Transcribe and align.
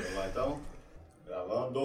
Vamos 0.00 0.14
lá 0.14 0.28
então? 0.28 0.60
Gravando. 1.26 1.84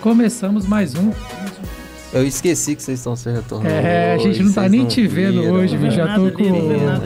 Começamos 0.00 0.66
mais 0.66 0.94
um. 0.94 1.35
Eu 2.16 2.26
esqueci 2.26 2.74
que 2.74 2.82
vocês 2.82 2.98
estão 2.98 3.14
se 3.14 3.30
retornando. 3.30 3.74
É, 3.74 4.14
a 4.14 4.18
gente 4.18 4.42
não 4.42 4.50
tá 4.52 4.62
vocês 4.62 4.72
nem 4.72 4.86
te 4.86 5.06
vendo 5.06 5.40
viram, 5.42 5.52
hoje, 5.54 5.76
bicho. 5.76 5.96
Já 5.96 6.14
tô 6.14 6.30
com. 6.30 6.44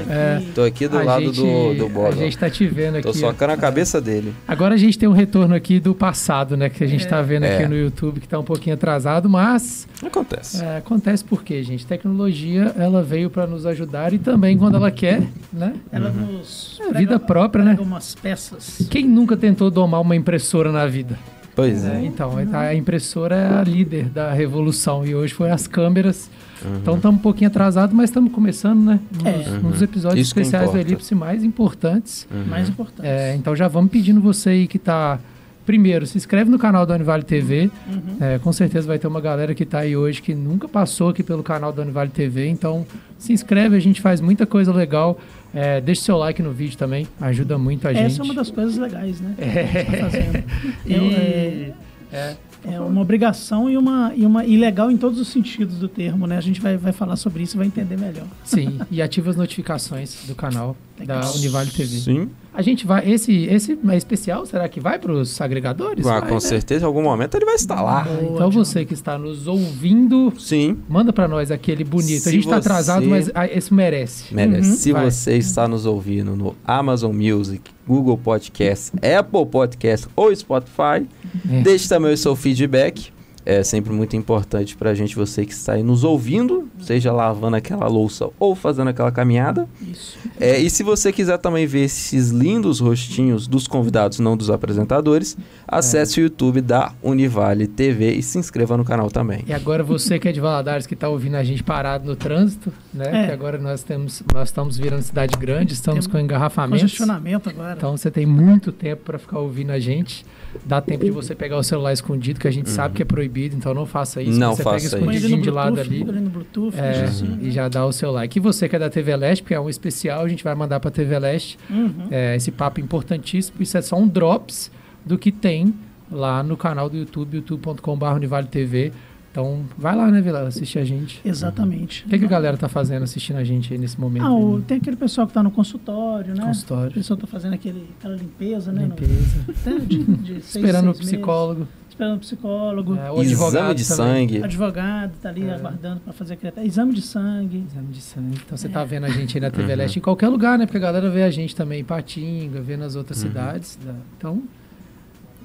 é, 0.09 0.37
aqui. 0.37 0.47
Tô 0.55 0.63
aqui 0.63 0.87
do 0.89 0.99
a 0.99 1.03
lado 1.03 1.25
gente, 1.25 1.41
do, 1.41 1.75
do 1.75 1.87
A 1.87 1.89
Bola. 1.89 2.13
gente 2.17 2.39
tá 2.39 2.49
te 2.49 2.65
vendo 2.67 2.95
aqui. 2.97 3.03
Tô 3.03 3.13
socando 3.13 3.53
a 3.53 3.57
cabeça 3.57 4.01
dele. 4.01 4.33
Agora 4.47 4.75
a 4.75 4.79
gente 4.79 4.97
tem 4.97 5.09
um 5.09 5.13
retorno 5.13 5.53
aqui 5.55 5.81
do 5.81 5.95
passado, 5.97 6.57
né? 6.57 6.69
Que 6.69 6.85
a 6.85 6.87
gente 6.87 7.07
tá 7.09 7.21
vendo 7.23 7.43
aqui 7.45 7.63
É. 7.65 7.69
no 7.69 7.77
YouTube, 7.77 8.21
que 8.21 8.29
tá 8.29 8.39
um 8.39 8.45
pouquinho 8.45 8.75
atrasado, 8.75 9.29
mas 9.29 9.89
Acontece. 10.05 10.63
é, 10.65 10.77
acontece 10.77 11.25
por 11.25 11.43
quê, 11.43 11.61
gente? 11.65 11.85
Tecnologia, 11.87 12.73
ela 12.79 13.03
veio 13.03 13.29
para 13.31 13.47
nos 13.49 13.67
ajudar 13.67 14.13
e 14.13 14.19
também 14.19 14.57
quando 14.57 14.77
ela 14.77 14.91
quer, 14.93 15.23
né? 15.53 15.75
Ela 15.91 16.11
nos 16.11 16.81
É 16.89 16.97
vida 16.97 17.19
própria, 17.19 17.65
né? 17.65 17.75
prega 17.75 17.83
umas 17.89 18.15
peças. 18.15 18.87
Quem 18.89 19.09
nunca 19.09 19.37
tentou 19.37 19.71
domar 19.73 20.01
uma 20.01 20.15
impressora 20.15 20.71
na 20.71 20.87
vida? 20.87 21.19
Pois 21.61 21.85
É, 21.85 21.97
é. 21.97 22.05
então, 22.05 22.33
a 22.53 22.75
impressora 22.75 23.35
é 23.37 23.59
a 23.59 23.63
líder 23.63 24.05
da 24.07 24.33
revolução 24.33 25.05
e 25.07 25.15
hoje 25.15 25.35
foi 25.35 25.51
as 25.51 25.67
câmeras. 25.67 26.31
Uhum. 26.65 26.77
Então 26.77 26.97
estamos 26.97 27.19
um 27.19 27.23
pouquinho 27.23 27.49
atrasados, 27.49 27.95
mas 27.95 28.11
estamos 28.11 28.33
começando, 28.33 28.81
né? 28.83 29.01
Um 29.23 29.29
É. 29.29 29.33
dos, 29.33 29.65
um 29.65 29.71
dos 29.71 29.83
episódios 29.83 30.27
Isso 30.29 30.39
especiais 30.39 30.71
do. 30.71 30.79
Elipse 30.79 31.15
mais 31.15 31.43
importantes. 31.45 32.27
Mais 32.49 32.69
importante. 32.69 33.07
É, 33.07 33.35
então 33.35 33.55
já 33.57 33.69
vamos 33.69 33.91
pedindo 33.91 34.21
você 34.21 34.51
aí 34.51 34.67
que 34.67 34.79
tá. 34.79 35.19
Primeiro, 35.67 36.05
se 36.07 36.17
inscreve 36.19 36.51
no 36.51 36.59
canal 36.59 36.85
da 36.85 36.95
Univale 36.95 37.23
TV. 37.23 37.71
Uhum. 37.89 38.17
É, 38.21 38.39
com 38.39 38.53
certeza 38.53 38.89
vai 38.89 38.99
ter 38.99 39.07
uma 39.07 39.21
galera 39.21 39.55
que 39.55 39.65
tá 39.65 39.81
aí 39.81 39.97
hoje 39.97 40.21
que 40.21 40.35
nunca 40.35 40.67
passou 40.67 41.11
aqui 41.11 41.23
pelo 41.23 41.43
canal 41.43 41.73
da 41.73 41.83
Univale 41.83 42.11
TV. 42.11 42.49
Então 42.49 42.85
se 43.19 43.33
inscreve, 43.33 43.77
a 43.77 43.81
gente 43.81 44.01
faz 44.01 44.21
muita 44.21 44.47
coisa 44.47 44.73
legal. 44.73 45.19
É, 45.55 45.81
deixa 45.81 46.03
seu 46.03 46.17
like 46.17 46.41
no 46.43 46.53
vídeo 46.53 46.77
também, 46.79 47.07
ajuda 47.21 47.59
muito 47.59 47.87
a 47.89 47.93
gente. 47.93 48.05
Essa 48.07 48.23
é 48.23 48.25
uma 48.25 48.35
das 48.35 48.51
coisas 48.51 48.77
legais, 48.77 49.21
né? 49.21 49.35
É. 49.39 49.85
Que 49.85 49.91
tá 49.91 49.97
fazendo. 49.99 50.45
E- 50.87 51.73
É, 52.13 52.37
é. 52.67 52.75
é 52.75 52.81
uma 52.81 53.01
obrigação 53.01 53.69
e 53.71 53.77
uma, 53.77 54.13
e 54.17 54.25
uma 54.27 54.45
e 54.45 54.57
legal 54.57 54.91
em 54.91 54.97
todos 54.97 55.19
os 55.21 55.29
sentidos 55.29 55.79
do 55.79 55.89
termo, 55.89 56.27
né? 56.27 56.37
A 56.37 56.41
gente 56.41 56.61
vai, 56.61 56.77
vai 56.77 56.93
falar 56.93 57.17
sobre 57.17 57.43
isso 57.43 57.57
e 57.57 57.59
vai 57.59 57.67
entender 57.67 57.97
melhor. 57.97 58.27
Sim, 58.45 58.81
e 58.91 59.01
ativa 59.01 59.31
as 59.31 59.37
notificações 59.37 60.25
do 60.27 60.35
canal 60.35 60.77
da 61.05 61.31
Univale 61.33 61.71
TV. 61.71 61.99
Sim. 61.99 62.31
A 62.53 62.63
gente 62.63 62.87
vai. 62.87 63.09
Esse, 63.09 63.45
esse 63.45 63.79
é 63.89 63.97
especial, 63.97 64.45
será 64.45 64.69
que 64.69 64.81
vai 64.81 64.99
para 64.99 65.13
os 65.13 65.41
agregadores? 65.41 66.05
Ah, 66.07 66.19
Vai, 66.21 66.29
com 66.29 66.35
né? 66.35 66.41
certeza, 66.41 66.85
em 66.85 66.87
algum 66.87 67.03
momento 67.03 67.37
ele 67.37 67.45
vai 67.45 67.55
estar 67.55 67.81
lá. 67.81 68.05
Ah, 68.09 68.25
então 68.25 68.51
você 68.51 68.85
que 68.85 68.93
está 68.93 69.17
nos 69.17 69.47
ouvindo, 69.47 70.33
Sim. 70.39 70.79
manda 70.89 71.13
para 71.13 71.29
nós 71.29 71.51
aquele 71.51 71.85
bonito. 71.85 72.19
a 72.19 72.21
Se 72.21 72.31
gente 72.33 72.41
está 72.45 72.57
você- 72.61 72.69
atrasado, 72.69 73.07
mas 73.07 73.31
ah, 73.35 73.47
esse 73.47 73.73
merece. 73.73 74.35
Merece. 74.35 74.69
Uhum. 74.71 74.77
Se 74.77 74.93
Vai. 74.93 75.11
você 75.11 75.37
está 75.37 75.69
nos 75.69 75.87
ouvindo 75.87 76.35
no 76.35 76.57
Amazon 76.65 77.15
Music, 77.15 77.71
Google 77.87 78.19
Podcast, 78.19 78.93
Apple 78.97 79.47
Podcast 79.47 80.09
ou 80.17 80.35
Spotify, 80.35 81.07
É. 81.51 81.61
deixe 81.63 81.89
também 81.89 82.13
o 82.13 82.17
seu 82.17 82.35
feedback. 82.35 83.13
É 83.45 83.63
sempre 83.63 83.93
muito 83.93 84.17
importante 84.17 84.77
pra 84.77 84.95
gente, 84.95 85.17
você 85.17 85.47
que 85.47 85.53
está 85.53 85.73
aí 85.73 85.83
nos 85.83 86.05
ouvindo, 86.05 86.69
seja 86.81 87.11
lavando 87.13 87.57
aquela 87.57 87.87
louça 87.89 88.29
ou 88.39 88.55
fazendo 88.55 88.89
aquela 88.89 89.11
caminhada. 89.11 89.69
Isso. 89.81 90.19
É, 90.39 90.59
e 90.59 90.69
se 90.69 90.83
você 90.83 91.13
quiser 91.13 91.39
também 91.39 91.67
ver 91.67 91.85
esses 91.85 92.31
lindos 92.31 92.81
rostinhos 92.81 93.47
dos 93.47 93.67
convidados, 93.67 94.19
não 94.19 94.37
dos 94.37 94.51
apresentadores, 94.51 95.37
acesse 95.67 96.21
o 96.21 96.23
YouTube 96.23 96.61
da 96.61 96.93
Univale 97.03 97.67
TV 97.67 98.13
e 98.13 98.23
se 98.23 98.39
inscreva 98.39 98.77
no 98.77 98.85
canal 98.85 99.11
também. 99.11 99.45
E 99.47 99.53
agora 99.53 99.83
você 99.83 100.19
que 100.19 100.29
é 100.29 100.33
de 100.33 100.41
Valadares, 100.41 100.87
que 100.87 100.95
está 100.95 101.09
ouvindo 101.09 101.37
a 101.37 101.45
gente 101.45 101.63
parado 101.63 102.07
no 102.07 102.17
trânsito, 102.17 102.73
né? 102.93 103.25
É. 103.25 103.27
Que 103.27 103.33
agora 103.33 103.59
nós 103.59 103.83
temos, 103.83 104.23
nós 104.33 104.49
estamos 104.49 104.77
virando 104.77 105.03
cidade 105.03 105.37
grande, 105.39 105.73
estamos 105.73 106.07
Tem 106.07 106.13
com 106.13 106.19
engarrafamentos. 106.19 106.83
Congestionamento 106.83 107.49
agora. 107.49 107.75
Então 107.77 107.97
você 107.97 108.11
tem 108.11 108.27
muito 108.27 108.71
tempo 108.71 109.05
para 109.05 109.19
ficar 109.19 109.39
ouvindo 109.39 109.71
a 109.71 109.79
gente. 109.79 110.25
Dá 110.67 110.81
tempo 110.81 111.05
de 111.05 111.11
você 111.11 111.35
pegar 111.35 111.57
o 111.57 111.63
celular 111.63 111.93
escondido, 111.93 112.41
que 112.41 112.49
a 112.49 112.51
gente 112.51 112.69
sabe 112.71 112.95
que 112.97 113.03
é 113.03 113.05
proibido, 113.05 113.57
então 113.57 113.73
não 113.73 113.87
faça 113.87 114.21
isso. 114.21 114.33
Uhum. 114.33 114.39
Não 114.39 114.57
você 114.57 114.63
faça 114.63 114.77
pega 114.77 114.97
escondidinho 114.99 115.37
no 115.39 115.43
de 115.43 115.51
lado 115.51 115.81
ali. 115.81 116.05
no 116.05 116.31
Bluetooth, 116.31 116.77
É, 116.79 117.05
assim, 117.05 117.39
e 117.41 117.45
né? 117.47 117.51
já 117.51 117.69
dá 117.69 117.87
o 117.87 117.93
seu 117.93 118.11
like. 118.11 118.39
E 118.39 118.41
você 118.41 118.69
que 118.69 118.77
é 118.77 118.79
da 118.79 118.91
TV 118.91 119.17
Leste, 119.17 119.43
porque 119.43 119.55
é 119.55 119.61
um 119.61 119.69
especial, 119.71 120.25
a 120.25 120.29
gente 120.29 120.43
vai 120.45 120.55
mandar 120.55 120.81
para 120.81 120.91
TV 120.91 121.19
Leste 121.19 121.59
Uhum. 121.71 122.09
é, 122.11 122.35
esse 122.37 122.51
papo 122.51 122.81
importantíssimo. 122.81 123.63
Isso 123.63 123.77
é 123.79 123.83
só 123.83 123.97
um 123.97 124.09
drops 124.09 124.71
do 125.05 125.17
que 125.17 125.31
tem 125.33 125.73
lá 126.11 126.43
no 126.43 126.57
canal 126.57 126.91
do 126.91 126.97
YouTube, 126.97 127.37
youtube.com.br 127.37 128.07
Univale 128.17 128.49
TV. 128.49 128.93
Então, 129.33 129.65
vai 129.79 129.95
lá, 129.95 130.11
né, 130.11 130.21
Vila? 130.21 130.43
Assistir 130.49 130.81
a 130.81 130.85
gente. 130.85 131.21
Exatamente. 131.25 132.05
O 132.05 132.09
que, 132.09 132.19
que 132.19 132.25
a 132.25 132.29
galera 132.29 132.57
tá 132.57 132.69
fazendo 132.69 133.05
assistindo 133.05 133.37
a 133.37 133.45
gente 133.45 133.73
aí 133.73 133.79
nesse 133.79 134.01
momento? 134.01 134.25
Ah, 134.27 134.33
o- 134.35 134.57
aí? 134.57 134.63
tem 134.63 134.79
aquele 134.79 134.97
pessoal 134.97 135.25
que 135.27 135.31
está 135.31 135.41
no 135.43 135.53
consultório, 135.53 136.35
né? 136.35 136.43
O 136.43 136.47
Consultório, 136.47 136.93
pessoal 136.93 137.15
está 137.15 137.27
fazendo 137.29 137.55
aquele, 137.55 137.89
aquela 137.99 138.17
limpeza, 138.17 138.73
né? 138.73 138.83
no- 138.83 138.89
limpeza. 138.89 139.45
até 139.49 139.79
de, 139.79 140.03
de 140.03 140.27
seis, 140.43 140.57
Esperando 140.57 140.91
o 140.91 140.95
seis 140.95 140.99
meses. 140.99 141.13
psicólogo. 141.13 141.69
Esperando 141.89 142.17
o 142.17 142.19
psicólogo. 142.19 142.95
é, 142.97 143.11
o 143.11 143.23
Exame 143.23 143.27
advogado 143.27 143.77
de 143.77 143.89
também. 143.89 144.29
sangue. 144.29 144.43
Advogado 144.43 145.13
está 145.15 145.29
ali 145.29 145.45
É. 145.45 145.55
aguardando 145.55 146.01
para 146.01 146.13
fazer 146.13 146.35
aquele 146.35 146.53
exame 146.67 146.93
de 146.95 147.03
sangue. 147.03 147.65
Exame 147.71 147.89
de 147.93 148.01
sangue. 148.01 148.41
Então 148.45 148.59
você 148.59 148.67
É. 148.67 148.71
tá 148.71 148.83
vendo 148.85 149.05
a 149.07 149.11
gente 149.11 149.37
aí 149.37 149.41
na 149.41 149.51
TV 149.51 149.71
Uhum. 149.73 149.79
Leste 149.79 149.99
em 150.01 150.03
qualquer 150.03 150.27
lugar, 150.29 150.59
né? 150.59 150.67
Porque 150.67 150.79
a 150.79 150.81
galera 150.81 151.09
vê 151.09 151.23
a 151.23 151.31
gente 151.31 151.55
também 151.55 151.83
em 151.83 151.85
Patinga, 151.85 152.61
vê 152.61 152.77
nas 152.77 152.97
outras 152.97 153.23
Uhum. 153.23 153.29
cidades. 153.29 153.79
da- 153.85 153.95
Então, 154.19 154.43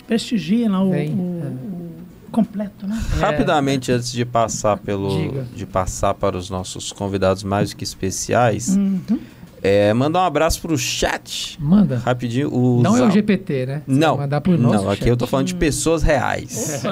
Prestigiem 0.07 0.67
lá 0.69 0.83
o, 0.83 0.91
Vem, 0.91 1.09
o- 1.09 1.41
é. 1.43 1.47
o 1.47 1.94
completo, 2.31 2.85
né? 2.87 3.01
Rapidamente, 3.19 3.91
antes 3.91 4.11
de 4.11 4.25
passar 4.25 4.77
pelo. 4.77 5.09
Diga. 5.09 5.45
de 5.55 5.65
passar 5.65 6.13
para 6.13 6.37
os 6.37 6.49
nossos 6.49 6.91
convidados 6.91 7.43
mais 7.43 7.69
do 7.71 7.75
que 7.75 7.83
especiais, 7.83 8.75
Uhum. 8.75 9.19
é, 9.61 9.93
mandar 9.93 10.19
um 10.21 10.25
abraço 10.25 10.61
pro 10.61 10.77
chat. 10.77 11.57
manda. 11.59 11.97
Rapidinho. 12.05 12.53
O 12.53 12.81
Não 12.81 12.91
é 12.91 12.99
o 12.99 13.03
Zal- 13.03 13.11
GPT, 13.11 13.65
né? 13.65 13.81
Você 13.87 13.99
Não. 13.99 14.17
Mandar 14.17 14.41
pro 14.41 14.57
nosso 14.57 14.83
Não, 14.83 14.91
aqui 14.91 15.01
chat. 15.01 15.09
eu 15.09 15.17
tô 15.17 15.25
falando 15.27 15.47
de 15.47 15.55
pessoas 15.55 16.03
reais. 16.03 16.83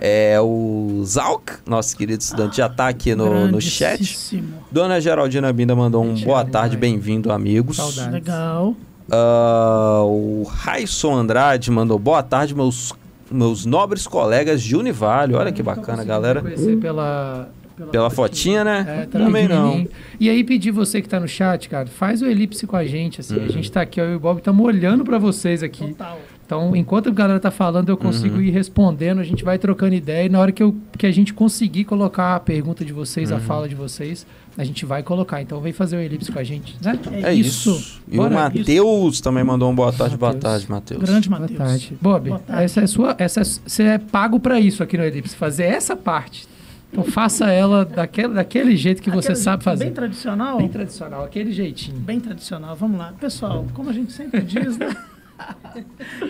É 0.00 0.40
o 0.40 1.02
Zalk, 1.04 1.52
nosso 1.66 1.96
querido 1.96 2.22
estudante, 2.22 2.56
já 2.58 2.68
tá 2.68 2.88
aqui 2.88 3.14
no, 3.14 3.48
no 3.48 3.60
chat. 3.60 4.42
Dona 4.70 5.00
Geraldina 5.00 5.52
Binda 5.52 5.74
mandou 5.76 6.02
um 6.04 6.14
boa 6.14 6.40
é 6.40 6.44
tarde, 6.44 6.76
bem-vindo, 6.76 7.30
amigos. 7.32 7.76
Saudades. 7.76 8.12
Legal. 8.12 8.74
Ah, 9.10 10.00
o 10.04 10.44
Raisson 10.48 11.14
Andrade 11.14 11.70
mandou 11.70 11.98
boa 11.98 12.22
tarde, 12.22 12.54
meus, 12.54 12.92
meus 13.34 13.66
nobres 13.66 14.06
colegas 14.06 14.62
de 14.62 14.76
Univale. 14.76 15.34
Olha 15.34 15.52
que 15.52 15.62
bacana, 15.62 16.04
galera. 16.04 16.40
Conhecer 16.40 16.78
pela, 16.78 17.50
Pela 17.90 18.08
fotinha, 18.08 18.62
né? 18.62 18.84
É, 19.02 19.06
tá 19.06 19.18
Também 19.18 19.48
não. 19.48 19.86
E 20.20 20.30
aí 20.30 20.44
pedir 20.44 20.70
você 20.70 21.02
que 21.02 21.08
tá 21.08 21.18
no 21.18 21.26
chat, 21.26 21.68
cara, 21.68 21.86
faz 21.86 22.22
o 22.22 22.26
elipse 22.26 22.66
com 22.66 22.76
a 22.76 22.84
gente, 22.84 23.20
assim. 23.20 23.36
Uhum. 23.36 23.44
A 23.46 23.48
gente 23.48 23.70
tá 23.70 23.80
aqui, 23.80 24.00
eu 24.00 24.12
e 24.12 24.14
o 24.14 24.20
Bob 24.20 24.38
estamos 24.38 24.64
olhando 24.64 25.04
pra 25.04 25.18
vocês 25.18 25.62
aqui. 25.62 25.88
Total. 25.88 26.18
Então, 26.46 26.76
enquanto 26.76 27.08
a 27.08 27.12
galera 27.12 27.40
tá 27.40 27.50
falando, 27.50 27.88
eu 27.88 27.96
consigo 27.96 28.36
Uhum. 28.36 28.42
ir 28.42 28.50
respondendo, 28.50 29.18
a 29.18 29.24
gente 29.24 29.42
vai 29.42 29.58
trocando 29.58 29.94
ideia 29.94 30.26
e 30.26 30.28
na 30.28 30.38
hora 30.38 30.52
que, 30.52 30.62
eu, 30.62 30.76
que 30.98 31.06
a 31.06 31.10
gente 31.10 31.32
conseguir 31.32 31.84
colocar 31.84 32.34
a 32.36 32.40
pergunta 32.40 32.84
de 32.84 32.92
vocês, 32.92 33.30
Uhum. 33.30 33.38
a 33.38 33.40
fala 33.40 33.66
de 33.68 33.74
vocês, 33.74 34.26
a 34.56 34.62
gente 34.62 34.84
vai 34.84 35.02
colocar. 35.02 35.40
Então, 35.40 35.58
vem 35.60 35.72
fazer 35.72 35.96
o 35.96 36.00
elipse 36.00 36.30
com 36.30 36.38
a 36.38 36.44
gente, 36.44 36.76
né? 36.82 36.98
É 37.22 37.32
isso. 37.32 38.00
E 38.06 38.18
o 38.18 38.22
Bora. 38.22 38.34
Matheus 38.34 39.20
também 39.22 39.42
mandou 39.42 39.70
um 39.70 39.74
boa 39.74 39.90
tarde. 39.92 40.16
Boa 40.18 40.32
Matheus. 40.34 40.52
tarde, 40.52 40.70
Matheus. 40.70 41.02
Grande 41.02 41.28
Boa 41.30 41.40
Matheus. 41.40 41.58
tarde. 41.58 41.98
Bob, 42.00 42.28
Boa 42.28 42.38
tarde. 42.40 42.62
essa 42.64 42.80
é 42.82 42.86
sua. 42.86 43.16
Essa 43.18 43.40
é, 43.40 43.44
você 43.44 43.82
é 43.84 43.98
pago 43.98 44.38
pra 44.38 44.60
isso 44.60 44.82
aqui 44.82 44.98
no 44.98 45.04
Elipse, 45.04 45.34
fazer 45.34 45.64
essa 45.64 45.96
parte. 45.96 46.46
Então 46.92 47.02
faça 47.04 47.50
ela 47.50 47.84
daquele, 47.84 48.34
daquele 48.34 48.76
jeito 48.76 49.02
que 49.02 49.10
você 49.10 49.28
Aquele 49.32 49.42
sabe 49.42 49.64
fazer. 49.64 49.84
Bem 49.86 49.92
tradicional. 49.94 50.58
Bem 50.58 50.68
tradicional, 50.68 51.24
aquele 51.24 51.50
jeitinho. 51.52 51.98
Bem 51.98 52.20
tradicional. 52.20 52.76
Vamos 52.76 52.98
lá. 52.98 53.12
Pessoal, 53.18 53.66
como 53.74 53.90
a 53.90 53.92
gente 53.92 54.12
sempre 54.12 54.42
diz, 54.42 54.76
né? 54.78 54.94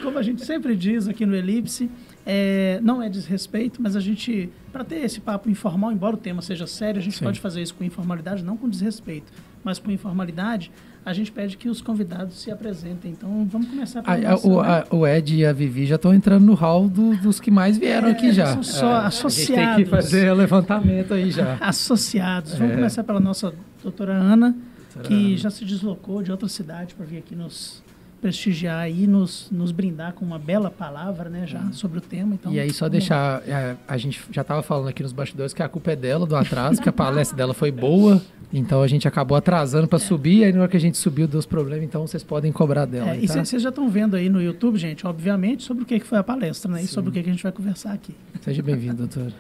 como 0.03 0.19
a 0.19 0.23
gente 0.23 0.45
sempre 0.45 0.75
diz 0.77 1.07
aqui 1.09 1.25
no 1.27 1.35
Elipse, 1.35 1.91
é, 2.27 2.79
não 2.83 3.03
é 3.03 3.09
desrespeito, 3.09 3.81
mas 3.83 3.95
a 3.97 4.01
gente, 4.01 4.51
para 4.73 4.83
ter 4.85 4.97
esse 5.05 5.21
papo 5.21 5.51
informal, 5.51 5.93
embora 5.93 6.15
o 6.15 6.19
tema 6.19 6.41
seja 6.43 6.67
sério, 6.67 7.01
a 7.01 7.03
gente 7.03 7.19
Sim. 7.19 7.25
pode 7.25 7.41
fazer 7.41 7.63
isso 7.63 7.75
com 7.75 7.85
informalidade, 7.85 8.43
não 8.43 8.57
com 8.57 8.69
desrespeito, 8.69 9.31
mas 9.63 9.79
com 9.79 9.91
informalidade, 9.91 10.71
a 11.05 11.13
gente 11.13 11.31
pede 11.31 11.59
que 11.59 11.69
os 11.69 11.83
convidados 11.83 12.41
se 12.41 12.51
apresentem. 12.51 13.13
Então, 13.13 13.47
vamos 13.51 13.69
começar 13.69 14.01
A- 14.07 14.15
a- 14.15 14.19
nossa, 14.19 14.49
o, 14.49 14.63
né? 14.63 14.69
a- 14.69 14.87
o 14.97 15.07
Ed 15.07 15.37
e 15.37 15.45
a 15.45 15.53
Vivi 15.53 15.85
já 15.85 15.97
estão 15.97 16.15
entrando 16.15 16.47
no 16.47 16.55
hall 16.55 16.89
do- 16.89 17.15
dos 17.19 17.39
que 17.41 17.51
mais 17.51 17.77
vieram 17.77 18.09
É, 18.09 18.13
aqui 18.13 18.33
já. 18.33 18.47
são 18.47 18.63
só 18.63 18.87
A 18.97 19.11
gente 19.11 19.21
tem 19.21 19.21
que 19.21 19.27
associados. 19.27 19.89
fazer 19.91 20.33
o 20.33 20.35
levantamento 20.35 21.13
aí 21.13 21.31
já. 21.31 21.57
associados. 21.61 22.55
Vamos 22.55 22.73
É. 22.73 22.77
começar 22.77 23.05
pela 23.05 23.21
nossa 23.21 23.53
doutora 23.83 24.15
Ana, 24.15 24.57
Doutora 24.95 25.09
que 25.09 25.27
Ana. 25.27 25.37
já 25.37 25.51
se 25.51 25.63
deslocou 25.67 26.23
de 26.23 26.31
outra 26.31 26.49
cidade 26.49 26.95
para 26.95 27.05
vir 27.05 27.19
aqui 27.19 27.37
nos 27.37 27.84
prestigiar 28.25 28.91
e 28.91 29.07
nos, 29.07 29.51
nos 29.53 29.71
brindar 29.71 30.15
com 30.15 30.25
uma 30.25 30.39
bela 30.39 30.71
palavra, 30.71 31.29
né, 31.29 31.47
já 31.47 31.71
sobre 31.73 31.99
o 31.99 32.01
tema. 32.01 32.35
Então, 32.35 32.51
E 32.51 32.59
aí, 32.59 32.73
só 32.73 32.89
deixar. 32.89 33.47
é, 33.47 33.77
A 33.87 33.99
gente 33.99 34.19
já 34.31 34.41
estava 34.41 34.63
falando 34.63 34.89
aqui 34.89 35.03
nos 35.03 35.13
bastidores 35.13 35.53
que 35.53 35.63
a 35.63 35.69
culpa 35.69 35.93
é 35.93 35.97
dela, 35.97 36.25
do 36.25 36.35
atraso, 36.35 36.81
que 36.81 36.89
a 36.89 36.93
palestra 36.93 37.37
dela 37.37 37.53
foi 37.53 37.71
boa. 37.71 38.23
Então 38.51 38.83
a 38.83 38.87
gente 38.87 39.07
acabou 39.07 39.37
atrasando 39.37 39.87
para 39.87 39.99
subir, 39.99 40.39
e 40.39 40.45
aí 40.45 40.53
na 40.55 40.61
hora 40.61 40.69
que 40.69 40.77
a 40.77 40.81
gente 40.81 40.97
subiu 40.97 41.29
deu 41.29 41.39
os 41.39 41.45
problemas, 41.45 41.85
então 41.85 42.07
vocês 42.07 42.23
podem 42.23 42.51
cobrar 42.51 42.87
dela. 42.87 43.09
É, 43.09 43.11
aí, 43.11 43.25
e 43.25 43.29
tá? 43.29 43.45
vocês 43.45 43.61
já 43.61 43.69
estão 43.69 43.91
vendo 43.91 44.17
aí 44.17 44.31
no 44.31 44.41
YouTube, 44.41 44.79
gente, 44.79 45.07
obviamente, 45.07 45.63
sobre 45.63 45.83
o 45.83 45.87
que 45.87 46.01
que 46.01 46.07
foi 46.07 46.17
a 46.17 46.23
palestra, 46.23 46.73
né? 46.73 46.83
E 46.83 46.87
sobre 46.87 47.11
o 47.11 47.13
que 47.13 47.23
que 47.23 47.29
a 47.29 47.33
gente 47.33 47.43
vai 47.43 47.53
conversar 47.53 47.93
aqui. 47.93 48.15
Seja 48.41 48.63
bem-vindo, 48.63 48.97
doutora. 48.97 49.35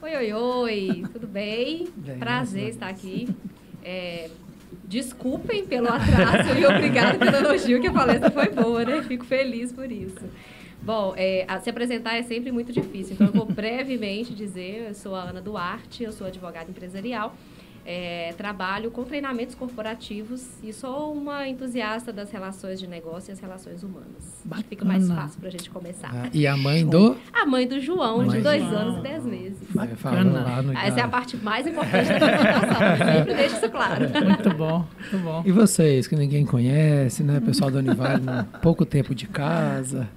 Oi, 0.00 0.16
oi, 0.16 0.32
oi, 0.32 1.04
tudo 1.12 1.26
bem? 1.26 1.88
Bem, 1.96 2.18
Prazer 2.18 2.62
né? 2.62 2.68
estar 2.70 2.88
aqui. 2.88 3.28
É, 3.84 4.30
desculpem 4.84 5.66
pelo 5.66 5.88
atraso 5.88 6.58
e 6.58 6.66
obrigado 6.66 7.18
pelo 7.18 7.36
elogio, 7.36 7.80
que 7.80 7.86
a 7.86 7.92
palestra 7.92 8.30
foi 8.30 8.48
boa, 8.50 8.84
né? 8.84 9.02
Fico 9.02 9.24
feliz 9.24 9.72
por 9.72 9.90
isso. 9.90 10.24
Bom, 10.82 11.14
é, 11.16 11.44
se 11.60 11.68
apresentar 11.68 12.14
é 12.14 12.22
sempre 12.22 12.52
muito 12.52 12.72
difícil, 12.72 13.14
então 13.14 13.26
eu 13.26 13.32
vou 13.32 13.46
brevemente 13.50 14.32
dizer, 14.32 14.86
eu 14.88 14.94
sou 14.94 15.16
a 15.16 15.22
Ana 15.22 15.40
Duarte, 15.40 16.04
eu 16.04 16.12
sou 16.12 16.26
advogada 16.26 16.70
empresarial, 16.70 17.34
é, 17.88 18.34
trabalho 18.36 18.90
com 18.90 19.04
treinamentos 19.04 19.54
corporativos 19.54 20.44
e 20.60 20.72
sou 20.72 21.12
uma 21.14 21.46
entusiasta 21.46 22.12
das 22.12 22.32
relações 22.32 22.80
de 22.80 22.86
negócio 22.88 23.30
e 23.30 23.32
as 23.32 23.38
relações 23.38 23.84
humanas. 23.84 24.42
Acho 24.50 24.62
que 24.64 24.68
fica 24.70 24.84
mais 24.84 25.04
Bacana. 25.06 25.22
fácil 25.22 25.38
para 25.40 25.48
a 25.48 25.52
gente 25.52 25.70
começar. 25.70 26.10
Ah, 26.12 26.28
e 26.32 26.46
a 26.48 26.56
mãe 26.56 26.84
do. 26.84 27.16
A 27.32 27.46
mãe 27.46 27.66
do 27.66 27.78
João, 27.80 28.18
Mãe 28.18 28.28
de 28.30 28.36
do 28.38 28.42
dois 28.42 28.60
João. 28.62 28.74
anos 28.76 28.98
e 28.98 29.02
dez 29.02 29.24
meses. 29.24 29.58
Bacana. 29.72 30.44
Essa 30.84 31.00
é 31.00 31.02
a 31.02 31.08
parte 31.08 31.36
mais 31.36 31.64
importante 31.66 32.08
da 32.08 32.26
apresentação. 32.26 33.06
Sempre 33.14 33.34
deixo 33.34 33.56
isso 33.56 33.70
claro. 33.70 34.06
Muito 34.24 34.50
bom, 34.56 34.84
muito 34.98 35.18
bom. 35.24 35.42
E 35.46 35.52
vocês, 35.52 36.08
que 36.08 36.16
ninguém 36.16 36.44
conhece, 36.44 37.22
né? 37.22 37.38
Pessoal 37.38 37.70
do 37.70 37.78
Univale, 37.78 38.22
pouco 38.62 38.84
tempo 38.84 39.14
de 39.14 39.28
casa. 39.28 40.08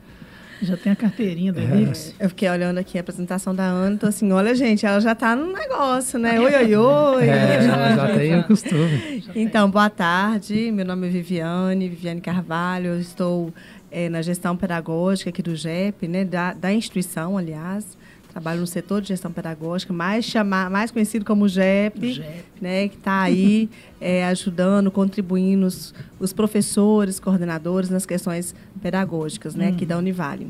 Já 0.62 0.76
tem 0.76 0.92
a 0.92 0.96
carteirinha 0.96 1.54
da 1.54 1.62
Elipse. 1.62 2.14
Eu 2.20 2.30
fiquei 2.30 2.50
olhando 2.50 2.78
aqui 2.78 2.98
a 2.98 3.02
apresentação 3.02 3.56
da 3.56 3.64
Ana, 3.64 3.98
tô 3.98 4.08
assim, 4.08 4.32
olha, 4.32 4.54
gente, 4.54 4.86
ela 4.86 5.00
já 5.00 5.16
tá 5.16 5.36
no 5.36 5.54
negócio, 5.54 6.20
né? 6.20 6.40
Oi, 6.40 6.54
oi, 6.54 6.76
oi. 6.76 7.30
É, 7.30 7.66
ela 7.66 7.96
já 7.96 8.08
tem 8.18 8.40
o 8.40 8.44
costume. 8.44 9.24
Então, 9.36 9.70
boa 9.70 9.90
tarde. 9.90 10.72
Meu 10.72 10.86
nome 10.86 11.08
é 11.08 11.10
Viviane, 11.10 11.88
Viviane 11.88 12.20
Carvalho. 12.20 12.88
Eu 12.88 13.00
estou 13.00 13.54
eh, 13.92 14.10
na 14.10 14.22
gestão 14.22 14.58
pedagógica 14.58 15.30
aqui 15.30 15.42
do 15.42 15.56
GEP, 15.56 16.08
né? 16.08 16.26
Da, 16.26 16.54
da 16.54 16.74
instituição, 16.74 17.38
aliás. 17.38 17.98
Trabalho 18.32 18.62
no 18.62 18.68
setor 18.68 19.02
de 19.02 19.08
gestão 19.10 19.32
pedagógica, 19.32 19.92
mais, 19.92 20.24
chamar, 20.24 20.70
mais 20.70 20.92
conhecido 20.92 21.26
como 21.26 21.48
GEP, 21.48 22.14
GEP. 22.14 22.44
né? 22.62 22.88
Que 22.88 22.96
está 22.96 23.22
aí 23.22 23.70
eh, 24.00 24.24
ajudando, 24.30 24.92
contribuindo 24.92 25.66
os, 25.66 25.94
os 26.20 26.32
professores, 26.32 27.20
coordenadores 27.20 27.90
nas 27.90 28.06
questões 28.06 28.54
pedagógicas, 28.82 29.56
né? 29.56 29.70
Aqui 29.70 29.86
da 29.86 29.98
Univale. 29.98 30.48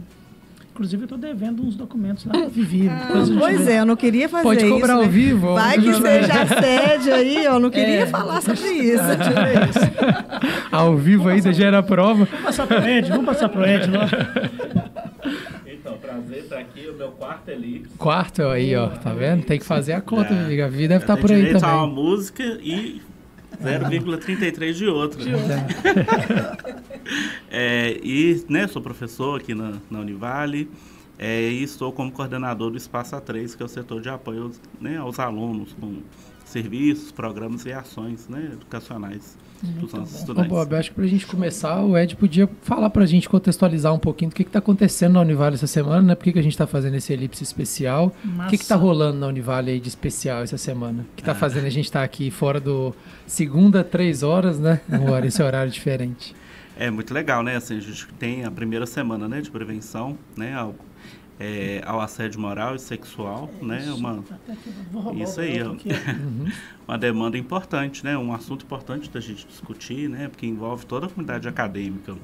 Inclusive, 0.71 1.01
eu 1.03 1.05
estou 1.07 1.17
devendo 1.17 1.61
uns 1.61 1.75
documentos 1.75 2.23
lá 2.25 2.31
para 2.31 2.47
Vivi. 2.47 2.87
depois 2.87 3.23
a 3.23 3.25
gente 3.25 3.39
Pois 3.39 3.67
é, 3.67 3.79
eu 3.81 3.85
não 3.85 3.97
queria 3.97 4.29
fazer 4.29 4.43
Pode 4.43 4.63
isso. 4.65 4.73
cobrar 4.75 4.95
né? 4.95 5.03
ao 5.03 5.09
vivo. 5.09 5.53
Vai 5.53 5.77
que 5.77 5.93
seja 5.93 6.41
assédio 6.41 7.13
aí, 7.13 7.43
eu 7.43 7.59
não 7.59 7.69
queria 7.69 8.01
É. 8.01 8.05
falar 8.05 8.41
sobre 8.41 8.61
isso. 8.69 9.03
Ao 10.71 10.95
vivo 10.95 11.27
ainda 11.27 11.51
gera 11.51 11.83
prova. 11.83 12.25
Vamos 12.25 12.45
passar 12.45 12.65
pro 12.67 12.77
Ed, 12.87 13.09
vamos 13.09 13.25
passar 13.25 13.49
pro 13.49 13.65
Ed 13.65 13.89
lá. 13.91 14.07
Estar 16.49 16.61
aqui, 16.61 16.87
o 16.89 16.93
meu 16.95 17.11
quarto 17.11 17.49
elipse. 17.49 17.95
Quarto 17.95 18.41
aí, 18.47 18.75
ó. 18.75 18.89
Tá 18.89 19.13
vendo? 19.13 19.45
Tem 19.45 19.59
que 19.59 19.65
fazer 19.65 19.93
a 19.93 20.01
conta, 20.01 20.33
É. 20.33 20.45
amiga. 20.45 20.65
A 20.65 20.67
vida 20.69 20.87
deve 20.95 21.03
estar 21.03 21.13
Tem 21.13 21.21
por 21.21 21.31
aí 21.31 21.47
a 21.51 21.57
uma 21.57 21.59
também. 21.59 21.93
música 21.93 22.43
e 22.43 23.01
0,33 23.61 24.73
de 24.73 24.87
outra. 24.87 25.21
É, 27.49 27.99
e 28.03 28.45
né, 28.47 28.67
sou 28.67 28.81
professor 28.83 29.39
aqui 29.39 29.55
na, 29.55 29.73
na 29.89 29.99
Univale 29.99 30.69
é, 31.17 31.41
e 31.49 31.63
estou 31.63 31.91
como 31.91 32.11
coordenador 32.11 32.69
do 32.69 32.77
Espaço 32.77 33.15
A3, 33.15 33.57
que 33.57 33.63
é 33.63 33.65
o 33.65 33.69
setor 33.69 33.99
de 33.99 34.09
apoio 34.09 34.51
né, 34.79 34.97
aos 34.97 35.17
alunos 35.17 35.73
com 35.79 36.01
serviços, 36.45 37.11
programas 37.11 37.65
e 37.65 37.73
ações 37.73 38.27
né, 38.27 38.49
educacionais 38.53 39.35
Ô, 39.63 40.03
estudantes. 40.03 40.49
Bob, 40.49 40.75
acho 40.75 40.89
que 40.89 40.95
pra 40.95 41.07
gente 41.07 41.25
começar, 41.27 41.81
o 41.83 41.97
Ed 41.97 42.15
podia 42.15 42.49
falar 42.61 42.89
pra 42.89 43.05
gente, 43.05 43.27
contextualizar 43.27 43.93
um 43.93 43.99
pouquinho 43.99 44.29
do 44.31 44.35
que, 44.35 44.43
que 44.43 44.49
tá 44.51 44.59
acontecendo 44.59 45.13
na 45.13 45.21
Univale 45.21 45.55
essa 45.55 45.67
semana, 45.67 46.01
né? 46.01 46.15
Por 46.15 46.23
que, 46.23 46.33
que 46.33 46.39
a 46.39 46.43
gente 46.43 46.57
tá 46.57 46.65
fazendo 46.67 46.95
esse 46.95 47.11
elipse 47.11 47.43
especial? 47.43 48.13
O 48.25 48.47
que, 48.49 48.57
que 48.57 48.65
tá 48.65 48.75
Massa. 48.75 48.85
rolando 48.87 49.19
na 49.19 49.27
Univale 49.27 49.71
aí 49.71 49.79
de 49.79 49.89
especial 49.89 50.43
essa 50.43 50.57
semana? 50.57 51.05
Que 51.15 51.23
Ah. 51.23 51.27
tá 51.27 51.35
fazendo 51.35 51.65
a 51.65 51.69
gente 51.69 51.91
tá 51.91 52.03
aqui 52.03 52.31
fora 52.31 52.59
do 52.59 52.93
segunda, 53.27 53.83
três 53.83 54.23
horas, 54.23 54.59
né? 54.59 54.79
Um 54.89 55.11
hora- 55.11 55.27
esse 55.27 55.41
horário 55.41 55.71
diferente. 55.71 56.35
É 56.77 56.89
muito 56.89 57.13
legal, 57.13 57.43
né? 57.43 57.57
Assim, 57.57 57.77
a 57.77 57.81
gente 57.81 58.07
tem 58.17 58.45
a 58.45 58.51
primeira 58.51 58.85
semana 58.85 59.27
né, 59.27 59.41
de 59.41 59.51
prevenção 59.51 60.17
né, 60.37 60.53
ao, 60.53 60.73
é, 61.39 61.81
ao 61.85 62.01
assédio 62.01 62.39
moral 62.41 62.75
e 62.75 62.79
sexual, 62.79 63.49
né? 63.61 63.91
Uma, 63.93 64.23
Até 64.29 64.51
aqui, 64.53 64.73
vou 64.91 65.01
roubar 65.01 65.23
Isso 65.23 65.39
aí, 65.39 65.59
aqui. 65.61 65.89
uma 66.87 66.97
demanda 66.97 67.37
importante, 67.37 68.03
né? 68.03 68.17
Um 68.17 68.33
assunto 68.33 68.65
importante 68.65 69.09
da 69.09 69.21
gente 69.21 69.47
discutir, 69.47 70.09
né? 70.09 70.27
Porque 70.27 70.45
envolve 70.45 70.85
toda 70.85 71.05
a 71.05 71.09
comunidade 71.09 71.47
acadêmica. 71.47 72.15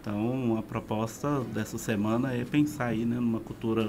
Então, 0.00 0.56
a 0.58 0.62
proposta 0.62 1.40
dessa 1.54 1.78
semana 1.78 2.32
é 2.34 2.44
pensar 2.44 2.86
aí, 2.86 3.04
né, 3.04 3.16
numa 3.16 3.38
cultura 3.38 3.88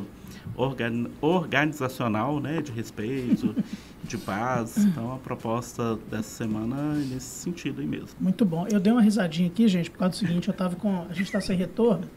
organ- 0.55 1.09
organizacional, 1.19 2.39
né, 2.39 2.61
de 2.61 2.71
respeito, 2.71 3.55
de 4.03 4.17
paz. 4.19 4.77
Então, 4.77 5.13
a 5.13 5.17
proposta 5.17 5.97
dessa 6.11 6.29
semana 6.29 6.75
é 7.01 7.05
nesse 7.13 7.25
sentido 7.25 7.81
aí 7.81 7.87
mesmo. 7.87 8.09
Muito 8.19 8.45
bom. 8.45 8.67
Eu 8.71 8.79
dei 8.79 8.93
uma 8.93 9.01
risadinha 9.01 9.47
aqui, 9.47 9.67
gente, 9.67 9.89
por 9.89 9.97
causa 9.99 10.11
do 10.11 10.17
seguinte, 10.17 10.47
eu 10.47 10.53
tava 10.53 10.75
com. 10.75 11.05
A 11.09 11.13
gente 11.13 11.31
tá 11.31 11.41
sem 11.41 11.57
retorno. 11.57 12.07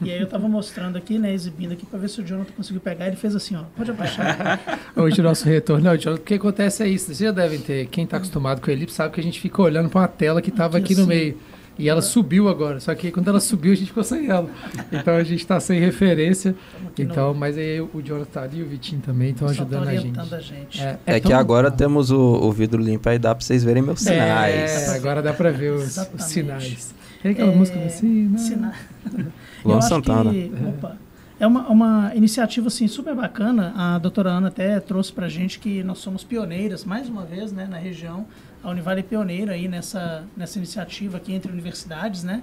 E 0.00 0.10
aí 0.10 0.20
eu 0.20 0.26
tava 0.26 0.48
mostrando 0.48 0.96
aqui, 0.96 1.18
né, 1.18 1.32
exibindo 1.32 1.72
aqui 1.72 1.84
pra 1.86 1.98
ver 1.98 2.08
se 2.08 2.20
o 2.20 2.24
Jonathan 2.26 2.52
conseguiu 2.56 2.80
pegar. 2.80 3.06
Ele 3.06 3.16
fez 3.16 3.34
assim, 3.36 3.54
ó. 3.56 3.62
Pode 3.76 3.90
abaixar. 3.90 4.60
Hoje 4.96 5.20
o 5.20 5.24
nosso 5.24 5.44
retorno, 5.44 5.84
não, 5.84 5.96
Jonathan, 5.96 6.20
o 6.22 6.24
que 6.24 6.34
acontece 6.34 6.82
é 6.82 6.88
isso. 6.88 7.06
Vocês 7.06 7.18
já 7.18 7.30
devem 7.30 7.58
ter, 7.60 7.86
quem 7.86 8.06
tá 8.06 8.16
acostumado 8.16 8.60
com 8.60 8.68
o 8.68 8.70
elipse 8.72 8.96
sabe 8.96 9.14
que 9.14 9.20
a 9.20 9.22
gente 9.22 9.38
fica 9.40 9.60
olhando 9.62 9.88
pra 9.88 10.00
uma 10.00 10.08
tela 10.08 10.40
que 10.40 10.50
tava 10.50 10.78
aqui 10.78 10.94
no 10.94 11.00
Assim. 11.02 11.08
meio. 11.08 11.38
E 11.78 11.88
ela 11.88 12.02
subiu 12.02 12.50
agora, 12.50 12.78
só 12.80 12.94
que 12.94 13.10
quando 13.10 13.28
ela 13.28 13.40
subiu 13.40 13.72
a 13.72 13.74
gente 13.74 13.86
ficou 13.88 14.04
sem 14.04 14.28
ela. 14.28 14.48
Então 14.92 15.16
a 15.16 15.24
gente 15.24 15.44
tá 15.46 15.58
sem 15.58 15.80
referência. 15.80 16.54
aqui 16.86 17.02
Então, 17.02 17.32
mas 17.32 17.56
aí 17.56 17.80
o 17.80 18.02
Jonathan 18.04 18.30
tá 18.30 18.42
ali, 18.42 18.62
o 18.62 18.66
Vitinho 18.68 19.00
também 19.00 19.30
estão 19.30 19.48
Só 19.48 19.54
tá 19.54 19.60
ajudando 19.62 19.88
a 19.88 19.92
gente. 19.92 19.98
orientando 20.00 20.34
a 20.34 20.40
gente. 20.40 20.82
É, 21.06 21.18
que 21.18 21.30
tão- 21.30 21.38
agora 21.38 21.70
temos 21.70 22.10
o, 22.10 22.18
o 22.20 22.52
vidro 22.52 22.80
limpo 22.80 23.08
aí, 23.08 23.18
dá 23.18 23.34
pra 23.34 23.42
vocês 23.42 23.64
verem 23.64 23.82
meus 23.82 24.00
sinais. 24.00 24.70
É, 24.88 24.96
agora 24.96 25.22
dá 25.22 25.32
pra 25.32 25.50
ver 25.50 25.72
os, 25.72 25.96
os 25.96 26.24
sinais. 26.24 26.94
Tem 27.22 27.32
aquela 27.32 27.52
É, 27.52 27.56
música 27.56 27.78
assim, 27.80 28.28
né? 28.28 28.38
Sina- 28.38 28.74
Luan 29.64 29.74
Eu 29.74 29.78
acho 29.78 29.88
Santana. 29.88 30.30
que, 30.32 30.52
opa, 30.68 30.96
é 31.38 31.46
uma, 31.46 31.68
uma 31.68 32.12
iniciativa 32.14 32.66
assim, 32.68 32.86
super 32.88 33.14
bacana. 33.14 33.72
A 33.76 33.98
doutora 33.98 34.30
Ana 34.30 34.48
até 34.48 34.78
trouxe 34.80 35.12
pra 35.12 35.28
gente 35.28 35.58
que 35.58 35.82
nós 35.82 35.98
somos 35.98 36.24
pioneiras, 36.24 36.84
mais 36.84 37.08
uma 37.08 37.24
vez, 37.24 37.52
né, 37.52 37.66
na 37.70 37.78
região. 37.78 38.26
A 38.62 38.70
Univale 38.70 39.00
é 39.00 39.02
pioneira 39.02 39.52
aí 39.52 39.66
nessa, 39.68 40.24
nessa 40.36 40.58
iniciativa 40.58 41.16
aqui 41.16 41.32
entre 41.32 41.50
universidades, 41.50 42.22
né? 42.24 42.42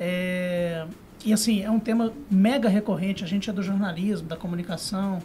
É, 0.00 0.86
e 1.24 1.32
assim, 1.32 1.62
é 1.62 1.70
um 1.70 1.80
tema 1.80 2.12
mega 2.30 2.68
recorrente. 2.68 3.24
A 3.24 3.26
gente 3.26 3.50
é 3.50 3.52
do 3.52 3.62
jornalismo, 3.62 4.28
da 4.28 4.36
comunicação. 4.36 5.18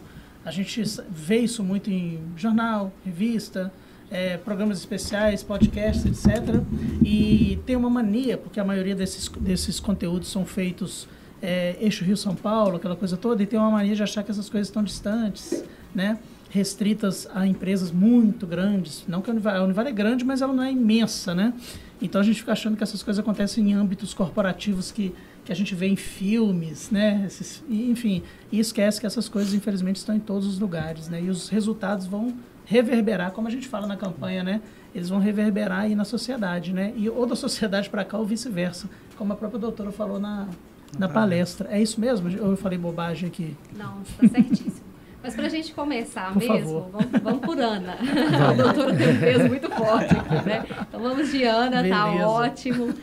A 0.44 0.50
gente 0.50 0.82
vê 1.10 1.38
isso 1.38 1.62
muito 1.62 1.90
em 1.90 2.20
jornal, 2.36 2.92
revista, 3.04 3.72
é, 4.14 4.36
programas 4.36 4.78
especiais, 4.78 5.42
podcasts, 5.42 6.06
etc. 6.06 6.62
E 7.04 7.58
tem 7.66 7.74
uma 7.74 7.90
mania, 7.90 8.38
porque 8.38 8.60
a 8.60 8.64
maioria 8.64 8.94
desses, 8.94 9.28
desses 9.28 9.80
conteúdos 9.80 10.30
são 10.30 10.46
feitos 10.46 11.08
é, 11.42 11.76
eixo 11.80 12.04
Rio-São 12.04 12.36
Paulo, 12.36 12.76
aquela 12.76 12.94
coisa 12.94 13.16
toda, 13.16 13.42
e 13.42 13.46
tem 13.46 13.58
uma 13.58 13.72
mania 13.72 13.96
de 13.96 14.02
achar 14.04 14.22
que 14.22 14.30
essas 14.30 14.48
coisas 14.48 14.68
estão 14.68 14.84
distantes, 14.84 15.64
né? 15.92 16.18
restritas 16.48 17.26
a 17.34 17.44
empresas 17.44 17.90
muito 17.90 18.46
grandes. 18.46 19.02
Não 19.08 19.20
que 19.20 19.28
a 19.28 19.34
Univale, 19.34 19.88
a 19.88 19.90
é 19.90 19.92
grande, 19.92 20.24
mas 20.24 20.40
ela 20.40 20.52
não 20.52 20.62
é 20.62 20.70
imensa, 20.70 21.34
né? 21.34 21.52
Então 22.00 22.20
a 22.20 22.24
gente 22.24 22.38
fica 22.38 22.52
achando 22.52 22.76
que 22.76 22.82
essas 22.84 23.02
coisas 23.02 23.18
acontecem 23.18 23.70
em 23.70 23.74
âmbitos 23.74 24.14
corporativos 24.14 24.92
que, 24.92 25.12
que 25.44 25.50
a 25.50 25.54
gente 25.56 25.74
vê 25.74 25.88
em 25.88 25.96
filmes, 25.96 26.90
né? 26.92 27.24
Esses, 27.26 27.64
enfim, 27.68 28.22
e 28.52 28.60
esquece 28.60 29.00
que 29.00 29.06
essas 29.06 29.28
coisas, 29.28 29.52
infelizmente, 29.52 29.96
estão 29.96 30.14
em 30.14 30.20
todos 30.20 30.46
os 30.46 30.60
lugares, 30.60 31.08
né? 31.08 31.20
E 31.20 31.28
os 31.28 31.48
resultados 31.48 32.06
vão 32.06 32.32
reverberar, 32.64 33.32
como 33.32 33.48
a 33.48 33.50
gente 33.50 33.68
fala 33.68 33.86
na 33.86 33.96
campanha, 33.96 34.42
né? 34.42 34.60
Eles 34.94 35.08
vão 35.08 35.18
reverberar 35.18 35.80
aí 35.80 35.94
na 35.94 36.04
sociedade, 36.04 36.72
né? 36.72 36.92
E 36.96 37.08
ou 37.08 37.26
da 37.26 37.36
sociedade 37.36 37.90
para 37.90 38.04
cá 38.04 38.16
ou 38.18 38.24
vice-versa, 38.24 38.88
como 39.16 39.32
a 39.32 39.36
própria 39.36 39.58
doutora 39.58 39.90
falou 39.92 40.18
na, 40.18 40.48
na 40.98 41.08
palestra. 41.08 41.68
É 41.70 41.80
isso 41.80 42.00
mesmo? 42.00 42.28
Ou 42.40 42.50
eu 42.50 42.56
falei 42.56 42.78
bobagem 42.78 43.28
aqui? 43.28 43.56
Não, 43.76 44.02
está 44.02 44.28
certíssimo. 44.28 44.93
Mas 45.24 45.34
para 45.34 45.46
a 45.46 45.48
gente 45.48 45.72
começar 45.72 46.32
Por 46.34 46.38
mesmo, 46.42 46.90
vamos, 46.92 47.20
vamos 47.22 47.40
por 47.40 47.58
Ana. 47.58 47.96
A 48.50 48.52
doutora 48.52 48.94
tem 48.94 49.08
um 49.08 49.18
peso 49.20 49.48
muito 49.48 49.70
forte 49.70 50.14
aqui, 50.14 50.46
né? 50.46 50.64
Então 50.86 51.00
vamos 51.00 51.30
de 51.32 51.42
Ana, 51.44 51.82
tá 51.88 52.04
Beleza. 52.10 52.28
ótimo. 52.28 52.94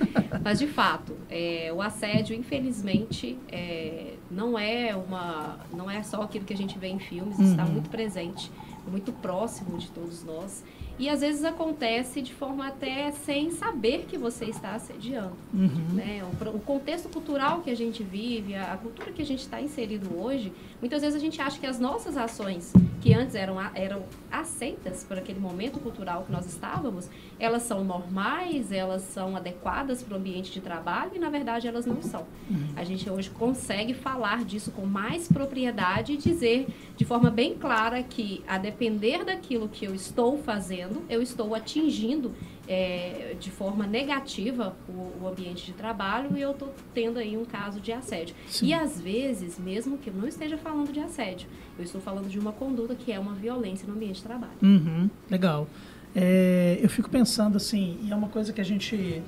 Mas 0.44 0.60
de 0.60 0.68
fato, 0.68 1.18
é, 1.30 1.72
o 1.76 1.82
assédio, 1.82 2.36
infelizmente, 2.36 3.38
é, 3.52 4.14
não 4.30 4.58
é 4.58 4.96
uma, 4.96 5.58
não 5.74 5.90
é 5.90 6.04
só 6.04 6.22
aquilo 6.22 6.46
que 6.46 6.54
a 6.54 6.58
gente 6.58 6.78
vê 6.78 6.88
em 6.90 7.00
filmes, 7.00 7.40
está 7.40 7.64
Uhum. 7.66 7.72
muito 7.72 7.90
presente, 7.90 8.52
muito 8.88 9.12
próximo 9.14 9.78
de 9.80 9.90
todos 9.90 10.24
nós. 10.24 10.64
E 11.02 11.10
às 11.10 11.22
vezes 11.22 11.44
acontece 11.44 12.22
de 12.22 12.32
forma 12.32 12.68
até 12.68 13.10
sem 13.10 13.50
saber 13.50 14.06
que 14.08 14.20
você 14.20 14.46
está 14.46 14.76
assediando. 14.76 15.36
Uhum. 15.52 15.96
Né? 15.96 16.24
O, 16.24 16.50
o 16.50 16.60
contexto 16.60 17.10
cultural 17.10 17.62
que 17.62 17.72
a 17.72 17.76
gente 17.76 18.04
vive, 18.04 18.54
a, 18.54 18.74
a 18.74 18.78
cultura 18.78 19.12
que 19.12 19.20
a 19.20 19.26
gente 19.26 19.40
está 19.40 19.60
inserido 19.60 20.16
hoje, 20.16 20.54
muitas 20.80 21.02
vezes 21.02 21.16
a 21.16 21.20
gente 21.20 21.42
acha 21.42 21.60
que 21.60 21.66
as 21.66 21.80
nossas 21.80 22.16
ações, 22.16 22.72
que 23.02 23.16
antes 23.16 23.34
eram, 23.34 23.56
eram 23.74 24.04
aceitas 24.32 25.04
por 25.04 25.18
aquele 25.18 25.40
momento 25.40 25.80
cultural 25.80 26.22
que 26.24 26.32
nós 26.32 26.46
estávamos, 26.46 27.10
elas 27.40 27.64
são 27.64 27.84
normais, 27.84 28.72
elas 28.72 29.02
são 29.02 29.36
adequadas 29.36 30.04
para 30.04 30.14
o 30.14 30.18
ambiente 30.18 30.52
de 30.52 30.62
trabalho 30.62 31.14
e, 31.16 31.20
na 31.20 31.32
verdade, 31.32 31.68
elas 31.68 31.88
não 31.88 32.00
são. 32.04 32.28
A 32.76 32.84
gente 32.84 33.10
hoje 33.10 33.32
consegue 33.32 33.96
falar 33.96 34.46
disso 34.46 34.72
com 34.72 34.86
mais 34.86 35.28
propriedade 35.28 36.14
e 36.14 36.18
dizer 36.18 36.68
de 36.96 37.06
forma 37.06 37.32
bem 37.32 37.56
clara 37.56 38.04
que, 38.04 38.44
a 38.48 38.60
depender 38.60 39.26
daquilo 39.26 39.68
que 39.68 39.86
eu 39.86 39.96
estou 39.96 40.38
fazendo, 40.38 40.91
eu 41.10 41.22
estou 41.22 41.54
atingindo 41.56 42.34
é, 42.68 43.36
de 43.40 43.52
forma 43.52 43.86
negativa 43.86 44.76
o, 44.88 45.24
o 45.24 45.28
ambiente 45.28 45.66
de 45.66 45.74
trabalho 45.74 46.38
e 46.38 46.42
eu 46.42 46.52
estou 46.52 46.74
tendo 46.94 47.20
aí 47.20 47.38
um 47.38 47.46
caso 47.46 47.80
de 47.80 47.92
assédio. 47.92 48.36
Sim. 48.48 48.68
E 48.68 48.74
às 48.74 49.00
vezes, 49.00 49.60
mesmo 49.60 49.98
que 49.98 50.10
eu 50.10 50.14
não 50.14 50.28
esteja 50.28 50.58
falando 50.58 50.92
de 50.92 51.00
assédio, 51.00 51.48
eu 51.78 51.84
estou 51.84 52.00
falando 52.00 52.30
de 52.30 52.40
uma 52.40 52.52
conduta 52.52 52.96
que 52.96 53.12
é 53.12 53.20
uma 53.20 53.34
violência 53.34 53.88
no 53.88 53.94
ambiente 53.94 54.18
de 54.18 54.24
trabalho. 54.24 54.54
Uhum, 54.62 55.10
legal. 55.30 55.68
É, 56.16 56.80
eu 56.82 56.90
fico 56.90 57.10
pensando 57.10 57.58
assim, 57.58 57.98
e 58.04 58.12
é 58.12 58.16
uma 58.16 58.28
coisa 58.28 58.52
que 58.52 58.60
a 58.60 58.66
gente 58.66 59.22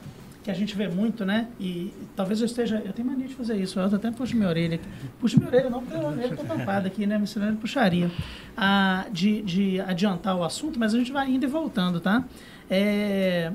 que 0.44 0.52
a 0.52 0.54
gente 0.54 0.76
vê 0.76 0.88
muito, 0.88 1.26
né? 1.26 1.48
E 1.60 1.92
talvez 2.16 2.40
eu 2.42 2.46
esteja. 2.46 2.82
Eu 2.86 2.92
tenho 2.92 3.08
mania 3.08 3.28
de 3.28 3.34
fazer 3.34 3.56
isso, 3.58 3.80
eu 3.80 3.86
até 3.86 4.12
puxo 4.12 4.36
minha 4.36 4.50
orelha. 4.50 4.76
aqui. 4.76 4.88
Puxo 5.20 5.38
minha 5.38 5.48
orelha, 5.48 5.70
não, 5.70 5.82
porque 5.82 5.96
a 5.96 6.08
orelha 6.08 6.34
está 6.34 6.44
tampada 6.44 6.88
aqui, 6.88 7.08
né? 7.08 7.24
Senão 7.26 7.48
ele 7.48 7.58
puxaria. 7.58 8.12
Ah, 8.56 9.06
de, 9.12 9.42
de 9.42 9.80
adiantar 9.82 10.36
o 10.36 10.44
assunto, 10.44 10.78
mas 10.78 10.94
a 10.94 10.98
gente 10.98 11.12
vai 11.12 11.32
indo 11.32 11.46
e 11.46 11.48
voltando, 11.48 12.00
tá? 12.00 12.26
É, 12.70 13.52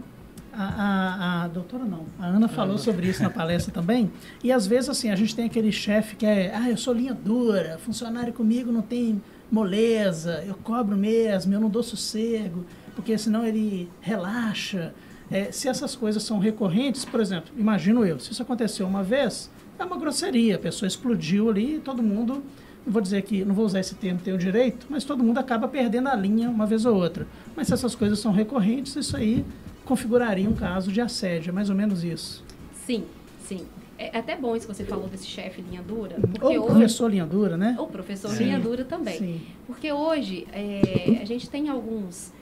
a, 0.53 0.65
a, 0.65 1.45
a 1.45 1.49
doutora 1.49 1.85
não, 1.85 2.07
a 2.19 2.27
Ana 2.27 2.49
falou 2.49 2.79
sobre 2.79 3.07
isso 3.07 3.23
na 3.23 3.31
palestra 3.31 3.73
também. 3.73 4.11
E 4.43 4.51
às 4.51 4.67
vezes, 4.67 4.89
assim, 4.89 5.11
a 5.11 5.17
gente 5.17 5.37
tem 5.37 5.45
aquele 5.45 5.71
chefe 5.71 6.17
que 6.17 6.27
é, 6.27 6.53
ah, 6.55 6.69
eu 6.69 6.77
sou 6.77 6.95
linha 6.95 7.15
dura, 7.15 7.79
funcionário 7.79 8.33
comigo 8.33 8.73
não 8.73 8.83
tem 8.83 9.23
moleza, 9.51 10.43
eu 10.47 10.55
cobro 10.55 10.97
mesmo, 10.97 11.55
eu 11.55 11.61
não 11.61 11.69
dou 11.69 11.83
sossego, 11.83 12.65
porque 12.95 13.17
senão 13.17 13.45
ele 13.45 13.89
relaxa. 14.01 14.93
É, 15.31 15.53
se 15.53 15.69
essas 15.69 15.95
coisas 15.95 16.23
são 16.23 16.39
recorrentes, 16.39 17.05
por 17.05 17.21
exemplo, 17.21 17.53
imagino 17.57 18.05
eu, 18.05 18.19
se 18.19 18.33
isso 18.33 18.43
aconteceu 18.43 18.87
uma 18.87 19.03
vez, 19.03 19.51
é 19.79 19.85
uma 19.85 19.97
grosseria, 19.97 20.57
a 20.57 20.59
pessoa 20.59 20.87
explodiu 20.87 21.51
ali 21.51 21.77
e 21.77 21.79
todo 21.79 22.03
mundo, 22.03 22.43
não 22.85 22.93
vou 22.93 23.03
dizer 23.03 23.23
que, 23.23 23.45
não 23.45 23.55
vou 23.55 23.65
usar 23.65 23.81
esse 23.81 23.95
termo, 23.95 24.21
tem 24.21 24.33
o 24.35 24.39
direito, 24.39 24.87
mas 24.89 25.05
todo 25.05 25.23
mundo 25.23 25.39
acaba 25.39 25.69
perdendo 25.69 26.09
a 26.09 26.17
linha 26.17 26.49
uma 26.49 26.67
vez 26.67 26.87
ou 26.87 26.97
outra. 26.97 27.27
Mas 27.55 27.67
se 27.69 27.75
essas 27.75 27.95
coisas 27.95 28.19
são 28.19 28.33
recorrentes, 28.33 28.97
isso 28.97 29.17
aí 29.17 29.45
configuraria 29.85 30.49
um 30.49 30.55
caso 30.55 30.91
de 30.91 31.01
assédio, 31.01 31.51
é 31.51 31.53
mais 31.53 31.71
ou 31.71 31.77
menos 31.77 32.03
isso. 32.03 32.45
Sim, 32.87 33.05
sim. 33.41 33.67
É 33.99 34.17
até 34.17 34.37
bom 34.37 34.55
isso 34.55 34.67
que 34.67 34.75
você 34.75 34.85
falou 34.85 35.09
desse 35.09 35.27
chefe 35.27 35.61
linha 35.61 35.83
dura, 35.83 36.17
Ou 36.41 36.51
hoje... 36.51 36.67
professor 36.67 37.11
linha 37.11 37.27
dura, 37.27 37.57
né? 37.57 37.75
Ou 37.77 37.89
professor 37.89 38.31
Sim. 38.31 38.45
linha 38.45 38.61
dura 38.61 38.85
também. 38.85 39.19
Sim. 39.19 39.41
Porque 39.67 39.91
hoje 39.91 40.47
é, 40.53 41.19
a 41.21 41.25
gente 41.25 41.51
tem 41.51 41.69
alguns. 41.69 42.33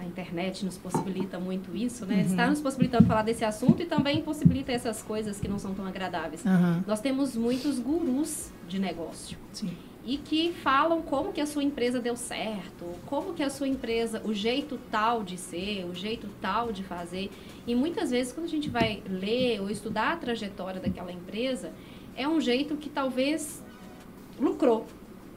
A 0.00 0.04
internet 0.04 0.64
nos 0.64 0.76
possibilita 0.76 1.38
muito 1.38 1.76
isso, 1.76 2.04
né? 2.06 2.22
Está 2.22 2.46
nos 2.48 2.60
possibilitando 2.60 3.06
falar 3.06 3.22
desse 3.22 3.44
assunto 3.44 3.82
e 3.82 3.86
também 3.86 4.22
possibilita 4.22 4.72
essas 4.72 5.02
coisas 5.02 5.40
que 5.40 5.48
não 5.48 5.58
são 5.58 5.74
tão 5.74 5.86
agradáveis. 5.86 6.44
Aham, 6.44 6.84
Nós 6.86 7.00
temos 7.00 7.36
muitos 7.36 7.78
gurus 7.78 8.50
de 8.68 8.78
negócio 8.78 9.38
sim. 9.52 9.70
e 10.04 10.18
que 10.18 10.52
falam 10.52 11.02
como 11.02 11.32
que 11.32 11.40
a 11.40 11.46
sua 11.46 11.62
empresa 11.62 12.00
deu 12.00 12.16
certo, 12.16 12.84
como 13.06 13.32
que 13.34 13.42
a 13.42 13.50
sua 13.50 13.68
empresa, 13.68 14.20
o 14.24 14.34
jeito 14.34 14.78
tal 14.90 15.22
de 15.22 15.36
ser, 15.36 15.84
o 15.84 15.94
jeito 15.94 16.28
tal 16.40 16.72
de 16.72 16.82
fazer. 16.82 17.30
E 17.66 17.74
muitas 17.74 18.10
vezes 18.10 18.32
quando 18.32 18.46
a 18.46 18.50
gente 18.50 18.68
vai 18.68 19.02
ler 19.08 19.60
ou 19.60 19.70
estudar 19.70 20.12
a 20.12 20.16
trajetória 20.16 20.80
daquela 20.80 21.12
empresa, 21.12 21.72
é 22.16 22.26
um 22.28 22.40
jeito 22.40 22.76
que 22.76 22.88
talvez 22.88 23.62
lucrou, 24.40 24.86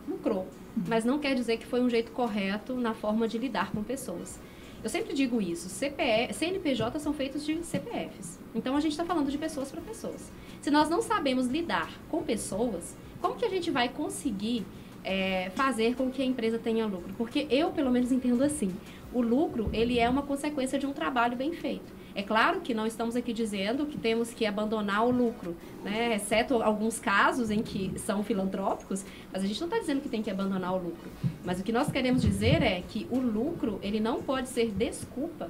lucrou, 0.07 0.47
mas 0.87 1.03
não 1.05 1.19
quer 1.19 1.35
dizer 1.35 1.57
que 1.57 1.65
foi 1.65 1.81
um 1.81 1.89
jeito 1.89 2.11
correto 2.11 2.73
na 2.75 2.93
forma 2.93 3.27
de 3.27 3.37
lidar 3.37 3.71
com 3.71 3.83
pessoas. 3.83 4.39
Eu 4.83 4.89
sempre 4.89 5.13
digo 5.13 5.41
isso, 5.41 5.67
CPF, 5.67 6.33
CNPJ 6.33 6.99
são 6.99 7.13
feitos 7.13 7.45
de 7.45 7.63
CPFs. 7.65 8.39
Então 8.55 8.75
a 8.75 8.79
gente 8.79 8.91
está 8.91 9.03
falando 9.03 9.29
de 9.29 9.37
pessoas 9.37 9.69
para 9.69 9.81
pessoas. 9.81 10.31
Se 10.61 10.71
nós 10.71 10.89
não 10.89 11.01
sabemos 11.01 11.47
lidar 11.47 11.91
com 12.09 12.23
pessoas, 12.23 12.95
como 13.21 13.35
que 13.35 13.45
a 13.45 13.49
gente 13.49 13.69
vai 13.69 13.89
conseguir 13.89 14.65
é, 15.03 15.51
fazer 15.55 15.95
com 15.95 16.09
que 16.09 16.21
a 16.21 16.25
empresa 16.25 16.57
tenha 16.57 16.85
lucro? 16.85 17.13
Porque 17.17 17.45
eu, 17.49 17.71
pelo 17.71 17.91
menos, 17.91 18.11
entendo 18.11 18.43
assim. 18.43 18.73
O 19.13 19.21
lucro, 19.21 19.69
ele 19.73 19.99
é 19.99 20.09
uma 20.09 20.21
consequência 20.21 20.79
de 20.79 20.85
um 20.85 20.93
trabalho 20.93 21.35
bem 21.35 21.51
feito. 21.51 21.98
É 22.15 22.23
claro 22.23 22.61
que 22.61 22.73
não 22.73 22.85
estamos 22.85 23.15
aqui 23.15 23.31
dizendo 23.31 23.85
que 23.85 23.97
temos 23.97 24.31
que 24.31 24.45
abandonar 24.45 25.05
o 25.05 25.11
lucro, 25.11 25.55
né? 25.83 26.15
exceto 26.15 26.61
alguns 26.61 26.99
casos 26.99 27.49
em 27.51 27.61
que 27.61 27.91
são 27.97 28.23
filantrópicos, 28.23 29.05
mas 29.31 29.43
a 29.43 29.47
gente 29.47 29.59
não 29.59 29.67
está 29.67 29.79
dizendo 29.79 30.01
que 30.01 30.09
tem 30.09 30.21
que 30.21 30.29
abandonar 30.29 30.73
o 30.73 30.77
lucro. 30.77 31.09
Mas 31.45 31.59
o 31.59 31.63
que 31.63 31.71
nós 31.71 31.91
queremos 31.91 32.21
dizer 32.21 32.61
é 32.61 32.81
que 32.81 33.07
o 33.09 33.19
lucro, 33.19 33.79
ele 33.81 33.99
não 33.99 34.21
pode 34.21 34.49
ser 34.49 34.71
desculpa 34.71 35.49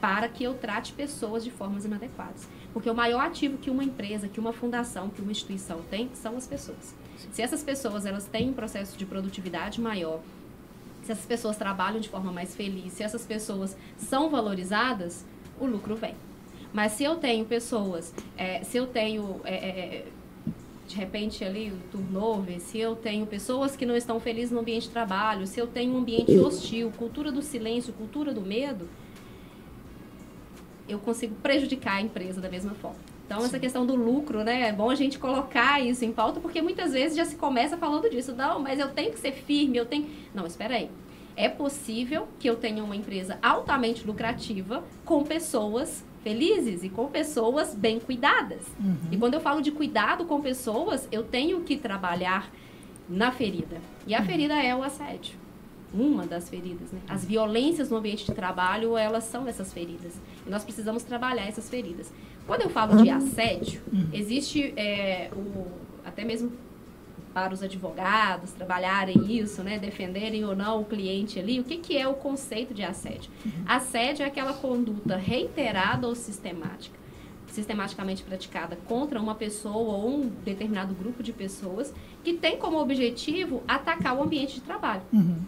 para 0.00 0.28
que 0.28 0.44
eu 0.44 0.54
trate 0.54 0.92
pessoas 0.92 1.42
de 1.42 1.50
formas 1.50 1.84
inadequadas. 1.84 2.48
Porque 2.72 2.88
o 2.88 2.94
maior 2.94 3.20
ativo 3.20 3.58
que 3.58 3.70
uma 3.70 3.82
empresa, 3.82 4.28
que 4.28 4.38
uma 4.38 4.52
fundação, 4.52 5.08
que 5.08 5.20
uma 5.20 5.32
instituição 5.32 5.80
tem, 5.90 6.10
são 6.14 6.36
as 6.36 6.46
pessoas. 6.46 6.94
Se 7.32 7.42
essas 7.42 7.62
pessoas 7.62 8.06
elas 8.06 8.26
têm 8.26 8.50
um 8.50 8.52
processo 8.52 8.96
de 8.96 9.04
produtividade 9.04 9.80
maior, 9.80 10.20
se 11.02 11.12
essas 11.12 11.26
pessoas 11.26 11.56
trabalham 11.56 12.00
de 12.00 12.08
forma 12.08 12.30
mais 12.30 12.54
feliz, 12.54 12.92
se 12.92 13.02
essas 13.02 13.24
pessoas 13.24 13.76
são 13.96 14.28
valorizadas, 14.28 15.24
o 15.60 15.66
lucro 15.66 15.96
vem. 15.96 16.14
Mas 16.72 16.92
se 16.92 17.04
eu 17.04 17.16
tenho 17.16 17.44
pessoas, 17.44 18.14
é, 18.36 18.62
se 18.62 18.76
eu 18.76 18.86
tenho 18.86 19.40
é, 19.44 19.54
é, 19.54 20.04
de 20.86 20.96
repente 20.96 21.44
ali 21.44 21.70
o 21.70 21.76
turnover, 21.90 22.60
se 22.60 22.78
eu 22.78 22.96
tenho 22.96 23.26
pessoas 23.26 23.76
que 23.76 23.86
não 23.86 23.96
estão 23.96 24.18
felizes 24.20 24.50
no 24.50 24.60
ambiente 24.60 24.84
de 24.84 24.90
trabalho, 24.90 25.46
se 25.46 25.60
eu 25.60 25.66
tenho 25.66 25.94
um 25.94 25.98
ambiente 25.98 26.36
hostil, 26.38 26.92
cultura 26.96 27.30
do 27.30 27.42
silêncio, 27.42 27.92
cultura 27.92 28.32
do 28.32 28.40
medo, 28.40 28.88
eu 30.88 30.98
consigo 30.98 31.34
prejudicar 31.36 31.96
a 31.96 32.00
empresa 32.00 32.40
da 32.40 32.48
mesma 32.48 32.74
forma. 32.74 32.98
Então, 33.26 33.44
essa 33.44 33.58
questão 33.58 33.84
do 33.84 33.94
lucro, 33.94 34.42
né? 34.42 34.68
É 34.68 34.72
bom 34.72 34.88
a 34.88 34.94
gente 34.94 35.18
colocar 35.18 35.84
isso 35.84 36.02
em 36.02 36.10
pauta, 36.10 36.40
porque 36.40 36.62
muitas 36.62 36.94
vezes 36.94 37.14
já 37.14 37.26
se 37.26 37.36
começa 37.36 37.76
falando 37.76 38.08
disso. 38.08 38.34
Não, 38.34 38.58
mas 38.58 38.80
eu 38.80 38.88
tenho 38.88 39.12
que 39.12 39.18
ser 39.18 39.32
firme, 39.32 39.76
eu 39.76 39.84
tenho. 39.84 40.08
Não, 40.34 40.46
espera 40.46 40.76
aí. 40.76 40.90
É 41.40 41.48
possível 41.48 42.26
que 42.40 42.50
eu 42.50 42.56
tenha 42.56 42.82
uma 42.82 42.96
empresa 42.96 43.38
altamente 43.40 44.04
lucrativa 44.04 44.82
com 45.04 45.22
pessoas 45.22 46.04
felizes 46.24 46.82
e 46.82 46.88
com 46.88 47.06
pessoas 47.06 47.76
bem 47.76 48.00
cuidadas. 48.00 48.62
E 49.12 49.16
quando 49.16 49.34
eu 49.34 49.40
falo 49.40 49.62
de 49.62 49.70
cuidado 49.70 50.24
com 50.24 50.40
pessoas, 50.40 51.06
eu 51.12 51.22
tenho 51.22 51.60
que 51.60 51.76
trabalhar 51.76 52.50
na 53.08 53.30
ferida. 53.30 53.80
E 54.04 54.16
a 54.16 54.22
ferida 54.24 54.54
é 54.60 54.74
o 54.74 54.82
assédio. 54.82 55.36
Uma 55.94 56.26
das 56.26 56.50
feridas, 56.50 56.90
né? 56.90 56.98
As 57.08 57.24
violências 57.24 57.88
no 57.88 57.98
ambiente 57.98 58.26
de 58.26 58.34
trabalho, 58.34 58.96
elas 58.96 59.22
são 59.22 59.46
essas 59.46 59.72
feridas. 59.72 60.20
E 60.44 60.50
nós 60.50 60.64
precisamos 60.64 61.04
trabalhar 61.04 61.46
essas 61.46 61.70
feridas. 61.70 62.12
Quando 62.48 62.62
eu 62.62 62.68
falo 62.68 63.00
de 63.00 63.08
assédio, 63.10 63.80
existe 64.12 64.74
é, 64.76 65.30
o, 65.32 65.66
até 66.04 66.24
mesmo 66.24 66.50
para 67.38 67.54
os 67.54 67.62
advogados 67.62 68.50
trabalharem 68.50 69.32
isso, 69.32 69.62
né, 69.62 69.78
defenderem 69.78 70.44
ou 70.44 70.56
não 70.56 70.80
o 70.80 70.84
cliente 70.84 71.38
ali, 71.38 71.60
o 71.60 71.64
que, 71.64 71.76
que 71.76 71.96
é 71.96 72.08
o 72.08 72.14
conceito 72.14 72.74
de 72.74 72.82
assédio? 72.82 73.30
Assédio 73.64 74.24
é 74.24 74.26
aquela 74.26 74.52
conduta 74.52 75.14
reiterada 75.14 76.08
ou 76.08 76.16
sistemática, 76.16 76.98
sistematicamente 77.46 78.24
praticada 78.24 78.76
contra 78.88 79.20
uma 79.20 79.36
pessoa 79.36 79.98
ou 79.98 80.18
um 80.18 80.28
determinado 80.44 80.92
grupo 80.94 81.22
de 81.22 81.32
pessoas 81.32 81.94
que 82.24 82.34
tem 82.34 82.56
como 82.56 82.76
objetivo 82.78 83.62
atacar 83.68 84.16
o 84.16 84.22
ambiente 84.24 84.54
de 84.54 84.62
trabalho. 84.62 85.02
Uhum. 85.12 85.38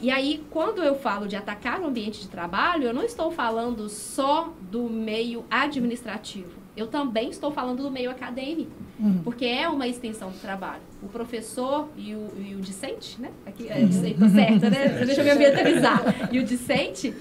E 0.00 0.10
aí, 0.10 0.42
quando 0.48 0.82
eu 0.82 0.94
falo 0.94 1.28
de 1.28 1.36
atacar 1.36 1.82
o 1.82 1.86
ambiente 1.86 2.22
de 2.22 2.28
trabalho, 2.28 2.84
eu 2.84 2.94
não 2.94 3.02
estou 3.02 3.30
falando 3.30 3.90
só 3.90 4.54
do 4.70 4.84
meio 4.84 5.44
administrativo. 5.50 6.57
Eu 6.78 6.86
também 6.86 7.28
estou 7.30 7.50
falando 7.50 7.82
do 7.82 7.90
meio 7.90 8.10
acadêmico, 8.10 8.70
Uhum. 9.00 9.20
porque 9.24 9.44
é 9.44 9.68
uma 9.68 9.86
extensão 9.88 10.30
do 10.30 10.38
trabalho. 10.38 10.82
O 11.02 11.08
professor 11.08 11.88
e 11.96 12.14
o, 12.14 12.28
e 12.38 12.54
o 12.54 12.60
discente, 12.60 13.20
né? 13.20 13.30
Aqui, 13.44 13.68
é, 13.68 13.84
discente, 13.84 14.18
tá 14.18 14.28
certo, 14.28 14.70
né? 14.70 14.88
Deixa 15.04 15.20
eu 15.20 15.24
me 15.24 15.30
ambientalizar. 15.32 16.28
E 16.32 16.38
o 16.38 16.44
discente, 16.44 17.12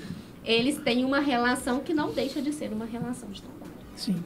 eles 0.45 0.77
têm 0.77 1.03
uma 1.03 1.19
relação 1.19 1.79
que 1.79 1.93
não 1.93 2.11
deixa 2.11 2.41
de 2.41 2.51
ser 2.53 2.71
uma 2.71 2.85
relação 2.85 3.29
de 3.29 3.41
trabalho. 3.41 3.71
Sim. 3.95 4.23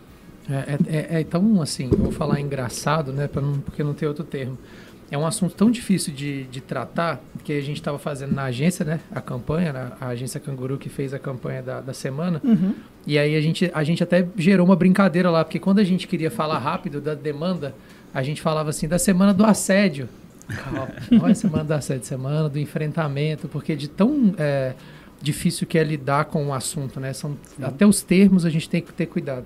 É, 0.50 1.18
é, 1.18 1.22
é 1.22 1.24
tão 1.24 1.62
assim, 1.62 1.88
vou 1.88 2.12
falar 2.12 2.40
engraçado, 2.42 3.14
né, 3.14 3.30
não, 3.36 3.60
porque 3.62 3.84
não 3.84 3.94
tem 3.94 4.08
outro 4.08 4.24
termo. 4.24 4.58
É 5.12 5.18
um 5.18 5.27
assunto 5.27 5.53
tão 5.53 5.70
difícil 5.70 6.13
de, 6.13 6.44
de 6.46 6.62
tratar 6.62 7.22
que 7.44 7.51
a 7.51 7.62
gente 7.62 7.75
estava 7.75 8.00
fazendo 8.00 8.34
na 8.34 8.44
agência, 8.44 8.86
né, 8.86 9.01
a 9.12 9.20
campanha, 9.20 9.74
né, 9.74 9.91
a 10.00 10.08
agência 10.08 10.39
Canguru 10.39 10.77
que 10.77 10.88
fez 10.88 11.13
a 11.13 11.20
campanha 11.20 11.62
da, 11.62 11.82
da 11.82 11.94
semana. 11.94 12.39
Uhum. 12.41 12.74
E 13.06 13.20
aí 13.20 13.36
a 13.36 13.41
gente, 13.41 13.70
a 13.74 13.84
gente 13.84 14.01
até 14.01 14.25
gerou 14.38 14.65
uma 14.65 14.75
brincadeira 14.75 15.30
lá, 15.30 15.44
porque 15.44 15.60
quando 15.60 15.80
a 15.80 15.84
gente 15.84 16.08
queria 16.08 16.32
falar 16.32 16.60
rápido 16.60 17.01
da 17.01 17.13
demanda, 17.13 17.75
a 18.13 18.24
gente 18.24 18.41
falava 18.41 18.70
assim, 18.70 18.88
da 18.88 18.98
semana 18.98 19.34
do 19.34 19.46
assédio. 19.46 20.08
Não 21.12 21.27
é 21.27 21.34
semana 21.34 21.63
do 21.63 21.74
assédio, 21.74 22.06
semana 22.06 22.48
do 22.48 22.58
enfrentamento, 22.58 23.48
porque 23.48 23.75
de 23.75 23.88
tão, 23.88 24.34
é, 24.38 24.74
difícil 25.22 25.68
que 25.68 25.78
é 25.78 25.84
lidar 25.84 26.25
com 26.25 26.48
o 26.48 26.54
assunto, 26.54 27.00
né? 27.00 27.13
São, 27.13 27.38
até 27.62 27.86
os 27.86 28.01
termos 28.01 28.46
a 28.46 28.50
gente 28.50 28.70
tem 28.70 28.82
que 28.82 28.92
ter 28.92 29.06
cuidado. 29.06 29.46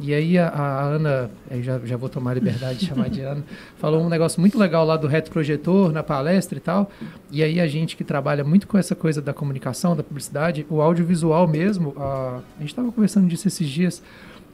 E 0.00 0.12
aí 0.12 0.36
a, 0.36 0.48
a 0.48 0.82
Ana, 0.82 1.30
eu 1.50 1.62
já, 1.62 1.78
já 1.80 1.96
vou 1.96 2.08
tomar 2.08 2.32
a 2.32 2.34
liberdade 2.34 2.80
de 2.80 2.86
chamar 2.86 3.08
de 3.08 3.20
Ana, 3.20 3.44
falou 3.78 4.02
um 4.02 4.08
negócio 4.08 4.40
muito 4.40 4.58
legal 4.58 4.84
lá 4.84 4.96
do 4.96 5.06
retroprojetor 5.06 5.92
na 5.92 6.02
palestra 6.02 6.58
e 6.58 6.60
tal. 6.60 6.90
E 7.30 7.42
aí 7.42 7.60
a 7.60 7.66
gente 7.66 7.96
que 7.96 8.04
trabalha 8.04 8.42
muito 8.42 8.66
com 8.66 8.76
essa 8.76 8.94
coisa 8.94 9.22
da 9.22 9.32
comunicação, 9.32 9.94
da 9.94 10.02
publicidade, 10.02 10.66
o 10.68 10.80
audiovisual 10.80 11.46
mesmo, 11.46 11.94
a, 11.96 12.40
a 12.56 12.60
gente 12.60 12.70
estava 12.70 12.90
conversando 12.90 13.28
disso 13.28 13.46
esses 13.46 13.68
dias, 13.68 14.02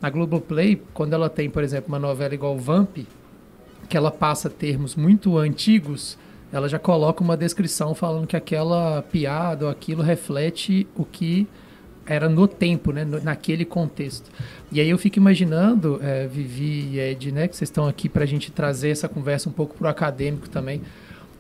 a 0.02 0.08
Globoplay, 0.08 0.82
quando 0.94 1.12
ela 1.12 1.28
tem, 1.28 1.48
por 1.50 1.62
exemplo, 1.62 1.88
uma 1.88 1.98
novela 1.98 2.34
igual 2.34 2.56
Vamp, 2.58 2.98
que 3.88 3.96
ela 3.96 4.10
passa 4.10 4.48
termos 4.48 4.94
muito 4.94 5.36
antigos, 5.36 6.16
ela 6.52 6.68
já 6.68 6.78
coloca 6.78 7.22
uma 7.22 7.36
descrição 7.36 7.94
falando 7.94 8.26
que 8.26 8.36
aquela 8.36 9.02
piada 9.02 9.66
ou 9.66 9.70
aquilo 9.70 10.02
reflete 10.02 10.86
o 10.96 11.04
que 11.04 11.46
era 12.06 12.28
no 12.28 12.48
tempo, 12.48 12.90
né, 12.90 13.04
naquele 13.22 13.64
contexto. 13.64 14.28
E 14.72 14.80
aí 14.80 14.90
eu 14.90 14.98
fico 14.98 15.18
imaginando, 15.18 16.00
eh, 16.02 16.26
Vivi 16.26 16.88
e 16.94 16.98
Ed, 16.98 17.30
né, 17.30 17.46
que 17.46 17.54
vocês 17.56 17.68
estão 17.70 17.86
aqui 17.86 18.08
para 18.08 18.24
a 18.24 18.26
gente 18.26 18.50
trazer 18.50 18.90
essa 18.90 19.08
conversa 19.08 19.48
um 19.48 19.52
pouco 19.52 19.76
para 19.76 19.86
o 19.86 19.90
acadêmico 19.90 20.48
também. 20.48 20.82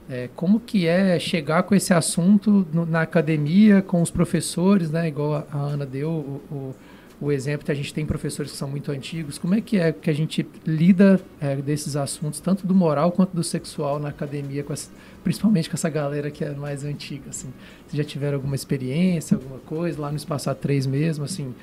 Eh, 0.08 0.28
como 0.36 0.60
que 0.60 0.86
é 0.86 1.18
chegar 1.18 1.64
com 1.64 1.74
esse 1.74 1.92
assunto 1.92 2.64
no- 2.72 2.86
na 2.86 3.02
academia, 3.02 3.82
com 3.82 4.00
os 4.00 4.10
professores, 4.12 4.90
né, 4.92 5.08
igual 5.08 5.34
a, 5.34 5.46
a 5.50 5.58
Ana 5.58 5.86
deu 5.86 6.08
o, 6.10 6.42
o, 6.54 6.74
o 7.20 7.30
exemplo 7.30 7.66
que 7.66 7.70
a 7.70 7.74
gente 7.74 7.92
tem 7.92 8.06
professores 8.06 8.50
que 8.52 8.56
são 8.56 8.68
muito 8.68 8.90
antigos. 8.90 9.36
Como 9.38 9.54
é 9.54 9.60
que 9.60 9.78
é 9.78 9.92
que 9.92 10.08
a 10.08 10.12
gente 10.12 10.46
lida 10.66 11.20
eh, 11.40 11.56
desses 11.56 11.94
assuntos, 11.96 12.40
tanto 12.40 12.66
do 12.66 12.74
moral 12.74 13.12
quanto 13.12 13.34
do 13.36 13.44
sexual 13.44 13.98
na 13.98 14.08
academia, 14.08 14.62
com 14.64 14.72
essa- 14.72 14.90
principalmente 15.22 15.68
com 15.68 15.74
essa 15.76 15.88
galera 15.90 16.30
que 16.30 16.42
é 16.44 16.50
mais 16.54 16.82
antiga, 16.84 17.28
assim? 17.30 17.52
Vocês 17.86 17.98
já 17.98 18.04
tiveram 18.04 18.36
alguma 18.36 18.54
experiência, 18.54 19.36
alguma 19.36 19.58
coisa, 19.58 20.00
lá 20.00 20.10
no 20.10 20.16
Espaço 20.16 20.48
A3 20.50 20.86
mesmo, 20.86 21.24
assim? 21.24 21.54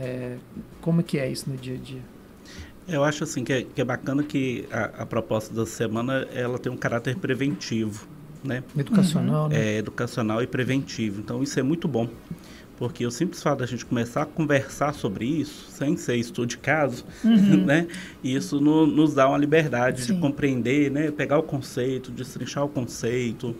eh, 0.00 0.36
como 0.80 1.02
que 1.02 1.18
é 1.18 1.28
isso 1.30 1.48
no 1.50 1.56
dia 1.56 1.74
a 1.74 1.78
dia? 1.78 2.00
Eu 2.86 3.04
acho 3.04 3.24
assim 3.24 3.44
que 3.44 3.52
é, 3.52 3.62
que 3.62 3.80
é 3.80 3.84
bacana 3.84 4.22
que 4.22 4.66
a, 4.70 5.02
a 5.02 5.06
proposta 5.06 5.52
da 5.54 5.66
semana 5.66 6.26
ela 6.32 6.58
tem 6.58 6.70
um 6.72 6.76
caráter 6.76 7.16
preventivo, 7.16 8.06
né? 8.44 8.62
Educacional, 8.76 9.48
né? 9.48 9.74
É, 9.74 9.78
educacional 9.78 10.42
e 10.42 10.46
preventivo. 10.46 11.20
Então 11.20 11.42
isso 11.42 11.58
é 11.58 11.62
muito 11.62 11.86
bom, 11.88 12.08
porque 12.78 13.04
o 13.04 13.10
simples 13.10 13.42
fato 13.42 13.58
da 13.58 13.66
gente 13.66 13.84
começar 13.84 14.22
a 14.22 14.26
conversar 14.26 14.94
sobre 14.94 15.24
isso, 15.26 15.66
sem 15.70 15.96
ser 15.96 16.16
estudo 16.16 16.46
de 16.46 16.58
caso, 16.58 17.04
né? 17.24 17.88
Isso 18.22 18.60
no- 18.60 18.86
nos 18.86 19.14
dá 19.14 19.28
uma 19.28 19.36
liberdade 19.38 20.02
Sim. 20.02 20.14
de 20.14 20.20
compreender, 20.20 20.90
né? 20.90 21.10
Pegar 21.10 21.38
o 21.38 21.42
conceito, 21.42 22.10
destrinchar 22.10 22.64
o 22.64 22.68
conceito, 22.68 23.54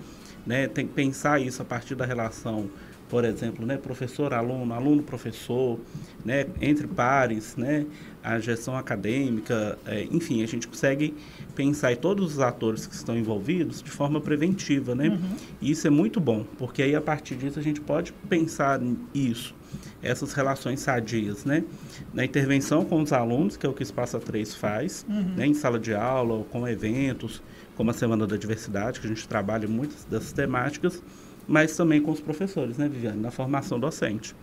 né? 0.46 0.68
Tem 0.68 0.86
que 0.86 0.92
pensar 0.94 1.40
isso 1.40 1.60
a 1.60 1.64
partir 1.64 1.94
da 1.94 2.06
relação, 2.06 2.70
por 3.08 3.24
exemplo, 3.24 3.64
né? 3.64 3.76
Professor-aluno, 3.76 4.72
aluno-professor, 4.72 5.78
né? 6.24 6.46
Entre 6.60 6.86
pares, 6.86 7.56
né? 7.56 7.86
A 8.22 8.38
gestão 8.38 8.76
acadêmica, 8.76 9.78
é, 9.86 10.06
enfim, 10.10 10.42
a 10.42 10.46
gente 10.46 10.68
consegue 10.68 11.14
pensar 11.54 11.92
em 11.92 11.96
todos 11.96 12.34
os 12.34 12.40
atores 12.40 12.86
que 12.86 12.94
estão 12.94 13.16
envolvidos 13.16 13.82
de 13.82 13.90
forma 13.90 14.20
preventiva, 14.20 14.94
né? 14.94 15.18
E 15.60 15.70
isso 15.70 15.86
é 15.86 15.90
muito 15.90 16.20
bom, 16.20 16.44
porque 16.58 16.82
aí 16.82 16.94
a 16.94 17.00
partir 17.00 17.36
disso 17.36 17.58
a 17.58 17.62
gente 17.62 17.80
pode 17.80 18.12
pensar 18.28 18.80
isso, 19.14 19.54
essas 20.02 20.32
relações 20.34 20.80
sadias, 20.80 21.44
né? 21.44 21.64
Na 22.12 22.24
intervenção 22.24 22.84
com 22.84 23.00
os 23.02 23.12
alunos, 23.12 23.56
que 23.56 23.64
é 23.64 23.68
o 23.68 23.72
que 23.72 23.82
o 23.82 23.84
Espaço 23.84 24.18
3 24.18 24.54
faz, 24.54 25.06
né? 25.08 25.46
em 25.46 25.54
sala 25.54 25.78
de 25.78 25.94
aula, 25.94 26.34
ou 26.34 26.44
com 26.44 26.68
eventos, 26.68 27.42
como 27.76 27.90
a 27.90 27.94
Semana 27.94 28.26
da 28.26 28.36
Diversidade, 28.36 29.00
que 29.00 29.06
a 29.06 29.08
gente 29.08 29.26
trabalha 29.26 29.68
muitas 29.68 30.04
dessas 30.04 30.32
temáticas, 30.32 31.02
mas 31.48 31.74
também 31.76 32.00
com 32.00 32.10
os 32.12 32.20
professores, 32.20 32.76
né, 32.78 32.88
Viviane, 32.88 33.20
na 33.20 33.30
formação 33.30 33.80
docente. 33.80 34.34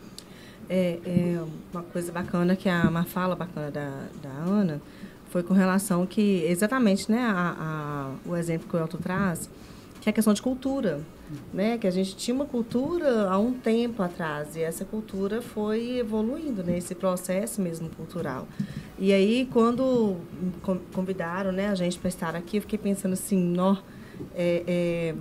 É, 0.68 1.00
é 1.06 1.40
uma 1.72 1.84
coisa 1.84 2.12
bacana 2.12 2.56
que 2.56 2.68
a 2.68 2.90
uma 2.90 3.04
fala 3.04 3.36
bacana 3.36 3.70
da, 3.70 3.90
da 4.24 4.30
Ana 4.32 4.82
foi 5.30 5.44
com 5.44 5.54
relação 5.54 6.08
que 6.08 6.44
exatamente 6.48 7.12
né 7.12 7.20
a, 7.22 7.56
a- 7.60 8.30
o 8.30 8.36
exemplo 8.36 8.68
que 8.68 8.76
o 8.76 8.80
Elton 8.80 8.98
traz 8.98 9.48
que 10.02 10.10
é 10.10 10.12
a 10.12 10.14
questão 10.14 10.34
de 10.34 10.42
cultura 10.42 11.02
né 11.54 11.78
que 11.78 11.86
a 11.86 11.92
gente 11.92 12.16
tinha 12.16 12.34
uma 12.34 12.46
cultura 12.46 13.30
há 13.30 13.38
um 13.38 13.54
tempo 13.54 14.02
atrás 14.02 14.56
e 14.56 14.62
essa 14.62 14.84
cultura 14.86 15.40
foi 15.40 15.98
evoluindo 16.00 16.64
nesse 16.64 16.96
processo 16.96 17.62
mesmo 17.62 17.88
cultural 17.90 18.48
e 18.98 19.14
aí 19.14 19.48
quando 19.54 20.16
con- 20.64 20.80
convidaram 20.94 21.52
né 21.52 21.68
a 21.70 21.76
gente 21.76 22.00
para 22.00 22.08
estar 22.10 22.36
aqui 22.36 22.58
eu 22.58 22.62
fiquei 22.62 22.80
pensando 22.80 23.14
assim 23.14 23.38
nó 23.38 23.76
é, 24.34 24.64
é, 24.66 25.16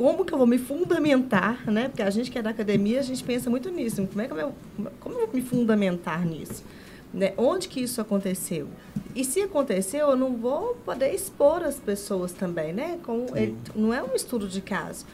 como 0.00 0.24
que 0.24 0.32
eu 0.32 0.38
vou 0.38 0.46
me 0.46 0.56
fundamentar, 0.56 1.70
né? 1.70 1.88
Porque 1.88 2.00
a 2.02 2.08
gente 2.08 2.30
que 2.30 2.38
é 2.38 2.42
da 2.42 2.48
academia, 2.48 3.00
a 3.00 3.02
gente 3.02 3.22
pensa 3.22 3.50
muito 3.50 3.68
nisso. 3.70 4.06
Como 4.06 4.22
é 4.22 4.26
que 4.26 4.32
eu, 4.32 4.54
como 4.98 5.14
eu 5.18 5.26
vou 5.26 5.34
me 5.34 5.42
fundamentar 5.42 6.24
nisso? 6.24 6.64
Né? 7.12 7.34
Onde 7.36 7.68
que 7.68 7.82
isso 7.82 8.00
aconteceu? 8.00 8.66
E 9.14 9.22
se 9.26 9.42
aconteceu, 9.42 10.08
eu 10.08 10.16
não 10.16 10.34
vou 10.38 10.74
poder 10.86 11.12
expor 11.12 11.62
as 11.62 11.74
pessoas 11.74 12.32
também, 12.32 12.72
né? 12.72 12.98
Com, 13.04 13.26
ele- 13.36 13.54
não 13.76 13.92
é 13.92 14.02
um 14.02 14.14
estudo 14.14 14.48
de 14.48 14.62
caso. 14.62 15.04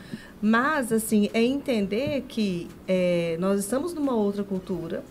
Mas, 0.40 0.92
assim, 0.92 1.30
é 1.34 1.42
entender 1.42 2.24
que 2.28 2.68
é, 2.86 3.36
nós 3.40 3.58
estamos 3.58 3.92
numa 3.92 4.14
outra 4.14 4.44
cultura, 4.44 5.02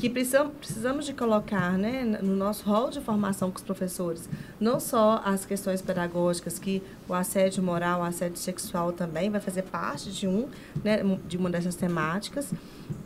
que 0.00 0.08
precisamos, 0.08 0.54
precisamos 0.58 1.04
de 1.04 1.12
colocar 1.12 1.76
né, 1.76 2.18
no 2.22 2.34
nosso 2.34 2.64
rol 2.64 2.88
de 2.88 3.02
formação 3.02 3.50
com 3.50 3.58
os 3.58 3.62
professores, 3.62 4.30
não 4.58 4.80
só 4.80 5.20
as 5.22 5.44
questões 5.44 5.82
pedagógicas, 5.82 6.58
que 6.58 6.82
o 7.06 7.12
assédio 7.12 7.62
moral, 7.62 8.00
o 8.00 8.04
assédio 8.04 8.38
sexual 8.38 8.94
também 8.94 9.28
vai 9.28 9.42
fazer 9.42 9.62
parte 9.62 10.10
de, 10.10 10.26
um, 10.26 10.48
né, 10.82 11.00
de 11.28 11.36
uma 11.36 11.50
dessas 11.50 11.74
temáticas, 11.74 12.50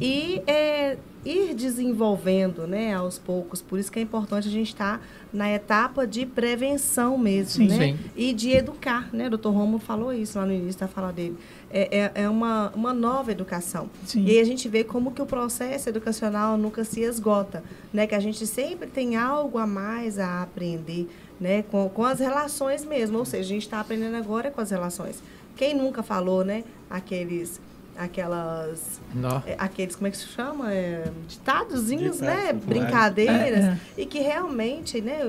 e 0.00 0.40
é, 0.46 0.96
ir 1.24 1.54
desenvolvendo 1.54 2.66
né, 2.66 2.94
aos 2.94 3.18
poucos. 3.18 3.60
Por 3.60 3.78
isso 3.78 3.90
que 3.90 3.98
é 3.98 4.02
importante 4.02 4.46
a 4.48 4.50
gente 4.50 4.68
estar 4.68 5.04
na 5.32 5.50
etapa 5.52 6.06
de 6.06 6.24
prevenção 6.24 7.18
mesmo, 7.18 7.64
Sim. 7.64 7.68
né? 7.68 7.76
Sim. 7.76 7.98
E 8.16 8.32
de 8.32 8.52
educar, 8.52 9.08
né? 9.12 9.26
O 9.26 9.30
doutor 9.30 9.50
Romo 9.50 9.78
falou 9.78 10.12
isso 10.12 10.38
lá 10.38 10.46
no 10.46 10.52
início 10.52 10.80
da 10.80 10.88
fala 10.88 11.12
dele. 11.12 11.36
É, 11.76 11.98
é, 11.98 12.22
é 12.22 12.28
uma, 12.28 12.70
uma 12.72 12.94
nova 12.94 13.32
educação. 13.32 13.90
Sim. 14.06 14.24
E 14.24 14.30
aí 14.30 14.38
a 14.38 14.44
gente 14.44 14.68
vê 14.68 14.84
como 14.84 15.10
que 15.10 15.20
o 15.20 15.26
processo 15.26 15.88
educacional 15.88 16.56
nunca 16.56 16.84
se 16.84 17.00
esgota, 17.00 17.64
né? 17.92 18.06
Que 18.06 18.14
a 18.14 18.20
gente 18.20 18.46
sempre 18.46 18.88
tem 18.88 19.16
algo 19.16 19.58
a 19.58 19.66
mais 19.66 20.20
a 20.20 20.40
aprender, 20.40 21.08
né? 21.40 21.64
Com, 21.64 21.88
com 21.88 22.04
as 22.04 22.20
relações 22.20 22.84
mesmo. 22.84 23.18
Ou 23.18 23.24
seja, 23.24 23.42
a 23.42 23.48
gente 23.54 23.62
está 23.62 23.80
aprendendo 23.80 24.16
agora 24.16 24.52
com 24.52 24.60
as 24.60 24.70
relações. 24.70 25.20
Quem 25.56 25.74
nunca 25.74 26.00
falou, 26.00 26.44
né? 26.44 26.62
Aqueles, 26.88 27.60
aquelas, 27.96 29.00
Nó. 29.12 29.40
é, 29.44 29.56
aqueles, 29.58 29.96
como 29.96 30.06
é 30.06 30.10
que 30.10 30.16
se 30.16 30.26
chama? 30.26 30.72
É, 30.72 31.10
ditadozinhos, 31.26 32.18
Ditados 32.18 32.20
né? 32.20 32.52
populares. 32.52 32.66
Brincadeiras. 32.66 33.64
É, 33.64 33.68
é. 33.68 33.78
E 33.98 34.06
que 34.06 34.20
realmente, 34.20 35.00
né? 35.00 35.22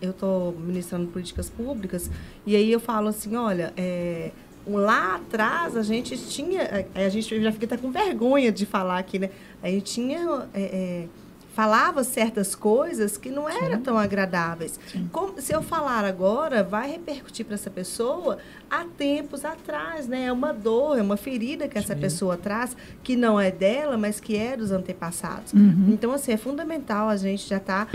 Eu 0.00 0.10
estou 0.10 0.52
ministrando 0.58 1.06
políticas 1.08 1.48
públicas 1.48 2.10
e 2.46 2.56
aí 2.56 2.72
eu 2.72 2.80
falo 2.80 3.08
assim, 3.08 3.36
olha, 3.36 3.72
é, 3.76 4.32
lá 4.66 5.16
atrás 5.16 5.76
a 5.76 5.82
gente 5.82 6.16
tinha, 6.16 6.86
a, 6.94 7.08
gente 7.08 7.42
já 7.42 7.52
fica 7.52 7.66
até 7.66 7.76
com 7.76 7.90
vergonha 7.90 8.50
de 8.50 8.64
falar 8.64 8.98
aqui, 8.98 9.18
né? 9.18 9.30
A 9.62 9.68
gente 9.68 9.92
tinha 9.92 10.48
é, 10.54 10.62
é, 10.62 11.04
falava 11.54 12.02
certas 12.02 12.54
coisas 12.54 13.16
que 13.16 13.30
não 13.30 13.48
eram 13.48 13.80
tão 13.80 13.96
agradáveis. 13.96 14.78
Como- 15.12 15.40
se 15.40 15.52
eu 15.54 15.62
falar 15.62 16.04
agora, 16.04 16.64
vai 16.64 16.90
repercutir 16.90 17.46
para 17.46 17.54
essa 17.54 17.70
pessoa 17.70 18.38
há 18.68 18.84
tempos 18.84 19.44
atrás, 19.44 20.08
né? 20.08 20.24
É 20.26 20.32
uma 20.32 20.52
dor, 20.52 20.98
é 20.98 21.02
uma 21.02 21.16
ferida 21.16 21.68
que 21.68 21.78
essa 21.78 21.94
Sim. 21.94 22.00
pessoa 22.00 22.36
traz, 22.36 22.76
que 23.04 23.14
não 23.14 23.38
é 23.38 23.52
dela, 23.52 23.96
mas 23.96 24.18
que 24.18 24.36
é 24.36 24.56
dos 24.56 24.72
antepassados. 24.72 25.52
Uhum. 25.52 25.90
Então, 25.92 26.12
assim, 26.12 26.32
é 26.32 26.36
fundamental 26.36 27.08
a 27.08 27.16
gente 27.16 27.48
já 27.48 27.60
tá, 27.60 27.86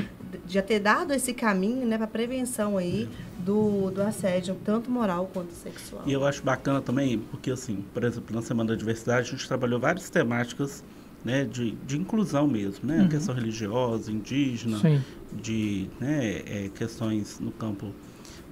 já 0.48 0.62
ter 0.62 0.80
dado 0.80 1.14
esse 1.14 1.34
caminho, 1.34 1.86
né, 1.86 1.98
para 1.98 2.08
prevenção 2.08 2.78
aí 2.78 3.10
do, 3.40 3.92
do 3.92 4.02
assédio, 4.02 4.56
tanto 4.64 4.90
moral 4.90 5.30
quanto 5.34 5.52
sexual. 5.54 6.04
E 6.06 6.14
eu 6.14 6.26
acho 6.26 6.42
bacana 6.44 6.82
também, 6.82 7.20
porque 7.20 7.52
assim, 7.52 7.84
por 7.94 8.06
exemplo, 8.06 8.34
na 8.34 8.42
Semana 8.42 8.70
da 8.70 8.76
Diversidade 8.76 9.28
a 9.28 9.32
gente 9.32 9.46
trabalhou 9.48 9.80
várias 9.82 10.10
temáticas 10.10 10.82
né, 11.24 11.44
de, 11.46 11.72
de 11.86 11.98
inclusão 11.98 12.48
mesmo, 12.48 12.88
né? 12.88 13.04
A 13.04 13.08
questão 13.08 13.36
religiosa, 13.36 14.12
indígena, 14.12 14.78
Sim. 14.80 15.02
de 15.34 15.88
né, 16.00 16.42
é, 16.46 16.70
questões 16.74 17.40
no 17.40 17.52
campo 17.52 17.94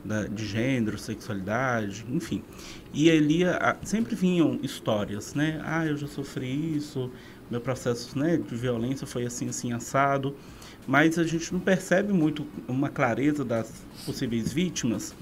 da, 0.04 0.26
de 0.28 0.46
gênero, 0.46 0.98
sexualidade, 0.98 2.06
enfim. 2.10 2.42
E 2.94 3.10
ali 3.10 3.44
a- 3.44 3.78
sempre 3.84 4.16
vinham 4.16 4.60
histórias, 4.62 5.34
né? 5.34 5.62
Ah, 5.64 5.86
eu 5.86 5.96
já 5.98 6.08
sofri 6.08 6.76
isso, 6.76 7.10
meu 7.50 7.62
processo 7.62 8.18
né, 8.18 8.38
de 8.38 8.56
violência 8.56 9.08
foi 9.08 9.26
assim, 9.26 9.48
assim, 9.50 9.72
assado. 9.72 10.36
Mas 10.86 11.18
a 11.20 11.24
gente 11.24 11.52
não 11.54 11.60
percebe 11.60 12.14
muito 12.14 12.46
uma 12.68 12.88
clareza 12.90 13.44
das 13.44 13.70
possíveis 14.06 14.54
vítimas 14.54 15.14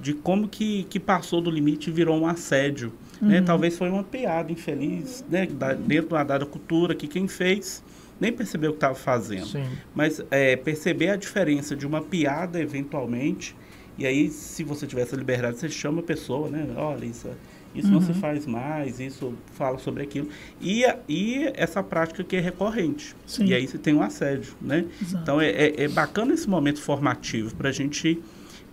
de 0.00 0.14
como 0.14 0.48
que, 0.48 0.84
que 0.84 0.98
passou 0.98 1.42
do 1.42 1.50
limite 1.50 1.90
e 1.90 1.92
virou 1.92 2.18
um 2.18 2.26
assédio. 2.26 2.90
Né? 3.20 3.40
Talvez 3.42 3.76
foi 3.76 3.90
uma 3.90 4.02
piada 4.02 4.50
infeliz, 4.50 5.24
né? 5.28 5.46
da- 5.46 5.74
dentro 5.74 6.08
de 6.08 6.14
uma 6.14 6.24
dada 6.24 6.46
cultura, 6.46 6.94
que 6.94 7.06
quem 7.06 7.28
fez 7.28 7.82
nem 8.18 8.32
percebeu 8.32 8.70
o 8.70 8.72
que 8.74 8.78
estava 8.78 8.94
fazendo. 8.94 9.46
Sim. 9.46 9.64
Mas 9.94 10.22
é, 10.30 10.54
perceber 10.56 11.08
a 11.10 11.16
diferença 11.16 11.74
de 11.74 11.86
uma 11.86 12.02
piada, 12.02 12.60
eventualmente, 12.60 13.56
e 13.98 14.06
aí, 14.06 14.30
se 14.30 14.64
você 14.64 14.86
tiver 14.86 15.02
essa 15.02 15.16
liberdade, 15.16 15.58
você 15.58 15.68
chama 15.68 16.00
a 16.00 16.02
pessoa, 16.02 16.48
né? 16.48 16.66
Olha, 16.74 17.04
isso, 17.04 17.28
isso 17.74 17.88
não 17.88 18.00
se 18.00 18.14
faz 18.14 18.46
mais, 18.46 18.98
isso 18.98 19.34
fala 19.52 19.76
sobre 19.78 20.02
aquilo. 20.02 20.28
E, 20.58 20.84
e 21.06 21.50
essa 21.54 21.82
prática 21.82 22.24
que 22.24 22.36
é 22.36 22.40
recorrente. 22.40 23.14
Sim. 23.26 23.44
E 23.46 23.54
aí 23.54 23.66
você 23.66 23.76
tem 23.76 23.92
um 23.92 24.02
assédio, 24.02 24.54
né? 24.60 24.86
Exato. 25.02 25.22
Então 25.22 25.40
é, 25.40 25.50
é, 25.50 25.82
é 25.84 25.88
bacana 25.88 26.32
esse 26.32 26.48
momento 26.48 26.80
formativo 26.80 27.54
para 27.54 27.68
a 27.68 27.72
gente 27.72 28.22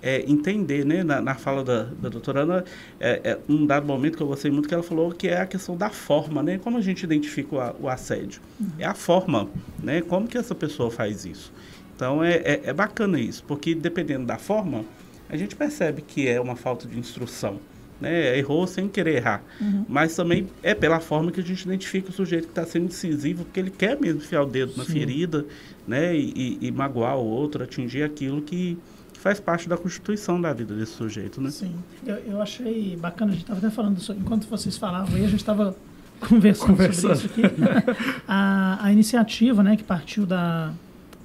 é, 0.07 0.23
entender, 0.27 0.85
né? 0.85 1.03
Na, 1.03 1.19
na 1.21 1.35
fala 1.35 1.63
da, 1.63 1.83
da 1.83 2.09
doutora 2.09 2.41
Ana, 2.41 2.63
é, 2.99 3.21
é, 3.23 3.37
um 3.49 3.65
dado 3.65 3.85
momento 3.85 4.15
que 4.17 4.23
eu 4.23 4.27
gostei 4.27 4.49
muito 4.49 4.67
que 4.67 4.73
ela 4.73 4.83
falou 4.83 5.11
que 5.11 5.27
é 5.27 5.41
a 5.41 5.45
questão 5.45 5.75
da 5.75 5.89
forma, 5.89 6.41
né? 6.41 6.57
Como 6.57 6.77
a 6.77 6.81
gente 6.81 7.03
identifica 7.03 7.55
o, 7.55 7.59
a- 7.59 7.75
o 7.81 7.89
assédio? 7.89 8.41
É 8.79 8.85
a 8.85 8.93
forma, 8.93 9.49
né? 9.83 10.01
Como 10.01 10.27
que 10.27 10.37
essa 10.37 10.55
pessoa 10.55 10.89
faz 10.89 11.25
isso? 11.25 11.51
Então 11.95 12.23
é, 12.23 12.35
é, 12.37 12.61
é 12.65 12.73
bacana 12.73 13.19
isso, 13.19 13.43
porque 13.47 13.73
dependendo 13.75 14.25
da 14.25 14.37
forma, 14.37 14.85
a 15.29 15.35
gente 15.35 15.55
percebe 15.55 16.01
que 16.01 16.27
é 16.27 16.39
uma 16.39 16.55
falta 16.55 16.87
de 16.87 16.97
instrução. 16.97 17.59
Né? 17.99 18.37
Errou 18.37 18.67
sem 18.67 18.87
querer 18.87 19.15
errar. 19.15 19.43
Mas 19.89 20.15
também 20.15 20.47
é 20.61 20.75
pela 20.75 20.99
forma 20.99 21.31
que 21.31 21.39
a 21.39 21.43
gente 21.43 21.63
identifica 21.65 22.09
o 22.11 22.13
sujeito 22.13 22.43
que 22.43 22.51
está 22.51 22.63
sendo 22.63 22.85
incisivo, 22.85 23.43
porque 23.43 23.59
ele 23.59 23.71
quer 23.71 23.99
mesmo 23.99 24.19
enfiar 24.21 24.43
o 24.43 24.45
dedo 24.45 24.73
na 24.77 24.85
ferida 24.85 25.43
né? 25.87 26.15
e, 26.15 26.57
e- 26.61 26.67
e 26.67 26.71
magoar 26.71 27.17
o 27.17 27.25
outro, 27.25 27.63
atingir 27.63 28.03
aquilo 28.03 28.39
que 28.43 28.77
faz 29.17 29.39
parte 29.39 29.67
da 29.67 29.77
constituição 29.77 30.39
da 30.39 30.53
vida 30.53 30.73
desse 30.75 30.93
sujeito. 30.93 31.41
Né? 31.41 31.49
Sim, 31.49 31.75
eu, 32.05 32.15
eu 32.15 32.41
achei 32.41 32.95
bacana, 32.95 33.31
a 33.31 33.33
gente 33.33 33.43
estava 33.43 33.59
até 33.59 33.69
falando 33.69 33.97
isso, 33.97 34.13
enquanto 34.13 34.47
vocês 34.47 34.77
falavam 34.77 35.15
aí, 35.15 35.25
a 35.25 35.29
gente 35.29 35.39
estava 35.39 35.75
conversando, 36.19 36.67
Conversando. 36.67 37.15
sobre 37.15 37.41
isso 37.41 37.55
aqui. 37.55 37.61
a, 38.27 38.85
a 38.85 38.91
iniciativa, 38.91 39.61
né, 39.63 39.75
que 39.75 39.83
partiu 39.83 40.25
da, 40.25 40.71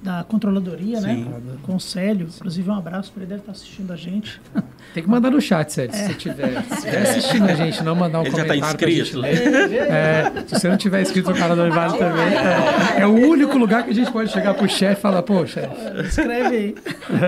da 0.03 0.23
controladoria, 0.25 0.99
Sim. 0.99 1.23
né, 1.23 1.41
com 1.63 1.75
o 1.75 1.79
Célio, 1.79 2.27
inclusive 2.27 2.69
um 2.69 2.75
abraço 2.75 3.11
para 3.13 3.23
ele, 3.23 3.29
deve 3.29 3.41
estar 3.41 3.53
assistindo 3.53 3.91
a 3.93 3.95
gente. 3.95 4.41
Tem 4.93 5.01
que 5.01 5.09
mandar 5.09 5.31
no 5.31 5.39
chat, 5.39 5.71
Sérgio, 5.71 5.95
se 5.97 6.07
você 6.07 6.13
tiver, 6.13 6.61
se 6.69 6.81
tiver 6.81 7.01
assistindo 7.01 7.45
a 7.45 7.55
gente, 7.55 7.83
não 7.83 7.95
mandar 7.95 8.19
um 8.19 8.25
Ele 8.25 8.35
já 8.35 8.41
está 8.41 8.53
comentário 8.53 8.77
pra 8.77 8.89
gente 8.89 9.01
inscrito. 9.01 9.19
ler. 9.19 9.73
É, 9.89 10.43
se 10.45 10.59
você 10.59 10.67
não 10.67 10.77
tiver 10.77 11.01
inscrito 11.01 11.29
no 11.29 11.35
canal 11.37 11.55
do 11.55 11.73
Vale 11.73 11.97
também, 11.97 12.33
é, 12.97 12.99
é 13.01 13.07
o 13.07 13.13
único 13.13 13.57
lugar 13.57 13.83
que 13.83 13.91
a 13.91 13.93
gente 13.93 14.11
pode 14.11 14.29
chegar 14.29 14.53
pro 14.53 14.67
chefe 14.67 14.99
e 14.99 15.01
falar, 15.01 15.23
pô, 15.23 15.45
chefe, 15.47 15.73
Escreve 16.05 16.55
aí. 16.55 16.75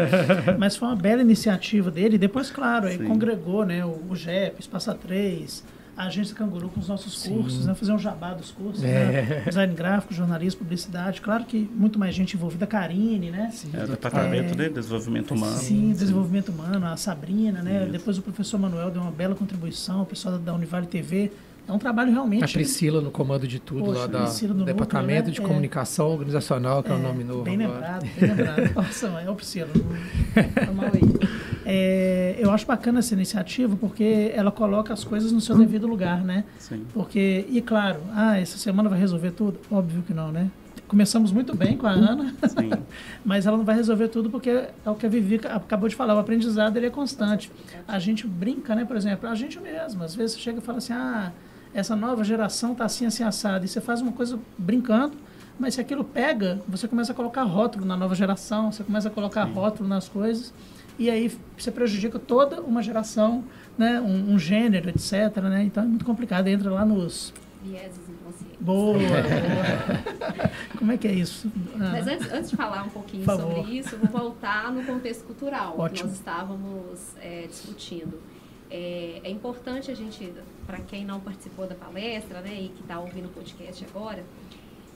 Mas 0.60 0.76
foi 0.76 0.90
uma 0.90 0.98
bela 0.98 1.22
iniciativa 1.22 1.90
dele. 1.90 2.18
Depois, 2.18 2.52
claro, 2.52 2.88
aí 2.88 2.98
Sim. 2.98 3.06
congregou 3.06 3.66
né, 3.66 3.86
o, 3.86 4.02
o 4.10 4.16
GEP, 4.16 4.60
Espaça 4.60 4.94
3, 4.94 5.64
a 5.98 6.08
Agência 6.08 6.36
Canguru 6.36 6.68
com 6.70 6.80
os 6.80 6.88
nossos 6.88 7.26
cursos, 7.26 7.66
né, 7.66 7.74
fazer 7.74 7.92
um 7.94 8.00
jabá 8.00 8.34
dos 8.34 8.52
cursos. 8.52 8.82
Né, 8.84 8.90
É. 8.90 9.50
design 9.50 9.74
gráfico, 9.74 10.14
jornalismo, 10.14 10.60
publicidade. 10.60 11.22
Claro 11.22 11.46
que 11.46 11.70
muito 11.74 11.98
mais 11.98 12.14
gente 12.14 12.36
envolvida. 12.36 12.66
A 12.66 12.68
Karine, 12.68 13.32
né? 13.32 13.52
É 13.74 13.84
o 13.84 13.88
departamento 13.88 14.56
de 14.56 14.70
desenvolvimento 14.70 15.34
humano. 15.34 15.56
Sim, 15.58 15.92
desenvolvimento 15.94 16.50
humano, 16.50 16.86
a 16.86 16.98
Sabrina, 16.98 17.62
né? 17.62 17.88
Depois 17.92 18.18
o 18.18 18.22
professor 18.22 18.60
Manuel 18.60 18.92
deu 18.92 19.02
uma 19.02 19.12
bela 19.12 19.36
contribuição, 19.36 20.02
o 20.02 20.06
pessoal 20.06 20.38
da 20.38 20.54
Univale 20.54 20.88
TV. 20.88 21.32
É 21.68 21.72
um 21.72 21.80
trabalho 21.80 22.12
realmente. 22.12 22.44
a 22.44 22.48
Priscila 22.48 23.02
no 23.02 23.10
comando 23.10 23.48
de 23.48 23.60
tudo 23.60 23.86
Poxa, 23.86 24.00
lá 24.02 24.06
da 24.08 24.22
Priscila 24.24 24.54
no 24.54 24.66
Departamento 24.66 25.30
núcleo, 25.30 25.34
de 25.34 25.40
né? 25.40 25.46
É. 25.46 25.48
Comunicação 25.48 26.10
Organizacional, 26.10 26.84
que 26.84 26.92
é, 26.92 26.94
o 26.94 27.00
nome 27.00 27.24
novo 27.24 27.42
Bem 27.44 27.56
agora. 27.64 27.74
lembrado, 27.74 28.06
bem 28.20 28.30
lembrado. 28.30 28.74
Nossa, 28.76 29.08
é 29.08 29.30
o 29.30 29.36
Priscila. 29.36 29.70
Foi 29.74 30.74
mal 30.76 30.86
aí. 30.94 31.55
É, 31.66 32.36
eu 32.38 32.52
acho 32.52 32.66
bacana 32.66 33.00
essa 33.00 33.14
iniciativa 33.14 33.76
porque 33.76 34.32
ela 34.36 34.52
coloca 34.52 34.94
as 34.94 35.04
coisas 35.04 35.32
no 35.32 35.42
seu 35.42 35.58
devido 35.58 35.88
lugar, 35.88 36.24
né? 36.24 36.44
Sim. 36.60 36.86
Porque, 36.94 37.46
e 37.50 37.62
claro, 37.62 38.00
ah, 38.14 38.40
essa 38.40 38.58
semana 38.58 38.88
vai 38.88 39.00
resolver 39.00 39.32
tudo? 39.32 39.60
Óbvio 39.72 40.04
que 40.04 40.14
não, 40.14 40.32
né? 40.32 40.52
Começamos 40.88 41.32
muito 41.32 41.56
bem 41.56 41.76
com 41.76 41.88
a 41.88 41.92
Ana, 41.92 42.36
Sim. 42.48 42.70
mas 43.26 43.48
ela 43.48 43.58
não 43.58 43.66
vai 43.66 43.76
resolver 43.76 44.08
tudo 44.10 44.30
porque 44.30 44.50
é 44.50 44.90
o 44.90 44.94
que 44.94 45.08
a 45.08 45.10
Vivi 45.10 45.42
acabou 45.44 45.90
de 45.90 45.96
falar, 45.96 46.14
o 46.16 46.20
aprendizado 46.20 46.78
ele 46.78 46.86
é 46.86 46.92
constante. 46.92 47.52
A 47.88 47.98
gente 47.98 48.28
brinca, 48.28 48.76
né, 48.76 48.86
por 48.86 48.96
exemplo, 48.96 49.28
a 49.28 49.34
gente 49.34 49.60
mesmo, 49.60 50.04
às 50.04 50.14
vezes 50.14 50.38
chega 50.38 50.60
e 50.60 50.62
fala 50.62 50.78
assim, 50.78 50.94
ah, 50.94 51.32
essa 51.74 51.96
nova 51.96 52.24
geração 52.24 52.76
tá 52.76 52.86
assim, 52.86 53.08
assim, 53.08 53.24
assado, 53.24 53.66
e 53.66 53.68
você 53.68 53.82
faz 53.82 54.00
uma 54.00 54.12
coisa 54.12 54.40
brincando, 54.58 55.18
mas 55.60 55.74
se 55.74 55.82
aquilo 55.82 56.04
pega, 56.04 56.62
você 56.68 56.88
começa 56.88 57.12
a 57.12 57.16
colocar 57.16 57.44
rótulo 57.44 57.84
na 57.86 57.98
nova 57.98 58.14
geração, 58.14 58.72
você 58.72 58.84
começa 58.84 59.08
a 59.08 59.12
colocar 59.12 59.44
rótulo 59.44 59.90
nas 59.90 60.08
coisas, 60.08 60.54
e 60.98 61.10
aí 61.10 61.32
você 61.58 61.72
prejudica 61.72 62.18
toda 62.18 62.62
uma 62.62 62.82
geração, 62.82 63.44
né, 63.78 64.00
um, 64.00 64.34
um 64.34 64.40
gênero, 64.40 64.90
etc, 64.90 65.38
né, 65.44 65.64
então 65.64 65.84
é 65.84 65.88
muito 65.88 66.06
complicado, 66.06 66.48
entra 66.48 66.72
lá 66.72 66.86
nos... 66.86 67.34
Vieses 67.64 68.08
inconscientes. 68.08 68.58
Boa, 68.60 68.98
boa. 68.98 70.50
Como 70.78 70.92
é 70.92 70.98
que 70.98 71.08
é 71.08 71.14
isso? 71.14 71.52
Ah, 71.76 71.90
Mas 71.94 72.08
antes, 72.08 72.32
antes 72.32 72.50
de 72.52 72.56
falar 72.56 72.84
um 72.84 72.90
pouquinho 72.90 73.26
sobre 73.26 73.62
isso, 73.78 73.98
vou 73.98 74.08
voltar 74.08 74.72
no 74.72 74.84
contexto 74.84 75.26
cultural 75.26 75.74
que 75.74 75.82
Ótimo. 75.82 76.10
nós 76.10 76.18
estávamos 76.18 77.16
é, 77.20 77.48
discutindo. 77.48 78.22
É, 78.70 79.22
é 79.24 79.30
importante 79.30 79.92
a 79.92 79.96
gente, 79.96 80.32
para 80.66 80.80
quem 80.80 81.06
não 81.06 81.20
participou 81.20 81.68
da 81.68 81.76
palestra, 81.76 82.42
né, 82.42 82.54
e 82.54 82.70
que 82.70 82.82
está 82.82 83.00
ouvindo 83.00 83.26
o 83.26 83.30
podcast 83.30 83.84
agora, 83.86 84.24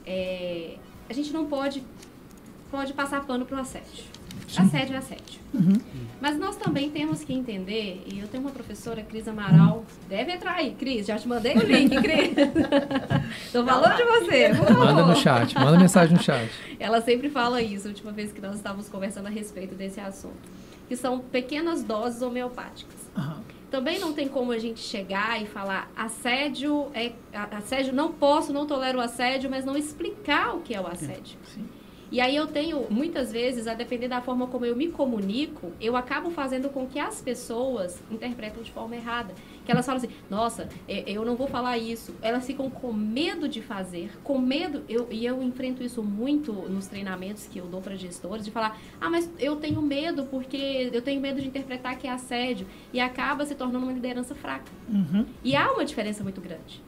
é, 0.05 0.75
a 1.09 1.13
gente 1.13 1.31
não 1.33 1.45
pode, 1.45 1.83
pode 2.69 2.93
passar 2.93 3.25
pano 3.25 3.45
para 3.45 3.57
o 3.57 3.59
assédio. 3.59 4.03
Assédio 4.57 4.95
é 4.95 4.97
assédio. 4.97 5.39
Uhum. 5.53 5.79
Mas 6.19 6.37
nós 6.37 6.55
também 6.55 6.89
temos 6.89 7.23
que 7.23 7.33
entender, 7.33 8.03
e 8.11 8.19
eu 8.19 8.27
tenho 8.27 8.43
uma 8.43 8.51
professora, 8.51 9.01
Cris 9.03 9.27
Amaral, 9.27 9.85
deve 10.07 10.31
entrar 10.31 10.55
aí, 10.55 10.73
Cris, 10.73 11.05
já 11.05 11.17
te 11.17 11.27
mandei 11.27 11.55
o 11.55 11.63
link, 11.63 11.95
Cris. 12.01 12.33
Tô 13.51 13.63
falando 13.63 13.95
de 13.95 14.03
você, 14.03 14.49
por 14.49 14.67
favor. 14.67 14.85
Manda 14.85 15.05
no 15.05 15.15
chat, 15.15 15.55
manda 15.55 15.77
mensagem 15.77 16.15
no 16.17 16.23
chat. 16.23 16.49
Ela 16.79 17.01
sempre 17.01 17.29
fala 17.29 17.61
isso, 17.61 17.87
a 17.87 17.89
última 17.89 18.11
vez 18.11 18.31
que 18.31 18.41
nós 18.41 18.55
estávamos 18.55 18.89
conversando 18.89 19.27
a 19.27 19.29
respeito 19.29 19.75
desse 19.75 19.99
assunto. 19.99 20.49
Que 20.87 20.95
são 20.95 21.19
pequenas 21.19 21.83
doses 21.83 22.21
homeopáticas. 22.21 22.97
Aham. 23.15 23.41
Também 23.69 23.99
não 23.99 24.13
tem 24.13 24.27
como 24.27 24.51
a 24.51 24.57
gente 24.57 24.79
chegar 24.79 25.39
e 25.39 25.45
falar 25.45 25.91
assédio 25.95 26.87
é 26.95 27.11
assédio, 27.51 27.93
não 27.93 28.11
posso, 28.11 28.51
não 28.51 28.65
tolero 28.65 28.97
o 28.97 29.01
assédio, 29.01 29.47
mas 29.47 29.63
não 29.63 29.77
explicar 29.77 30.55
o 30.55 30.61
que 30.61 30.73
é 30.73 30.81
o 30.81 30.87
assédio. 30.87 31.37
Sim. 31.53 31.65
E 32.11 32.19
aí 32.19 32.35
eu 32.35 32.47
tenho, 32.47 32.87
muitas 32.89 33.31
vezes, 33.31 33.67
a 33.67 33.73
depender 33.73 34.07
da 34.07 34.21
forma 34.21 34.47
como 34.47 34.65
eu 34.65 34.75
me 34.75 34.87
comunico, 34.87 35.71
eu 35.79 35.95
acabo 35.95 36.31
fazendo 36.31 36.69
com 36.69 36.87
que 36.87 36.97
as 36.99 37.21
pessoas 37.21 38.01
interpretam 38.09 38.63
de 38.63 38.71
forma 38.71 38.95
errada. 38.95 39.33
Que 39.63 39.71
elas 39.71 39.85
falam 39.85 40.01
assim, 40.01 40.09
nossa, 40.29 40.67
eu 40.87 41.23
não 41.23 41.35
vou 41.35 41.47
falar 41.47 41.77
isso. 41.77 42.15
Elas 42.21 42.45
ficam 42.47 42.69
com 42.69 42.91
medo 42.91 43.47
de 43.47 43.61
fazer, 43.61 44.11
com 44.23 44.39
medo, 44.39 44.83
eu, 44.89 45.07
e 45.11 45.23
eu 45.23 45.43
enfrento 45.43 45.83
isso 45.83 46.01
muito 46.01 46.51
nos 46.51 46.87
treinamentos 46.87 47.45
que 47.45 47.59
eu 47.59 47.67
dou 47.67 47.79
para 47.79 47.95
gestores, 47.95 48.43
de 48.43 48.49
falar, 48.49 48.79
ah, 48.99 49.09
mas 49.09 49.29
eu 49.37 49.57
tenho 49.57 49.81
medo 49.81 50.25
porque 50.25 50.89
eu 50.91 51.01
tenho 51.03 51.21
medo 51.21 51.39
de 51.39 51.47
interpretar 51.47 51.97
que 51.97 52.07
é 52.07 52.11
assédio. 52.11 52.65
E 52.91 52.99
acaba 52.99 53.45
se 53.45 53.53
tornando 53.53 53.85
uma 53.85 53.93
liderança 53.93 54.33
fraca. 54.33 54.71
Uhum. 54.87 55.25
E 55.43 55.55
há 55.55 55.71
uma 55.71 55.85
diferença 55.85 56.23
muito 56.23 56.41
grande. 56.41 56.81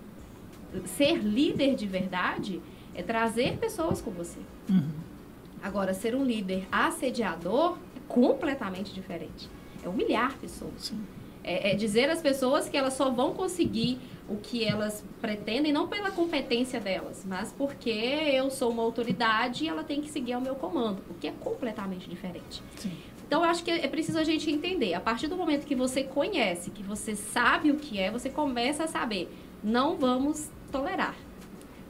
Ser 0.86 1.18
líder 1.18 1.76
de 1.76 1.86
verdade 1.86 2.60
é 2.96 3.04
trazer 3.04 3.58
pessoas 3.58 4.02
com 4.02 4.10
você. 4.10 4.40
Uhum. 4.70 5.11
Agora, 5.62 5.93
ser 5.93 6.15
um 6.15 6.24
líder 6.24 6.67
assediador 6.71 7.78
é 7.95 8.00
completamente 8.08 8.93
diferente. 8.93 9.50
É 9.84 9.89
humilhar 9.89 10.38
pessoas. 10.38 10.93
É, 11.43 11.71
é 11.71 11.76
dizer 11.76 12.10
às 12.10 12.21
pessoas 12.21 12.69
que 12.69 12.78
elas 12.78 12.93
só 12.93 13.10
vão 13.10 13.34
conseguir 13.34 14.00
o 14.30 14.38
que 14.38 14.63
elas 14.63 15.04
pretendem, 15.19 15.74
não 15.74 15.88
pela 15.88 16.12
competência 16.12 16.80
delas, 16.80 17.26
mas 17.28 17.52
porque 17.52 17.89
eu 17.89 18.50
sou 18.50 18.71
uma 18.71 18.84
autoridade 18.84 19.65
e 19.65 19.67
ela 19.67 19.84
tem 19.84 20.02
que 20.02 20.10
seguir 20.10 20.34
ao 20.34 20.41
meu 20.41 20.56
comando, 20.56 21.02
o 21.10 21.15
que 21.15 21.28
é 21.28 21.32
completamente 21.32 22.10
diferente. 22.10 22.63
Sim. 22.78 22.91
Então, 23.28 23.43
eu 23.43 23.50
acho 23.50 23.63
que 23.63 23.71
é 23.71 23.88
preciso 23.88 24.19
a 24.19 24.26
gente 24.26 24.52
entender. 24.52 24.93
A 24.93 25.00
partir 25.00 25.28
do 25.28 25.38
momento 25.38 25.65
que 25.65 25.74
você 25.74 26.04
conhece, 26.04 26.69
que 26.69 26.84
você 26.84 27.15
sabe 27.15 27.71
o 27.71 27.76
que 27.76 27.97
é, 27.97 28.12
você 28.12 28.30
começa 28.30 28.84
a 28.84 28.88
saber. 28.88 29.34
Não 29.63 29.95
vamos 29.95 30.50
tolerar. 30.69 31.15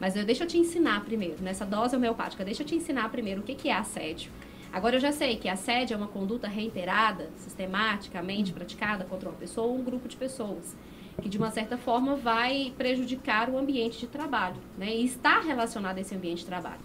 Mas 0.02 0.16
eu, 0.16 0.26
deixa 0.26 0.46
eu 0.46 0.48
te 0.48 0.58
ensinar 0.58 1.06
primeiro, 1.06 1.44
nessa 1.44 1.64
dose 1.64 1.96
homeopática, 1.96 2.44
deixa 2.44 2.64
eu 2.64 2.66
te 2.66 2.74
ensinar 2.74 3.08
primeiro 3.10 3.42
o 3.42 3.44
que, 3.44 3.54
que 3.54 3.70
é 3.70 3.74
assédio. 3.74 4.32
Agora, 4.74 4.96
eu 4.96 5.00
já 5.00 5.12
sei 5.12 5.36
que 5.36 5.48
assédio 5.48 5.94
é 5.94 5.98
uma 5.98 6.08
conduta 6.08 6.48
reiterada, 6.48 7.30
sistematicamente 7.38 8.52
praticada 8.52 9.04
contra 9.04 9.30
uma 9.30 9.38
pessoa 9.38 9.68
ou 9.68 9.78
um 9.78 9.84
grupo 9.84 10.08
de 10.08 10.18
pessoas, 10.18 10.76
que 11.22 11.30
de 11.30 11.38
uma 11.38 11.52
certa 11.52 11.78
forma 11.78 12.16
vai 12.16 12.74
prejudicar 12.76 13.48
o 13.48 13.60
ambiente 13.60 14.00
de 14.00 14.08
trabalho, 14.08 14.56
né? 14.76 14.92
E 14.92 15.06
está 15.06 15.40
relacionado 15.40 16.00
a 16.00 16.02
esse 16.02 16.16
ambiente 16.16 16.40
de 16.40 16.46
trabalho 16.48 16.82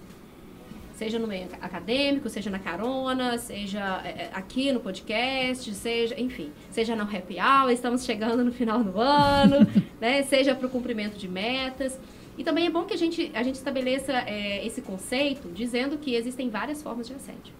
seja 0.97 1.19
no 1.19 1.27
meio 1.27 1.49
acadêmico, 1.61 2.27
seja 2.31 2.49
na 2.49 2.59
carona, 2.59 3.37
seja 3.37 4.01
é, 4.03 4.09
é, 4.09 4.31
aqui 4.33 4.73
no 4.73 4.81
podcast, 4.81 5.75
seja, 5.75 6.19
enfim, 6.19 6.51
seja 6.71 6.97
no 6.97 7.03
happy 7.03 7.37
hour, 7.39 7.71
estamos 7.71 8.03
chegando 8.03 8.43
no 8.43 8.51
final 8.51 8.83
do 8.83 8.99
ano, 8.99 9.59
né? 10.01 10.23
Seja 10.23 10.55
para 10.55 10.67
o 10.67 10.71
cumprimento 10.71 11.19
de 11.19 11.29
metas. 11.29 12.01
E 12.37 12.44
também 12.44 12.66
é 12.66 12.70
bom 12.70 12.85
que 12.85 12.94
a 12.94 12.96
gente, 12.96 13.31
a 13.35 13.42
gente 13.42 13.55
estabeleça 13.55 14.12
é, 14.12 14.64
esse 14.66 14.83
conceito 14.83 15.49
dizendo 15.49 15.96
que 15.99 16.14
existem 16.14 16.51
várias 16.51 16.83
formas 16.83 17.07
de 17.07 17.14
assédio. 17.14 17.55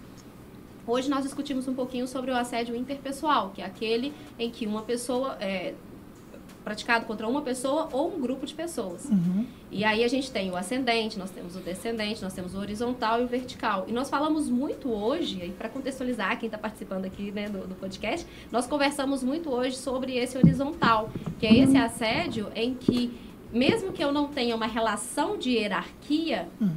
Hoje 0.87 1.11
nós 1.11 1.25
discutimos 1.25 1.67
um 1.67 1.75
pouquinho 1.75 2.07
sobre 2.07 2.31
o 2.31 2.37
assédio 2.37 2.77
interpessoal, 2.77 3.51
que 3.51 3.61
é 3.61 3.65
aquele 3.65 4.13
em 4.39 4.51
que 4.51 4.67
uma 4.67 4.83
pessoa 4.83 5.37
é, 5.41 5.75
praticado 6.67 7.07
contra 7.07 7.29
uma 7.29 7.43
pessoa 7.43 7.89
ou 7.93 8.13
um 8.13 8.21
grupo 8.21 8.45
de 8.45 8.53
pessoas. 8.53 9.05
Uhum. 9.05 9.47
E 9.71 9.85
aí 9.85 10.03
a 10.03 10.09
gente 10.09 10.33
tem 10.33 10.51
o 10.51 10.57
ascendente, 10.57 11.17
nós 11.17 11.31
temos 11.31 11.55
o 11.55 11.61
descendente, 11.61 12.21
nós 12.21 12.33
temos 12.33 12.57
o 12.57 12.59
horizontal 12.59 13.21
e 13.21 13.25
o 13.25 13.29
vertical. 13.29 13.85
E 13.87 13.93
nós 13.93 14.11
falamos 14.11 14.51
muito 14.51 14.93
hoje, 14.93 15.55
para 15.57 15.69
contextualizar 15.69 16.37
quem 16.41 16.49
está 16.49 16.59
participando 16.59 17.05
aqui 17.05 17.31
né, 17.31 17.49
do, 17.49 17.69
do, 17.69 17.77
podcast, 17.77 18.27
nós 18.51 18.67
conversamos 18.67 19.23
muito 19.23 19.49
hoje 19.49 19.77
sobre 19.77 20.17
esse 20.17 20.37
horizontal, 20.37 21.09
que 21.39 21.47
é 21.47 21.57
esse 21.57 21.77
assédio 21.77 22.49
em 22.53 22.75
que, 22.75 23.17
mesmo 23.57 23.93
que 23.93 24.03
eu 24.05 24.13
não 24.13 24.29
tenha 24.29 24.55
uma 24.55 24.67
relação 24.67 25.37
de 25.39 25.51
hierarquia, 25.51 26.49
Uhum. 26.61 26.77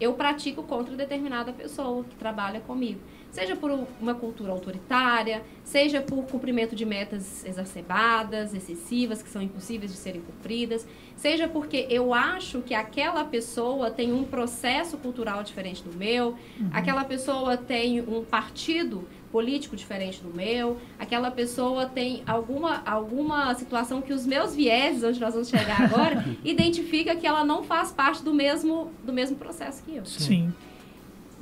eu 0.00 0.12
pratico 0.14 0.62
contra 0.62 0.96
determinada 0.96 1.52
pessoa 1.52 2.02
que 2.04 2.16
trabalha 2.16 2.60
comigo. 2.60 3.00
Seja 3.30 3.56
por 3.56 3.70
uma 4.00 4.14
cultura 4.14 4.52
autoritária, 4.52 5.42
seja 5.64 6.02
por 6.02 6.22
cumprimento 6.26 6.76
de 6.76 6.84
metas 6.84 7.44
exacerbadas, 7.46 8.52
excessivas, 8.52 9.22
que 9.22 9.28
são 9.30 9.40
impossíveis 9.40 9.90
de 9.90 9.96
serem 9.96 10.20
cumpridas, 10.20 10.86
seja 11.16 11.48
porque 11.48 11.86
eu 11.88 12.12
acho 12.12 12.60
que 12.60 12.74
aquela 12.74 13.24
pessoa 13.24 13.90
tem 13.90 14.12
um 14.12 14.24
processo 14.24 14.98
cultural 14.98 15.42
diferente 15.42 15.82
do 15.82 15.96
meu, 15.96 16.36
aquela 16.72 17.04
pessoa 17.04 17.56
tem 17.56 18.00
um 18.02 18.22
partido 18.22 19.08
político 19.32 19.74
diferente 19.74 20.22
do 20.22 20.32
meu, 20.32 20.76
aquela 20.98 21.30
pessoa 21.30 21.86
tem 21.86 22.22
alguma, 22.26 22.82
alguma 22.84 23.52
situação 23.54 24.02
que 24.02 24.12
os 24.12 24.26
meus 24.26 24.54
vieses, 24.54 25.02
onde 25.02 25.18
nós 25.18 25.32
vamos 25.32 25.48
chegar 25.48 25.80
agora, 25.80 26.24
identifica 26.44 27.16
que 27.16 27.26
ela 27.26 27.42
não 27.42 27.64
faz 27.64 27.90
parte 27.90 28.22
do 28.22 28.34
mesmo, 28.34 28.92
do 29.02 29.12
mesmo 29.12 29.36
processo 29.36 29.82
que 29.82 29.96
eu. 29.96 30.04
Sim. 30.04 30.52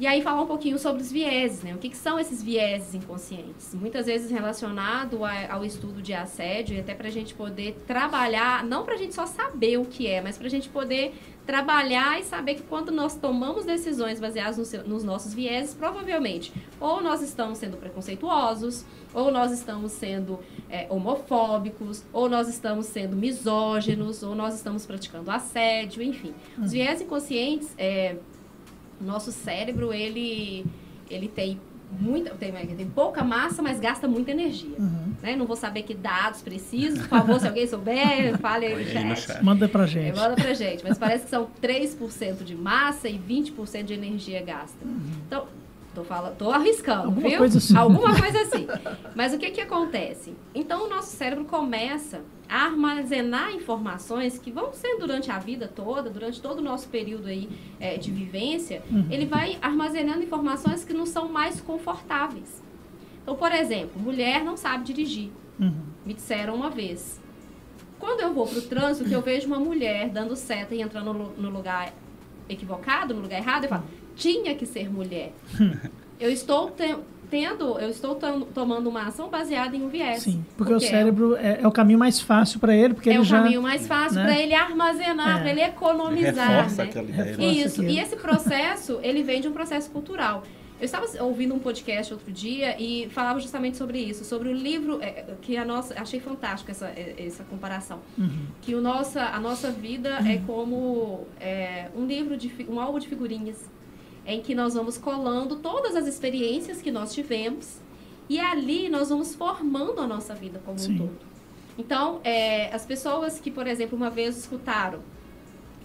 E 0.00 0.06
aí 0.06 0.22
falar 0.22 0.40
um 0.40 0.46
pouquinho 0.46 0.78
sobre 0.78 1.02
os 1.02 1.12
vieses, 1.12 1.62
né? 1.62 1.74
O 1.74 1.78
que, 1.78 1.90
que 1.90 1.96
são 1.96 2.18
esses 2.18 2.42
vieses 2.42 2.94
inconscientes? 2.94 3.74
Muitas 3.74 4.06
vezes 4.06 4.30
relacionado 4.30 5.22
a, 5.26 5.52
ao 5.52 5.62
estudo 5.62 6.00
de 6.00 6.14
assédio 6.14 6.74
e 6.74 6.80
até 6.80 6.94
para 6.94 7.08
a 7.08 7.10
gente 7.10 7.34
poder 7.34 7.76
trabalhar, 7.86 8.64
não 8.64 8.82
para 8.82 8.94
a 8.94 8.96
gente 8.96 9.14
só 9.14 9.26
saber 9.26 9.76
o 9.78 9.84
que 9.84 10.06
é, 10.06 10.22
mas 10.22 10.38
para 10.38 10.46
a 10.46 10.50
gente 10.50 10.70
poder 10.70 11.12
trabalhar 11.46 12.20
e 12.20 12.24
saber 12.24 12.54
que 12.54 12.62
quando 12.62 12.92
nós 12.92 13.16
tomamos 13.16 13.64
decisões 13.64 14.20
baseadas 14.20 14.58
no 14.58 14.64
seu, 14.64 14.86
nos 14.86 15.02
nossos 15.02 15.34
vieses, 15.34 15.74
provavelmente 15.74 16.52
ou 16.78 17.02
nós 17.02 17.22
estamos 17.22 17.58
sendo 17.58 17.76
preconceituosos, 17.76 18.84
ou 19.12 19.30
nós 19.30 19.50
estamos 19.52 19.92
sendo 19.92 20.38
é, 20.68 20.86
homofóbicos, 20.88 22.04
ou 22.12 22.28
nós 22.28 22.48
estamos 22.48 22.86
sendo 22.86 23.16
misóginos, 23.16 24.22
ou 24.22 24.34
nós 24.34 24.54
estamos 24.54 24.86
praticando 24.86 25.30
assédio, 25.30 26.02
enfim. 26.02 26.34
Os 26.58 26.72
vieses 26.72 27.02
inconscientes, 27.02 27.74
é, 27.76 28.16
nosso 29.00 29.32
cérebro, 29.32 29.92
ele, 29.92 30.64
ele 31.10 31.28
tem 31.28 31.60
muita 31.98 32.30
tem, 32.34 32.52
tem 32.52 32.88
pouca 32.88 33.22
massa, 33.24 33.62
mas 33.62 33.80
gasta 33.80 34.06
muita 34.06 34.30
energia. 34.30 34.76
Uhum. 34.78 35.12
Né? 35.22 35.36
Não 35.36 35.46
vou 35.46 35.56
saber 35.56 35.82
que 35.82 35.94
dados 35.94 36.42
precisos, 36.42 37.00
por 37.00 37.08
favor, 37.08 37.40
se 37.40 37.46
alguém 37.46 37.66
souber, 37.66 38.36
fale 38.40 38.66
aí 38.66 39.04
no 39.04 39.16
chat. 39.16 39.42
Manda 39.44 39.68
pra 39.68 39.84
É, 39.84 39.86
gente. 39.86 40.16
manda 40.16 40.34
pra 40.36 40.54
gente, 40.54 40.82
mas 40.84 40.98
parece 40.98 41.24
que 41.24 41.30
são 41.30 41.48
3% 41.62 42.44
de 42.44 42.54
massa 42.54 43.08
e 43.08 43.18
20% 43.18 43.84
de 43.84 43.94
energia 43.94 44.42
gasta. 44.42 44.78
Então, 45.26 45.46
tô, 45.94 46.04
falando, 46.04 46.36
tô 46.36 46.50
arriscando, 46.50 47.06
Alguma 47.06 47.28
viu? 47.28 47.38
coisa 47.38 47.58
assim. 47.58 47.76
Alguma 47.76 48.20
coisa 48.20 48.40
assim. 48.42 48.66
Mas 49.14 49.34
o 49.34 49.38
que 49.38 49.50
que 49.50 49.60
acontece? 49.60 50.34
Então, 50.54 50.86
o 50.86 50.88
nosso 50.88 51.16
cérebro 51.16 51.44
começa 51.44 52.20
a 52.48 52.64
armazenar 52.64 53.52
informações 53.52 54.38
que 54.38 54.50
vão 54.50 54.72
ser 54.72 54.98
durante 54.98 55.30
a 55.30 55.38
vida 55.38 55.68
toda, 55.68 56.10
durante 56.10 56.40
todo 56.40 56.58
o 56.58 56.62
nosso 56.62 56.88
período 56.88 57.28
aí 57.28 57.48
é, 57.78 57.96
de 57.96 58.10
vivência, 58.10 58.82
ele 59.08 59.24
vai 59.24 59.56
armazenando 59.62 60.22
informações 60.22 60.84
que 60.84 60.92
não 60.92 61.06
são 61.06 61.28
mais 61.28 61.60
confortáveis. 61.60 62.60
Então, 63.22 63.36
por 63.36 63.52
exemplo, 63.52 64.00
mulher 64.00 64.42
não 64.42 64.56
sabe 64.56 64.84
dirigir. 64.84 65.30
Uhum. 65.60 65.82
Me 66.04 66.14
disseram 66.14 66.54
uma 66.54 66.70
vez. 66.70 67.20
Quando 67.98 68.20
eu 68.20 68.32
vou 68.32 68.46
pro 68.46 68.62
trânsito, 68.62 69.08
que 69.08 69.14
eu 69.14 69.20
vejo 69.20 69.46
uma 69.46 69.60
mulher 69.60 70.08
dando 70.08 70.34
seta 70.34 70.74
e 70.74 70.80
entrando 70.80 71.12
no, 71.12 71.30
no 71.36 71.50
lugar 71.50 71.92
equivocado, 72.48 73.14
no 73.14 73.20
lugar 73.20 73.38
errado, 73.38 73.64
eu 73.64 73.68
falo, 73.68 73.84
tinha 74.20 74.54
que 74.54 74.66
ser 74.66 74.92
mulher. 74.92 75.32
eu 76.20 76.30
estou 76.30 76.70
te- 76.70 76.94
tendo, 77.30 77.78
eu 77.78 77.88
estou 77.88 78.16
tomando 78.54 78.88
uma 78.88 79.04
ação 79.06 79.28
baseada 79.30 79.74
em 79.76 79.82
um 79.82 79.88
viés. 79.88 80.22
Sim, 80.22 80.44
porque, 80.56 80.72
o 80.72 80.76
é- 80.76 80.80
cérebro 80.80 81.36
é, 81.36 81.60
é 81.62 81.66
o 81.66 81.72
caminho 81.72 81.98
mais 81.98 82.20
fácil 82.20 82.58
para 82.60 82.74
ele, 82.74 82.92
porque 82.94 83.08
é 83.08 83.12
ele 83.14 83.22
o 83.22 83.24
já. 83.24 83.40
caminho 83.42 83.62
mais 83.62 83.86
fácil 83.86 84.16
né? 84.18 84.24
para 84.24 84.38
ele 84.38 84.52
armazenar, 84.54 85.38
É. 85.38 85.40
para 85.40 85.50
ele 85.50 85.60
economizar. 85.62 86.48
Reforça 86.64 86.82
né? 86.84 86.88
aquela 86.90 87.08
ideia. 87.08 87.24
Reforça 87.24 87.44
Isso, 87.66 87.80
aquilo. 87.80 87.88
e 87.96 88.00
esse 88.00 88.16
processo, 88.16 88.98
ele 89.02 89.22
vem 89.22 89.40
de 89.40 89.48
um 89.48 89.52
processo 89.52 89.90
cultural. 89.90 90.42
Eu 90.80 90.86
estava 90.86 91.06
ouvindo 91.22 91.54
um 91.54 91.58
podcast 91.58 92.10
outro 92.12 92.32
dia 92.32 92.74
e 92.80 93.06
falava 93.10 93.38
justamente 93.38 93.76
sobre 93.76 93.98
isso, 93.98 94.24
sobre 94.24 94.48
o 94.48 94.52
livro 94.54 94.98
é, 95.02 95.26
que 95.42 95.54
a 95.58 95.64
nossa, 95.64 95.92
achei 96.00 96.18
fantástico 96.20 96.70
essa, 96.70 96.86
é, 96.86 97.14
essa 97.18 97.44
comparação, 97.44 97.98
Uhum. 98.18 98.46
que 98.62 98.74
o 98.74 98.80
nossa, 98.80 99.22
a 99.26 99.38
nossa 99.38 99.70
vida 99.70 100.18
é 100.26 100.38
como 100.46 101.26
é, 101.38 101.88
um 101.94 102.06
livro 102.06 102.34
de 102.34 102.50
um 102.66 102.80
álbum 102.80 102.98
de 102.98 103.06
figurinhas, 103.08 103.58
em 104.26 104.40
que 104.40 104.54
nós 104.54 104.74
vamos 104.74 104.98
colando 104.98 105.56
todas 105.56 105.96
as 105.96 106.06
experiências 106.06 106.80
que 106.82 106.90
nós 106.90 107.12
tivemos 107.12 107.80
e 108.28 108.38
ali 108.38 108.88
nós 108.88 109.08
vamos 109.08 109.34
formando 109.34 110.00
a 110.00 110.06
nossa 110.06 110.34
vida 110.34 110.60
como 110.64 110.78
Sim. 110.78 110.94
um 110.94 110.98
todo. 110.98 111.18
Então, 111.78 112.20
é, 112.22 112.72
as 112.74 112.84
pessoas 112.84 113.40
que, 113.40 113.50
por 113.50 113.66
exemplo, 113.66 113.96
uma 113.96 114.10
vez 114.10 114.36
escutaram 114.36 115.00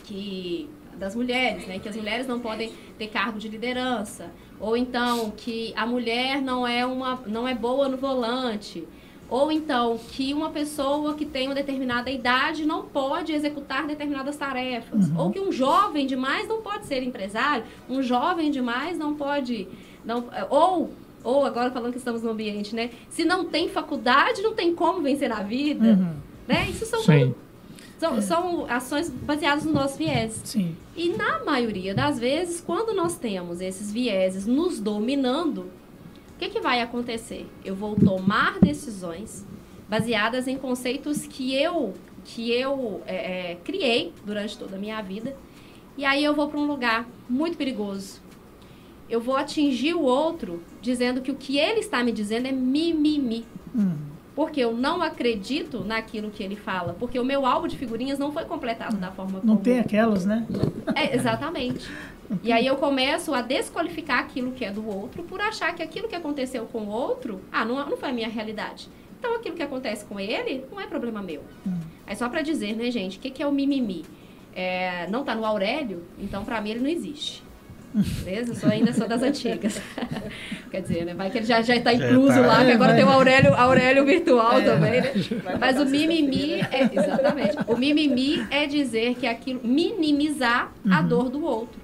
que 0.04 0.70
das 0.98 1.16
mulheres, 1.16 1.68
né, 1.68 1.80
que 1.80 1.90
as 1.90 1.96
mulheres 1.96 2.28
não 2.28 2.40
podem 2.40 2.72
ter 2.98 3.08
cargo 3.08 3.38
de 3.38 3.48
liderança, 3.48 4.32
ou 4.60 4.78
então 4.78 5.32
que 5.32 5.74
a 5.76 5.86
mulher 5.86 6.42
não 6.42 6.66
é 6.66 6.86
uma 6.86 7.16
não 7.28 7.48
é 7.48 7.54
boa 7.54 7.90
no 7.90 7.98
volante, 7.98 8.88
ou 9.30 9.52
então 9.52 9.98
que 10.12 10.34
uma 10.34 10.50
pessoa 10.52 11.14
que 11.16 11.26
tem 11.26 11.48
uma 11.48 11.56
determinada 11.56 12.10
idade 12.12 12.66
não 12.66 12.84
pode 12.86 13.32
executar 13.34 13.88
determinadas 13.88 14.38
tarefas, 14.38 15.10
ou 15.18 15.32
que 15.32 15.40
um 15.40 15.52
jovem 15.52 16.06
demais 16.06 16.48
não 16.48 16.62
pode 16.62 16.86
ser 16.86 17.02
empresário, 17.04 17.64
um 17.90 18.02
jovem 18.04 18.52
demais 18.52 18.98
não 18.98 19.16
pode 19.16 19.68
não 20.06 20.26
ou 20.50 20.92
ou 21.24 21.44
agora 21.44 21.72
falando 21.72 21.92
que 21.92 21.98
estamos 21.98 22.22
no 22.22 22.30
ambiente, 22.30 22.76
né? 22.76 22.92
Se 23.10 23.26
não 23.26 23.46
tem 23.46 23.68
faculdade, 23.68 24.44
não 24.44 24.54
tem 24.54 24.76
como 24.76 25.02
vencer 25.02 25.32
a 25.32 25.42
vida, 25.42 25.84
Uhum. 25.84 26.14
né? 26.48 26.68
Isso 26.70 26.86
são 26.86 27.02
Sim. 27.02 27.34
são, 27.98 28.22
são 28.22 28.66
ações 28.70 29.10
baseadas 29.10 29.66
no 29.66 29.74
nosso 29.74 29.98
viés. 29.98 30.40
Sim. 30.44 30.76
E 30.96 31.10
na 31.10 31.44
maioria 31.44 31.96
das 31.96 32.20
vezes, 32.20 32.62
quando 32.62 32.94
nós 32.94 33.16
temos 33.18 33.60
esses 33.60 33.92
vieses 33.92 34.46
nos 34.46 34.80
dominando, 34.80 35.66
o 36.36 36.38
que, 36.38 36.50
que 36.50 36.60
vai 36.60 36.82
acontecer? 36.82 37.48
Eu 37.64 37.76
vou 37.76 37.96
tomar 37.96 38.60
decisões 38.60 39.46
baseadas 39.88 40.48
em 40.48 40.58
conceitos 40.58 41.26
que 41.26 41.56
eu, 41.56 41.94
que 42.26 42.52
eu 42.52 43.02
é, 43.06 43.52
é, 43.52 43.56
criei 43.64 44.14
durante 44.26 44.58
toda 44.58 44.76
a 44.76 44.80
minha 44.80 45.02
vida. 45.02 45.36
E 45.98 46.04
aí 46.04 46.22
eu 46.24 46.36
vou 46.36 46.50
para 46.50 46.60
um 46.60 46.66
lugar 46.66 47.08
muito 47.30 47.58
perigoso. 47.58 48.20
Eu 49.10 49.22
vou 49.22 49.38
atingir 49.38 49.94
o 49.94 50.02
outro 50.02 50.62
dizendo 50.82 51.22
que 51.22 51.32
o 51.32 51.36
que 51.36 51.58
ele 51.58 51.80
está 51.80 52.04
me 52.04 52.12
dizendo 52.12 52.48
é 52.48 52.52
mimimi. 52.52 53.46
Uhum. 53.74 53.96
Porque 54.36 54.60
eu 54.60 54.76
não 54.76 55.02
acredito 55.02 55.86
naquilo 55.86 56.30
que 56.30 56.44
ele 56.44 56.58
fala. 56.58 56.94
Porque 57.00 57.18
o 57.18 57.24
meu 57.24 57.46
álbum 57.46 57.68
de 57.68 57.78
figurinhas 57.78 58.20
não 58.20 58.34
foi 58.34 58.44
completado 58.44 58.98
da 58.98 59.10
forma 59.10 59.40
Não 59.42 59.54
como... 59.54 59.62
tem 59.62 59.80
aquelas, 59.80 60.26
né? 60.26 60.46
É, 60.94 61.16
exatamente. 61.16 61.90
E 62.44 62.52
aí 62.52 62.66
eu 62.66 62.76
começo 62.76 63.34
a 63.34 63.42
desqualificar 63.42 64.20
aquilo 64.20 64.52
que 64.52 64.66
é 64.66 64.72
do 64.72 64.88
outro 64.88 65.24
por 65.24 65.40
achar 65.42 65.74
que 65.76 65.84
aquilo 65.84 66.08
que 66.08 66.16
aconteceu 66.16 66.66
com 66.66 66.80
o 66.84 66.90
outro, 66.90 67.42
ah, 67.52 67.64
não, 67.66 67.76
não 67.90 67.98
foi 67.98 68.10
a 68.10 68.14
minha 68.14 68.28
realidade. 68.30 68.90
Então 69.20 69.36
aquilo 69.36 69.56
que 69.56 69.64
acontece 69.64 70.06
com 70.06 70.20
ele 70.20 70.66
não 70.72 70.80
é 70.80 70.86
problema 70.88 71.22
meu. 71.22 71.44
Aí 72.06 72.16
só 72.16 72.28
pra 72.30 72.42
dizer, 72.42 72.76
né, 72.76 72.92
gente, 72.92 73.18
o 73.18 73.22
que, 73.22 73.30
que 73.30 73.42
é 73.42 73.48
o 73.48 73.52
mimimi? 73.52 74.06
É, 74.56 75.08
não 75.10 75.24
tá 75.24 75.36
no 75.36 75.46
Aurélio, 75.46 76.04
então 76.20 76.46
pra 76.46 76.62
mim 76.62 76.72
ele 76.72 76.80
não 76.82 76.90
existe. 76.90 77.44
Beleza? 77.94 78.52
Eu 78.52 78.56
sou, 78.56 78.70
ainda 78.70 78.92
sou 78.92 79.08
das 79.08 79.22
antigas. 79.24 79.82
Quer 80.70 80.82
dizer, 80.82 81.06
né? 81.06 81.14
Vai 81.14 81.30
que 81.32 81.38
ele 81.38 81.46
já, 81.46 81.62
já 81.62 81.80
tá 81.80 81.94
Já 81.94 82.06
incluso 82.10 82.34
tá. 82.34 82.42
lá, 82.46 82.58
que 82.66 82.72
É, 82.72 82.74
agora 82.74 82.92
vai. 82.92 82.96
tem 83.02 83.06
o 83.06 83.10
Aurélio, 83.10 83.54
Aurélio 83.54 84.06
virtual 84.06 84.62
também, 84.62 85.00
né? 85.00 85.14
Mas 85.60 85.80
o 85.80 85.86
mimimi 85.86 86.56
é. 86.60 86.90
Exatamente. 86.92 87.56
O 87.68 87.78
mimimi 87.78 88.46
é 88.52 88.66
dizer 88.68 89.16
que 89.16 89.26
aquilo. 89.26 89.62
minimizar 89.64 90.74
a 90.92 91.02
dor 91.02 91.30
do 91.30 91.42
outro. 91.46 91.80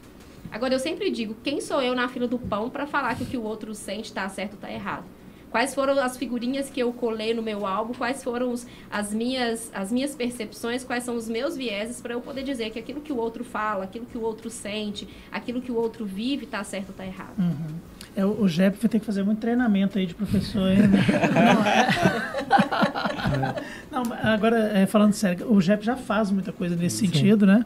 Agora, 0.52 0.74
eu 0.74 0.80
sempre 0.80 1.10
digo: 1.10 1.36
quem 1.44 1.62
sou 1.62 1.82
eu 1.82 1.96
na 1.96 2.08
fila 2.08 2.28
do 2.28 2.38
pão 2.38 2.70
para 2.70 2.86
falar 2.86 3.16
que 3.16 3.24
o 3.24 3.26
que 3.26 3.38
o 3.38 3.44
outro 3.44 3.74
sente 3.74 4.12
tá 4.12 4.28
certo 4.30 4.54
ou 4.54 4.60
tá 4.60 4.72
errado? 4.72 5.06
Quais 5.50 5.76
foram 5.76 6.00
as 6.02 6.16
figurinhas 6.16 6.70
que 6.70 6.80
eu 6.80 6.94
colei 6.94 7.34
no 7.34 7.42
meu 7.42 7.66
álbum? 7.68 7.94
Quais 7.94 8.24
foram 8.24 8.54
os- 8.54 8.66
as, 8.90 9.14
minhas, 9.14 9.70
as 9.76 9.92
minhas 9.92 10.16
percepções? 10.16 10.82
Quais 10.82 11.04
são 11.04 11.14
os 11.18 11.28
meus 11.28 11.58
vieses 11.58 12.00
para 12.00 12.14
eu 12.14 12.22
poder 12.22 12.44
dizer 12.44 12.70
que 12.70 12.80
aquilo 12.80 13.02
que 13.02 13.12
o 13.12 13.18
outro 13.18 13.44
fala, 13.44 13.84
aquilo 13.84 14.06
que 14.06 14.18
o 14.18 14.22
outro 14.22 14.50
sente, 14.50 15.06
aquilo 15.30 15.62
que 15.62 15.70
o 15.70 15.76
outro 15.76 16.06
vive 16.06 16.46
tá 16.46 16.64
certo 16.64 16.90
ou 16.90 16.96
tá 16.96 17.06
errado? 17.06 17.38
Uhum. 17.38 17.76
É, 18.16 18.26
o 18.26 18.48
JEP 18.48 18.78
vai 18.78 18.90
ter 18.90 19.00
que 19.02 19.06
fazer 19.06 19.24
muito 19.24 19.40
treinamento 19.40 19.98
aí 19.98 20.06
de 20.06 20.14
professor. 20.16 20.70
hein? 20.72 20.78
Não, 23.92 24.04
agora, 24.24 24.58
é, 24.74 24.86
falando 24.86 25.14
sério, 25.14 25.52
o 25.52 25.60
JEP 25.62 25.84
já 25.86 25.96
faz 25.98 26.32
muita 26.32 26.52
coisa 26.52 26.76
nesse 26.76 26.98
sentido, 26.98 27.46
né? 27.46 27.66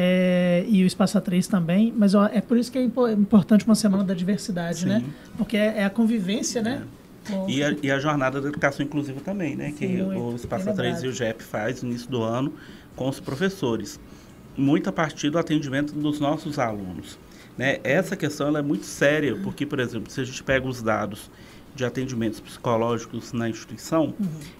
É, 0.00 0.64
e 0.68 0.84
o 0.84 0.86
Espaço 0.86 1.20
A3 1.20 1.48
também, 1.48 1.92
mas 1.96 2.14
ó, 2.14 2.26
é 2.32 2.40
por 2.40 2.56
isso 2.56 2.70
que 2.70 2.78
é 2.78 2.82
impo- 2.84 3.08
importante 3.08 3.64
uma 3.64 3.74
semana 3.74 4.04
da 4.04 4.14
diversidade, 4.14 4.80
Sim. 4.82 4.86
né? 4.86 5.04
Porque 5.36 5.56
é, 5.56 5.78
é 5.78 5.84
a 5.84 5.90
convivência, 5.90 6.62
né? 6.62 6.82
Bom, 7.28 7.46
E 7.48 7.64
a, 7.64 7.74
e 7.82 7.90
a 7.90 7.98
jornada 7.98 8.40
da 8.40 8.48
educação 8.48 8.86
inclusiva 8.86 9.20
também, 9.20 9.56
né? 9.56 9.74
Que 9.76 9.88
Muito, 9.88 10.20
o 10.20 10.36
Espaço 10.36 10.66
bem 10.66 10.74
3 10.76 11.02
e 11.02 11.08
o 11.08 11.12
GEP 11.12 11.42
faz 11.42 11.82
no 11.82 11.88
início 11.90 12.08
do 12.08 12.22
ano 12.22 12.52
com 12.94 13.08
os 13.08 13.18
professores. 13.18 13.98
Muito 14.56 14.88
a 14.88 14.92
partir 14.92 15.30
do 15.30 15.38
atendimento 15.38 15.92
dos 15.92 16.20
nossos 16.20 16.60
alunos. 16.60 17.18
Né? 17.56 17.80
Essa 17.82 18.14
questão 18.14 18.56
é 18.56 18.62
muito 18.62 18.86
séria, 18.86 19.34
porque, 19.42 19.66
por 19.66 19.80
exemplo, 19.80 20.12
se 20.12 20.20
a 20.20 20.24
gente 20.24 20.44
pega 20.44 20.64
os 20.68 20.80
dados 20.80 21.28
de 21.74 21.84
atendimentos 21.84 22.38
psicológicos 22.38 23.32
na 23.32 23.48
instituição, 23.48 24.14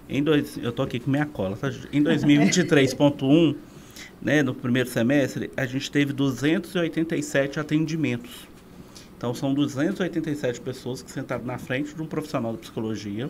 em 0.08 0.20
dois, 0.20 0.56
eu 0.60 0.70
estou 0.70 0.84
aqui 0.84 0.98
com 0.98 1.10
minha 1.12 1.26
cola, 1.26 1.56
tá? 1.56 1.70
em 1.92 2.02
2023.1, 2.02 3.54
né, 4.20 4.42
no 4.42 4.54
primeiro 4.54 4.88
semestre, 4.88 5.50
a 5.56 5.66
gente 5.66 5.90
teve 5.90 6.12
287 6.12 7.58
atendimentos. 7.60 8.46
Então, 9.16 9.34
são 9.34 9.52
287 9.52 10.60
pessoas 10.60 11.02
que 11.02 11.10
sentaram 11.10 11.44
na 11.44 11.58
frente 11.58 11.92
de 11.92 12.00
um 12.00 12.06
profissional 12.06 12.52
de 12.52 12.58
psicologia 12.58 13.28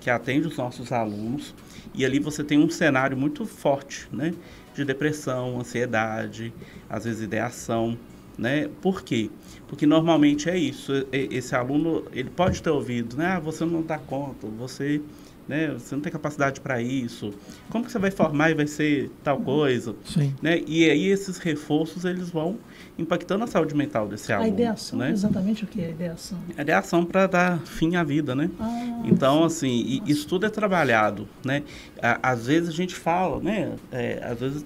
que 0.00 0.08
atende 0.08 0.48
os 0.48 0.56
nossos 0.56 0.90
alunos. 0.92 1.54
E 1.94 2.06
ali 2.06 2.18
você 2.18 2.42
tem 2.42 2.58
um 2.58 2.70
cenário 2.70 3.16
muito 3.16 3.44
forte, 3.44 4.08
né? 4.10 4.32
De 4.74 4.82
depressão, 4.84 5.60
ansiedade, 5.60 6.52
às 6.88 7.04
vezes 7.04 7.20
ideação, 7.22 7.98
né? 8.38 8.70
Por 8.80 9.02
quê? 9.02 9.28
Porque 9.68 9.84
normalmente 9.84 10.48
é 10.48 10.56
isso. 10.56 10.92
e- 11.12 11.28
Esse 11.30 11.54
aluno, 11.54 12.04
ele 12.12 12.30
pode 12.30 12.62
ter 12.62 12.70
ouvido, 12.70 13.16
né? 13.18 13.26
Ah, 13.36 13.38
você 13.40 13.62
não 13.66 13.82
dá 13.82 13.98
conta, 13.98 14.46
você, 14.46 15.02
né? 15.48 15.68
Você 15.74 15.94
não 15.94 16.02
tem 16.02 16.12
capacidade 16.12 16.60
para 16.60 16.80
isso. 16.82 17.32
Como 17.70 17.84
que 17.84 17.92
você 17.92 17.98
vai 17.98 18.10
formar 18.10 18.50
e 18.50 18.54
vai 18.54 18.66
ser 18.66 19.10
tal 19.22 19.40
coisa? 19.40 19.94
Sim. 20.04 20.34
Né? 20.42 20.60
E 20.66 20.88
aí 20.90 21.06
esses 21.06 21.38
reforços, 21.38 22.04
eles 22.04 22.30
vão 22.30 22.58
impactando 22.98 23.44
a 23.44 23.46
saúde 23.46 23.74
mental 23.74 24.08
desse 24.08 24.32
a 24.32 24.36
aluno, 24.38 24.52
ideação, 24.54 24.98
né? 24.98 25.10
exatamente 25.10 25.64
o 25.64 25.66
que 25.66 25.80
é 25.80 25.86
a 25.86 25.90
ideação? 25.90 26.38
A 26.56 26.62
ideação 26.62 27.04
para 27.04 27.26
dar 27.26 27.58
fim 27.66 27.94
à 27.96 28.02
vida, 28.02 28.34
né? 28.34 28.50
Ah, 28.58 29.02
Então, 29.04 29.44
assim, 29.44 29.68
e- 29.68 30.02
isso 30.10 30.26
tudo 30.26 30.46
é 30.46 30.48
trabalhado, 30.48 31.28
né? 31.44 31.62
À- 32.02 32.30
Às 32.32 32.46
vezes 32.46 32.68
a 32.70 32.72
gente 32.72 32.94
fala, 32.94 33.38
né? 33.40 33.72
É, 33.92 34.20
às 34.24 34.40
vezes 34.40 34.64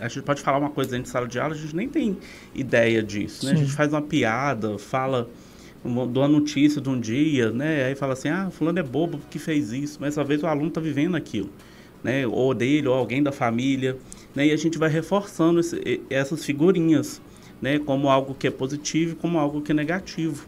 a, 0.00 0.04
a 0.06 0.08
gente 0.08 0.22
pode 0.22 0.40
falar 0.42 0.58
uma 0.58 0.70
coisa 0.70 0.90
dentro 0.90 1.04
de 1.04 1.08
sala 1.10 1.28
de 1.28 1.38
aula, 1.38 1.54
a 1.54 1.56
gente 1.58 1.76
nem 1.76 1.88
tem 1.88 2.16
ideia 2.54 3.02
disso, 3.02 3.44
né? 3.46 3.52
A 3.52 3.56
Sim. 3.56 3.60
gente 3.64 3.72
faz 3.72 3.92
uma 3.92 4.02
piada, 4.02 4.78
fala, 4.78 5.28
dá 6.06 6.20
uma 6.20 6.28
notícia 6.28 6.80
de 6.80 6.88
um 6.88 6.98
dia, 6.98 7.50
né? 7.50 7.84
Aí 7.86 7.94
fala 7.94 8.12
assim, 8.14 8.28
ah, 8.28 8.48
fulano 8.50 8.78
é 8.78 8.82
bobo 8.82 9.18
porque 9.18 9.38
fez 9.38 9.72
isso, 9.72 9.98
mas 10.00 10.14
talvez 10.14 10.42
o 10.42 10.46
aluno 10.46 10.68
está 10.68 10.80
vivendo 10.80 11.16
aquilo, 11.16 11.50
né? 12.02 12.26
Ou 12.26 12.52
dele, 12.54 12.88
ou 12.88 12.94
alguém 12.94 13.22
da 13.22 13.32
família, 13.32 13.96
né? 14.34 14.46
E 14.46 14.52
a 14.52 14.56
gente 14.56 14.78
vai 14.78 14.88
reforçando 14.88 15.60
esse- 15.60 16.00
essas 16.10 16.44
figurinhas, 16.44 17.20
né? 17.60 17.78
Como 17.78 18.08
algo 18.08 18.34
que 18.34 18.46
é 18.46 18.50
positivo 18.50 19.12
e 19.12 19.14
como 19.14 19.38
algo 19.38 19.62
que 19.62 19.72
é 19.72 19.74
negativo. 19.74 20.46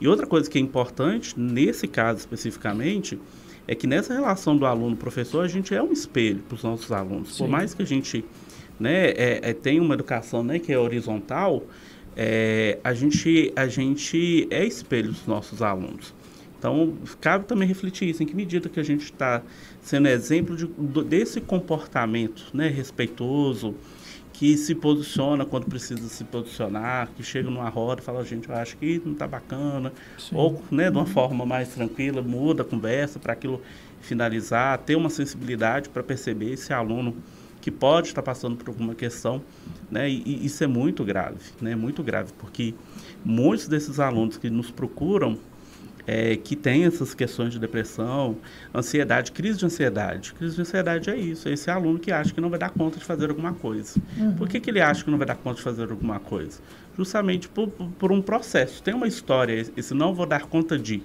E 0.00 0.06
outra 0.06 0.26
coisa 0.26 0.48
que 0.48 0.58
é 0.58 0.60
importante, 0.60 1.34
nesse 1.38 1.88
caso 1.88 2.20
especificamente, 2.20 3.18
é 3.66 3.74
que 3.74 3.86
nessa 3.86 4.14
relação 4.14 4.56
do 4.56 4.64
aluno-professor, 4.64 5.44
a 5.44 5.48
gente 5.48 5.74
é 5.74 5.82
um 5.82 5.92
espelho 5.92 6.38
para 6.48 6.54
os 6.54 6.62
nossos 6.62 6.90
alunos. 6.90 7.36
Por 7.36 7.44
Sim. 7.46 7.50
mais 7.50 7.74
que 7.74 7.82
a 7.82 7.86
gente 7.86 8.24
né, 8.80 9.08
é, 9.10 9.40
é, 9.42 9.52
tenha 9.52 9.82
uma 9.82 9.92
educação 9.94 10.42
né, 10.42 10.58
que 10.58 10.72
é 10.72 10.78
horizontal, 10.78 11.64
é, 12.20 12.78
a, 12.82 12.92
gente, 12.92 13.52
a 13.54 13.68
gente 13.68 14.48
é 14.50 14.66
espelho 14.66 15.12
dos 15.12 15.24
nossos 15.24 15.62
alunos. 15.62 16.12
Então, 16.58 16.94
cabe 17.20 17.44
também 17.44 17.68
refletir 17.68 18.08
isso, 18.08 18.20
em 18.20 18.26
que 18.26 18.34
medida 18.34 18.68
que 18.68 18.80
a 18.80 18.82
gente 18.82 19.04
está 19.04 19.40
sendo 19.80 20.08
exemplo 20.08 20.56
de, 20.56 20.66
desse 21.04 21.40
comportamento 21.40 22.50
né, 22.52 22.66
respeitoso, 22.66 23.76
que 24.32 24.56
se 24.56 24.74
posiciona 24.74 25.44
quando 25.44 25.66
precisa 25.66 26.08
se 26.08 26.24
posicionar, 26.24 27.08
que 27.16 27.22
chega 27.22 27.48
numa 27.48 27.68
roda 27.68 28.00
e 28.00 28.04
fala, 28.04 28.24
gente, 28.24 28.48
eu 28.48 28.54
acho 28.56 28.76
que 28.76 29.00
não 29.04 29.12
está 29.12 29.26
bacana, 29.28 29.92
Sim. 30.18 30.34
ou 30.34 30.60
né, 30.72 30.90
de 30.90 30.96
uma 30.96 31.06
forma 31.06 31.46
mais 31.46 31.68
tranquila, 31.68 32.20
muda 32.20 32.62
a 32.62 32.64
conversa 32.64 33.20
para 33.20 33.32
aquilo 33.32 33.62
finalizar, 34.00 34.78
ter 34.78 34.96
uma 34.96 35.10
sensibilidade 35.10 35.88
para 35.88 36.02
perceber 36.02 36.52
esse 36.52 36.72
aluno 36.72 37.16
que 37.60 37.70
pode 37.70 38.08
estar 38.08 38.22
passando 38.22 38.56
por 38.56 38.68
alguma 38.68 38.94
questão, 38.94 39.42
né? 39.90 40.08
E, 40.08 40.22
e 40.24 40.46
isso 40.46 40.62
é 40.62 40.66
muito 40.66 41.04
grave, 41.04 41.38
né? 41.60 41.74
Muito 41.74 42.02
grave, 42.02 42.32
porque 42.38 42.74
muitos 43.24 43.66
desses 43.68 43.98
alunos 44.00 44.36
que 44.36 44.48
nos 44.48 44.70
procuram 44.70 45.36
é, 46.06 46.36
que 46.36 46.56
têm 46.56 46.84
essas 46.84 47.12
questões 47.14 47.52
de 47.52 47.58
depressão, 47.58 48.36
ansiedade, 48.74 49.30
crise 49.32 49.58
de 49.58 49.66
ansiedade. 49.66 50.32
Crise 50.32 50.54
de 50.54 50.62
ansiedade 50.62 51.10
é 51.10 51.16
isso, 51.16 51.48
é 51.48 51.52
esse 51.52 51.70
aluno 51.70 51.98
que 51.98 52.10
acha 52.10 52.32
que 52.32 52.40
não 52.40 52.48
vai 52.48 52.58
dar 52.58 52.70
conta 52.70 52.98
de 52.98 53.04
fazer 53.04 53.28
alguma 53.28 53.52
coisa. 53.52 54.00
Por 54.38 54.48
que, 54.48 54.58
que 54.60 54.70
ele 54.70 54.80
acha 54.80 55.04
que 55.04 55.10
não 55.10 55.18
vai 55.18 55.26
dar 55.26 55.36
conta 55.36 55.56
de 55.56 55.62
fazer 55.62 55.90
alguma 55.90 56.18
coisa? 56.18 56.60
Justamente 56.96 57.48
por, 57.48 57.68
por- 57.68 57.88
por 57.98 58.12
um 58.12 58.22
processo. 58.22 58.82
Tem 58.82 58.94
uma 58.94 59.06
história, 59.06 59.66
esse 59.76 59.92
não 59.92 60.14
vou 60.14 60.24
dar 60.26 60.42
conta 60.46 60.78
de. 60.78 61.02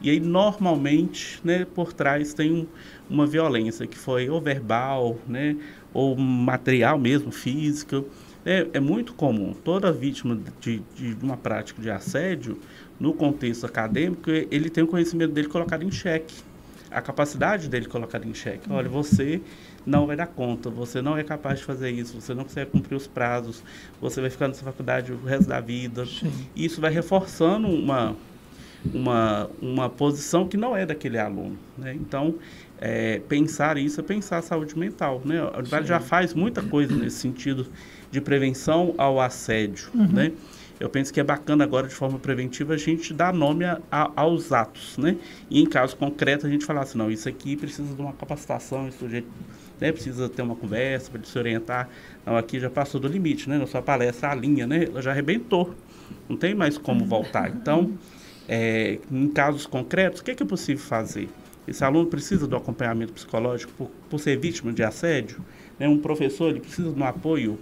E 0.00 0.10
aí, 0.10 0.20
normalmente, 0.20 1.40
né, 1.44 1.66
por 1.74 1.92
trás 1.92 2.32
tem 2.32 2.52
um- 2.52 2.66
uma 3.08 3.26
violência 3.26 3.86
que 3.86 3.98
foi 3.98 4.28
ou 4.30 4.40
verbal, 4.40 5.18
né, 5.28 5.56
ou 5.92 6.16
material 6.16 6.98
mesmo, 6.98 7.30
física. 7.30 8.02
É, 8.44 8.66
é 8.72 8.80
muito 8.80 9.12
comum. 9.12 9.52
Toda 9.52 9.92
vítima 9.92 10.38
de, 10.60 10.82
de 10.96 11.16
uma 11.22 11.36
prática 11.36 11.82
de 11.82 11.90
assédio, 11.90 12.58
no 12.98 13.12
contexto 13.12 13.66
acadêmico, 13.66 14.30
ele 14.30 14.70
tem 14.70 14.82
o 14.84 14.86
conhecimento 14.86 15.32
dele 15.32 15.48
colocado 15.48 15.82
em 15.82 15.90
xeque. 15.90 16.34
A 16.90 17.00
capacidade 17.00 17.68
dele 17.68 17.86
colocada 17.86 18.26
em 18.26 18.34
xeque. 18.34 18.70
Olha, 18.72 18.88
você 18.88 19.40
não 19.86 20.06
vai 20.06 20.16
dar 20.16 20.26
conta, 20.26 20.68
você 20.70 21.00
não 21.00 21.16
é 21.16 21.22
capaz 21.22 21.58
de 21.60 21.64
fazer 21.64 21.90
isso, 21.90 22.20
você 22.20 22.34
não 22.34 22.44
consegue 22.44 22.70
cumprir 22.70 22.96
os 22.96 23.06
prazos, 23.06 23.62
você 24.00 24.20
vai 24.20 24.28
ficar 24.30 24.48
nessa 24.48 24.64
faculdade 24.64 25.12
o 25.12 25.24
resto 25.24 25.48
da 25.48 25.60
vida. 25.60 26.04
Sim. 26.06 26.32
Isso 26.56 26.80
vai 26.80 26.90
reforçando 26.90 27.68
uma, 27.68 28.16
uma, 28.94 29.50
uma 29.60 29.88
posição 29.88 30.46
que 30.46 30.56
não 30.56 30.76
é 30.76 30.86
daquele 30.86 31.18
aluno. 31.18 31.58
Né? 31.76 31.94
Então, 31.94 32.34
é, 32.80 33.20
pensar 33.28 33.76
isso 33.76 34.00
é 34.00 34.02
pensar 34.02 34.38
a 34.38 34.42
saúde 34.42 34.78
mental. 34.78 35.20
Né? 35.24 35.38
A 35.40 35.58
Univale 35.58 35.86
já 35.86 36.00
faz 36.00 36.32
muita 36.34 36.62
coisa 36.62 36.94
nesse 36.94 37.16
sentido 37.18 37.66
de 38.10 38.20
prevenção 38.20 38.94
ao 38.96 39.20
assédio. 39.20 39.90
Né? 39.94 40.32
Eu 40.78 40.88
penso 40.88 41.12
que 41.12 41.20
é 41.20 41.24
bacana 41.24 41.62
agora, 41.62 41.86
de 41.86 41.94
forma 41.94 42.18
preventiva, 42.18 42.72
a 42.72 42.76
gente 42.78 43.12
dar 43.12 43.34
nome 43.34 43.66
a- 43.66 43.80
a- 43.90 44.10
aos 44.16 44.50
atos. 44.50 44.96
Né? 44.96 45.16
E 45.50 45.60
em 45.60 45.66
caso 45.66 45.94
concreto, 45.96 46.46
a 46.46 46.50
gente 46.50 46.64
falar 46.64 46.80
assim, 46.82 46.96
não, 46.96 47.10
isso 47.10 47.28
aqui 47.28 47.54
precisa 47.56 47.94
de 47.94 48.00
uma 48.00 48.14
capacitação, 48.14 48.88
isso 48.88 48.98
sujeito 49.00 49.28
né, 49.78 49.90
precisa 49.92 50.28
ter 50.28 50.42
uma 50.42 50.54
conversa 50.54 51.10
para 51.10 51.22
se 51.24 51.38
orientar. 51.38 51.88
Não, 52.26 52.36
aqui 52.36 52.60
já 52.60 52.68
passou 52.68 53.00
do 53.00 53.08
limite, 53.08 53.48
né? 53.48 53.56
Na 53.56 53.66
sua 53.66 53.80
palestra, 53.80 54.30
a 54.30 54.34
linha, 54.34 54.66
né? 54.66 54.84
Ela 54.84 55.00
já 55.00 55.10
arrebentou. 55.10 55.74
Não 56.28 56.36
tem 56.36 56.54
mais 56.54 56.76
como 56.76 57.02
voltar. 57.06 57.48
Então, 57.48 57.92
é, 58.48 58.98
em 59.10 59.28
casos 59.28 59.66
concretos, 59.66 60.20
o 60.20 60.24
que 60.24 60.30
é, 60.32 60.34
que 60.34 60.42
é 60.42 60.46
possível 60.46 60.82
fazer? 60.82 61.28
Esse 61.68 61.84
aluno 61.84 62.06
precisa 62.06 62.46
do 62.46 62.56
acompanhamento 62.56 63.12
psicológico 63.12 63.72
por, 63.76 63.90
por 64.08 64.18
ser 64.18 64.36
vítima 64.38 64.72
de 64.72 64.82
assédio? 64.82 65.38
Né? 65.78 65.88
Um 65.88 65.98
professor 65.98 66.50
ele 66.50 66.60
precisa 66.60 66.90
de 66.90 66.98
um 67.00 67.04
apoio 67.04 67.58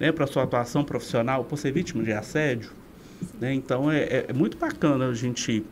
né, 0.00 0.10
para 0.10 0.26
sua 0.26 0.42
atuação 0.42 0.82
profissional 0.82 1.44
por 1.44 1.56
ser 1.58 1.72
vítima 1.72 2.02
de 2.02 2.12
assédio? 2.12 2.70
Né? 3.40 3.54
Então, 3.54 3.90
é, 3.90 4.02
é- 4.02 4.26
é 4.28 4.32
muito 4.32 4.56
bacana 4.56 5.08
a 5.08 5.14
gente 5.14 5.64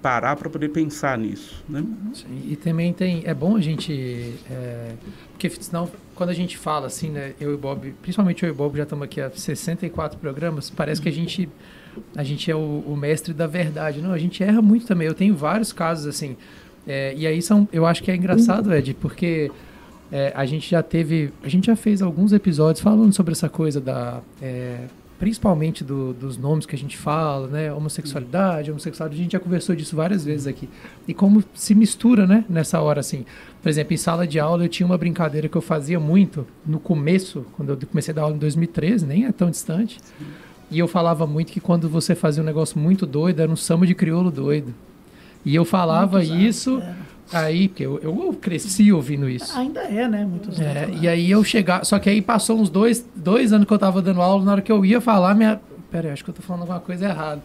parar 0.00 0.36
para 0.36 0.50
poder 0.50 0.68
pensar 0.70 1.16
nisso. 1.16 1.64
Né? 1.68 1.84
Sim, 2.12 2.42
e 2.48 2.56
também 2.56 2.92
tem. 2.92 3.22
É 3.24 3.32
bom 3.32 3.56
a 3.56 3.60
gente. 3.60 4.34
é, 4.50 4.92
porque 5.32 5.48
senão, 5.48 5.88
quando 6.14 6.30
a 6.30 6.34
gente 6.34 6.58
fala 6.58 6.88
assim, 6.88 7.10
né? 7.10 7.34
Eu 7.40 7.54
e 7.54 7.56
Bob, 7.56 7.94
principalmente 8.02 8.42
eu 8.44 8.50
e 8.50 8.52
Bob, 8.52 8.76
já 8.76 8.82
estamos 8.82 9.04
aqui 9.04 9.20
há 9.20 9.30
64 9.30 10.18
programas, 10.18 10.68
parece 10.70 11.00
que 11.00 11.08
a 11.08 11.12
gente. 11.12 11.48
A 12.16 12.22
gente 12.22 12.50
é 12.50 12.54
o, 12.56 12.82
o 12.86 12.96
mestre 12.96 13.32
da 13.34 13.46
verdade. 13.46 14.00
Não, 14.00 14.12
a 14.12 14.18
gente 14.18 14.42
erra 14.42 14.62
muito 14.62 14.86
também. 14.86 15.06
Eu 15.08 15.14
tenho 15.14 15.34
vários 15.34 15.72
casos 15.72 16.06
assim. 16.06 16.36
é, 16.86 17.14
e 17.16 17.26
aí 17.26 17.40
são. 17.42 17.68
Eu 17.72 17.86
acho 17.86 18.02
que 18.02 18.10
é 18.10 18.16
engraçado, 18.16 18.72
Ed, 18.74 18.94
porque 18.94 19.50
é, 20.10 20.32
a 20.34 20.44
gente 20.44 20.70
já 20.70 20.82
teve. 20.82 21.32
A 21.42 21.48
gente 21.48 21.66
já 21.66 21.76
fez 21.76 22.02
alguns 22.02 22.32
episódios 22.32 22.82
falando 22.82 23.12
sobre 23.12 23.32
essa 23.32 23.48
coisa 23.48 23.80
da. 23.80 24.20
é, 24.40 24.86
principalmente 25.18 25.84
do- 25.84 26.12
dos 26.12 26.36
nomes 26.36 26.66
que 26.66 26.74
a 26.74 26.78
gente 26.78 26.96
fala, 26.96 27.46
né? 27.46 27.72
Homossexualidade, 27.72 28.72
homossexualidade, 28.72 29.20
a 29.20 29.22
gente 29.22 29.32
já 29.32 29.38
conversou 29.38 29.76
disso 29.76 29.94
várias 29.94 30.24
vezes 30.24 30.48
aqui. 30.48 30.68
E 31.06 31.14
como 31.14 31.44
se 31.54 31.76
mistura, 31.76 32.26
né? 32.26 32.44
Nessa 32.48 32.80
hora, 32.80 32.98
assim. 32.98 33.24
Por 33.62 33.68
exemplo, 33.68 33.94
em 33.94 33.96
sala 33.96 34.26
de 34.26 34.40
aula 34.40 34.64
eu 34.64 34.68
tinha 34.68 34.84
uma 34.84 34.98
brincadeira 34.98 35.48
que 35.48 35.56
eu 35.56 35.62
fazia 35.62 36.00
muito 36.00 36.44
no 36.66 36.80
começo, 36.80 37.46
quando 37.56 37.68
eu 37.70 37.78
comecei 37.86 38.10
a 38.10 38.16
dar 38.16 38.22
aula 38.22 38.34
em 38.34 38.38
2013, 38.38 39.06
nem 39.06 39.24
é 39.26 39.30
tão 39.30 39.48
distante. 39.48 39.98
E 40.72 40.78
eu 40.78 40.88
falava 40.88 41.26
muito 41.26 41.52
que 41.52 41.60
quando 41.60 41.88
você 41.88 42.14
fazia 42.14 42.42
um 42.42 42.46
negócio 42.46 42.78
muito 42.78 43.04
doido, 43.06 43.40
era 43.40 43.50
um 43.52 43.56
samba 43.56 43.86
de 43.86 43.94
crioulo 43.94 44.30
doido. 44.30 44.74
E 45.44 45.54
eu 45.54 45.64
falava 45.64 46.18
Muitos 46.18 46.30
anos, 46.32 46.44
isso 46.44 46.82
é. 47.32 47.36
aí, 47.36 47.68
porque 47.68 47.84
eu, 47.84 47.98
eu 48.02 48.32
cresci 48.40 48.90
ouvindo 48.92 49.28
isso. 49.28 49.56
Ainda 49.58 49.80
é, 49.82 50.08
né? 50.08 50.24
Muitos 50.24 50.58
É, 50.58 50.84
anos, 50.84 51.02
e 51.02 51.06
aí 51.08 51.30
eu 51.30 51.44
chegar. 51.44 51.84
Só 51.84 51.98
que 51.98 52.08
aí 52.08 52.22
passou 52.22 52.58
uns 52.58 52.70
dois, 52.70 53.04
dois 53.14 53.52
anos 53.52 53.66
que 53.66 53.72
eu 53.72 53.78
tava 53.78 54.00
dando 54.00 54.22
aula, 54.22 54.44
na 54.44 54.52
hora 54.52 54.62
que 54.62 54.72
eu 54.72 54.84
ia 54.84 55.00
falar, 55.00 55.34
minha. 55.34 55.60
Pera 55.90 56.08
aí, 56.08 56.12
acho 56.14 56.24
que 56.24 56.30
eu 56.30 56.34
tô 56.34 56.40
falando 56.42 56.62
alguma 56.62 56.80
coisa 56.80 57.04
errada. 57.06 57.42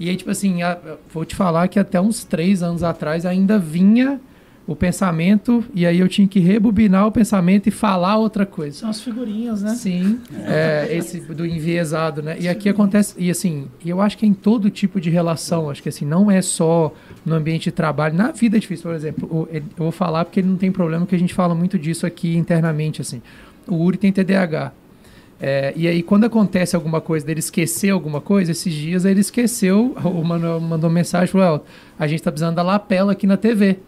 E 0.00 0.08
aí, 0.08 0.16
tipo 0.16 0.30
assim, 0.30 0.62
a- 0.62 0.78
vou 1.12 1.24
te 1.26 1.36
falar 1.36 1.68
que 1.68 1.78
até 1.78 2.00
uns 2.00 2.24
três 2.24 2.62
anos 2.62 2.82
atrás 2.82 3.26
ainda 3.26 3.58
vinha 3.58 4.18
o 4.66 4.76
pensamento 4.76 5.64
e 5.74 5.84
aí 5.84 5.98
eu 5.98 6.08
tinha 6.08 6.26
que 6.28 6.38
rebobinar 6.38 7.06
o 7.06 7.12
pensamento 7.12 7.66
e 7.66 7.70
falar 7.70 8.16
outra 8.16 8.46
coisa. 8.46 8.78
São 8.78 8.90
as 8.90 9.00
figurinhas, 9.00 9.62
né? 9.62 9.74
Sim, 9.74 10.20
é, 10.46 10.88
esse 10.90 11.20
do 11.20 11.44
enviesado, 11.44 12.22
né? 12.22 12.36
E 12.38 12.48
aqui 12.48 12.68
acontece, 12.68 13.14
e 13.18 13.30
assim, 13.30 13.66
eu 13.84 14.00
acho 14.00 14.16
que 14.16 14.26
em 14.26 14.32
todo 14.32 14.70
tipo 14.70 15.00
de 15.00 15.10
relação, 15.10 15.68
acho 15.68 15.82
que 15.82 15.88
assim, 15.88 16.04
não 16.04 16.30
é 16.30 16.40
só 16.40 16.94
no 17.24 17.34
ambiente 17.34 17.64
de 17.64 17.72
trabalho, 17.72 18.14
na 18.14 18.30
vida 18.30 18.56
é 18.56 18.60
difícil, 18.60 18.84
por 18.84 18.94
exemplo, 18.94 19.48
eu 19.52 19.62
vou 19.76 19.92
falar 19.92 20.24
porque 20.24 20.40
ele 20.40 20.48
não 20.48 20.56
tem 20.56 20.70
problema, 20.70 21.06
que 21.06 21.14
a 21.14 21.18
gente 21.18 21.34
fala 21.34 21.54
muito 21.54 21.78
disso 21.78 22.06
aqui 22.06 22.36
internamente, 22.36 23.00
assim. 23.00 23.20
O 23.66 23.76
Uri 23.76 23.96
tem 23.96 24.12
TDAH. 24.12 24.72
É, 25.44 25.72
e 25.74 25.88
aí, 25.88 26.04
quando 26.04 26.22
acontece 26.22 26.76
alguma 26.76 27.00
coisa 27.00 27.26
dele 27.26 27.40
esquecer 27.40 27.90
alguma 27.90 28.20
coisa, 28.20 28.52
esses 28.52 28.72
dias 28.72 29.04
ele 29.04 29.18
esqueceu, 29.18 29.96
o 30.04 30.22
Manuel 30.22 30.60
mandou 30.60 30.88
mensagem, 30.88 31.26
falou, 31.26 31.56
"Ó, 31.56 31.60
a 31.98 32.06
gente 32.06 32.22
tá 32.22 32.30
precisando 32.30 32.54
da 32.54 32.62
lapela 32.62 33.10
aqui 33.10 33.26
na 33.26 33.36
TV. 33.36 33.78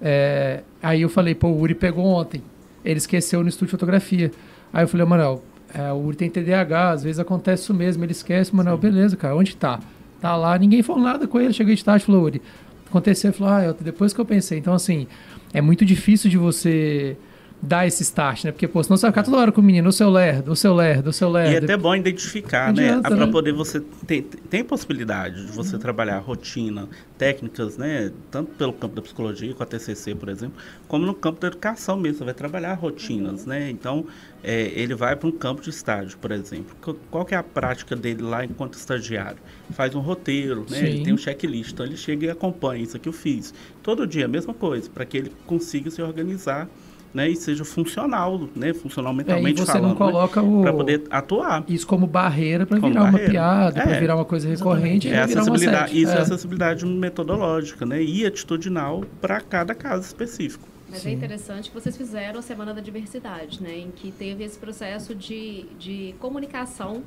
É, 0.00 0.62
aí 0.82 1.02
eu 1.02 1.08
falei, 1.08 1.34
pô, 1.34 1.48
o 1.48 1.60
Uri 1.60 1.74
pegou 1.74 2.04
ontem. 2.06 2.42
Ele 2.84 2.98
esqueceu 2.98 3.42
no 3.42 3.48
estúdio 3.48 3.66
de 3.68 3.70
fotografia. 3.72 4.30
Aí 4.72 4.84
eu 4.84 4.88
falei, 4.88 5.04
Manuel, 5.06 5.42
é, 5.74 5.92
o 5.92 5.96
Uri 5.96 6.16
tem 6.16 6.30
TDAH, 6.30 6.90
às 6.90 7.02
vezes 7.02 7.18
acontece 7.18 7.64
isso 7.64 7.74
mesmo, 7.74 8.04
ele 8.04 8.12
esquece. 8.12 8.54
Manuel, 8.54 8.78
beleza, 8.78 9.16
cara, 9.16 9.36
onde 9.36 9.56
tá? 9.56 9.80
Tá 10.20 10.36
lá, 10.36 10.56
ninguém 10.58 10.82
falou 10.82 11.02
nada 11.02 11.26
com 11.26 11.40
ele. 11.40 11.52
Cheguei 11.52 11.74
de 11.74 11.84
tarde 11.84 12.02
e 12.02 12.06
falou, 12.06 12.22
Uri, 12.24 12.40
aconteceu. 12.88 13.28
Ele 13.30 13.36
falou, 13.36 13.52
ah, 13.52 13.64
eu- 13.64 13.74
depois 13.78 14.12
que 14.12 14.20
eu 14.20 14.24
pensei. 14.24 14.58
Então, 14.58 14.72
assim, 14.74 15.06
é 15.52 15.60
muito 15.60 15.84
difícil 15.84 16.30
de 16.30 16.38
você 16.38 17.16
dar 17.62 17.86
esse 17.86 18.02
start, 18.02 18.44
né? 18.44 18.52
Porque, 18.52 18.66
pô, 18.66 18.82
senão 18.82 18.96
você 18.96 19.02
vai 19.02 19.10
ficar 19.12 19.22
toda 19.22 19.36
hora 19.36 19.52
com 19.52 19.60
o 19.60 19.64
menino, 19.64 19.88
o 19.88 19.92
seu 19.92 20.08
lerdo, 20.10 20.52
o 20.52 20.56
seu 20.56 20.74
lerdo, 20.74 21.10
o 21.10 21.12
seu 21.12 21.28
E 21.28 21.32
lerdo. 21.32 21.54
é 21.54 21.58
até 21.58 21.76
bom 21.76 21.94
identificar, 21.94 22.68
Não 22.68 22.82
né? 22.82 22.88
adianta, 22.90 23.08
Para 23.10 23.26
né? 23.26 23.32
poder 23.32 23.52
você 23.52 23.80
ter 24.06 24.22
tem 24.48 24.64
possibilidade 24.64 25.44
de 25.46 25.52
você 25.52 25.76
trabalhar 25.78 26.18
rotina, 26.20 26.88
técnicas, 27.18 27.76
né? 27.76 28.10
Tanto 28.30 28.52
pelo 28.52 28.72
campo 28.72 28.94
da 28.96 29.02
psicologia 29.02 29.52
com 29.54 29.62
a 29.62 29.66
TCC, 29.66 30.14
por 30.14 30.30
exemplo, 30.30 30.54
como 30.88 31.04
no 31.04 31.12
campo 31.14 31.38
da 31.40 31.48
educação 31.48 31.96
mesmo. 31.98 32.18
Você 32.18 32.24
vai 32.24 32.34
trabalhar 32.34 32.72
rotinas, 32.74 33.44
né? 33.44 33.68
Então, 33.70 34.06
é, 34.42 34.72
ele 34.74 34.94
vai 34.94 35.14
para 35.14 35.28
um 35.28 35.32
campo 35.32 35.60
de 35.60 35.68
estágio, 35.68 36.16
por 36.18 36.30
exemplo. 36.32 36.74
Qu- 36.80 36.96
Qual 37.10 37.24
que 37.26 37.34
é 37.34 37.36
a 37.38 37.42
prática 37.42 37.94
dele 37.94 38.22
lá 38.22 38.42
enquanto 38.42 38.74
estagiário? 38.74 39.36
Faz 39.72 39.94
um 39.94 40.00
roteiro, 40.00 40.64
né? 40.70 40.78
Sim. 40.78 40.86
Ele 40.86 41.04
tem 41.04 41.12
um 41.12 41.18
checklist, 41.18 41.72
então 41.72 41.84
ele 41.84 41.96
chega 41.98 42.24
e 42.26 42.30
acompanha 42.30 42.82
isso 42.82 42.96
aqui 42.96 43.08
eu 43.08 43.12
fiz. 43.12 43.52
Todo 43.82 44.06
dia 44.06 44.24
a 44.24 44.28
mesma 44.28 44.54
coisa, 44.54 44.88
para 44.88 45.04
que 45.04 45.18
ele 45.18 45.32
consiga 45.46 45.90
se 45.90 46.00
organizar. 46.00 46.66
Né, 47.12 47.28
e 47.28 47.34
seja 47.34 47.64
funcional, 47.64 48.48
né, 48.54 48.72
funcional 48.72 49.10
É, 49.10 49.14
e 49.14 49.16
mentalmente 49.16 49.60
você 49.60 49.72
falando, 49.72 49.88
não 49.88 49.96
coloca 49.96 50.40
o... 50.40 50.62
para 50.62 50.72
poder 50.72 51.02
atuar. 51.10 51.64
isso 51.66 51.84
como 51.84 52.06
barreira 52.06 52.64
para 52.64 52.78
virar 52.78 53.00
uma 53.02 53.10
barreira. 53.10 53.30
piada, 53.32 53.82
para 53.82 53.96
É. 53.96 53.98
virar 53.98 54.14
uma 54.14 54.24
coisa 54.24 54.48
recorrente 54.48 55.08
e 55.08 55.10
É 55.10 55.26
virar 55.26 55.42
uma 55.42 55.50
acessibilidade, 55.56 56.00
isso 56.00 56.12
é. 56.12 56.14
É. 56.16 56.20
acessibilidade 56.20 56.86
metodológica, 56.86 57.84
né? 57.84 58.00
E 58.00 58.24
atitudinal 58.24 59.02
para 59.20 59.40
cada 59.40 59.74
caso 59.74 60.06
específico. 60.06 60.68
Mas 60.88 61.04
é 61.04 61.10
interessante 61.10 61.68
que 61.68 61.74
vocês 61.74 61.96
fizeram 61.96 62.38
a 62.38 62.42
Semana 62.42 62.72
da 62.74 62.80
Diversidade, 62.80 63.60
né? 63.62 63.76
Em 63.76 63.90
que 63.90 64.12
teve 64.12 64.42
esse 64.44 64.58
processo 64.58 65.12
de, 65.12 65.66
de 65.80 66.14
comunicação 66.20 67.02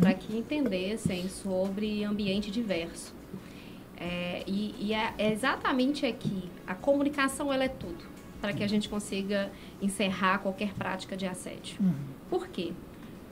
para 0.00 0.12
que 0.14 0.36
entendessem 0.36 1.28
sobre 1.28 2.04
ambiente 2.04 2.48
diverso. 2.50 3.12
É, 3.96 4.42
e 4.46 4.74
e 4.78 4.94
é, 4.94 5.14
é 5.18 5.32
exatamente 5.32 6.06
aqui. 6.06 6.44
A 6.66 6.74
comunicação 6.74 7.52
ela 7.52 7.64
é 7.64 7.68
tudo 7.68 8.07
para 8.40 8.52
que 8.52 8.62
a 8.62 8.66
gente 8.66 8.88
consiga 8.88 9.50
encerrar 9.80 10.38
qualquer 10.38 10.72
prática 10.74 11.16
de 11.16 11.26
assédio. 11.26 11.78
Por 12.30 12.48
quê? 12.48 12.72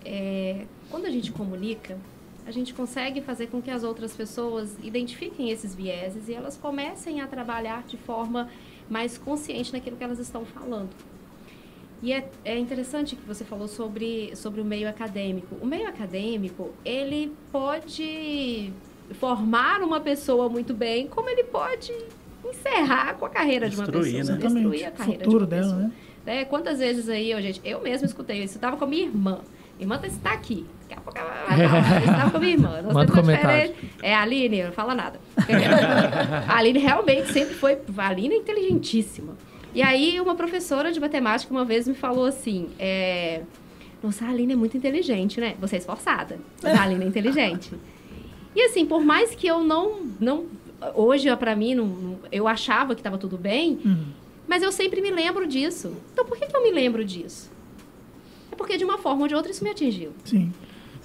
É, 0.04 0.66
quando 0.90 1.06
a 1.06 1.10
gente 1.10 1.32
comunica, 1.32 1.98
a 2.46 2.50
gente 2.50 2.72
consegue 2.72 3.20
fazer 3.20 3.48
com 3.48 3.60
que 3.60 3.70
as 3.70 3.82
outras 3.82 4.14
pessoas 4.14 4.76
identifiquem 4.82 5.50
esses 5.50 5.74
vieses 5.74 6.28
e 6.28 6.34
elas 6.34 6.56
comecem 6.56 7.20
a 7.20 7.26
trabalhar 7.26 7.82
de 7.82 7.96
forma 7.96 8.48
mais 8.88 9.18
consciente 9.18 9.72
naquilo 9.72 9.96
que 9.96 10.04
elas 10.04 10.20
estão 10.20 10.44
falando. 10.44 10.90
E 12.02 12.12
é, 12.12 12.30
é 12.44 12.56
interessante 12.56 13.16
que 13.16 13.22
você 13.22 13.44
falou 13.44 13.66
sobre, 13.66 14.34
sobre 14.36 14.60
o 14.60 14.64
meio 14.64 14.88
acadêmico. 14.88 15.56
O 15.60 15.66
meio 15.66 15.88
acadêmico, 15.88 16.72
ele 16.84 17.34
pode 17.50 18.72
formar 19.14 19.82
uma 19.82 20.00
pessoa 20.00 20.48
muito 20.48 20.74
bem, 20.74 21.08
como 21.08 21.28
ele 21.28 21.44
pode 21.44 21.92
encerrar 22.50 23.14
com 23.14 23.26
a 23.26 23.30
carreira 23.30 23.68
de 23.68 23.76
uma 23.76 23.84
Destruir, 23.84 24.16
pessoa. 24.16 24.24
né? 24.24 24.40
Exatamente. 24.40 24.54
Destruir 24.54 24.86
a 24.86 24.90
carreira 24.90 25.24
Futuro 25.24 25.46
de 25.46 25.54
uma 25.54 25.60
dela, 25.60 25.72
pessoa. 25.72 25.88
né? 25.88 25.92
né? 26.24 26.44
Quantas 26.44 26.78
vezes 26.78 27.08
aí, 27.08 27.34
ó, 27.34 27.40
gente, 27.40 27.60
eu 27.64 27.80
mesma 27.80 28.06
escutei 28.06 28.42
isso. 28.42 28.56
Eu 28.56 28.60
tava 28.60 28.76
com 28.76 28.84
a 28.84 28.86
minha 28.86 29.04
irmã. 29.04 29.40
Irmã 29.78 30.00
está 30.04 30.32
aqui. 30.32 30.66
Daqui 30.88 30.94
a 30.94 31.02
pouco 31.02 31.18
ela 31.18 31.28
vai 31.46 31.68
falar. 31.68 32.00
Eu 32.02 32.10
estava 32.10 32.30
com 32.30 32.36
a 32.36 32.40
minha 32.40 32.52
irmã. 32.52 32.82
Nós 32.82 32.94
Manda 32.94 33.12
comentário. 33.12 33.74
É, 34.02 34.14
a 34.14 34.22
Aline, 34.22 34.62
não 34.64 34.72
fala 34.72 34.94
nada. 34.94 35.20
a 36.48 36.56
Aline 36.56 36.78
realmente 36.78 37.32
sempre 37.32 37.54
foi... 37.54 37.78
A 37.98 38.08
Aline 38.08 38.36
é 38.36 38.38
inteligentíssima. 38.38 39.36
E 39.74 39.82
aí, 39.82 40.18
uma 40.20 40.34
professora 40.34 40.90
de 40.90 40.98
matemática 40.98 41.52
uma 41.52 41.64
vez 41.64 41.86
me 41.86 41.94
falou 41.94 42.24
assim... 42.24 42.68
É, 42.78 43.42
Nossa, 44.02 44.24
a 44.24 44.30
Aline 44.30 44.54
é 44.54 44.56
muito 44.56 44.76
inteligente, 44.76 45.40
né? 45.40 45.54
Você 45.60 45.76
é 45.76 45.78
esforçada. 45.78 46.38
Mas 46.62 46.78
a 46.78 46.82
Aline 46.82 47.04
é 47.04 47.08
inteligente. 47.08 47.74
E 48.54 48.62
assim, 48.62 48.86
por 48.86 49.04
mais 49.04 49.34
que 49.34 49.46
eu 49.46 49.62
não... 49.62 50.00
não 50.18 50.46
hoje, 50.94 51.34
pra 51.36 51.54
mim, 51.56 51.74
não- 51.74 51.86
não- 51.86 52.18
eu 52.30 52.46
achava 52.48 52.94
que 52.94 53.00
estava 53.00 53.18
tudo 53.18 53.36
bem... 53.38 53.78
Mas 54.48 54.62
eu 54.62 54.70
sempre 54.70 55.00
me 55.02 55.10
lembro 55.10 55.44
disso. 55.44 55.92
Então, 56.12 56.24
por 56.24 56.38
que, 56.38 56.46
que 56.46 56.56
eu 56.56 56.62
me 56.62 56.70
lembro 56.70 57.04
disso? 57.04 57.50
É 58.52 58.54
porque, 58.54 58.76
de 58.76 58.84
uma 58.84 58.96
forma 58.96 59.22
ou 59.22 59.28
de 59.28 59.34
outra, 59.34 59.50
isso 59.50 59.64
me 59.64 59.70
atingiu. 59.70 60.10
Sim. 60.24 60.52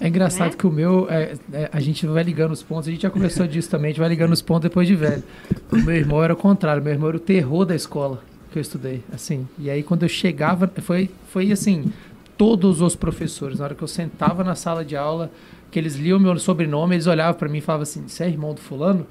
É 0.00 0.06
engraçado 0.06 0.52
Né? 0.52 0.56
que 0.56 0.64
o 0.64 0.70
meu, 0.70 1.08
é, 1.10 1.34
é, 1.52 1.68
a 1.72 1.80
gente 1.80 2.06
vai 2.06 2.22
ligando 2.22 2.52
os 2.52 2.62
pontos, 2.62 2.86
a 2.86 2.92
gente 2.92 3.02
já 3.02 3.10
conversou 3.10 3.44
disso 3.48 3.68
também, 3.68 3.88
a 3.88 3.90
gente 3.90 3.98
vai 4.00 4.08
ligando 4.08 4.32
os 4.32 4.40
pontos 4.40 4.62
depois 4.62 4.86
de 4.86 4.94
velho. 4.94 5.24
O 5.72 5.76
meu 5.76 5.94
irmão 5.96 6.22
era 6.22 6.32
o 6.32 6.36
contrário, 6.36 6.80
meu 6.80 6.92
irmão 6.92 7.08
era 7.08 7.16
o 7.16 7.20
terror 7.20 7.64
da 7.64 7.74
escola 7.74 8.22
que 8.52 8.58
eu 8.58 8.62
estudei, 8.62 9.02
assim. 9.12 9.46
E 9.58 9.68
aí 9.68 9.82
quando 9.82 10.04
eu 10.04 10.08
chegava, 10.08 10.70
foi, 10.78 11.10
foi 11.28 11.50
assim, 11.50 11.92
todos 12.38 12.80
os 12.80 12.94
professores, 12.94 13.58
na 13.58 13.64
hora 13.64 13.74
que 13.74 13.82
eu 13.82 13.88
sentava 13.88 14.44
na 14.44 14.54
sala 14.54 14.84
de 14.84 14.96
aula, 14.96 15.32
que 15.70 15.78
eles 15.80 15.96
liam 15.96 16.18
meu 16.20 16.38
sobrenome, 16.38 16.94
eles 16.94 17.08
olhavam 17.08 17.34
pra 17.38 17.48
mim 17.48 17.58
e 17.58 17.60
falavam 17.60 17.82
assim, 17.82 18.06
você 18.06 18.22
é 18.22 18.28
irmão 18.28 18.54
do 18.54 18.60
fulano? 18.60 19.04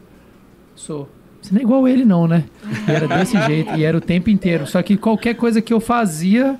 Sou. 0.75 1.09
Você 1.41 1.53
não 1.53 1.59
é 1.59 1.63
igual 1.63 1.87
ele 1.87 2.05
não, 2.05 2.27
né? 2.27 2.45
E 2.87 2.91
era 2.91 3.07
desse 3.07 3.39
jeito, 3.47 3.73
e 3.75 3.83
era 3.83 3.97
o 3.97 4.01
tempo 4.01 4.29
inteiro. 4.29 4.67
Só 4.67 4.81
que 4.83 4.95
qualquer 4.97 5.35
coisa 5.35 5.61
que 5.61 5.73
eu 5.73 5.79
fazia, 5.79 6.55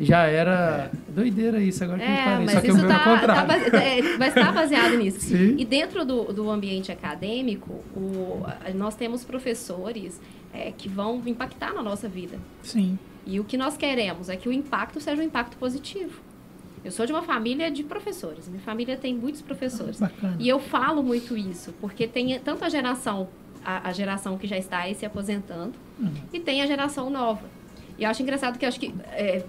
já 0.00 0.22
era 0.24 0.90
doideira 1.08 1.60
isso, 1.62 1.84
agora 1.84 1.98
que 1.98 2.04
É, 2.04 2.24
parei. 2.24 2.44
mas 2.46 2.54
Só 2.54 2.60
que 2.62 2.68
isso 2.68 2.76
meu 2.78 2.86
é 2.86 2.88
o 2.88 2.92
tá, 2.92 2.98
tá, 3.04 3.10
contrário. 3.18 3.48
base- 3.48 3.76
é, 3.76 4.16
mas 4.18 4.34
tá 4.34 4.50
baseado 4.50 4.96
nisso. 4.96 5.20
Sim. 5.20 5.54
E 5.58 5.64
dentro 5.66 6.04
do, 6.06 6.32
do 6.32 6.50
ambiente 6.50 6.90
acadêmico, 6.90 7.72
o- 7.94 8.42
a- 8.46 8.70
nós 8.74 8.94
temos 8.94 9.22
professores 9.24 10.18
é, 10.54 10.72
que 10.76 10.88
vão 10.88 11.22
impactar 11.26 11.72
na 11.74 11.82
nossa 11.82 12.08
vida. 12.08 12.38
Sim. 12.62 12.98
E 13.26 13.38
o 13.38 13.44
que 13.44 13.56
nós 13.56 13.76
queremos 13.76 14.28
é 14.28 14.36
que 14.36 14.48
o 14.48 14.52
impacto 14.52 14.98
seja 15.00 15.20
um 15.20 15.24
impacto 15.24 15.56
positivo. 15.56 16.20
Eu 16.84 16.90
sou 16.90 17.06
de 17.06 17.12
uma 17.12 17.22
família 17.22 17.70
de 17.70 17.84
professores. 17.84 18.48
Minha 18.48 18.60
família 18.62 18.96
tem 18.96 19.14
muitos 19.14 19.40
professores. 19.40 20.00
Bacana. 20.00 20.36
E 20.40 20.48
eu 20.48 20.58
falo 20.58 21.02
muito 21.02 21.36
isso, 21.36 21.72
porque 21.80 22.08
tem 22.08 22.36
tanto 22.40 22.64
a 22.64 22.68
geração, 22.68 23.28
a, 23.64 23.88
a 23.88 23.92
geração 23.92 24.36
que 24.38 24.46
já 24.46 24.56
está 24.56 24.78
aí 24.78 24.94
se 24.94 25.06
aposentando, 25.06 25.72
e 26.32 26.40
tem 26.40 26.62
a 26.62 26.66
geração 26.66 27.10
nova. 27.10 27.48
E 27.98 28.04
eu 28.04 28.10
acho 28.10 28.22
engraçado 28.22 28.58
que 28.58 28.66
acho 28.66 28.80
que 28.80 28.94
é, 29.12 29.44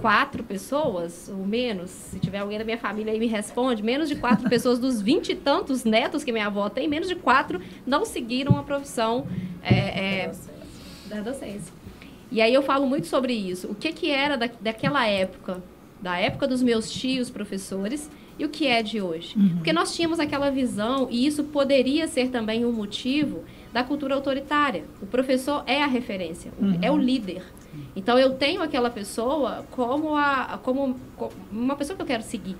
quatro 0.00 0.42
pessoas, 0.42 1.28
ou 1.28 1.46
menos, 1.46 1.90
se 1.90 2.18
tiver 2.18 2.38
alguém 2.38 2.58
da 2.58 2.64
minha 2.64 2.78
família 2.78 3.12
aí 3.12 3.18
me 3.18 3.26
responde, 3.26 3.82
menos 3.82 4.08
de 4.08 4.16
quatro 4.16 4.48
pessoas 4.50 4.78
dos 4.78 5.00
vinte 5.00 5.30
e 5.30 5.34
tantos 5.34 5.84
netos 5.84 6.24
que 6.24 6.32
minha 6.32 6.46
avó 6.46 6.68
tem, 6.68 6.88
menos 6.88 7.08
de 7.08 7.16
quatro 7.16 7.60
não 7.86 8.04
seguiram 8.04 8.58
a 8.58 8.62
profissão 8.62 9.26
é, 9.62 10.24
é, 10.24 10.32
da 11.06 11.20
docência. 11.20 11.72
E 12.30 12.42
aí 12.42 12.52
eu 12.52 12.62
falo 12.62 12.86
muito 12.86 13.06
sobre 13.06 13.32
isso. 13.32 13.68
O 13.68 13.74
que, 13.74 13.92
que 13.92 14.10
era 14.10 14.36
da, 14.36 14.50
daquela 14.60 15.06
época, 15.06 15.62
da 16.00 16.18
época 16.18 16.46
dos 16.46 16.62
meus 16.62 16.90
tios 16.90 17.28
professores, 17.30 18.10
e 18.38 18.44
o 18.44 18.48
que 18.48 18.66
é 18.68 18.82
de 18.82 19.00
hoje. 19.00 19.34
Porque 19.56 19.72
nós 19.72 19.94
tínhamos 19.96 20.20
aquela 20.20 20.48
visão, 20.50 21.08
e 21.10 21.26
isso 21.26 21.42
poderia 21.44 22.06
ser 22.06 22.28
também 22.28 22.64
um 22.64 22.72
motivo 22.72 23.42
da 23.72 23.82
cultura 23.82 24.14
autoritária. 24.14 24.84
O 25.02 25.06
professor 25.06 25.64
é 25.66 25.82
a 25.82 25.86
referência, 25.86 26.52
o- 26.60 26.78
é 26.80 26.90
o 26.90 26.96
líder. 26.96 27.42
Então 27.96 28.16
eu 28.18 28.34
tenho 28.34 28.62
aquela 28.62 28.90
pessoa 28.90 29.66
como, 29.72 30.16
a, 30.16 30.58
como, 30.62 30.96
como 31.16 31.32
uma 31.50 31.74
pessoa 31.76 31.96
que 31.96 32.02
eu 32.02 32.06
quero 32.06 32.22
seguir. 32.22 32.56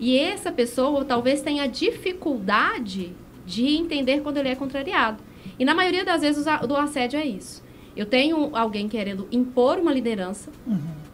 E 0.00 0.16
essa 0.18 0.50
pessoa 0.52 1.04
talvez 1.04 1.40
tenha 1.40 1.66
dificuldade 1.66 3.12
de 3.46 3.76
entender 3.76 4.20
quando 4.20 4.36
ele 4.38 4.48
é 4.48 4.54
contrariado. 4.54 5.22
E 5.58 5.64
na 5.64 5.74
maioria 5.74 6.04
das 6.04 6.20
vezes 6.20 6.44
o 6.62 6.66
do 6.66 6.76
assédio 6.76 7.18
é 7.18 7.24
isso. 7.26 7.62
Eu 7.96 8.06
tenho 8.06 8.54
alguém 8.56 8.88
querendo 8.88 9.26
impor 9.32 9.78
uma 9.78 9.92
liderança 9.92 10.50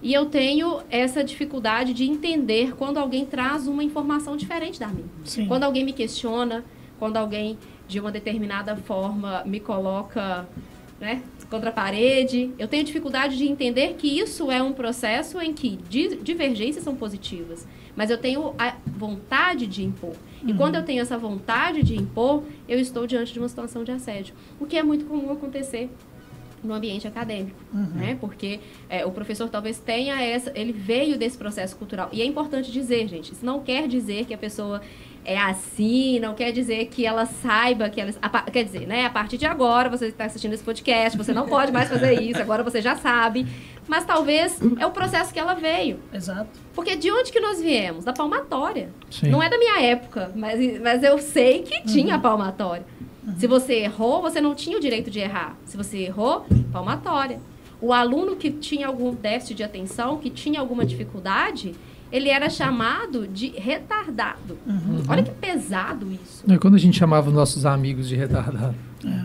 e 0.04 0.12
eu 0.12 0.26
tenho 0.26 0.82
essa 0.90 1.24
dificuldade 1.24 1.94
de 1.94 2.04
entender 2.04 2.76
quando 2.76 2.98
alguém 2.98 3.24
traz 3.24 3.66
uma 3.66 3.82
informação 3.82 4.36
diferente 4.36 4.78
da 4.78 4.88
minha. 4.88 5.08
Sim. 5.24 5.46
Quando 5.46 5.64
alguém 5.64 5.82
me 5.82 5.94
questiona, 5.94 6.62
quando 6.98 7.16
alguém 7.16 7.58
de 7.88 7.98
uma 7.98 8.12
determinada 8.12 8.76
forma 8.76 9.42
me 9.46 9.58
coloca 9.58 10.46
né, 11.00 11.22
contra 11.48 11.70
a 11.70 11.72
parede, 11.72 12.50
eu 12.58 12.68
tenho 12.68 12.84
dificuldade 12.84 13.36
de 13.36 13.46
entender 13.48 13.94
que 13.94 14.06
isso 14.06 14.50
é 14.50 14.62
um 14.62 14.72
processo 14.74 15.40
em 15.40 15.52
que 15.54 15.78
di- 15.88 16.16
divergências 16.22 16.84
são 16.84 16.94
positivas, 16.94 17.66
mas 17.96 18.10
eu 18.10 18.18
tenho 18.18 18.54
a 18.58 18.76
vontade 18.86 19.66
de 19.66 19.82
impor. 19.82 20.14
E 20.46 20.52
quando 20.52 20.74
eu 20.74 20.82
tenho 20.84 21.00
essa 21.00 21.16
vontade 21.16 21.82
de 21.82 21.96
impor, 21.96 22.42
eu 22.68 22.78
estou 22.78 23.06
diante 23.06 23.32
de 23.32 23.38
uma 23.38 23.48
situação 23.48 23.82
de 23.82 23.90
assédio, 23.90 24.34
o 24.60 24.66
que 24.66 24.76
é 24.76 24.82
muito 24.82 25.06
comum 25.06 25.32
acontecer 25.32 25.88
no 26.66 26.74
ambiente 26.74 27.06
acadêmico, 27.06 27.56
né? 27.72 28.16
Porque 28.20 28.60
é, 28.88 29.04
o 29.04 29.10
professor 29.10 29.48
talvez 29.48 29.78
tenha 29.78 30.20
essa, 30.22 30.52
ele 30.54 30.72
veio 30.72 31.18
desse 31.18 31.36
processo 31.36 31.76
cultural 31.76 32.08
e 32.12 32.22
é 32.22 32.24
importante 32.24 32.70
dizer, 32.70 33.06
gente, 33.08 33.32
isso 33.32 33.44
não 33.44 33.60
quer 33.60 33.86
dizer 33.88 34.24
que 34.24 34.34
a 34.34 34.38
pessoa 34.38 34.80
é 35.24 35.38
assim, 35.38 36.20
não 36.20 36.34
quer 36.34 36.52
dizer 36.52 36.86
que 36.86 37.06
ela 37.06 37.24
saiba 37.24 37.88
que 37.88 38.00
ela, 38.00 38.10
a 38.20 38.42
quer 38.42 38.62
dizer, 38.62 38.86
né? 38.86 39.06
A 39.06 39.10
partir 39.10 39.38
de 39.38 39.46
agora 39.46 39.88
você 39.88 40.08
está 40.08 40.26
assistindo 40.26 40.52
esse 40.52 40.62
podcast, 40.62 41.16
você 41.16 41.32
não 41.32 41.46
pode 41.46 41.72
mais 41.72 41.88
fazer 41.88 42.20
isso, 42.20 42.40
agora 42.40 42.62
você 42.62 42.82
já 42.82 42.94
sabe, 42.94 43.46
mas 43.88 44.04
talvez 44.04 44.58
é 44.78 44.86
o 44.86 44.90
processo 44.90 45.32
que 45.32 45.38
ela 45.38 45.54
veio. 45.54 45.98
Exato. 46.12 46.60
Porque 46.74 46.94
de 46.94 47.10
onde 47.10 47.32
que 47.32 47.40
nós 47.40 47.60
viemos? 47.60 48.04
Da 48.04 48.12
palmatória. 48.12 48.90
Sim. 49.10 49.28
Não 49.28 49.42
é 49.42 49.48
da 49.48 49.56
minha 49.58 49.80
época, 49.80 50.30
mas, 50.34 50.80
mas 50.80 51.02
eu 51.02 51.18
sei 51.18 51.62
que 51.62 51.84
tinha 51.84 52.18
palmatória. 52.18 52.84
Se 53.38 53.46
você 53.46 53.74
errou, 53.74 54.20
você 54.20 54.40
não 54.40 54.54
tinha 54.54 54.76
o 54.76 54.80
direito 54.80 55.10
de 55.10 55.18
errar. 55.18 55.56
Se 55.64 55.76
você 55.76 55.98
errou, 55.98 56.46
palmatória. 56.72 57.40
O 57.80 57.92
aluno 57.92 58.36
que 58.36 58.50
tinha 58.50 58.86
algum 58.86 59.14
déficit 59.14 59.56
de 59.56 59.62
atenção, 59.62 60.18
que 60.18 60.30
tinha 60.30 60.60
alguma 60.60 60.84
dificuldade, 60.84 61.74
ele 62.12 62.28
era 62.28 62.48
chamado 62.48 63.26
de 63.26 63.48
retardado. 63.48 64.56
Olha 65.08 65.22
que 65.22 65.32
pesado 65.32 66.12
isso. 66.12 66.44
É 66.48 66.56
quando 66.58 66.74
a 66.74 66.78
gente 66.78 66.96
chamava 66.96 67.28
os 67.28 67.34
nossos 67.34 67.66
amigos 67.66 68.08
de 68.08 68.14
retardado. 68.14 68.74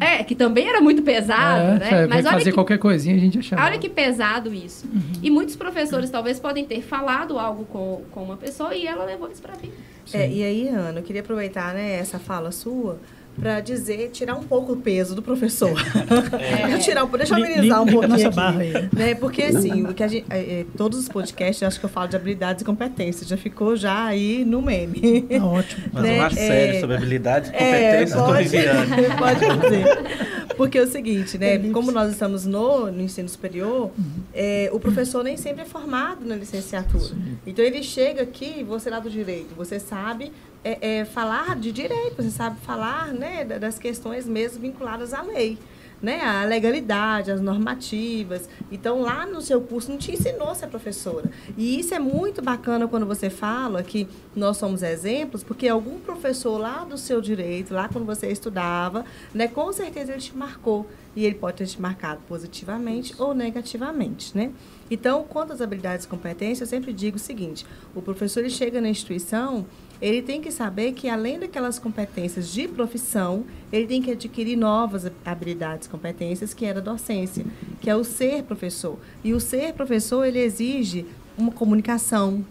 É, 0.01 0.23
que 0.23 0.35
também 0.35 0.67
era 0.67 0.81
muito 0.81 1.01
pesado, 1.01 1.61
é, 1.61 1.79
né? 1.79 2.03
é, 2.03 2.07
Mas 2.07 2.25
olha 2.25 2.33
fazer 2.33 2.49
que 2.49 2.51
qualquer 2.51 2.77
coisinha 2.77 3.15
a 3.15 3.19
gente 3.19 3.35
ia 3.35 3.41
chamar. 3.41 3.65
Olha 3.65 3.77
que 3.77 3.87
pesado 3.87 4.53
isso. 4.53 4.85
E 5.21 5.29
muitos 5.29 5.55
professores 5.55 6.09
talvez 6.09 6.39
podem 6.39 6.65
ter 6.65 6.81
falado 6.81 7.39
algo 7.39 7.63
com, 7.65 8.01
com 8.11 8.23
uma 8.23 8.35
pessoa 8.35 8.75
e 8.75 8.85
ela 8.85 9.05
levou 9.05 9.31
isso 9.31 9.41
pra 9.41 9.53
vida. 9.53 9.73
É, 10.11 10.29
e 10.29 10.43
aí, 10.43 10.67
Ana, 10.67 10.99
eu 10.99 11.03
queria 11.03 11.21
aproveitar 11.21 11.73
né, 11.73 11.93
essa 11.93 12.19
fala 12.19 12.51
sua 12.51 12.99
para 13.39 13.59
dizer, 13.61 14.09
tirar 14.11 14.35
um 14.35 14.43
pouco 14.43 14.73
o 14.73 14.77
peso 14.77 15.15
do 15.15 15.21
professor. 15.21 15.71
tirar, 16.83 17.03
um- 17.05 17.09
deixa 17.09 17.37
eu 17.39 17.43
amenizar 17.45 17.81
um 17.81 17.85
pouquinho 17.87 18.09
nossa 18.11 18.27
aqui. 18.27 18.35
barra 18.35 18.59
aí. 18.61 18.73
Né? 18.93 19.15
Porque 19.15 19.41
assim, 19.43 19.83
o 19.85 19.93
que 19.93 20.03
a 20.03 20.07
gente, 20.07 20.25
é, 20.29 20.39
é, 20.39 20.65
todos 20.77 20.99
os 20.99 21.07
podcasts, 21.09 21.61
eu 21.61 21.67
acho 21.67 21.79
que 21.79 21.85
eu 21.85 21.89
falo 21.89 22.07
de 22.07 22.15
habilidades 22.15 22.61
e 22.61 22.65
competências, 22.65 23.27
já 23.27 23.37
ficou 23.37 23.75
já 23.75 24.05
aí 24.05 24.43
no 24.45 24.61
meme. 24.61 25.21
Tá 25.23 25.45
ótimo. 25.45 25.83
Mas 25.93 26.03
né, 26.03 26.15
uma 26.17 26.27
é- 26.27 26.29
série 26.29 26.79
sobre 26.79 26.95
habilidades 26.95 27.49
e 27.51 27.55
É, 27.55 27.59
competências 27.59 28.19
do 28.19 28.25
pode, 28.25 28.43
Viviane. 28.49 28.89
pode 29.17 29.59
dizer. 29.61 30.29
Porque 30.57 30.77
é 30.77 30.81
o 30.81 30.87
seguinte, 30.87 31.37
né? 31.37 31.53
Elipse. 31.53 31.71
Como 31.71 31.89
nós 31.91 32.11
estamos 32.11 32.45
no, 32.45 32.91
no 32.91 33.01
ensino 33.01 33.29
superior, 33.29 33.91
é, 34.33 34.69
o 34.73 34.79
professor 34.79 35.23
nem 35.23 35.37
sempre 35.37 35.61
é 35.61 35.65
formado 35.65 36.25
na 36.25 36.35
licenciatura. 36.35 37.15
Então 37.47 37.63
ele 37.63 37.81
chega 37.81 38.23
aqui, 38.23 38.61
você 38.67 38.89
lá 38.89 38.99
do 38.99 39.09
direito, 39.09 39.55
você 39.55 39.79
sabe 39.79 40.33
é, 40.63 40.99
é, 40.99 41.05
falar 41.05 41.55
de 41.55 41.71
direito, 41.71 42.21
você 42.21 42.29
sabe 42.29 42.59
falar 42.61 43.13
né, 43.13 43.45
da- 43.45 43.57
das 43.57 43.79
questões 43.79 44.27
mesmo 44.27 44.59
vinculadas 44.61 45.13
à 45.13 45.21
lei. 45.21 45.57
Né, 46.01 46.21
a 46.21 46.45
legalidade, 46.45 47.29
as 47.29 47.41
normativas. 47.41 48.47
Então, 48.71 49.01
lá 49.01 49.25
no 49.25 49.41
seu 49.41 49.59
curso 49.59 49.91
não 49.91 49.97
te 49.97 50.13
ensinou 50.13 50.47
a 50.49 50.55
ser 50.55 50.67
professora. 50.67 51.29
E 51.57 51.77
isso 51.77 51.93
é 51.93 51.99
muito 51.99 52.41
bacana 52.41 52.87
quando 52.87 53.05
você 53.05 53.29
fala 53.29 53.83
que 53.83 54.07
nós 54.33 54.55
somos 54.55 54.81
exemplos, 54.81 55.43
porque 55.43 55.67
algum 55.67 55.99
professor 55.99 56.57
lá 56.57 56.85
do 56.85 56.97
seu 56.97 57.19
direito, 57.19 57.73
lá 57.73 57.89
quando 57.89 58.05
você 58.05 58.27
estudava, 58.31 59.03
né, 59.33 59.49
com 59.49 59.73
certeza 59.73 60.13
ele 60.13 60.21
te 60.21 60.37
marcou. 60.37 60.87
E 61.17 61.25
ele 61.25 61.35
pode 61.35 61.57
ter 61.57 61.65
te 61.67 61.81
marcado 61.81 62.21
positivamente 62.29 63.13
ou 63.17 63.33
negativamente, 63.33 64.37
né? 64.37 64.51
Então, 64.89 65.25
quanto 65.27 65.51
às 65.51 65.59
habilidades 65.59 66.05
e 66.05 66.07
competências, 66.07 66.61
eu 66.61 66.67
sempre 66.77 66.93
digo 66.93 67.17
o 67.17 67.19
seguinte: 67.19 67.65
o 67.93 68.01
professor 68.01 68.39
ele 68.39 68.49
chega 68.49 68.79
na 68.79 68.87
instituição, 68.87 69.65
ele 70.01 70.21
tem 70.21 70.41
que 70.41 70.51
saber 70.51 70.93
que 70.93 71.09
além 71.09 71.39
daquelas 71.39 71.77
competências 71.77 72.51
de 72.51 72.67
profissão, 72.67 73.43
ele 73.71 73.85
tem 73.85 74.01
que 74.01 74.11
adquirir 74.11 74.55
novas 74.55 75.11
habilidades 75.25 75.87
competências, 75.87 76.53
que 76.53 76.65
era 76.65 76.79
a 76.79 76.81
docência, 76.81 77.45
que 77.81 77.89
é 77.89 77.95
o 77.95 78.03
ser 78.03 78.43
professor. 78.43 78.97
E 79.23 79.33
o 79.33 79.39
ser 79.39 79.73
professor, 79.73 80.25
ele 80.25 80.39
exige 80.39 81.05
uma 81.37 81.51
comunicação, 81.51 82.45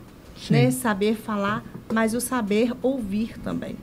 né? 0.50 0.70
Saber 0.70 1.16
falar, 1.16 1.64
mas 1.92 2.14
o 2.14 2.20
saber 2.20 2.72
ouvir 2.82 3.38
também. 3.38 3.76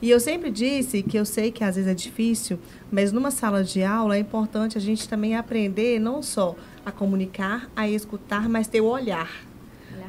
E 0.00 0.10
eu 0.10 0.18
sempre 0.18 0.50
disse 0.50 1.00
que 1.00 1.16
eu 1.16 1.24
sei 1.24 1.52
que 1.52 1.62
às 1.62 1.76
vezes 1.76 1.88
é 1.88 1.94
difícil, 1.94 2.58
mas 2.90 3.12
numa 3.12 3.30
sala 3.30 3.62
de 3.62 3.84
aula 3.84 4.16
é 4.16 4.18
importante 4.18 4.76
a 4.76 4.80
gente 4.80 5.08
também 5.08 5.36
aprender 5.36 6.00
não 6.00 6.20
só 6.20 6.56
a 6.84 6.90
comunicar, 6.90 7.70
a 7.76 7.88
escutar, 7.88 8.48
mas 8.48 8.66
ter 8.66 8.80
o 8.80 8.86
olhar. 8.86 9.30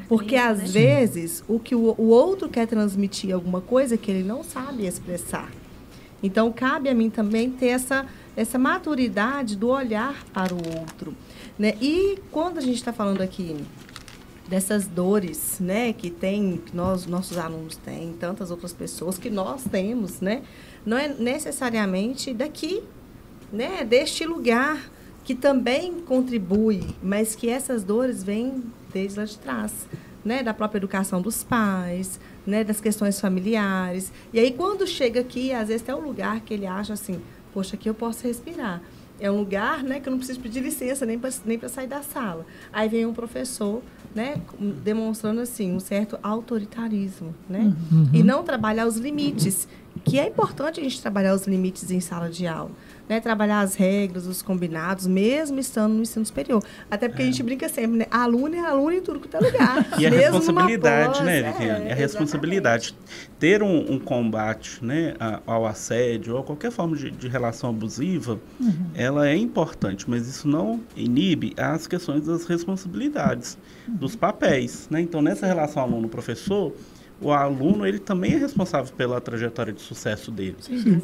Porque 0.07 0.35
às 0.35 0.59
né? 0.59 0.65
vezes 0.65 1.43
o 1.47 1.59
que 1.59 1.75
o, 1.75 1.95
o 1.97 2.07
outro 2.09 2.49
quer 2.49 2.67
transmitir 2.67 3.29
é 3.31 3.33
alguma 3.33 3.61
coisa 3.61 3.97
que 3.97 4.11
ele 4.11 4.23
não 4.23 4.43
sabe 4.43 4.85
expressar. 4.85 5.49
Então 6.21 6.51
cabe 6.51 6.89
a 6.89 6.95
mim 6.95 7.09
também 7.09 7.49
ter 7.49 7.67
essa, 7.67 8.05
essa 8.35 8.57
maturidade 8.57 9.55
do 9.55 9.69
olhar 9.69 10.23
para 10.33 10.53
o 10.53 10.79
outro. 10.79 11.13
Né? 11.57 11.75
E 11.81 12.17
quando 12.31 12.57
a 12.57 12.61
gente 12.61 12.77
está 12.77 12.93
falando 12.93 13.21
aqui 13.21 13.57
dessas 14.47 14.87
dores, 14.87 15.57
né, 15.59 15.93
que 15.93 16.09
tem, 16.09 16.61
que 16.65 16.75
nós, 16.75 17.05
nossos 17.05 17.37
alunos 17.37 17.75
têm, 17.77 18.13
tantas 18.13 18.51
outras 18.51 18.73
pessoas 18.73 19.17
que 19.17 19.29
nós 19.29 19.63
temos, 19.63 20.19
né, 20.19 20.43
não 20.85 20.97
é 20.97 21.07
necessariamente 21.07 22.33
daqui, 22.33 22.83
né, 23.51 23.83
deste 23.83 24.25
lugar 24.25 24.91
que 25.23 25.33
também 25.33 26.01
contribui, 26.01 26.81
mas 27.01 27.35
que 27.35 27.49
essas 27.49 27.83
dores 27.83 28.23
vêm 28.23 28.63
desde 28.93 29.19
lá 29.19 29.25
de 29.25 29.37
trás, 29.37 29.87
né, 30.23 30.43
da 30.43 30.53
própria 30.53 30.77
educação 30.77 31.21
dos 31.21 31.43
pais, 31.43 32.19
né, 32.45 32.63
das 32.63 32.79
questões 32.79 33.19
familiares. 33.19 34.11
E 34.31 34.39
aí 34.39 34.51
quando 34.51 34.87
chega 34.87 35.19
aqui, 35.19 35.51
às 35.51 35.67
vezes 35.67 35.87
é 35.89 35.95
um 35.95 36.01
lugar 36.01 36.39
que 36.41 36.53
ele 36.53 36.65
acha 36.65 36.93
assim, 36.93 37.19
poxa, 37.53 37.75
aqui 37.75 37.89
eu 37.89 37.93
posso 37.93 38.25
respirar. 38.25 38.81
É 39.19 39.29
um 39.29 39.37
lugar, 39.37 39.83
né, 39.83 39.99
que 39.99 40.09
eu 40.09 40.11
não 40.11 40.17
preciso 40.17 40.39
pedir 40.39 40.59
licença 40.59 41.05
nem 41.05 41.19
para 41.19 41.29
nem 41.45 41.57
para 41.57 41.69
sair 41.69 41.87
da 41.87 42.01
sala. 42.01 42.45
Aí 42.73 42.89
vem 42.89 43.05
um 43.05 43.13
professor, 43.13 43.81
né, 44.13 44.35
demonstrando 44.83 45.39
assim 45.39 45.71
um 45.71 45.79
certo 45.79 46.17
autoritarismo, 46.21 47.33
né? 47.47 47.73
E 48.11 48.23
não 48.23 48.43
trabalhar 48.43 48.85
os 48.87 48.97
limites, 48.97 49.67
que 50.03 50.19
é 50.19 50.27
importante 50.27 50.79
a 50.79 50.83
gente 50.83 50.99
trabalhar 51.01 51.33
os 51.35 51.45
limites 51.45 51.89
em 51.91 51.99
sala 51.99 52.29
de 52.29 52.47
aula, 52.47 52.71
né? 53.07 53.19
Trabalhar 53.19 53.61
as 53.61 53.75
regras, 53.75 54.25
os 54.27 54.41
combinados, 54.41 55.05
mesmo 55.07 55.59
estando 55.59 55.93
no 55.93 56.01
ensino 56.01 56.25
superior. 56.25 56.63
Até 56.89 57.07
porque 57.07 57.21
a 57.23 57.25
gente 57.25 57.43
brinca 57.43 57.67
sempre, 57.69 57.97
né? 57.97 58.05
Aluno 58.09 58.55
é 58.55 58.59
aluno 58.59 58.91
em 58.93 59.01
tudo 59.01 59.19
que 59.19 59.27
é 59.35 59.39
lugar. 59.39 59.85
E 59.99 60.05
a 60.07 60.11
mesmo 60.11 60.39
numa 60.39 60.67
responsabilidade, 60.67 61.13
pós, 61.13 61.25
né, 61.25 61.39
é, 61.39 61.51
Viviane? 61.51 61.91
a 61.91 61.95
responsabilidade. 61.95 62.95
Ter 63.39 63.61
um, 63.61 63.93
um 63.93 63.99
combate 63.99 64.83
né, 64.83 65.15
a- 65.19 65.41
ao 65.45 65.65
assédio 65.65 66.33
ou 66.35 66.39
a 66.39 66.43
qualquer 66.43 66.71
forma 66.71 66.95
de, 66.95 67.11
de 67.11 67.27
relação 67.27 67.69
abusiva, 67.69 68.39
ela 68.95 69.27
é 69.27 69.35
importante, 69.35 70.09
mas 70.09 70.27
isso 70.27 70.47
não 70.47 70.79
inibe 70.95 71.53
as 71.57 71.85
questões 71.87 72.25
das 72.25 72.45
responsabilidades, 72.45 73.57
dos 73.87 74.15
papéis. 74.15 74.87
Né? 74.89 75.01
Então, 75.01 75.21
nessa 75.21 75.45
relação 75.45 75.83
aluno-professor, 75.83 76.73
o 77.21 77.31
aluno 77.31 77.85
ele 77.85 77.99
também 77.99 78.33
é 78.33 78.37
responsável 78.37 78.93
pela 78.95 79.19
trajetória 79.21 79.71
de 79.73 79.81
sucesso 79.81 80.31
dele. 80.31 80.55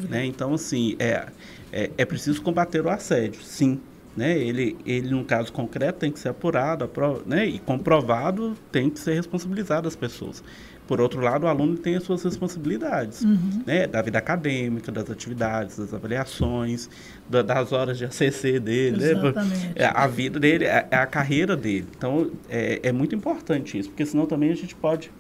Né? 0.10 0.26
Então, 0.26 0.54
assim, 0.54 0.96
é, 1.00 1.28
é, 1.72 1.90
é 1.98 2.06
preciso 2.06 2.42
combater 2.42 2.86
o 2.86 2.90
assédio, 2.90 3.42
sim. 3.44 3.80
Né? 4.18 4.38
Ele, 4.38 4.76
ele, 4.86 5.10
num 5.12 5.24
caso 5.24 5.54
concreto, 5.54 6.00
tem 6.00 6.12
que 6.12 6.20
ser 6.20 6.30
apurado 6.30 6.84
apro- 6.84 7.24
né? 7.26 7.46
e 7.46 7.60
comprovado, 7.60 8.56
tem 8.72 8.90
que 8.90 9.00
ser 9.00 9.14
responsabilizado 9.14 9.88
as 9.88 9.96
pessoas. 9.96 10.44
Por 10.88 11.00
outro 11.00 11.22
lado, 11.22 11.44
o 11.46 11.48
aluno 11.48 11.78
tem 11.78 11.96
as 11.96 12.04
suas 12.04 12.24
responsabilidades, 12.24 13.24
né? 13.66 13.86
da 13.86 14.02
vida 14.02 14.18
acadêmica, 14.18 14.92
das 14.92 15.10
atividades, 15.10 15.78
das 15.78 15.94
avaliações, 15.94 16.90
da- 17.30 17.44
das 17.44 17.72
horas 17.72 17.98
de 17.98 18.06
ACC 18.06 18.60
dele. 18.60 18.98
né? 18.98 19.12
Exatamente. 19.12 19.72
É, 19.76 19.86
a 19.86 20.08
vida 20.08 20.40
dele, 20.40 20.66
é 20.66 20.88
é 20.90 20.96
a 20.98 21.06
carreira 21.06 21.56
dele. 21.56 21.86
Então, 21.96 22.32
é, 22.50 22.80
é 22.84 22.92
muito 22.92 23.16
importante 23.16 23.78
isso, 23.78 23.90
porque 23.90 24.06
senão 24.06 24.26
também 24.26 24.52
a 24.52 24.56
gente 24.56 24.74
pode 24.76 25.12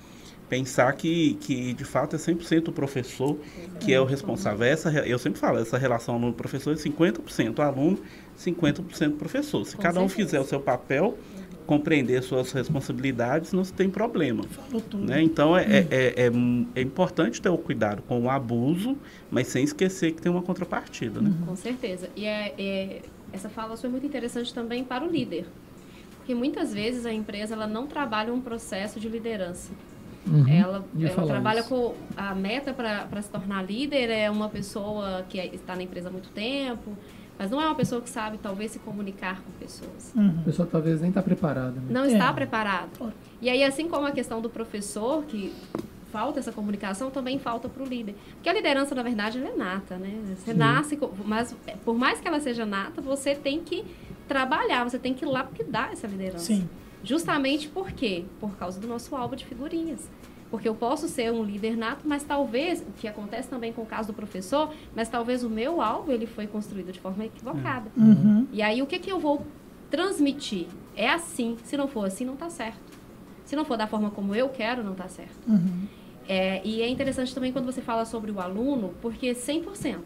pensar 0.50 0.91
que, 0.93 1.36
que 1.36 1.74
de 1.74 1.86
fato 1.86 2.16
é 2.16 2.20
100% 2.20 2.70
o 2.70 2.72
professor 2.72 3.38
que 3.80 3.93
é 3.93 4.02
o 4.02 4.06
responsável. 4.06 4.66
Essa, 4.66 4.89
eu 5.06 5.20
sempre 5.20 5.39
falo, 5.39 5.60
essa 5.60 5.78
relação 5.78 6.16
aluno-professor 6.16 6.74
é 6.74 6.76
50% 6.76 7.60
aluno, 7.60 8.00
50% 8.38 9.18
professor. 9.18 9.66
Se 9.66 9.76
Com 9.76 9.82
cada 9.82 10.02
um 10.02 10.10
fizer 10.10 10.39
o 10.39 10.43
seu 10.43 10.60
papel, 10.60 11.18
compreender 11.66 12.24
suas 12.24 12.52
responsabilidades, 12.52 13.54
não 13.54 13.64
se 13.64 13.72
tem 13.72 13.89
problema. 13.89 14.43
Né? 14.93 15.22
Então, 15.22 15.56
é, 15.56 15.64
é, 15.64 15.88
é, 15.91 16.26
é, 16.26 16.32
é 16.76 16.82
importante 16.82 17.39
ter 17.39 17.50
o 17.50 17.58
cuidado 17.58 18.02
com 18.02 18.24
o 18.24 18.30
abuso, 18.30 18.97
mas 19.30 19.47
sem 19.47 19.64
esquecer 19.64 20.14
que 20.14 20.22
tem 20.22 20.32
uma 20.32 20.41
contrapartida. 20.41 21.22
Né? 21.22 21.32
Com 21.45 21.56
certeza. 21.56 22.10
E 22.16 22.26
é, 22.26 22.56
é- 22.58 23.02
essa 23.32 23.50
fala 23.50 23.78
foi 23.78 23.89
muito 23.89 24.06
interessante 24.08 24.52
também 24.52 24.84
para 24.84 25.06
o 25.06 25.08
líder. 25.08 25.45
Porque 26.18 26.34
muitas 26.34 26.74
vezes 26.74 27.06
a 27.06 27.14
empresa 27.14 27.54
ela 27.54 27.68
não 27.68 27.86
trabalha 27.86 28.34
um 28.34 28.41
processo 28.41 29.00
de 29.00 29.08
liderança. 29.08 29.72
Uhum. 30.32 30.48
Ela, 30.48 30.86
ela 31.02 31.26
trabalha 31.28 31.60
isso. 31.60 31.70
com 31.70 31.94
a 32.16 32.34
meta 32.36 32.74
para 32.74 33.22
se 33.22 33.30
tornar 33.30 33.64
líder 33.64 34.10
é 34.10 34.30
uma 34.30 34.50
pessoa 34.50 35.26
que 35.30 35.40
é- 35.40 35.48
está 35.54 35.76
na 35.76 35.84
empresa 35.84 36.10
há 36.10 36.12
muito 36.12 36.30
tempo, 36.30 36.96
mas 37.38 37.50
não 37.52 37.62
é 37.62 37.66
uma 37.66 37.76
pessoa 37.76 38.02
que 38.02 38.10
sabe 38.10 38.38
talvez 38.38 38.72
se 38.72 38.80
comunicar 38.80 39.42
com 39.42 39.52
pessoas. 39.60 40.14
A 40.16 40.20
Uhum. 40.20 40.44
pessoa 40.44 40.68
talvez 40.70 41.00
nem 41.02 41.10
está 41.10 41.22
preparada. 41.22 41.72
Né? 41.80 41.88
Não 41.90 42.04
É. 42.04 42.08
está 42.14 42.32
preparado. 42.34 42.90
Claro. 42.98 43.14
E 43.42 43.50
aí, 43.50 43.64
assim 43.64 43.88
como 43.88 44.06
a 44.06 44.12
questão 44.12 44.42
do 44.42 44.50
professor, 44.50 45.24
que 45.24 45.54
falta 46.12 46.40
essa 46.40 46.52
comunicação, 46.52 47.12
também 47.12 47.38
falta 47.40 47.70
para 47.70 47.84
o 47.84 47.86
líder. 47.86 48.16
Porque 48.34 48.50
a 48.50 48.54
liderança, 48.54 48.94
na 48.96 49.04
verdade, 49.04 49.38
ela 49.38 49.50
é 49.50 49.56
nata, 49.56 49.96
né? 49.98 50.20
Você 50.36 50.54
nasce, 50.54 50.98
com- 50.98 51.12
mas 51.24 51.56
por 51.86 51.96
mais 51.96 52.20
que 52.20 52.28
ela 52.28 52.40
seja 52.40 52.66
nata, 52.66 53.00
você 53.00 53.36
tem 53.36 53.60
que 53.62 53.86
trabalhar, 54.28 54.84
você 54.90 54.98
tem 55.00 55.14
que 55.14 55.24
lapidar 55.26 55.92
essa 55.94 56.08
liderança. 56.08 56.40
Sim. 56.46 56.68
Justamente 57.04 57.70
por 57.70 57.92
quê? 57.92 58.26
Por 58.40 58.58
causa 58.58 58.80
do 58.80 58.88
nosso 58.88 59.16
álbum 59.16 59.36
de 59.36 59.46
figurinhas. 59.46 60.10
Porque 60.50 60.68
eu 60.68 60.74
posso 60.74 61.08
ser 61.08 61.32
um 61.32 61.43
líder 61.43 61.78
nato, 61.78 62.08
mas 62.08 62.24
talvez, 62.24 62.82
o 62.82 62.91
que 62.93 63.08
acontece 63.08 63.47
também 63.47 63.72
com 63.72 63.84
o 63.84 63.86
caso 63.86 64.08
do 64.08 64.14
professor, 64.14 64.74
mas 64.95 65.08
talvez 65.08 65.43
o 65.43 65.50
meu 65.50 65.82
alvo 65.82 66.12
ele 66.12 66.26
foi 66.26 66.47
construído 66.47 66.91
de 66.91 67.00
forma 67.00 67.26
equivocada. 67.26 67.91
Uhum. 67.95 68.47
E 68.52 68.62
aí 68.62 68.82
o 68.82 68.88
que, 68.88 68.97
que 68.97 69.12
eu 69.12 69.20
vou 69.20 69.45
transmitir? 69.91 70.68
É 70.95 71.10
assim. 71.10 71.56
Se 71.64 71.78
não 71.78 71.88
for 71.88 72.06
assim, 72.06 72.26
não 72.26 72.34
está 72.34 72.50
certo. 72.50 72.80
Se 73.45 73.56
não 73.56 73.64
for 73.64 73.78
da 73.78 73.88
forma 73.88 74.10
como 74.10 74.34
eu 74.34 74.50
quero, 74.50 74.84
não 74.84 74.93
está 74.93 75.08
certo. 75.08 75.47
Uhum. 75.47 75.88
É, 76.28 76.62
e 76.64 76.82
é 76.82 76.88
interessante 76.88 77.34
também 77.34 77.52
quando 77.52 77.66
você 77.66 77.82
fala 77.82 78.06
sobre 78.06 78.32
o 78.32 78.39
aluno, 78.39 78.93
porque 79.02 79.32
100%. 79.32 79.97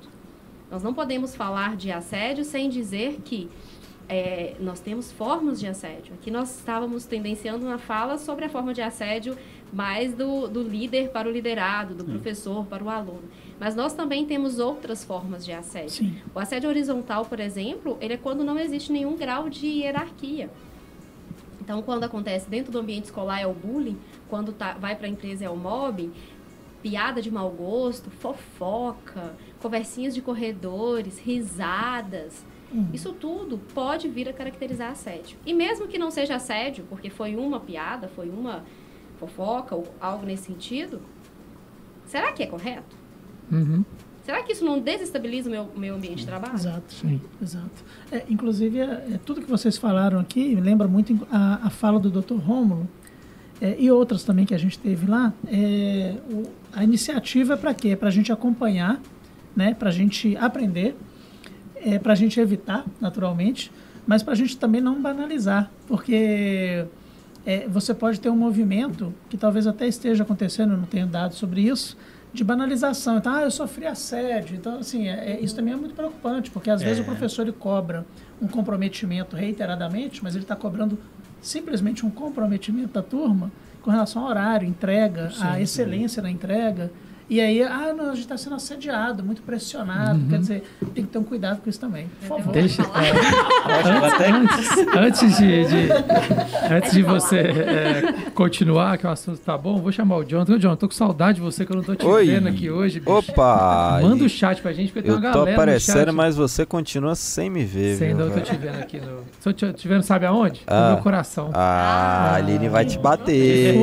Nós 0.71 0.81
não 0.81 0.93
podemos 0.93 1.35
falar 1.35 1.75
de 1.75 1.91
assédio 1.91 2.43
sem 2.43 2.69
dizer 2.69 3.19
que 3.23 3.49
é, 4.07 4.55
nós 4.59 4.79
temos 4.79 5.11
formas 5.11 5.59
de 5.59 5.67
assédio. 5.67 6.13
Aqui 6.13 6.31
nós 6.31 6.57
estávamos 6.57 7.05
tendenciando 7.05 7.65
uma 7.65 7.77
fala 7.77 8.17
sobre 8.17 8.45
a 8.45 8.49
forma 8.49 8.73
de 8.73 8.81
assédio 8.81 9.37
mais 9.73 10.13
do, 10.13 10.47
do 10.47 10.61
líder 10.61 11.09
para 11.09 11.27
o 11.27 11.31
liderado, 11.31 11.95
do 11.95 12.05
professor 12.05 12.65
para 12.65 12.83
o 12.83 12.89
aluno. 12.89 13.23
Mas 13.59 13.75
nós 13.75 13.93
também 13.93 14.25
temos 14.25 14.59
outras 14.59 15.03
formas 15.03 15.43
de 15.43 15.51
assédio. 15.51 15.89
Sim. 15.89 16.17
O 16.33 16.39
assédio 16.39 16.69
horizontal, 16.69 17.25
por 17.25 17.39
exemplo, 17.39 17.97
ele 17.99 18.13
é 18.13 18.17
quando 18.17 18.43
não 18.43 18.57
existe 18.59 18.91
nenhum 18.91 19.15
grau 19.15 19.49
de 19.49 19.65
hierarquia. 19.65 20.49
Então, 21.59 21.81
quando 21.81 22.03
acontece 22.03 22.49
dentro 22.49 22.71
do 22.71 22.79
ambiente 22.79 23.05
escolar 23.05 23.39
é 23.39 23.47
o 23.47 23.53
bullying, 23.53 23.97
quando 24.29 24.51
tá, 24.51 24.73
vai 24.73 24.95
para 24.95 25.07
a 25.07 25.09
empresa 25.09 25.45
é 25.45 25.49
o 25.49 25.55
mobbing, 25.55 26.11
piada 26.81 27.21
de 27.21 27.31
mau 27.31 27.49
gosto, 27.49 28.11
fofoca, 28.11 29.33
conversinhas 29.61 30.13
de 30.13 30.21
corredores, 30.21 31.17
risadas. 31.19 32.45
Isso 32.91 33.13
tudo 33.13 33.59
pode 33.73 34.09
vir 34.09 34.27
a 34.27 34.33
caracterizar 34.33 34.91
assédio. 34.91 35.37
E 35.45 35.53
mesmo 35.53 35.87
que 35.87 35.99
não 35.99 36.09
seja 36.09 36.35
assédio, 36.35 36.85
porque 36.89 37.07
foi 37.07 37.35
uma 37.35 37.59
piada, 37.59 38.07
foi 38.07 38.29
uma 38.29 38.65
fofoca 39.19 39.75
ou 39.75 39.87
algo 39.99 40.25
nesse 40.25 40.43
sentido, 40.45 41.01
será 42.05 42.31
que 42.31 42.43
é 42.43 42.47
correto? 42.47 42.95
Uhum. 43.51 43.83
Será 44.25 44.41
que 44.41 44.53
isso 44.53 44.63
não 44.63 44.79
desestabiliza 44.79 45.49
o 45.49 45.51
meu, 45.51 45.67
meu 45.75 45.95
ambiente 45.95 46.19
de 46.19 46.25
trabalho? 46.25 46.53
Exato. 46.55 46.93
Sim. 46.93 47.19
Exato. 47.41 47.83
É, 48.11 48.23
inclusive, 48.29 48.79
é, 48.79 48.83
é, 48.83 49.19
tudo 49.25 49.41
que 49.41 49.49
vocês 49.49 49.77
falaram 49.77 50.17
aqui 50.19 50.55
lembra 50.55 50.87
muito 50.87 51.27
a, 51.29 51.67
a 51.67 51.69
fala 51.69 51.99
do 51.99 52.09
Dr. 52.09 52.35
Rômulo 52.37 52.87
é, 53.61 53.75
e 53.77 53.91
outras 53.91 54.23
também 54.23 54.45
que 54.45 54.53
a 54.55 54.57
gente 54.57 54.79
teve 54.79 55.07
lá. 55.07 55.33
É, 55.47 56.15
o- 56.31 56.43
a 56.71 56.83
iniciativa 56.85 57.55
é 57.55 57.57
para 57.57 57.73
quê? 57.73 57.89
É 57.89 57.95
para 57.97 58.07
a 58.07 58.11
gente 58.11 58.31
acompanhar, 58.31 59.01
né? 59.55 59.73
para 59.73 59.89
a 59.89 59.91
gente 59.91 60.37
aprender, 60.37 60.95
para 62.01 62.13
a 62.13 62.15
gente 62.15 62.39
evitar, 62.39 62.85
naturalmente, 63.01 63.69
mas 64.07 64.23
para 64.23 64.31
a 64.31 64.35
gente 64.37 64.57
também 64.57 64.79
não 64.79 65.01
banalizar, 65.01 65.69
porque 65.85 66.85
é, 67.45 67.67
você 67.67 67.93
pode 67.93 68.19
ter 68.19 68.29
um 68.29 68.35
movimento 68.35 69.13
que 69.29 69.37
talvez 69.37 69.67
até 69.67 69.87
esteja 69.87 70.23
acontecendo, 70.23 70.71
eu 70.73 70.77
não 70.77 70.85
tenho 70.85 71.07
dados 71.07 71.37
sobre 71.37 71.61
isso, 71.61 71.97
de 72.33 72.43
banalização. 72.43 73.17
Então, 73.17 73.33
ah, 73.33 73.41
eu 73.43 73.51
sofri 73.51 73.85
assédio. 73.85 74.55
Então, 74.55 74.79
assim, 74.79 75.07
é- 75.07 75.33
é- 75.33 75.39
isso 75.41 75.55
também 75.55 75.73
é 75.73 75.77
muito 75.77 75.93
preocupante, 75.93 76.49
porque 76.49 76.69
às 76.69 76.81
vezes 76.81 77.03
o 77.03 77.05
professor 77.05 77.43
ele 77.43 77.51
cobra 77.51 78.05
um 78.41 78.47
comprometimento 78.47 79.35
reiteradamente, 79.35 80.23
mas 80.23 80.33
ele 80.35 80.43
está 80.43 80.55
cobrando 80.55 80.97
simplesmente 81.41 82.05
um 82.05 82.09
comprometimento 82.09 82.93
da 82.93 83.03
turma 83.03 83.51
com 83.81 83.91
relação 83.91 84.23
ao 84.23 84.29
horário, 84.29 84.67
entrega, 84.67 85.29
a 85.41 85.59
excelência 85.61 86.23
na 86.23 86.31
entrega. 86.31 86.89
E 87.29 87.39
aí, 87.39 87.63
ah, 87.63 87.93
não, 87.95 88.05
a 88.07 88.13
gente 88.15 88.19
está 88.23 88.37
sendo 88.37 88.55
assediado, 88.55 89.23
muito 89.23 89.41
pressionado. 89.41 90.19
Quer 90.29 90.39
dizer, 90.39 90.63
tem 90.93 91.03
que 91.05 91.09
ter 91.09 91.17
um 91.17 91.23
cuidado 91.23 91.61
com 91.61 91.69
isso 91.69 91.79
também. 91.79 92.07
Por 92.19 92.27
favor. 92.37 92.51
Deixa, 92.53 92.81
é, 92.83 94.29
antes, 94.29 94.87
antes 94.95 95.37
de, 95.37 95.65
de- 95.65 96.73
antes 96.73 96.91
de 96.91 97.01
você 97.01 97.37
é, 97.39 98.13
continuar, 98.35 98.97
que 98.97 99.07
o 99.07 99.09
assunto 99.09 99.39
tá 99.39 99.57
bom, 99.57 99.79
vou 99.81 99.91
chamar 99.91 100.17
o 100.17 100.23
John. 100.25 100.41
Ô, 100.47 100.57
John, 100.59 100.75
tô 100.75 100.87
com 100.87 100.93
saudade 100.93 101.35
de 101.37 101.41
você, 101.41 101.65
que 101.65 101.71
eu 101.71 101.77
não 101.77 101.83
tô 101.83 101.95
te 101.95 102.05
Oi. 102.05 102.25
vendo 102.25 102.49
aqui 102.49 102.69
hoje, 102.69 102.99
bicho. 102.99 103.11
Opa! 103.11 103.99
Manda 104.01 104.25
o 104.25 104.29
chat 104.29 104.61
pra 104.61 104.73
gente, 104.73 104.91
porque 104.91 105.03
tem 105.03 105.11
Eu 105.11 105.17
uma 105.17 105.31
tô 105.31 105.39
galera 105.39 105.55
no 105.55 105.61
aparecendo, 105.63 106.05
chat. 106.05 106.11
mas 106.11 106.35
você 106.35 106.65
continua 106.65 107.15
sem 107.15 107.49
me 107.49 107.63
ver, 107.63 107.97
Sem 107.97 108.13
não, 108.13 108.25
eu 108.25 108.31
tô 108.31 108.39
te 108.41 108.55
vendo 108.55 108.79
aqui 108.79 108.99
no... 108.99 109.21
Tô 109.43 109.51
te, 109.53 109.71
te 109.73 109.87
vendo, 109.87 110.03
sabe 110.03 110.25
aonde? 110.25 110.61
Ah. 110.67 110.89
No 110.89 110.93
meu 110.95 111.03
coração. 111.03 111.49
Ah, 111.53 112.31
a 112.31 112.35
Aline 112.35 112.67
vai 112.69 112.85
te 112.85 112.97
Que 112.97 113.03
bater. 113.03 113.75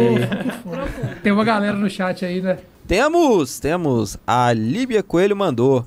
Tem 1.22 1.32
uma 1.32 1.44
galera 1.44 1.76
no 1.76 1.88
chat 1.88 2.24
aí, 2.24 2.40
né? 2.40 2.58
Temos, 2.90 3.60
temos. 3.60 4.18
A 4.26 4.52
Líbia 4.52 5.00
Coelho 5.00 5.36
mandou. 5.36 5.86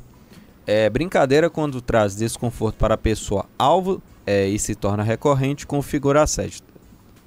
É, 0.66 0.89
brincadeira 0.89 1.49
quando 1.49 1.82
traz 1.82 2.16
desconforto 2.16 2.78
para 2.78 2.93
a 2.93 2.97
pessoa 2.97 3.45
alvo 3.60 4.01
é, 4.26 4.47
e 4.47 4.58
se 4.58 4.74
torna 4.74 5.04
recorrente, 5.04 5.68
configura 5.68 6.24
assédio. 6.24 6.62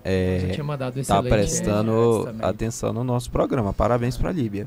Já 0.03 0.11
É, 0.11 0.49
tinha 0.55 0.65
mandado 0.65 1.05
tá 1.05 1.23
prestando 1.23 2.23
também. 2.25 2.49
atenção 2.49 2.91
no 2.91 3.05
nosso 3.05 3.31
programa. 3.31 3.75
Parabéns 3.75 4.17
para 4.17 4.31
a 4.31 4.33
Líbia. 4.33 4.67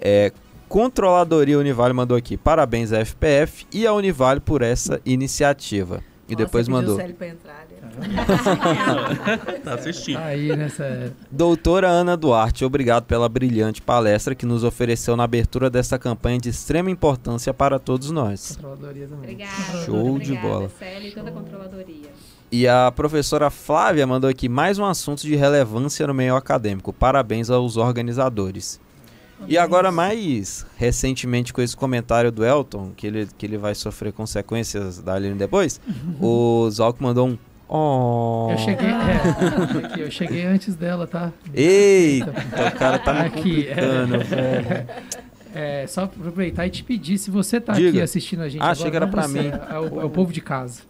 É, 0.00 0.30
Controladoria 0.68 1.58
Univale 1.58 1.92
mandou 1.92 2.16
aqui. 2.16 2.36
Parabéns 2.36 2.92
à 2.92 3.00
FPF 3.04 3.66
e 3.72 3.88
à 3.88 3.92
Univale 3.92 4.38
por 4.38 4.62
essa 4.62 5.00
iniciativa. 5.04 6.00
E 6.28 6.34
Nossa, 6.34 6.44
depois 6.44 6.68
mandou. 6.68 6.94
entrar 7.00 7.62
ali. 7.62 7.71
Tá 9.64 9.74
assistindo. 9.74 10.18
Aí, 10.18 10.54
nessa... 10.56 11.12
Doutora 11.30 11.88
Ana 11.88 12.16
Duarte, 12.16 12.64
obrigado 12.64 13.04
pela 13.04 13.28
brilhante 13.28 13.82
palestra 13.82 14.34
que 14.34 14.46
nos 14.46 14.64
ofereceu 14.64 15.16
na 15.16 15.24
abertura 15.24 15.68
desta 15.68 15.98
campanha 15.98 16.38
de 16.38 16.48
extrema 16.48 16.90
importância 16.90 17.52
para 17.52 17.78
todos 17.78 18.10
nós. 18.10 18.56
Controladoria 18.56 19.06
também. 19.06 19.32
Obrigada. 19.32 19.84
Show 19.84 20.18
de 20.18 20.32
Obrigada, 20.32 20.48
bola. 20.48 20.70
Célia 20.78 21.08
e 21.08 21.12
toda 21.12 21.28
a 21.28 21.32
controladoria. 21.32 22.08
E 22.50 22.68
a 22.68 22.92
professora 22.92 23.48
Flávia 23.50 24.06
mandou 24.06 24.28
aqui 24.28 24.48
mais 24.48 24.78
um 24.78 24.84
assunto 24.84 25.22
de 25.22 25.34
relevância 25.34 26.06
no 26.06 26.14
meio 26.14 26.36
acadêmico. 26.36 26.92
Parabéns 26.92 27.48
aos 27.48 27.76
organizadores. 27.76 28.78
E 29.48 29.58
agora, 29.58 29.90
mais 29.90 30.64
recentemente, 30.76 31.52
com 31.52 31.60
esse 31.60 31.76
comentário 31.76 32.30
do 32.30 32.44
Elton, 32.44 32.92
que 32.96 33.06
ele, 33.06 33.28
que 33.36 33.46
ele 33.46 33.58
vai 33.58 33.74
sofrer 33.74 34.12
consequências 34.12 35.00
da 35.00 35.14
Aline 35.14 35.34
depois, 35.34 35.80
o 36.20 36.68
Zalco 36.70 37.02
mandou 37.02 37.28
um. 37.28 37.38
Oh. 37.74 38.48
Eu 38.50 38.58
cheguei, 38.58 38.90
é, 38.90 39.86
aqui, 39.86 40.00
eu 40.00 40.10
cheguei 40.10 40.44
antes 40.44 40.74
dela, 40.74 41.06
tá? 41.06 41.32
Eita, 41.54 42.30
o 42.30 42.78
cara 42.78 42.98
tá 42.98 43.14
me 43.14 43.20
Aqui, 43.20 43.64
complicando, 43.64 44.18
velho. 44.24 44.86
É, 45.54 45.86
só 45.86 46.04
aproveitar 46.04 46.66
e 46.66 46.70
te 46.70 46.82
pedir, 46.82 47.18
se 47.18 47.30
você 47.30 47.60
tá 47.60 47.74
Diga. 47.74 47.90
aqui 47.90 48.00
assistindo 48.00 48.40
a 48.40 48.48
gente 48.48 48.62
Ah, 48.62 48.74
que 48.74 48.96
era 48.96 49.06
pra 49.06 49.28
você, 49.28 49.42
mim. 49.42 49.48
É 49.48 49.78
o, 49.78 50.00
é 50.00 50.04
o 50.06 50.08
povo 50.08 50.32
de 50.32 50.40
casa. 50.40 50.80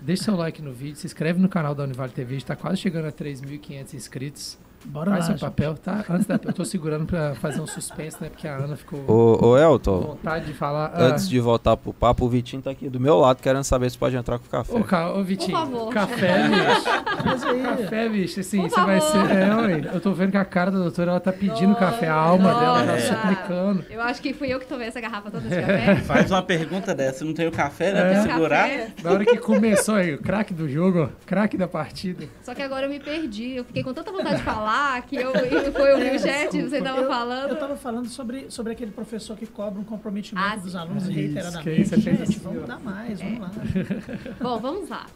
Deixa 0.00 0.22
seu 0.22 0.36
like 0.36 0.62
no 0.62 0.72
vídeo, 0.72 0.94
se 0.94 1.06
inscreve 1.06 1.40
no 1.40 1.48
canal 1.48 1.74
da 1.74 1.82
Univale 1.82 2.12
TV, 2.12 2.30
a 2.30 2.38
gente 2.38 2.46
tá 2.46 2.54
quase 2.54 2.76
chegando 2.76 3.06
a 3.06 3.12
3.500 3.12 3.94
inscritos. 3.94 4.58
Bora 4.84 5.10
Faz 5.10 5.20
lá. 5.20 5.26
seu 5.26 5.32
gente. 5.36 5.40
papel, 5.44 5.74
tá? 5.74 6.04
Antes 6.10 6.26
da, 6.26 6.34
eu 6.44 6.52
tô 6.52 6.64
segurando 6.64 7.06
pra 7.06 7.34
fazer 7.36 7.60
um 7.60 7.66
suspense, 7.66 8.16
né? 8.20 8.28
Porque 8.28 8.46
a 8.48 8.56
Ana 8.56 8.76
ficou 8.76 9.00
Ô, 9.08 9.32
ô 9.34 9.38
com 9.38 9.58
Elton, 9.58 10.00
vontade 10.00 10.46
de 10.46 10.52
falar. 10.54 10.92
Ah, 10.94 11.04
antes 11.04 11.28
de 11.28 11.38
voltar 11.40 11.76
pro 11.76 11.92
papo, 11.92 12.24
o 12.24 12.28
Vitinho 12.28 12.62
tá 12.62 12.70
aqui 12.70 12.88
do 12.88 12.98
meu 13.00 13.18
lado 13.18 13.40
querendo 13.40 13.64
saber 13.64 13.90
se 13.90 13.96
pode 13.98 14.16
entrar 14.16 14.38
com 14.38 14.46
café. 14.46 14.76
Ô, 14.76 14.82
ca- 14.84 15.12
ô, 15.12 15.22
Vitinho, 15.22 15.56
Por 15.58 15.66
favor. 15.66 15.92
café, 15.92 16.48
bicho. 16.48 17.62
Café, 17.62 18.08
bicho, 18.08 18.40
assim, 18.40 18.60
Por 18.62 18.70
você 18.70 18.80
vai 18.80 19.00
ser. 19.00 19.18
É, 19.30 19.54
ué, 19.56 19.90
eu 19.94 20.00
tô 20.00 20.12
vendo 20.12 20.30
que 20.32 20.36
a 20.36 20.44
cara 20.44 20.70
da 20.70 20.78
doutora, 20.78 21.12
ela 21.12 21.20
tá 21.20 21.32
pedindo 21.32 21.74
café, 21.76 22.08
a 22.08 22.14
alma 22.14 22.52
dela 22.54 22.84
tá 22.84 22.92
Nossa. 22.92 23.14
suplicando. 23.20 23.84
Eu 23.90 24.00
acho 24.02 24.20
que 24.22 24.32
fui 24.32 24.48
eu 24.52 24.58
que 24.58 24.66
tomei 24.66 24.88
essa 24.88 25.00
garrafa 25.00 25.30
toda 25.30 25.48
de 25.48 25.54
café. 25.54 25.96
Faz 26.04 26.30
uma 26.30 26.42
pergunta 26.42 26.94
dessa, 26.94 27.24
não 27.24 27.34
tem 27.34 27.46
o 27.46 27.52
café, 27.52 27.92
né? 27.92 28.00
É. 28.00 28.12
Pra 28.12 28.22
segurar. 28.22 28.62
café. 28.68 28.88
Na 29.02 29.10
hora 29.12 29.24
que 29.24 29.36
começou 29.38 29.94
aí, 29.94 30.14
o 30.14 30.18
craque 30.18 30.52
do 30.52 30.68
jogo, 30.68 31.04
ó, 31.04 31.08
craque 31.26 31.56
da 31.56 31.68
partida. 31.68 32.26
Só 32.42 32.54
que 32.54 32.62
agora 32.62 32.86
eu 32.86 32.90
me 32.90 32.98
perdi. 33.00 33.56
Eu 33.56 33.64
fiquei 33.64 33.82
com 33.82 33.92
tanta 33.92 34.10
vontade 34.10 34.36
de 34.36 34.42
falar 34.42 34.71
que 35.08 35.16
eu, 35.16 35.30
eu 35.32 35.72
foi 35.72 35.92
o 35.94 36.18
chat, 36.18 36.62
você 36.62 36.80
tava 36.82 37.00
eu, 37.02 37.08
falando. 37.08 37.50
Eu 37.50 37.56
tava 37.58 37.76
falando 37.76 38.08
sobre, 38.08 38.50
sobre 38.50 38.72
aquele 38.72 38.90
professor 38.90 39.36
que 39.36 39.46
cobra 39.46 39.80
um 39.80 39.84
comprometimento 39.84 40.46
Ah, 40.46 40.56
dos 40.56 40.72
sim. 40.72 40.78
alunos 40.78 41.04
isso, 41.04 41.12
reiteradamente. 41.12 41.64
que 41.64 41.84
fez 41.84 42.02
Gente, 42.02 42.22
assim, 42.22 42.40
vamos 42.40 42.66
dar 42.66 42.80
mais, 42.80 43.20
vamos 43.20 43.40
lá. 43.40 43.50
Bom, 44.40 44.58
vamos 44.58 44.88
lá. 44.88 45.06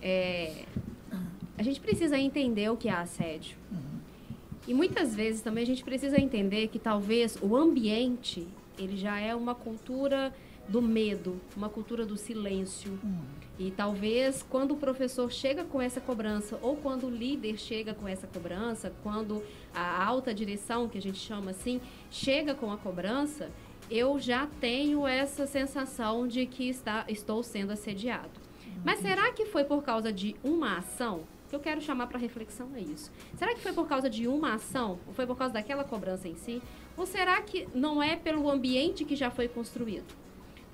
É, 0.00 0.64
a 1.56 1.62
gente 1.62 1.80
precisa 1.80 2.18
entender 2.18 2.70
o 2.70 2.76
que 2.76 2.88
é 2.88 2.92
assédio. 2.92 3.56
E 4.66 4.72
muitas 4.72 5.14
vezes 5.14 5.42
também 5.42 5.62
a 5.62 5.66
gente 5.66 5.84
precisa 5.84 6.18
entender 6.18 6.68
que 6.68 6.78
talvez 6.78 7.36
o 7.42 7.54
ambiente 7.56 8.46
ele 8.78 8.96
já 8.96 9.18
é 9.20 9.34
uma 9.34 9.54
cultura 9.54 10.32
do 10.68 10.80
medo, 10.80 11.40
uma 11.56 11.68
cultura 11.68 12.04
do 12.06 12.16
silêncio. 12.16 12.98
E 13.58 13.70
talvez 13.70 14.44
quando 14.48 14.72
o 14.72 14.76
professor 14.76 15.30
chega 15.30 15.64
com 15.64 15.80
essa 15.80 16.00
cobrança, 16.00 16.58
ou 16.62 16.76
quando 16.76 17.06
o 17.06 17.10
líder 17.10 17.58
chega 17.58 17.94
com 17.94 18.08
essa 18.08 18.26
cobrança, 18.26 18.92
quando 19.02 19.42
a 19.74 20.04
alta 20.04 20.34
direção, 20.34 20.88
que 20.88 20.98
a 20.98 21.02
gente 21.02 21.18
chama 21.18 21.50
assim, 21.52 21.80
chega 22.10 22.54
com 22.54 22.72
a 22.72 22.76
cobrança, 22.76 23.50
eu 23.90 24.18
já 24.18 24.46
tenho 24.60 25.06
essa 25.06 25.46
sensação 25.46 26.26
de 26.26 26.46
que 26.46 26.68
está, 26.68 27.04
estou 27.08 27.42
sendo 27.42 27.72
assediado. 27.72 28.40
Mas 28.84 28.98
será 29.00 29.30
que 29.32 29.46
foi 29.46 29.64
por 29.64 29.82
causa 29.82 30.12
de 30.12 30.34
uma 30.42 30.78
ação? 30.78 31.22
Que 31.48 31.54
eu 31.54 31.60
quero 31.60 31.80
chamar 31.80 32.06
para 32.06 32.18
reflexão 32.18 32.70
é 32.74 32.80
isso. 32.80 33.12
Será 33.36 33.54
que 33.54 33.60
foi 33.60 33.72
por 33.72 33.86
causa 33.86 34.10
de 34.10 34.26
uma 34.26 34.54
ação? 34.54 34.98
Ou 35.06 35.12
foi 35.12 35.26
por 35.26 35.36
causa 35.36 35.54
daquela 35.54 35.84
cobrança 35.84 36.26
em 36.26 36.34
si? 36.34 36.60
Ou 36.96 37.06
será 37.06 37.40
que 37.42 37.68
não 37.74 38.02
é 38.02 38.16
pelo 38.16 38.50
ambiente 38.50 39.04
que 39.04 39.14
já 39.14 39.30
foi 39.30 39.46
construído? 39.46 40.23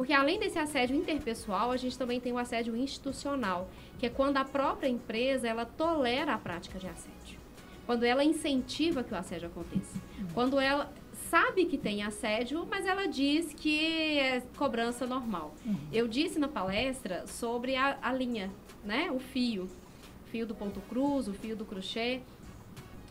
Porque 0.00 0.14
além 0.14 0.40
desse 0.40 0.58
assédio 0.58 0.96
interpessoal, 0.96 1.70
a 1.70 1.76
gente 1.76 1.98
também 1.98 2.18
tem 2.18 2.32
o 2.32 2.38
assédio 2.38 2.74
institucional, 2.74 3.68
que 3.98 4.06
é 4.06 4.08
quando 4.08 4.38
a 4.38 4.44
própria 4.46 4.88
empresa 4.88 5.46
ela 5.46 5.66
tolera 5.66 6.32
a 6.32 6.38
prática 6.38 6.78
de 6.78 6.86
assédio. 6.86 7.38
Quando 7.84 8.04
ela 8.04 8.24
incentiva 8.24 9.04
que 9.04 9.12
o 9.12 9.16
assédio 9.18 9.48
aconteça. 9.48 10.00
Quando 10.32 10.58
ela 10.58 10.90
sabe 11.28 11.66
que 11.66 11.76
tem 11.76 12.02
assédio, 12.02 12.66
mas 12.70 12.86
ela 12.86 13.08
diz 13.08 13.52
que 13.52 14.18
é 14.18 14.40
cobrança 14.56 15.06
normal. 15.06 15.54
Eu 15.92 16.08
disse 16.08 16.38
na 16.38 16.48
palestra 16.48 17.26
sobre 17.26 17.76
a, 17.76 17.98
a 18.00 18.10
linha, 18.10 18.50
né? 18.82 19.10
O 19.10 19.18
fio. 19.18 19.64
O 19.64 20.30
fio 20.30 20.46
do 20.46 20.54
ponto 20.54 20.80
cruz, 20.80 21.28
o 21.28 21.34
fio 21.34 21.54
do 21.54 21.66
crochê, 21.66 22.22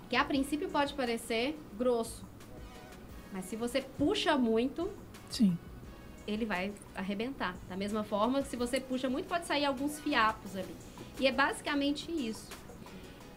que 0.10 0.16
a 0.16 0.26
princípio 0.26 0.68
pode 0.70 0.96
parecer 0.96 1.56
grosso. 1.78 2.26
Mas 3.32 3.46
se 3.46 3.56
você 3.56 3.80
puxa 3.80 4.36
muito, 4.40 4.90
Sim. 5.30 5.56
Ele 6.30 6.46
vai 6.46 6.72
arrebentar. 6.96 7.56
Da 7.68 7.76
mesma 7.76 8.04
forma 8.04 8.44
se 8.44 8.56
você 8.56 8.80
puxa 8.80 9.10
muito, 9.10 9.28
pode 9.28 9.46
sair 9.46 9.66
alguns 9.66 10.00
fiapos 10.00 10.56
ali. 10.56 10.76
E 11.20 11.28
é 11.28 11.32
basicamente 11.32 12.12
isso. 12.12 12.48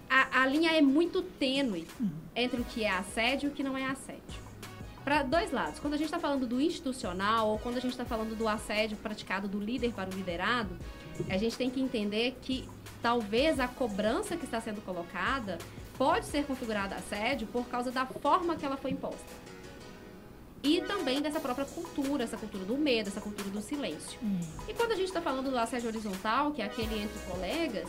A, 0.08 0.42
a 0.42 0.46
linha 0.46 0.72
é 0.72 0.80
muito 0.80 1.22
tênue 1.22 1.86
entre 2.36 2.60
o 2.60 2.64
que 2.64 2.84
é 2.84 2.90
assédio 2.90 3.48
e 3.48 3.52
o 3.52 3.54
que 3.54 3.62
não 3.62 3.76
é 3.76 3.86
assédio. 3.86 4.42
Para 5.02 5.22
dois 5.22 5.50
lados. 5.50 5.80
Quando 5.80 5.94
a 5.94 5.96
gente 5.96 6.06
está 6.06 6.18
falando 6.18 6.46
do 6.46 6.60
institucional 6.60 7.48
ou 7.48 7.58
quando 7.58 7.78
a 7.78 7.80
gente 7.80 7.92
está 7.92 8.04
falando 8.04 8.36
do 8.36 8.46
assédio 8.46 8.96
praticado 8.98 9.48
do 9.48 9.58
líder 9.58 9.92
para 9.92 10.10
o 10.10 10.12
liderado, 10.12 10.76
a 11.28 11.36
gente 11.36 11.56
tem 11.56 11.70
que 11.70 11.80
entender 11.80 12.38
que 12.42 12.68
talvez 13.00 13.58
a 13.58 13.66
cobrança 13.66 14.36
que 14.36 14.44
está 14.44 14.60
sendo 14.60 14.80
colocada 14.82 15.58
pode 15.98 16.26
ser 16.26 16.44
configurada 16.44 16.94
assédio 16.94 17.46
por 17.48 17.66
causa 17.66 17.90
da 17.90 18.06
forma 18.06 18.56
que 18.56 18.64
ela 18.64 18.76
foi 18.76 18.92
imposta 18.92 19.41
e 20.62 20.80
também 20.82 21.20
dessa 21.20 21.40
própria 21.40 21.64
cultura, 21.64 22.24
essa 22.24 22.36
cultura 22.36 22.64
do 22.64 22.76
medo, 22.76 23.08
essa 23.08 23.20
cultura 23.20 23.50
do 23.50 23.60
silêncio. 23.60 24.18
E 24.68 24.74
quando 24.74 24.92
a 24.92 24.94
gente 24.94 25.08
está 25.08 25.20
falando 25.20 25.50
do 25.50 25.58
assédio 25.58 25.88
horizontal, 25.88 26.52
que 26.52 26.62
é 26.62 26.66
aquele 26.66 27.02
entre 27.02 27.18
colegas, 27.30 27.88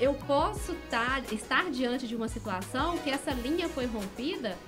eu 0.00 0.14
posso 0.14 0.74
tá, 0.90 1.22
estar 1.30 1.70
diante 1.70 2.08
de 2.08 2.16
uma 2.16 2.28
situação 2.28 2.98
que 2.98 3.10
essa 3.10 3.32
linha 3.32 3.68
foi 3.68 3.86
rompida 3.86 4.58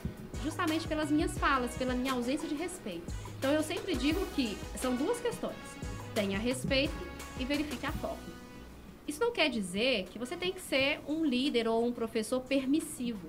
justamente 0.44 0.86
pelas 0.86 1.10
minhas 1.10 1.36
falas, 1.36 1.74
pela 1.76 1.94
minha 1.94 2.12
ausência 2.12 2.48
de 2.48 2.54
respeito. 2.54 3.12
Então 3.38 3.50
eu 3.50 3.62
sempre 3.62 3.96
digo 3.96 4.24
que 4.34 4.56
são 4.80 4.94
duas 4.94 5.18
questões: 5.18 5.56
tenha 6.14 6.38
respeito 6.38 6.94
e 7.38 7.44
verifique 7.44 7.84
a 7.86 7.92
forma. 7.92 8.33
Isso 9.06 9.20
não 9.20 9.32
quer 9.32 9.50
dizer 9.50 10.06
que 10.10 10.18
você 10.18 10.36
tem 10.36 10.50
que 10.52 10.60
ser 10.60 11.00
um 11.06 11.24
líder 11.24 11.68
ou 11.68 11.86
um 11.86 11.92
professor 11.92 12.40
permissivo, 12.40 13.28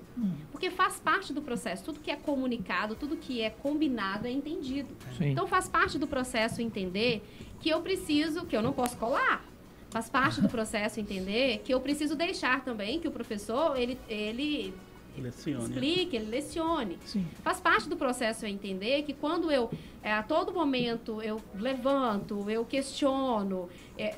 porque 0.50 0.70
faz 0.70 0.98
parte 0.98 1.32
do 1.34 1.42
processo. 1.42 1.84
Tudo 1.84 2.00
que 2.00 2.10
é 2.10 2.16
comunicado, 2.16 2.94
tudo 2.94 3.16
que 3.16 3.42
é 3.42 3.50
combinado 3.50 4.26
é 4.26 4.30
entendido. 4.30 4.88
Sim. 5.18 5.30
Então 5.30 5.46
faz 5.46 5.68
parte 5.68 5.98
do 5.98 6.06
processo 6.06 6.62
entender 6.62 7.22
que 7.60 7.68
eu 7.68 7.80
preciso, 7.82 8.46
que 8.46 8.56
eu 8.56 8.62
não 8.62 8.72
posso 8.72 8.96
colar. 8.96 9.44
Faz 9.90 10.08
parte 10.08 10.40
do 10.40 10.48
processo 10.48 10.98
entender 10.98 11.60
que 11.64 11.72
eu 11.72 11.80
preciso 11.80 12.16
deixar 12.16 12.64
também 12.64 12.98
que 12.98 13.06
o 13.08 13.10
professor 13.10 13.78
ele, 13.78 13.98
ele 14.08 14.74
Lecione. 15.18 15.64
explique, 15.64 16.16
ele 16.16 16.30
lecione. 16.30 16.98
Sim. 17.04 17.26
Faz 17.42 17.60
parte 17.60 17.88
do 17.88 17.96
processo 17.96 18.44
eu 18.44 18.48
entender 18.48 19.02
que 19.02 19.12
quando 19.12 19.50
eu, 19.50 19.70
é, 20.02 20.12
a 20.12 20.22
todo 20.22 20.52
momento, 20.52 21.22
eu 21.22 21.40
levanto, 21.54 22.50
eu 22.50 22.64
questiono, 22.64 23.68
é, 23.96 24.14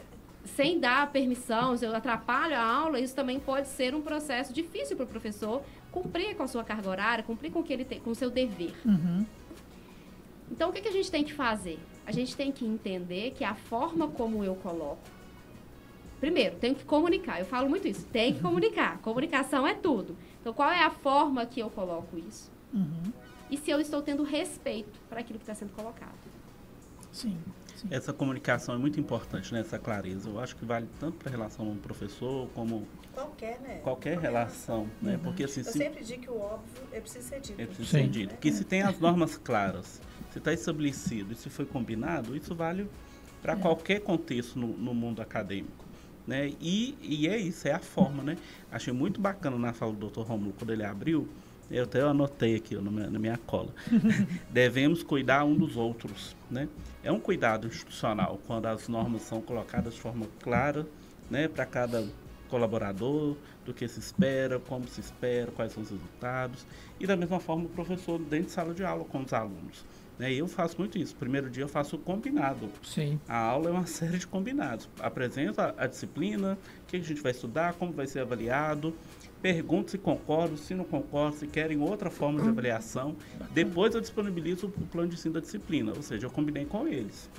sem 0.48 0.78
dar 0.78 1.10
permissão, 1.10 1.76
se 1.76 1.84
eu 1.84 1.94
atrapalho 1.94 2.56
a 2.56 2.62
aula, 2.62 3.00
isso 3.00 3.14
também 3.14 3.38
pode 3.38 3.68
ser 3.68 3.94
um 3.94 4.02
processo 4.02 4.52
difícil 4.52 4.96
para 4.96 5.04
o 5.04 5.08
professor 5.08 5.62
cumprir 5.90 6.36
com 6.36 6.42
a 6.42 6.46
sua 6.46 6.64
carga 6.64 6.88
horária, 6.88 7.24
cumprir 7.24 7.50
com, 7.50 7.60
o 7.60 7.62
que 7.62 7.72
ele 7.72 7.84
tem, 7.84 8.00
com 8.00 8.10
o 8.10 8.14
seu 8.14 8.30
dever. 8.30 8.74
Uhum. 8.84 9.24
Então, 10.50 10.70
o 10.70 10.72
que, 10.72 10.80
que 10.80 10.88
a 10.88 10.92
gente 10.92 11.10
tem 11.10 11.24
que 11.24 11.32
fazer? 11.32 11.78
A 12.06 12.12
gente 12.12 12.34
tem 12.34 12.50
que 12.50 12.64
entender 12.64 13.32
que 13.32 13.44
a 13.44 13.54
forma 13.54 14.08
como 14.08 14.42
eu 14.42 14.54
coloco. 14.54 15.02
Primeiro, 16.20 16.56
tenho 16.56 16.74
que 16.74 16.84
comunicar. 16.84 17.38
Eu 17.38 17.46
falo 17.46 17.68
muito 17.68 17.86
isso. 17.86 18.06
Tem 18.06 18.34
que 18.34 18.40
comunicar. 18.40 18.98
Comunicação 19.02 19.66
é 19.66 19.74
tudo. 19.74 20.16
Então, 20.40 20.52
qual 20.52 20.70
é 20.70 20.82
a 20.82 20.90
forma 20.90 21.46
que 21.46 21.60
eu 21.60 21.70
coloco 21.70 22.18
isso? 22.18 22.50
Uhum. 22.72 23.12
E 23.50 23.56
se 23.56 23.70
eu 23.70 23.80
estou 23.80 24.02
tendo 24.02 24.22
respeito 24.22 24.98
para 25.08 25.20
aquilo 25.20 25.38
que 25.38 25.44
está 25.44 25.54
sendo 25.54 25.72
colocado. 25.72 26.18
Sim. 27.12 27.38
Essa 27.90 28.12
comunicação 28.12 28.74
é 28.74 28.78
muito 28.78 28.98
importante, 28.98 29.52
né? 29.52 29.60
Essa 29.60 29.78
clareza. 29.78 30.28
Eu 30.28 30.38
acho 30.40 30.56
que 30.56 30.64
vale 30.64 30.88
tanto 30.98 31.16
para 31.18 31.28
a 31.28 31.30
relação 31.30 31.66
com 31.66 31.72
o 31.72 31.76
professor 31.76 32.48
como 32.54 32.86
Qualquer, 33.14 33.60
né? 33.60 33.80
qualquer 33.82 34.18
relação, 34.18 34.88
né? 35.02 35.18
Porque 35.22 35.44
assim, 35.44 35.60
Eu 35.60 35.64
se, 35.66 35.72
sempre 35.78 36.04
digo 36.04 36.22
que 36.22 36.30
o 36.30 36.38
óbvio 36.40 36.82
é 36.92 37.00
preciso 37.00 37.28
ser 37.28 37.40
dito. 37.40 37.60
é 37.60 37.66
preciso 37.66 37.88
ser 37.88 38.08
dito. 38.08 38.36
Que 38.36 38.52
se 38.52 38.64
tem 38.64 38.82
as 38.82 38.98
normas 38.98 39.36
claras, 39.36 40.00
se 40.32 40.38
está 40.38 40.52
estabelecido 40.52 41.32
e 41.32 41.36
se 41.36 41.50
foi 41.50 41.66
combinado, 41.66 42.36
isso 42.36 42.54
vale 42.54 42.88
para 43.42 43.56
qualquer 43.56 44.00
contexto 44.00 44.58
no, 44.58 44.68
no 44.68 44.94
mundo 44.94 45.20
acadêmico. 45.22 45.84
Né? 46.26 46.52
E, 46.60 46.96
e 47.00 47.26
é 47.26 47.38
isso, 47.38 47.66
é 47.66 47.72
a 47.72 47.78
forma, 47.78 48.22
né? 48.22 48.36
Achei 48.70 48.92
muito 48.92 49.20
bacana 49.20 49.56
na 49.58 49.72
fala 49.72 49.92
do 49.92 50.08
Dr. 50.08 50.20
Romulo, 50.20 50.52
quando 50.58 50.72
ele 50.72 50.84
abriu, 50.84 51.26
eu 51.70 51.84
até 51.84 52.00
anotei 52.00 52.56
aqui 52.56 52.76
ó, 52.76 52.80
na, 52.80 53.18
minha, 53.18 53.38
cola. 53.38 53.74
Devemos 54.50 55.02
cuidar 55.02 55.44
um 55.44 55.54
dos 55.54 55.76
outros, 55.76 56.36
né? 56.50 56.68
É 57.02 57.12
um 57.12 57.20
cuidado 57.20 57.66
institucional, 57.66 58.38
quando 58.46 58.66
as 58.66 58.88
normas 58.88 59.22
são 59.22 59.40
colocadas 59.40 59.94
de 59.94 60.00
forma 60.00 60.26
clara, 60.40 60.86
né? 61.30 61.46
Para 61.48 61.66
cada 61.66 62.06
colaborador, 62.48 63.36
do 63.64 63.74
que 63.74 63.86
se 63.86 64.00
espera, 64.00 64.58
como 64.58 64.88
se 64.88 65.00
espera, 65.00 65.52
quais 65.52 65.72
são 65.72 65.82
os 65.82 65.90
resultados. 65.90 66.66
E 66.98 67.06
da 67.06 67.16
mesma 67.16 67.38
forma 67.38 67.64
o 67.64 67.68
professor 67.68 68.18
dentro 68.18 68.46
de 68.46 68.52
sala 68.52 68.74
de 68.74 68.82
aula 68.82 69.04
com 69.04 69.20
os 69.22 69.32
alunos. 69.32 69.84
Né? 70.18 70.32
Eu 70.32 70.48
faço 70.48 70.76
muito 70.78 70.98
isso. 70.98 71.14
Primeiro 71.14 71.48
dia 71.48 71.62
eu 71.62 71.68
faço 71.68 71.96
o 71.96 71.98
combinado. 71.98 72.70
Sim. 72.82 73.20
A 73.28 73.36
aula 73.36 73.68
é 73.68 73.72
uma 73.72 73.86
série 73.86 74.18
de 74.18 74.26
combinados. 74.26 74.88
Apresenta 74.98 75.74
a 75.78 75.86
disciplina, 75.86 76.58
o 76.82 76.86
que 76.86 76.96
a 76.96 77.00
gente 77.00 77.20
vai 77.20 77.32
estudar, 77.32 77.74
como 77.74 77.92
vai 77.92 78.06
ser 78.06 78.20
avaliado, 78.20 78.94
pergunto 79.42 79.90
se 79.90 79.98
concordam, 79.98 80.56
se 80.56 80.74
não 80.74 80.84
concordam, 80.84 81.38
se 81.38 81.46
querem 81.46 81.78
outra 81.80 82.10
forma 82.10 82.40
de 82.42 82.48
avaliação. 82.48 83.14
Depois 83.52 83.94
eu 83.94 84.00
disponibilizo 84.00 84.66
o 84.66 84.70
plano 84.86 85.08
de 85.08 85.14
ensino 85.14 85.34
da 85.34 85.40
disciplina, 85.40 85.92
ou 85.94 86.02
seja, 86.02 86.26
eu 86.26 86.30
combinei 86.30 86.64
com 86.64 86.86
eles. 86.88 87.30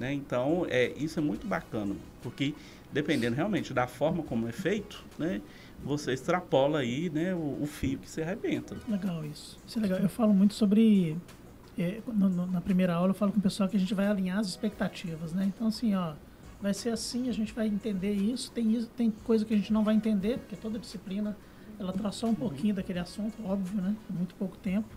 Né? 0.00 0.12
Então, 0.14 0.66
é, 0.68 0.92
isso 0.96 1.18
é 1.18 1.22
muito 1.22 1.46
bacana, 1.46 1.94
porque 2.22 2.54
dependendo 2.92 3.36
realmente 3.36 3.72
da 3.72 3.86
forma 3.86 4.22
como 4.22 4.48
é 4.48 4.52
feito, 4.52 5.04
né, 5.18 5.40
você 5.84 6.12
extrapola 6.12 6.80
aí 6.80 7.08
né, 7.10 7.34
o, 7.34 7.58
o 7.62 7.66
fio 7.66 7.98
que 7.98 8.08
se 8.08 8.20
arrebenta. 8.22 8.76
Legal 8.88 9.24
isso. 9.24 9.58
Isso 9.66 9.78
é 9.78 9.82
legal. 9.82 9.98
Eu 9.98 10.08
falo 10.08 10.32
muito 10.34 10.54
sobre. 10.54 11.16
é, 11.78 12.00
no- 12.06 12.28
no- 12.28 12.46
na 12.46 12.60
primeira 12.60 12.94
aula 12.94 13.10
eu 13.10 13.14
falo 13.14 13.32
com 13.32 13.38
o 13.38 13.42
pessoal 13.42 13.68
que 13.68 13.76
a 13.76 13.80
gente 13.80 13.94
vai 13.94 14.06
alinhar 14.06 14.38
as 14.38 14.46
expectativas, 14.48 15.32
né? 15.32 15.50
Então 15.54 15.66
assim, 15.68 15.94
ó, 15.94 16.12
vai 16.62 16.72
ser 16.72 16.90
assim, 16.90 17.28
a 17.28 17.32
gente 17.32 17.52
vai 17.52 17.66
entender 17.66 18.12
isso. 18.12 18.50
Tem 18.52 18.72
isso, 18.72 18.88
tem 18.96 19.10
coisa 19.24 19.44
que 19.44 19.52
a 19.52 19.56
gente 19.56 19.72
não 19.72 19.82
vai 19.82 19.94
entender, 19.94 20.38
porque 20.38 20.54
toda 20.54 20.78
disciplina 20.78 21.36
ela 21.78 21.92
traz 21.92 22.14
só 22.14 22.28
um 22.28 22.34
pouquinho 22.34 22.74
daquele 22.74 23.00
assunto, 23.00 23.34
óbvio, 23.44 23.82
né? 23.82 23.94
Muito 24.08 24.34
pouco 24.36 24.56
tempo. 24.56 24.88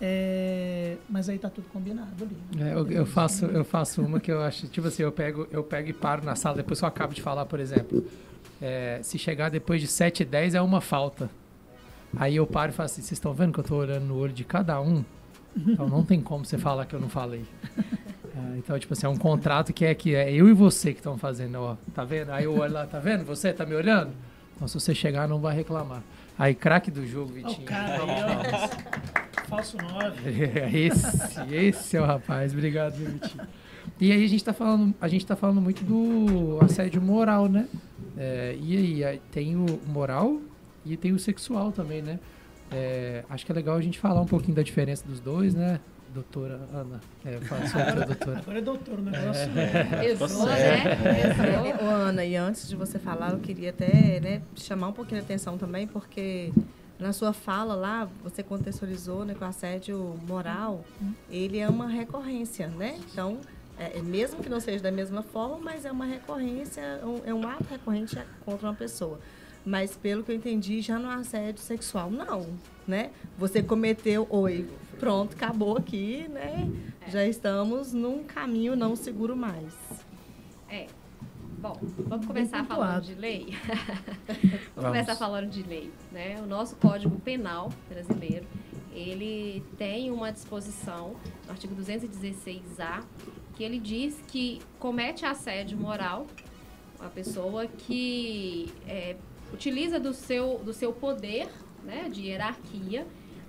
É, 0.00 0.96
mas 1.08 1.28
aí 1.28 1.38
tá 1.38 1.48
tudo 1.48 1.68
combinado 1.68 2.24
ali. 2.24 2.36
É, 2.60 2.74
eu, 2.74 2.90
eu 2.90 3.06
faço, 3.06 3.46
eu 3.46 3.64
faço 3.64 4.02
uma 4.02 4.20
que 4.20 4.30
eu 4.30 4.42
acho, 4.42 4.66
tipo 4.68 4.88
assim, 4.88 5.04
eu 5.04 5.12
pego, 5.12 5.46
eu 5.50 5.62
pego 5.62 5.88
e 5.88 5.92
paro 5.92 6.24
na 6.24 6.34
sala, 6.34 6.56
depois 6.56 6.80
que 6.80 6.84
eu 6.84 6.88
acabo 6.88 7.14
de 7.14 7.22
falar, 7.22 7.46
por 7.46 7.60
exemplo. 7.60 8.04
é, 8.60 8.98
se 9.02 9.18
chegar 9.18 9.48
depois 9.48 9.80
de 9.80 9.86
7 9.86 10.22
e 10.22 10.26
10 10.26 10.54
é 10.54 10.60
uma 10.60 10.80
falta. 10.80 11.30
Aí 12.16 12.36
eu 12.36 12.46
paro 12.46 12.72
e 12.72 12.74
falo 12.74 12.86
assim, 12.86 13.00
vocês 13.00 13.12
estão 13.12 13.32
vendo 13.32 13.52
que 13.52 13.60
eu 13.60 13.64
tô 13.64 13.76
olhando 13.76 14.04
no 14.06 14.16
olho 14.16 14.32
de 14.32 14.44
cada 14.44 14.80
um? 14.80 15.04
Então 15.56 15.88
não 15.88 16.04
tem 16.04 16.20
como 16.20 16.44
você 16.44 16.58
falar 16.58 16.84
que 16.84 16.94
eu 16.94 17.00
não 17.00 17.08
falei. 17.08 17.44
É, 18.36 18.58
então, 18.58 18.78
tipo 18.78 18.92
assim, 18.92 19.06
é 19.06 19.08
um 19.08 19.16
contrato 19.16 19.72
que 19.72 19.84
é 19.84 19.94
que 19.94 20.14
é 20.14 20.30
eu 20.30 20.48
e 20.48 20.52
você 20.52 20.92
que 20.92 21.00
estão 21.00 21.16
fazendo, 21.16 21.56
ó. 21.56 21.76
Tá 21.94 22.04
vendo? 22.04 22.30
Aí 22.30 22.44
eu 22.44 22.58
olho 22.58 22.72
lá, 22.72 22.86
tá 22.86 22.98
vendo? 22.98 23.24
Você 23.24 23.52
tá 23.52 23.64
me 23.64 23.74
olhando? 23.74 24.12
Então 24.54 24.68
se 24.68 24.74
você 24.74 24.94
chegar, 24.94 25.26
não 25.26 25.40
vai 25.40 25.54
reclamar. 25.54 26.02
Aí, 26.38 26.54
craque 26.54 26.90
do 26.90 27.06
jogo, 27.06 27.32
Vitinho. 27.32 27.62
o 27.62 27.64
cara 27.64 27.98
ó. 28.04 29.46
Falso 29.48 29.78
9. 29.78 30.30
Esse, 30.76 31.54
esse 31.54 31.96
é 31.96 32.00
o 32.00 32.04
rapaz. 32.04 32.52
Obrigado, 32.52 32.94
Vitinho. 32.94 33.46
E 33.98 34.12
aí 34.12 34.24
a 34.24 34.28
gente 34.28 34.44
tá 34.44 34.52
falando, 34.52 34.94
a 35.00 35.08
gente 35.08 35.24
tá 35.24 35.34
falando 35.36 35.60
muito 35.60 35.82
do 35.84 36.58
assédio 36.62 37.00
moral, 37.00 37.48
né? 37.48 37.66
É, 38.18 38.56
e 38.60 38.76
aí, 38.76 39.04
aí 39.04 39.22
tem 39.30 39.56
o 39.56 39.80
moral 39.86 40.40
e 40.84 40.96
tem 40.96 41.12
o 41.12 41.18
sexual 41.18 41.72
também, 41.72 42.02
né? 42.02 42.18
É, 42.70 43.24
acho 43.30 43.46
que 43.46 43.52
é 43.52 43.54
legal 43.54 43.76
a 43.76 43.80
gente 43.80 43.98
falar 43.98 44.20
um 44.20 44.26
pouquinho 44.26 44.54
da 44.54 44.62
diferença 44.62 45.06
dos 45.06 45.20
dois, 45.20 45.54
né? 45.54 45.80
Doutora 46.20 46.58
Ana. 46.72 46.98
É, 47.26 47.38
fala 47.40 47.66
sobre 47.66 47.82
a 48.02 48.06
doutora. 48.06 48.38
Agora 48.38 48.58
é 48.58 48.62
doutor 48.62 48.98
o 48.98 49.02
negócio. 49.02 49.48
né? 49.52 50.06
Exou, 50.06 50.46
né? 50.48 50.82
É, 51.78 51.84
ô, 51.84 51.88
Ana, 51.90 52.24
e 52.24 52.34
antes 52.36 52.66
de 52.66 52.74
você 52.74 52.98
falar, 52.98 53.32
eu 53.32 53.38
queria 53.38 53.68
até 53.68 54.18
né, 54.20 54.40
chamar 54.54 54.88
um 54.88 54.92
pouquinho 54.94 55.20
a 55.20 55.22
atenção 55.24 55.58
também, 55.58 55.86
porque 55.86 56.54
na 56.98 57.12
sua 57.12 57.34
fala 57.34 57.74
lá, 57.74 58.08
você 58.24 58.42
contextualizou 58.42 59.26
né, 59.26 59.34
que 59.34 59.44
o 59.44 59.46
assédio 59.46 60.18
moral, 60.26 60.82
ele 61.30 61.58
é 61.58 61.68
uma 61.68 61.86
recorrência, 61.86 62.68
né? 62.68 62.98
Então, 63.12 63.36
é, 63.78 63.98
é 63.98 64.00
mesmo 64.00 64.42
que 64.42 64.48
não 64.48 64.58
seja 64.58 64.82
da 64.82 64.90
mesma 64.90 65.22
forma, 65.22 65.58
mas 65.58 65.84
é 65.84 65.92
uma 65.92 66.06
recorrência, 66.06 66.82
um- 67.04 67.20
é 67.28 67.34
um 67.34 67.46
ato 67.46 67.64
recorrente 67.70 68.18
contra 68.42 68.68
uma 68.68 68.74
pessoa. 68.74 69.20
Mas 69.66 69.94
pelo 69.96 70.22
que 70.22 70.30
eu 70.32 70.36
entendi, 70.36 70.80
já 70.80 70.98
no 70.98 71.10
assédio 71.10 71.60
sexual, 71.60 72.08
não, 72.10 72.46
né? 72.88 73.10
Você 73.36 73.62
cometeu, 73.62 74.26
oi, 74.30 74.66
pronto, 74.98 75.34
acabou 75.34 75.76
aqui, 75.76 76.26
né? 76.28 76.70
Já 77.08 77.24
estamos 77.24 77.92
num 77.92 78.24
caminho 78.24 78.74
não 78.74 78.96
seguro 78.96 79.36
mais. 79.36 79.74
É. 80.68 80.86
Bom, 81.58 81.78
vamos 82.06 82.26
começar 82.26 82.58
Bem 82.58 82.66
falando 82.66 83.00
pontuado. 83.00 83.06
de 83.06 83.14
lei. 83.14 83.46
Vamos. 84.26 84.66
vamos 84.74 84.88
começar 84.88 85.16
falando 85.16 85.48
de 85.48 85.62
lei. 85.62 85.90
Né? 86.12 86.40
O 86.42 86.46
nosso 86.46 86.76
Código 86.76 87.18
Penal 87.20 87.72
brasileiro, 87.88 88.46
ele 88.92 89.64
tem 89.78 90.10
uma 90.10 90.30
disposição, 90.30 91.16
no 91.46 91.50
artigo 91.52 91.74
216A, 91.74 93.02
que 93.54 93.64
ele 93.64 93.80
diz 93.80 94.20
que 94.28 94.60
comete 94.78 95.24
assédio 95.24 95.78
moral 95.78 96.26
a 97.00 97.08
pessoa 97.08 97.66
que 97.66 98.72
é, 98.86 99.16
utiliza 99.52 99.98
do 99.98 100.12
seu, 100.12 100.58
do 100.58 100.72
seu 100.72 100.92
poder 100.92 101.48
né, 101.84 102.08
de 102.10 102.22
hierarquia 102.26 103.06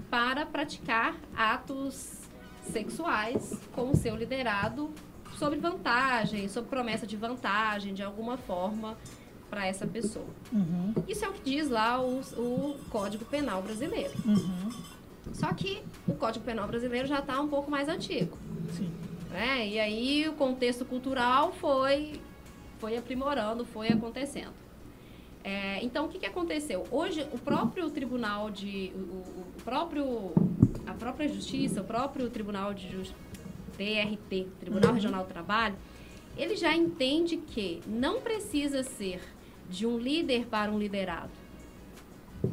para 0.09 0.45
praticar 0.45 1.15
atos 1.35 2.17
sexuais 2.63 3.53
com 3.73 3.91
o 3.91 3.95
seu 3.95 4.15
liderado 4.15 4.91
sobre 5.37 5.59
vantagem, 5.59 6.47
sobre 6.49 6.69
promessa 6.69 7.05
de 7.05 7.15
vantagem, 7.15 7.93
de 7.93 8.03
alguma 8.03 8.37
forma, 8.37 8.97
para 9.49 9.65
essa 9.65 9.85
pessoa. 9.87 10.27
Uhum, 10.51 10.93
Isso 11.07 11.23
é 11.23 11.29
o 11.29 11.33
que 11.33 11.41
diz 11.41 11.69
lá 11.69 12.01
o, 12.01 12.19
o 12.37 12.75
Código 12.89 13.23
Penal 13.25 13.61
brasileiro. 13.61 14.13
uhum, 14.25 14.71
Só 15.33 15.53
que 15.53 15.81
o 16.07 16.13
Código 16.13 16.43
Penal 16.43 16.67
brasileiro 16.67 17.07
já 17.07 17.19
está 17.19 17.39
um 17.39 17.47
pouco 17.47 17.69
mais 17.71 17.87
antigo. 17.87 18.37
sim. 18.73 18.91
né? 19.31 19.67
E 19.67 19.79
aí 19.79 20.27
o 20.27 20.33
contexto 20.33 20.83
cultural 20.83 21.53
foi, 21.53 22.19
foi 22.79 22.97
aprimorando, 22.97 23.65
foi 23.65 23.89
acontecendo. 23.89 24.53
É, 25.43 25.83
então, 25.83 26.05
o 26.05 26.09
que, 26.09 26.19
que 26.19 26.25
aconteceu? 26.25 26.85
Hoje, 26.91 27.25
o 27.31 27.37
próprio 27.37 27.89
tribunal 27.89 28.49
de... 28.49 28.91
O, 28.95 28.99
o- 28.99 29.45
próprio, 29.63 30.31
a 30.85 30.93
própria 30.93 31.27
justiça, 31.27 31.81
o 31.81 31.83
próprio 31.83 32.29
tribunal 32.29 32.73
de 32.73 32.89
justiça, 32.89 33.15
TRT, 33.77 34.47
Tribunal 34.59 34.93
Regional 34.93 35.23
do 35.23 35.27
Trabalho, 35.29 35.75
ele 36.35 36.55
já 36.55 36.75
entende 36.75 37.37
que 37.37 37.81
não 37.85 38.21
precisa 38.21 38.81
ser 38.83 39.21
de 39.69 39.85
um 39.85 39.97
líder 39.99 40.45
para 40.47 40.71
um 40.71 40.79
liderado. 40.79 41.31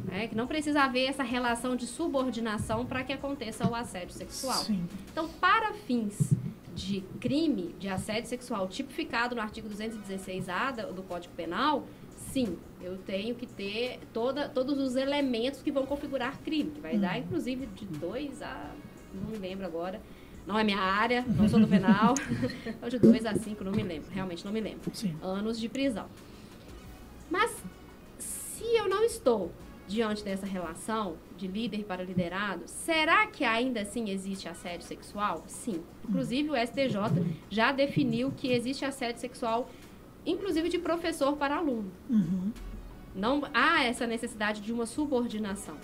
né? 0.05 0.27
Que 0.27 0.35
não 0.35 0.45
precisa 0.47 0.83
haver 0.83 1.05
essa 1.09 1.23
relação 1.23 1.75
de 1.75 1.85
subordinação 1.87 2.85
para 2.85 3.03
que 3.03 3.13
aconteça 3.13 3.67
o 3.69 3.73
assédio 3.75 4.13
sexual. 4.13 4.57
Sim. 4.63 4.87
Então, 5.11 5.27
para 5.29 5.73
fins 5.73 6.33
de 6.75 7.01
crime 7.21 7.73
de 7.79 7.87
assédio 7.87 8.27
sexual 8.29 8.67
tipificado 8.67 9.33
no 9.35 9.41
artigo 9.41 9.69
216A 9.69 10.71
da- 10.75 10.85
do 10.91 11.01
Código 11.03 11.33
Penal, 11.33 11.87
sim, 12.35 12.57
eu 12.81 12.97
tenho 12.97 13.33
que 13.33 13.47
ter 13.47 13.97
toda, 14.11 14.49
todos 14.49 14.77
os 14.77 14.97
elementos 14.97 15.61
que 15.61 15.71
vão 15.71 15.85
configurar 15.85 16.37
crime, 16.41 16.71
que 16.71 16.81
vai 16.81 16.97
dar 16.97 17.17
inclusive 17.17 17.65
de 17.67 17.85
dois 17.85 18.41
a. 18.41 18.71
não 19.13 19.31
me 19.31 19.37
lembro 19.37 19.65
agora. 19.65 20.01
Não 20.45 20.59
é 20.59 20.63
minha 20.63 20.77
área, 20.77 21.25
não 21.27 21.47
sou 21.47 21.59
do 21.59 21.67
penal. 21.67 22.13
Então, 22.67 22.89
de 22.89 22.99
dois 22.99 23.25
a 23.25 23.33
cinco, 23.35 23.63
não 23.63 23.71
me 23.71 23.81
lembro, 23.81 24.09
realmente 24.11 24.43
não 24.43 24.51
me 24.51 24.59
lembro 24.59 24.91
Sim. 24.93 25.15
anos 25.21 25.57
de 25.57 25.69
prisão. 25.69 26.07
Mas 27.31 27.63
se 28.19 28.65
eu 28.75 28.89
não 28.89 29.03
estou 29.03 29.51
diante 29.87 30.23
dessa 30.23 30.45
relação 30.45 31.15
de 31.37 31.47
líder 31.47 31.85
para 31.85 32.03
liderado, 32.03 32.63
será 32.65 33.27
que 33.27 33.43
ainda 33.43 33.81
assim 33.81 34.09
existe 34.09 34.49
assédio 34.49 34.85
sexual? 34.85 35.43
Sim. 35.47 35.81
Inclusive 36.07 36.49
o 36.49 36.55
STJ 36.55 36.97
já 37.49 37.71
definiu 37.71 38.31
que 38.31 38.51
existe 38.51 38.83
assédio 38.83 39.21
sexual, 39.21 39.69
inclusive 40.25 40.69
de 40.69 40.79
professor 40.79 41.35
para 41.37 41.57
aluno. 41.57 41.91
Uhum, 42.09 42.51
Não 43.15 43.43
há 43.53 43.83
essa 43.83 44.05
necessidade 44.05 44.61
de 44.61 44.73
uma 44.73 44.85
subordinação. 44.85 45.77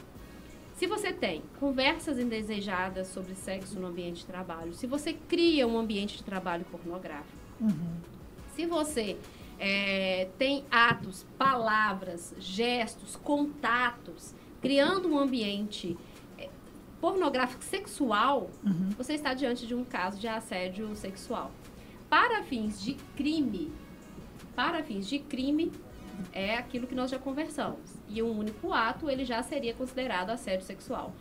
Se 0.75 0.87
você 0.87 1.13
tem 1.13 1.43
conversas 1.59 2.17
indesejadas 2.17 3.07
sobre 3.07 3.35
sexo 3.35 3.79
no 3.79 3.87
ambiente 3.87 4.21
de 4.21 4.25
trabalho, 4.25 4.73
se 4.73 4.87
você 4.87 5.13
cria 5.13 5.67
um 5.67 5.77
ambiente 5.77 6.17
de 6.17 6.23
trabalho 6.23 6.65
pornográfico, 6.65 7.37
uhum, 7.59 7.97
se 8.55 8.65
você 8.65 9.17
é, 9.59 10.27
tem 10.39 10.65
atos, 10.71 11.23
palavras, 11.37 12.33
gestos, 12.39 13.15
contatos, 13.15 14.33
criando 14.59 15.07
um 15.07 15.19
ambiente 15.19 15.95
é, 16.39 16.49
pornográfico 16.99 17.63
sexual, 17.63 18.49
uhum. 18.65 18.89
você 18.97 19.13
está 19.13 19.35
diante 19.35 19.67
de 19.67 19.75
um 19.75 19.83
caso 19.83 20.19
de 20.19 20.27
assédio 20.27 20.95
sexual. 20.95 21.51
Para 22.09 22.41
fins 22.41 22.81
de 22.81 22.95
crime, 23.15 23.71
para 24.55 24.83
fins 24.83 25.07
de 25.07 25.19
crime, 25.19 25.71
é 26.33 26.55
aquilo 26.55 26.87
que 26.87 26.95
nós 26.95 27.09
já 27.09 27.17
conversamos. 27.17 27.79
E 28.07 28.21
um 28.21 28.37
único 28.37 28.73
ato, 28.73 29.09
ele 29.09 29.25
já 29.25 29.41
seria 29.41 29.73
considerado 29.73 30.29
assédio 30.29 30.65
sexual. 30.65 31.13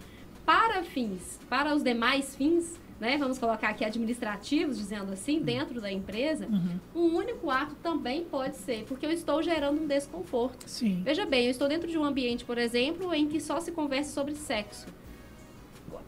Para 0.45 0.83
fins, 0.83 1.39
para 1.49 1.75
os 1.75 1.83
demais 1.83 2.35
fins, 2.35 2.79
né, 2.99 3.17
vamos 3.17 3.39
colocar 3.39 3.71
aqui 3.71 3.85
administrativos, 3.85 4.77
dizendo 4.77 5.13
assim, 5.13 5.41
dentro 5.41 5.81
da 5.81 5.91
empresa, 5.91 6.49
um 6.95 7.17
único 7.17 7.51
ato 7.51 7.75
também 7.77 8.25
pode 8.25 8.57
ser, 8.57 8.85
porque 8.85 9.07
eu 9.07 9.11
estou 9.11 9.43
gerando 9.43 9.81
um 9.81 9.87
desconforto. 9.87 10.69
Sim. 10.69 11.03
Veja 11.03 11.25
bem, 11.25 11.47
eu 11.47 11.51
estou 11.51 11.67
dentro 11.67 11.89
de 11.89 11.97
um 11.97 12.05
ambiente, 12.05 12.45
por 12.45 12.59
exemplo, 12.59 13.15
em 13.15 13.27
que 13.27 13.41
só 13.41 13.59
se 13.61 13.73
conversa 13.73 14.13
sobre 14.13 14.35
sexo. 14.35 14.87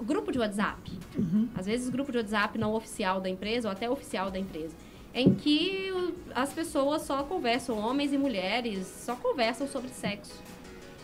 Grupo 0.03 0.33
de 0.33 0.39
WhatsApp. 0.39 0.91
Uhum. 1.17 1.49
Às 1.55 1.67
vezes, 1.67 1.89
grupo 1.89 2.13
de 2.13 2.19
WhatsApp 2.19 2.59
não 2.59 2.75
oficial 2.75 3.21
da 3.21 3.31
empresa 3.31 3.69
ou 3.69 3.73
até 3.73 3.89
oficial 3.89 4.31
da 4.31 4.39
empresa. 4.39 4.75
Em 5.15 5.35
que 5.35 5.93
as 6.35 6.53
pessoas 6.53 7.03
só 7.03 7.23
conversam, 7.23 7.79
homens 7.79 8.13
e 8.13 8.19
mulheres, 8.19 8.87
só 9.05 9.15
conversam 9.15 9.69
sobre 9.69 9.91
sexo. 9.91 10.41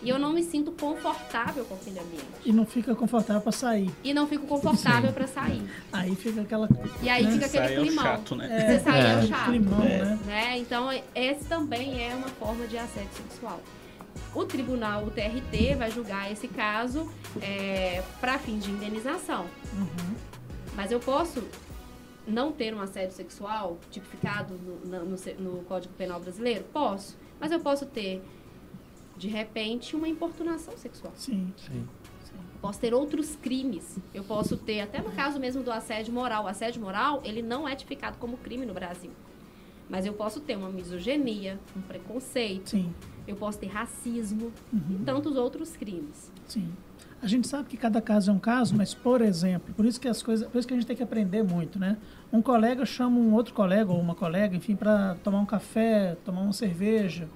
E 0.00 0.08
eu 0.08 0.18
não 0.18 0.32
me 0.32 0.44
sinto 0.44 0.70
confortável 0.70 1.64
com 1.64 1.74
aquele 1.74 1.98
ambiente. 1.98 2.24
E 2.44 2.52
não 2.52 2.64
fica 2.64 2.94
confortável 2.94 3.42
para 3.42 3.50
sair. 3.50 3.90
E 4.04 4.14
não 4.14 4.28
fico 4.28 4.46
confortável 4.46 5.12
para 5.12 5.26
sair. 5.26 5.60
Aí 5.92 6.14
fica 6.14 6.40
aquela. 6.42 6.68
E 7.02 7.08
aí 7.08 7.24
Né? 7.24 7.32
fica 7.32 7.46
aquele 7.46 7.64
Sai 7.66 7.74
é 7.74 7.80
climão. 7.80 8.04
chato, 8.04 8.36
né? 8.36 8.48
Você 8.78 8.84
sai 8.84 9.00
é, 9.00 9.12
É. 9.18 9.26
chato. 9.26 9.44
climão, 9.50 9.78
né? 9.80 10.18
né? 10.24 10.58
Então, 10.58 10.88
esse 11.14 11.44
também 11.46 12.00
é 12.00 12.14
uma 12.14 12.28
forma 12.28 12.64
de 12.68 12.78
assédio 12.78 13.10
sexual. 13.28 13.60
O 14.34 14.44
tribunal, 14.44 15.04
o 15.04 15.10
TRT, 15.10 15.74
vai 15.76 15.90
julgar 15.90 16.30
esse 16.30 16.46
caso 16.46 17.10
para 18.20 18.38
fins 18.38 18.62
de 18.64 18.70
indenização. 18.70 19.46
Uhum. 19.74 20.14
Mas 20.76 20.92
eu 20.92 21.00
posso 21.00 21.42
não 22.28 22.52
ter 22.52 22.74
um 22.74 22.80
assédio 22.80 23.14
sexual 23.14 23.78
tipificado 23.90 24.54
no, 24.54 25.04
no 25.04 25.16
no 25.38 25.62
Código 25.64 25.94
Penal 25.94 26.20
Brasileiro? 26.20 26.64
Posso. 26.72 27.16
Mas 27.40 27.50
eu 27.52 27.60
posso 27.60 27.86
ter, 27.86 28.22
de 29.16 29.28
repente, 29.28 29.96
uma 29.96 30.08
importunação 30.08 30.76
sexual. 30.76 31.12
Sim. 31.16 31.52
Sim. 31.56 31.86
Posso 32.60 32.80
ter 32.80 32.92
outros 32.92 33.36
crimes. 33.36 33.98
Eu 34.12 34.24
posso 34.24 34.56
ter, 34.56 34.80
até 34.80 35.00
no 35.00 35.12
caso 35.12 35.38
mesmo 35.38 35.62
do 35.62 35.70
assédio 35.70 36.12
moral. 36.12 36.44
O 36.44 36.48
assédio 36.48 36.82
moral, 36.82 37.20
ele 37.24 37.40
não 37.40 37.68
é 37.68 37.76
tipificado 37.76 38.18
como 38.18 38.36
crime 38.36 38.66
no 38.66 38.74
Brasil. 38.74 39.12
Mas 39.88 40.04
eu 40.04 40.12
posso 40.12 40.40
ter 40.40 40.56
uma 40.56 40.68
misoginia, 40.68 41.58
um 41.76 41.80
preconceito, 41.80 42.70
Sim. 42.70 42.92
eu 43.28 43.36
posso 43.36 43.58
ter 43.58 43.68
racismo 43.68 44.52
Uhum. 44.72 44.98
e 45.00 45.04
tantos 45.04 45.36
outros 45.36 45.76
crimes. 45.76 46.30
Sim. 46.48 46.68
A 47.20 47.26
gente 47.26 47.48
sabe 47.48 47.68
que 47.68 47.76
cada 47.76 48.00
caso 48.00 48.30
é 48.30 48.34
um 48.34 48.38
caso, 48.38 48.76
mas, 48.76 48.94
por 48.94 49.20
exemplo, 49.20 49.74
por 49.74 49.84
isso 49.84 50.00
que 50.00 50.06
as 50.06 50.22
coisas, 50.22 50.46
por 50.48 50.58
isso 50.58 50.68
que 50.68 50.74
a 50.74 50.76
gente 50.76 50.86
tem 50.86 50.96
que 50.96 51.02
aprender 51.02 51.42
muito, 51.42 51.78
né? 51.78 51.96
Um 52.32 52.40
colega 52.40 52.86
chama 52.86 53.18
um 53.18 53.34
outro 53.34 53.52
colega 53.52 53.90
ou 53.90 54.00
uma 54.00 54.14
colega, 54.14 54.56
enfim, 54.56 54.76
para 54.76 55.16
tomar 55.24 55.40
um 55.40 55.46
café, 55.46 56.16
tomar 56.24 56.42
uma 56.42 56.52
cerveja, 56.52 57.28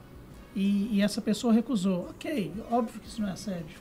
e, 0.54 0.88
e 0.92 1.02
essa 1.02 1.20
pessoa 1.20 1.52
recusou. 1.52 2.08
Ok, 2.10 2.52
óbvio 2.70 3.00
que 3.00 3.08
isso 3.08 3.20
não 3.20 3.28
é 3.28 3.32
assédio. 3.32 3.80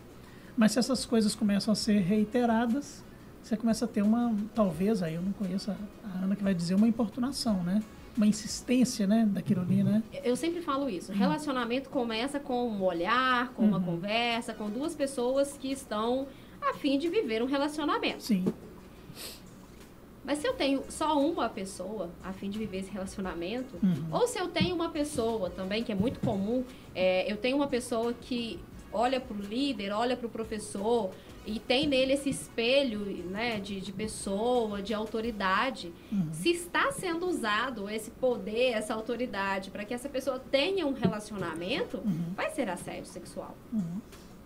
Mas 0.58 0.72
se 0.72 0.80
essas 0.80 1.06
coisas 1.06 1.36
começam 1.36 1.72
a 1.72 1.76
ser 1.76 2.00
reiteradas, 2.00 3.04
você 3.44 3.56
começa 3.56 3.86
a 3.86 3.88
ter 3.88 4.02
uma, 4.02 4.34
talvez, 4.56 5.04
aí 5.04 5.16
eu 5.16 5.22
não 5.22 5.32
conheço 5.34 5.72
a, 5.72 5.76
a 6.04 6.24
Ana 6.24 6.36
que 6.36 6.44
vai 6.44 6.54
dizer, 6.54 6.76
uma 6.76 6.88
importunação, 6.88 7.64
né? 7.64 7.82
Uma 8.18 8.28
insistência, 8.28 9.08
né, 9.08 9.26
daquilo 9.32 9.62
ali, 9.62 9.84
né? 9.84 10.04
Eu 10.24 10.36
sempre 10.36 10.62
falo 10.62 10.90
isso. 10.90 11.12
Relacionamento 11.14 11.90
começa 11.90 12.40
com 12.40 12.68
um 12.68 12.84
olhar, 12.84 13.50
com 13.54 13.64
uma 13.64 13.78
Uhum. 13.78 13.84
conversa, 13.84 14.54
com 14.54 14.70
duas 14.70 14.94
pessoas 14.94 15.58
que 15.58 15.72
estão 15.72 16.28
a 16.62 16.74
fim 16.74 16.98
de 17.00 17.08
viver 17.08 17.42
um 17.42 17.46
relacionamento. 17.46 18.22
Sim. 18.22 18.46
Mas 20.24 20.38
se 20.38 20.48
eu 20.48 20.54
tenho 20.54 20.84
só 20.90 21.20
uma 21.20 21.50
pessoa 21.50 22.10
a 22.24 22.32
fim 22.32 22.50
de 22.50 22.60
viver 22.60 22.80
esse 22.80 22.92
relacionamento, 22.92 23.76
Uhum. 23.82 24.06
ou 24.12 24.28
se 24.28 24.38
eu 24.38 24.48
tenho 24.50 24.76
uma 24.76 24.90
pessoa 24.90 25.50
também, 25.50 25.84
que 25.84 25.92
é 25.92 25.96
muito 25.96 26.20
comum, 26.20 26.64
é, 26.94 27.32
eu 27.32 27.38
tenho 27.38 27.56
uma 27.56 27.68
pessoa 27.68 28.14
que 28.14 28.60
olha 28.94 29.20
para 29.20 29.36
o 29.36 29.40
líder, 29.42 29.92
olha 29.92 30.16
para 30.16 30.28
o 30.28 30.30
professor 30.30 31.10
e 31.46 31.60
tem 31.60 31.88
nele 31.88 32.14
esse 32.14 32.30
espelho 32.30 33.00
né, 33.30 33.60
de, 33.60 33.82
de 33.82 33.92
pessoa, 33.92 34.82
de 34.82 34.94
autoridade. 34.94 35.92
Uhum. 36.12 36.30
Se 36.32 36.50
está 36.52 36.92
sendo 36.92 37.28
usado 37.28 37.90
esse 37.90 38.12
poder, 38.12 38.72
essa 38.74 38.94
autoridade, 38.94 39.72
para 39.72 39.84
que 39.84 39.94
essa 39.94 40.08
pessoa 40.10 40.40
tenha 40.52 40.86
um 40.86 40.94
relacionamento, 40.94 41.98
Uhum. 41.98 42.34
vai 42.36 42.52
ser 42.52 42.70
assédio 42.70 43.06
sexual. 43.06 43.56
Uhum. 43.74 44.02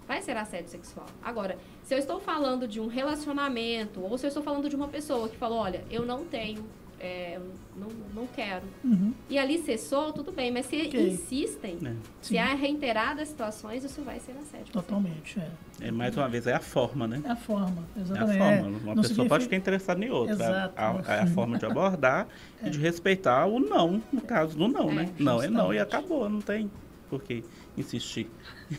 Vai 0.08 0.22
ser 0.22 0.38
assédio 0.38 0.70
sexual. 0.70 1.08
Agora, 1.22 1.58
se 1.84 1.94
eu 1.94 1.98
estou 1.98 2.20
falando 2.20 2.68
de 2.68 2.80
um 2.80 2.88
relacionamento, 2.88 4.02
ou 4.02 4.18
se 4.18 4.26
eu 4.26 4.28
estou 4.30 4.44
falando 4.44 4.70
de 4.70 4.76
uma 4.76 4.88
pessoa 4.88 5.28
que 5.28 5.36
falou, 5.36 5.58
olha, 5.58 5.84
eu 5.90 6.06
não 6.06 6.24
tenho 6.26 6.64
é, 7.00 7.40
não, 7.76 7.88
não 8.16 8.28
quero. 8.28 8.64
Uhum. 8.84 9.14
E 9.30 9.38
ali 9.38 9.60
cessou, 9.60 10.14
tudo 10.14 10.32
bem, 10.32 10.52
mas 10.52 10.66
se 10.66 10.82
Ok. 10.84 11.08
insistem, 11.10 11.78
É. 11.86 11.94
se 12.22 12.38
há 12.38 12.54
reiteradas 12.54 13.28
situações, 13.30 13.84
isso 13.84 14.02
vai 14.02 14.20
ser 14.20 14.32
assédio. 14.34 14.72
Totalmente, 14.72 15.40
é. 15.40 15.50
É, 15.88 15.92
mais 15.92 16.16
uma 16.16 16.28
vez, 16.30 16.48
é 16.48 16.54
a 16.54 16.60
forma, 16.60 17.08
né? 17.08 17.22
É 17.26 17.30
a 17.32 17.36
forma, 17.36 17.84
É 17.96 18.00
a 18.00 18.02
exatamente. 18.02 18.38
forma. 18.38 18.54
É, 18.54 18.60
Uma 18.62 18.70
não 18.70 18.80
pessoa 18.80 19.04
significa- 19.04 19.30
pode 19.30 19.44
ficar 19.44 19.56
interessada 19.58 20.06
em 20.06 20.10
outra. 20.10 20.34
Exato. 20.36 20.74
A, 20.78 20.92
a- 20.92 21.16
é 21.18 21.20
a 21.22 21.28
forma 21.28 21.58
de 21.58 21.66
abordar 21.66 22.28
e 22.64 22.70
de 22.70 22.80
respeitar 22.80 23.46
o 23.46 23.60
não, 23.60 24.02
no 24.12 24.22
caso 24.22 24.58
do 24.58 24.68
não, 24.68 24.90
É, 24.92 24.94
né? 24.94 25.10
Não 25.20 25.42
é 25.44 25.48
não 25.50 25.74
e 25.74 25.80
acabou, 25.80 26.30
não 26.30 26.40
tem 26.42 26.72
por 27.10 27.22
que 27.22 27.44
insistir. 27.78 28.30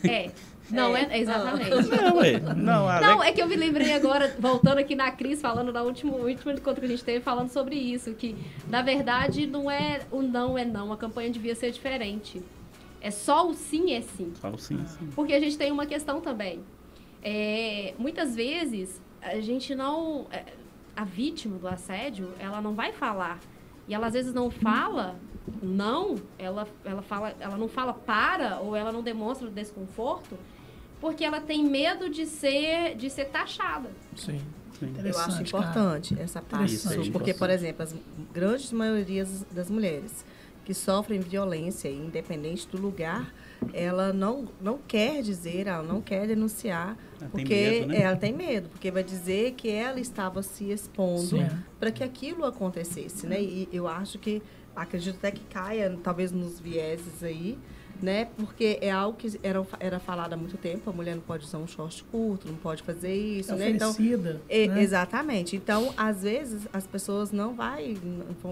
É. 0.03 0.31
Não, 0.69 0.95
é, 0.95 1.19
exatamente. 1.19 1.69
Não, 1.69 2.23
é. 2.23 2.39
Não, 2.39 3.01
Não, 3.01 3.23
é 3.23 3.31
que 3.31 3.41
eu 3.41 3.47
me 3.47 3.55
lembrei 3.55 3.93
agora, 3.93 4.35
voltando 4.39 4.79
aqui 4.79 4.95
na 4.95 5.11
Cris, 5.11 5.41
falando 5.41 5.71
na 5.71 5.81
última, 5.81 6.13
último 6.13 6.51
encontro 6.51 6.81
que 6.81 6.85
a 6.85 6.89
gente 6.89 7.03
teve, 7.03 7.21
falando 7.21 7.49
sobre 7.49 7.75
isso, 7.75 8.13
que 8.13 8.35
na 8.67 8.81
verdade 8.81 9.47
não 9.47 9.69
é 9.71 10.01
o 10.11 10.21
não 10.21 10.57
é 10.57 10.65
não, 10.65 10.91
a 10.91 10.97
campanha 10.97 11.29
devia 11.29 11.55
ser 11.55 11.71
diferente. 11.71 12.41
É 13.01 13.11
só 13.11 13.47
o 13.47 13.53
sim 13.53 13.93
é 13.93 14.01
sim. 14.01 14.33
Só 14.35 14.49
o 14.49 14.57
sim, 14.57 14.83
sim. 14.87 15.09
Porque 15.15 15.33
a 15.33 15.39
gente 15.39 15.57
tem 15.57 15.71
uma 15.71 15.85
questão 15.85 16.19
também. 16.19 16.61
É, 17.23 17.93
muitas 17.97 18.35
vezes 18.35 19.01
a 19.21 19.39
gente 19.39 19.73
não. 19.75 20.27
é, 20.31 20.43
A 20.95 21.03
vítima 21.03 21.57
do 21.57 21.67
assédio, 21.67 22.33
ela 22.39 22.59
não 22.59 22.73
vai 22.73 22.91
falar. 22.91 23.39
E 23.87 23.93
ela 23.93 24.07
às 24.07 24.13
vezes 24.13 24.33
não 24.33 24.49
fala 24.49 25.15
não, 25.61 26.15
ela, 26.37 26.67
ela, 26.83 27.01
fala, 27.01 27.33
ela 27.39 27.57
não 27.57 27.67
fala 27.67 27.93
para 27.93 28.59
ou 28.59 28.75
ela 28.75 28.91
não 28.91 29.01
demonstra 29.01 29.47
o 29.47 29.51
desconforto 29.51 30.37
porque 30.99 31.23
ela 31.23 31.39
tem 31.39 31.63
medo 31.63 32.09
de 32.09 32.25
ser, 32.25 32.95
de 32.95 33.09
ser 33.09 33.25
taxada. 33.25 33.89
Sim. 34.15 34.39
sim. 34.79 34.93
Eu 35.03 35.09
acho 35.19 35.31
Interessante, 35.41 35.51
cara. 35.51 35.63
importante 35.65 36.19
essa 36.19 36.41
parte, 36.41 36.73
Isso 36.75 36.87
é 36.89 36.95
porque, 36.95 37.09
importante. 37.09 37.37
por 37.37 37.49
exemplo, 37.49 37.83
as 37.83 37.95
grandes 38.33 38.71
maiorias 38.71 39.45
das 39.51 39.69
mulheres 39.69 40.25
que 40.65 40.73
sofrem 40.73 41.21
violência, 41.21 41.87
independente 41.89 42.67
do 42.67 42.77
lugar, 42.77 43.33
ela 43.73 44.11
não, 44.11 44.49
não 44.61 44.77
quer 44.85 45.21
dizer, 45.21 45.65
ela 45.65 45.81
não 45.81 46.01
quer 46.01 46.27
denunciar, 46.27 46.97
Ela 47.19 47.19
tem 47.19 47.29
porque 47.29 47.55
medo, 47.55 47.87
né? 47.87 48.01
ela 48.01 48.15
tem 48.17 48.33
medo, 48.33 48.69
porque 48.69 48.91
vai 48.91 49.01
dizer 49.01 49.53
que 49.53 49.69
ela 49.69 49.97
estava 49.97 50.43
se 50.43 50.69
expondo 50.69 51.37
para 51.79 51.89
que 51.89 52.03
aquilo 52.03 52.43
acontecesse, 52.43 53.25
né? 53.25 53.41
E 53.41 53.69
eu 53.71 53.87
acho 53.87 54.19
que 54.19 54.41
acredito 54.75 55.15
até 55.15 55.31
que 55.31 55.41
caia 55.45 55.97
talvez 56.03 56.33
nos 56.33 56.59
vieses 56.59 57.23
aí, 57.23 57.57
né? 58.01 58.25
Porque 58.37 58.77
é 58.81 58.91
algo 58.91 59.17
que 59.17 59.39
era, 59.43 59.65
era 59.79 59.99
falado 59.99 60.33
há 60.33 60.37
muito 60.37 60.57
tempo, 60.57 60.89
a 60.89 60.93
mulher 60.93 61.15
não 61.15 61.21
pode 61.21 61.45
usar 61.45 61.57
um 61.57 61.67
short 61.67 62.03
curto, 62.05 62.47
não 62.47 62.55
pode 62.55 62.83
fazer 62.83 63.13
isso, 63.15 63.51
É 63.53 63.55
né? 63.55 63.69
Então, 63.71 63.93
e- 64.49 64.67
né? 64.67 64.81
Exatamente. 64.81 65.55
Então, 65.55 65.93
às 65.97 66.23
vezes, 66.23 66.67
as 66.71 66.85
pessoas 66.85 67.31
não 67.31 67.53
vai, 67.55 67.95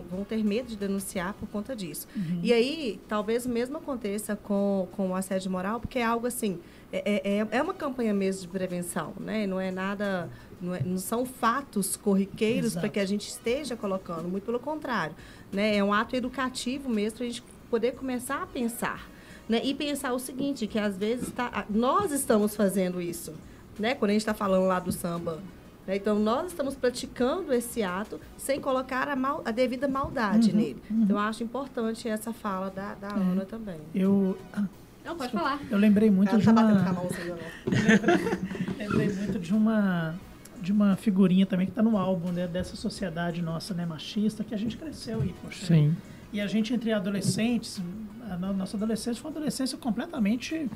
vão, 0.09 0.23
ter 0.23 0.43
medo 0.43 0.67
de 0.69 0.75
denunciar 0.75 1.33
por 1.33 1.47
conta 1.49 1.75
disso. 1.75 2.07
Uhum. 2.15 2.39
E 2.41 2.51
aí, 2.51 2.99
talvez 3.07 3.45
o 3.45 3.49
mesmo 3.49 3.77
aconteça 3.77 4.35
com, 4.35 4.87
com 4.93 5.09
o 5.09 5.15
assédio 5.15 5.51
moral, 5.51 5.79
porque 5.79 5.99
é 5.99 6.03
algo 6.03 6.25
assim, 6.27 6.59
é, 6.91 7.39
é, 7.39 7.47
é 7.51 7.61
uma 7.61 7.73
campanha 7.73 8.13
mesmo 8.13 8.41
de 8.41 8.47
prevenção, 8.47 9.13
né? 9.19 9.45
Não 9.45 9.59
é 9.59 9.69
nada, 9.71 10.29
não, 10.61 10.73
é- 10.73 10.81
não 10.83 10.97
são 10.97 11.25
fatos 11.25 11.95
corriqueiros 11.95 12.73
para 12.75 12.89
que 12.89 12.99
a 12.99 13.05
gente 13.05 13.27
esteja 13.27 13.75
colocando, 13.75 14.27
muito 14.27 14.43
pelo 14.45 14.59
contrário. 14.59 15.15
Né? 15.51 15.77
É 15.77 15.83
um 15.83 15.93
ato 15.93 16.15
educativo 16.15 16.89
mesmo 16.89 17.17
para 17.17 17.25
a 17.25 17.29
gente 17.29 17.43
poder 17.69 17.93
começar 17.93 18.41
a 18.43 18.47
pensar. 18.47 19.09
Né? 19.47 19.61
E 19.63 19.73
pensar 19.75 20.13
o 20.13 20.19
seguinte, 20.19 20.65
que 20.67 20.79
às 20.79 20.97
vezes 20.97 21.31
tá, 21.31 21.65
nós 21.69 22.11
estamos 22.11 22.55
fazendo 22.55 22.99
isso. 23.01 23.33
Né? 23.77 23.93
Quando 23.93 24.09
a 24.09 24.13
gente 24.13 24.21
está 24.21 24.33
falando 24.33 24.65
lá 24.65 24.79
do 24.79 24.91
samba. 24.91 25.39
né? 25.85 25.95
Então, 25.97 26.17
nós 26.17 26.47
estamos 26.47 26.73
praticando 26.75 27.53
esse 27.53 27.83
ato 27.83 28.19
sem 28.37 28.59
colocar 28.59 29.07
a, 29.07 29.15
mal- 29.15 29.41
a 29.45 29.51
devida 29.51 29.87
maldade 29.87 30.49
Uhum, 30.51 30.55
nele. 30.57 30.81
Então, 30.89 31.15
eu 31.15 31.19
acho 31.21 31.43
importante 31.43 32.07
essa 32.09 32.33
fala 32.33 32.69
da, 32.71 32.95
da 32.95 33.09
Ana 33.13 33.45
também. 33.45 33.77
Eu, 33.93 34.35
ah, 34.53 34.63
Não, 35.05 35.15
pode 35.15 35.31
falar. 35.31 35.59
eu 35.69 35.77
lembrei 35.77 36.09
muito 36.09 36.29
Ela 36.29 36.39
de 36.39 36.45
tá 36.45 36.53
batendo 36.53 36.83
com 36.83 36.89
a 36.89 36.91
uma... 36.91 37.01
mãozinha. 37.01 37.35
Lembrei 38.77 39.09
muito 39.13 39.39
de 39.39 39.53
uma 39.53 40.15
de 40.61 40.71
uma 40.71 40.95
figurinha 40.95 41.45
também 41.45 41.67
que 41.67 41.71
está 41.71 41.83
no 41.83 41.95
álbum 41.95 42.31
né, 42.31 42.47
dessa 42.47 42.75
sociedade 42.75 43.39
nossa 43.39 43.73
né, 43.75 43.85
machista 43.85 44.43
que 44.43 44.55
a 44.55 44.57
gente 44.57 44.75
cresceu 44.77 45.21
aí, 45.21 45.31
poxa. 45.43 45.63
Sim. 45.67 45.95
E 46.33 46.41
a 46.41 46.47
gente 46.47 46.73
entre 46.73 46.91
adolescentes, 46.91 47.79
a 48.29 48.37
no- 48.37 48.53
nossa 48.53 48.75
adolescência 48.77 49.21
foi 49.21 49.29
uma 49.31 49.37
adolescência 49.37 49.77
completamente 49.77 50.69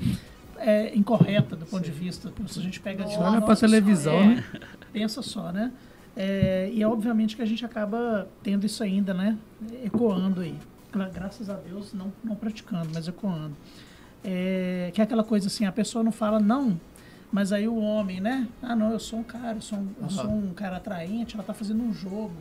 é, 0.58 0.94
incorreta 0.96 1.56
do 1.56 1.64
ponto 1.66 1.82
de 1.84 1.90
vista. 1.90 2.32
Se 2.48 2.58
a 2.58 2.62
gente 2.62 2.80
pega 2.80 3.04
de 3.04 3.14
Olha 3.16 3.30
nossa, 3.32 3.46
pra 3.46 3.56
televisão, 3.56 4.14
é, 4.20 4.26
né? 4.36 4.44
Pensa 4.92 5.22
só, 5.22 5.50
né? 5.52 5.72
É, 6.16 6.68
e 6.72 6.82
é 6.82 6.86
obviamente 6.88 7.36
que 7.36 7.42
a 7.42 7.46
gente 7.46 7.64
acaba 7.64 8.28
tendo 8.42 8.66
isso 8.66 8.82
ainda, 8.82 9.14
né? 9.14 9.38
Ecoando 9.84 10.40
aí. 10.40 10.54
Gra- 10.92 11.08
Graças 11.08 11.48
a 11.48 11.54
Deus, 11.54 11.92
não, 11.94 12.12
não 12.22 12.34
praticando, 12.34 12.88
mas 12.92 13.06
ecoando. 13.08 13.56
É, 14.22 14.90
que 14.92 15.00
é 15.00 15.04
aquela 15.04 15.24
coisa 15.24 15.46
assim, 15.46 15.64
a 15.64 15.72
pessoa 15.72 16.04
não 16.04 16.12
fala 16.12 16.38
não, 16.38 16.78
mas 17.32 17.52
aí 17.52 17.66
o 17.66 17.76
homem, 17.76 18.20
né? 18.20 18.46
Ah, 18.62 18.76
não, 18.76 18.90
eu 18.92 18.98
sou 18.98 19.20
um 19.20 19.22
cara, 19.22 19.56
eu 19.56 19.60
sou 19.62 19.78
um, 19.78 19.88
eu 20.02 20.10
sou 20.10 20.28
um 20.30 20.52
cara 20.52 20.76
atraente, 20.76 21.34
ela 21.36 21.44
tá 21.44 21.54
fazendo 21.54 21.82
um 21.82 21.92
jogo, 21.94 22.34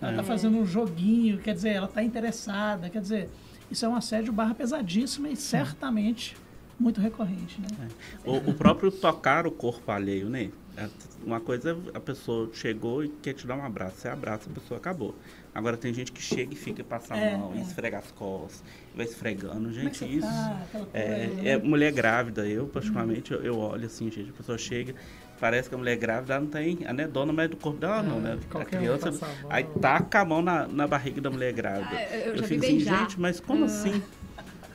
ela 0.00 0.12
É. 0.12 0.14
tá 0.16 0.22
fazendo 0.22 0.56
um 0.58 0.66
joguinho, 0.66 1.38
quer 1.38 1.54
dizer, 1.54 1.70
ela 1.70 1.88
tá 1.88 2.02
interessada, 2.02 2.88
quer 2.90 3.00
dizer, 3.00 3.28
isso 3.70 3.84
é 3.84 3.88
um 3.88 3.96
assédio 3.96 4.32
barra 4.32 4.54
pesadíssimo 4.54 5.26
e 5.26 5.36
certamente 5.36 6.36
muito 6.78 7.00
recorrente, 7.00 7.58
né? 7.60 7.88
O, 8.24 8.50
o 8.50 8.54
próprio 8.54 8.90
tocar 8.90 9.46
o 9.46 9.50
corpo 9.50 9.90
alheio, 9.90 10.28
né? 10.28 10.50
É, 10.76 10.88
Uma 11.24 11.40
coisa 11.40 11.70
é 11.70 11.96
a 11.96 12.00
pessoa 12.00 12.50
chegou 12.52 13.02
e 13.02 13.08
quer 13.08 13.32
te 13.32 13.46
dar 13.46 13.56
um 13.56 13.64
abraço. 13.64 13.96
Você 13.96 14.08
abraça, 14.08 14.50
a 14.50 14.52
pessoa 14.52 14.76
acabou. 14.76 15.14
Agora 15.54 15.74
tem 15.78 15.94
gente 15.94 16.12
que 16.12 16.20
chega 16.20 16.52
e 16.52 16.56
fica 16.56 16.84
passa 16.84 17.14
a 17.14 17.16
É, 17.16 17.34
mão, 17.34 17.54
é. 17.54 17.56
e 17.56 17.62
esfrega 17.62 17.96
as 17.98 18.12
costas, 18.12 18.62
e 18.92 18.96
vai 18.98 19.06
esfregando. 19.06 19.70
É 19.70 19.72
Gente, 19.72 20.04
isso. 20.18 20.26
tá? 20.26 20.66
Coisa, 20.70 20.88
É, 20.92 21.26
né? 21.28 21.48
é 21.48 21.56
mulher 21.56 21.90
grávida, 21.92 22.46
eu 22.46 22.66
particularmente, 22.66 23.32
eu, 23.32 23.42
eu 23.42 23.58
olho 23.58 23.86
assim, 23.86 24.10
gente, 24.10 24.28
a 24.28 24.32
pessoa 24.34 24.58
chega, 24.58 24.94
parece 25.40 25.68
que 25.68 25.74
a 25.74 25.78
mulher 25.78 25.96
grávida 25.96 26.34
ela 26.34 26.42
não 26.42 26.50
tem 26.50 26.78
anedona 26.86 27.32
mais 27.32 27.50
do 27.50 27.56
corpo 27.56 27.78
dela, 27.78 28.02
não, 28.02 28.20
né? 28.20 28.38
A 28.52 28.58
um 28.58 28.64
criança, 28.64 29.10
mão. 29.10 29.50
aí 29.50 29.64
taca 29.80 30.20
a 30.20 30.24
mão 30.24 30.42
na, 30.42 30.66
na 30.66 30.86
barriga 30.86 31.20
da 31.20 31.30
mulher 31.30 31.52
grávida. 31.52 31.88
Ah, 31.96 32.16
eu- 32.16 32.20
eu 32.32 32.36
já 32.38 32.42
vi 32.42 32.48
fico 32.54 32.64
assim, 32.64 32.80
gente, 32.80 33.20
mas 33.20 33.40
como 33.40 33.64
assim? 33.64 34.02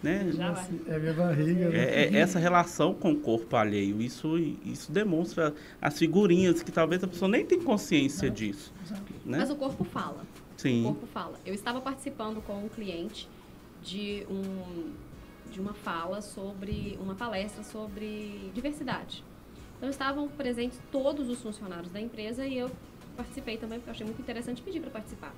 Né? 0.03 0.31
Já 0.33 0.51
vai. 0.51 0.67
É 0.87 0.97
minha 0.99 1.13
barriga. 1.13 1.69
né? 1.69 1.77
É, 1.77 2.03
é 2.07 2.17
essa 2.17 2.39
relação 2.39 2.91
com 2.93 3.11
o 3.11 3.19
corpo 3.19 3.55
alheio, 3.55 4.01
isso, 4.01 4.35
isso 4.65 4.91
demonstra 4.91 5.53
as 5.79 5.97
figurinhas 5.99 6.63
que 6.63 6.71
talvez 6.71 7.03
a 7.03 7.07
pessoa 7.07 7.29
nem 7.29 7.45
tem 7.45 7.61
consciência 7.61 8.29
disso. 8.29 8.73
Exato. 8.83 9.03
Né? 9.23 9.37
Mas 9.37 9.51
o 9.51 9.55
corpo 9.55 9.83
fala. 9.83 10.23
O 10.57 10.61
Sim. 10.61 10.81
corpo 10.83 11.05
fala. 11.05 11.39
Eu 11.45 11.53
estava 11.53 11.79
participando 11.81 12.41
com 12.41 12.53
um 12.65 12.67
cliente 12.69 13.29
de 13.83 14.25
um 14.29 14.91
de 15.51 15.59
uma 15.59 15.73
fala 15.73 16.21
sobre 16.21 16.97
uma 17.01 17.13
palestra 17.13 17.61
sobre 17.61 18.49
diversidade. 18.55 19.21
Então 19.81 19.89
estavam 19.89 20.29
presentes 20.29 20.79
todos 20.91 21.27
os 21.27 21.41
funcionários 21.41 21.91
da 21.91 21.99
empresa 21.99 22.45
e 22.45 22.55
eu 22.55 22.69
participei 23.17 23.57
também 23.57 23.79
porque 23.79 23.89
eu 23.89 23.93
achei 23.93 24.05
muito 24.05 24.21
interessante 24.21 24.61
pedir 24.61 24.79
para 24.79 24.91
participar. 24.91 25.33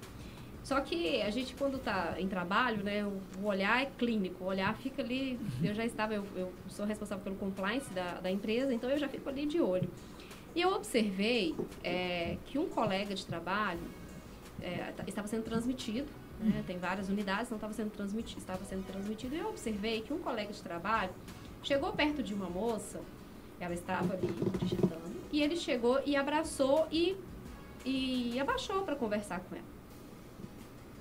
Só 0.61 0.81
que 0.81 1.21
a 1.21 1.29
gente 1.29 1.55
quando 1.55 1.77
está 1.77 2.15
em 2.19 2.27
trabalho, 2.27 2.83
né, 2.83 3.05
o 3.41 3.45
olhar 3.45 3.81
é 3.81 3.85
clínico, 3.85 4.43
o 4.43 4.47
olhar 4.47 4.75
fica 4.75 5.01
ali. 5.01 5.39
Eu 5.63 5.73
já 5.73 5.85
estava, 5.85 6.13
eu, 6.13 6.27
eu 6.35 6.51
sou 6.67 6.85
responsável 6.85 7.23
pelo 7.23 7.37
compliance 7.37 7.89
da, 7.93 8.15
da 8.19 8.29
empresa, 8.29 8.73
então 8.73 8.89
eu 8.89 8.97
já 8.97 9.07
fico 9.07 9.29
ali 9.29 9.45
de 9.45 9.61
olho. 9.61 9.89
E 10.53 10.61
eu 10.61 10.73
observei 10.73 11.55
é, 11.81 12.35
que 12.45 12.59
um 12.59 12.67
colega 12.67 13.15
de 13.15 13.25
trabalho 13.25 13.79
é, 14.61 14.91
t- 14.91 15.03
estava 15.09 15.25
sendo 15.29 15.43
transmitido, 15.43 16.11
né? 16.37 16.61
tem 16.67 16.77
várias 16.77 17.07
unidades, 17.07 17.49
não 17.49 17.55
estava 17.55 17.71
sendo 17.71 17.91
transmitido, 17.91 18.39
estava 18.41 18.65
sendo 18.65 18.85
transmitido. 18.85 19.35
E 19.35 19.39
eu 19.39 19.47
observei 19.49 20.01
que 20.01 20.11
um 20.13 20.19
colega 20.19 20.51
de 20.51 20.61
trabalho 20.61 21.11
chegou 21.63 21.93
perto 21.93 22.21
de 22.21 22.33
uma 22.33 22.49
moça, 22.49 22.99
ela 23.59 23.73
estava 23.73 24.13
ali 24.13 24.27
digitando, 24.59 25.13
e 25.31 25.41
ele 25.41 25.55
chegou 25.55 26.01
e 26.05 26.15
abraçou 26.15 26.87
e, 26.91 27.15
e 27.85 28.39
abaixou 28.39 28.83
para 28.83 28.95
conversar 28.95 29.39
com 29.41 29.55
ela. 29.55 29.65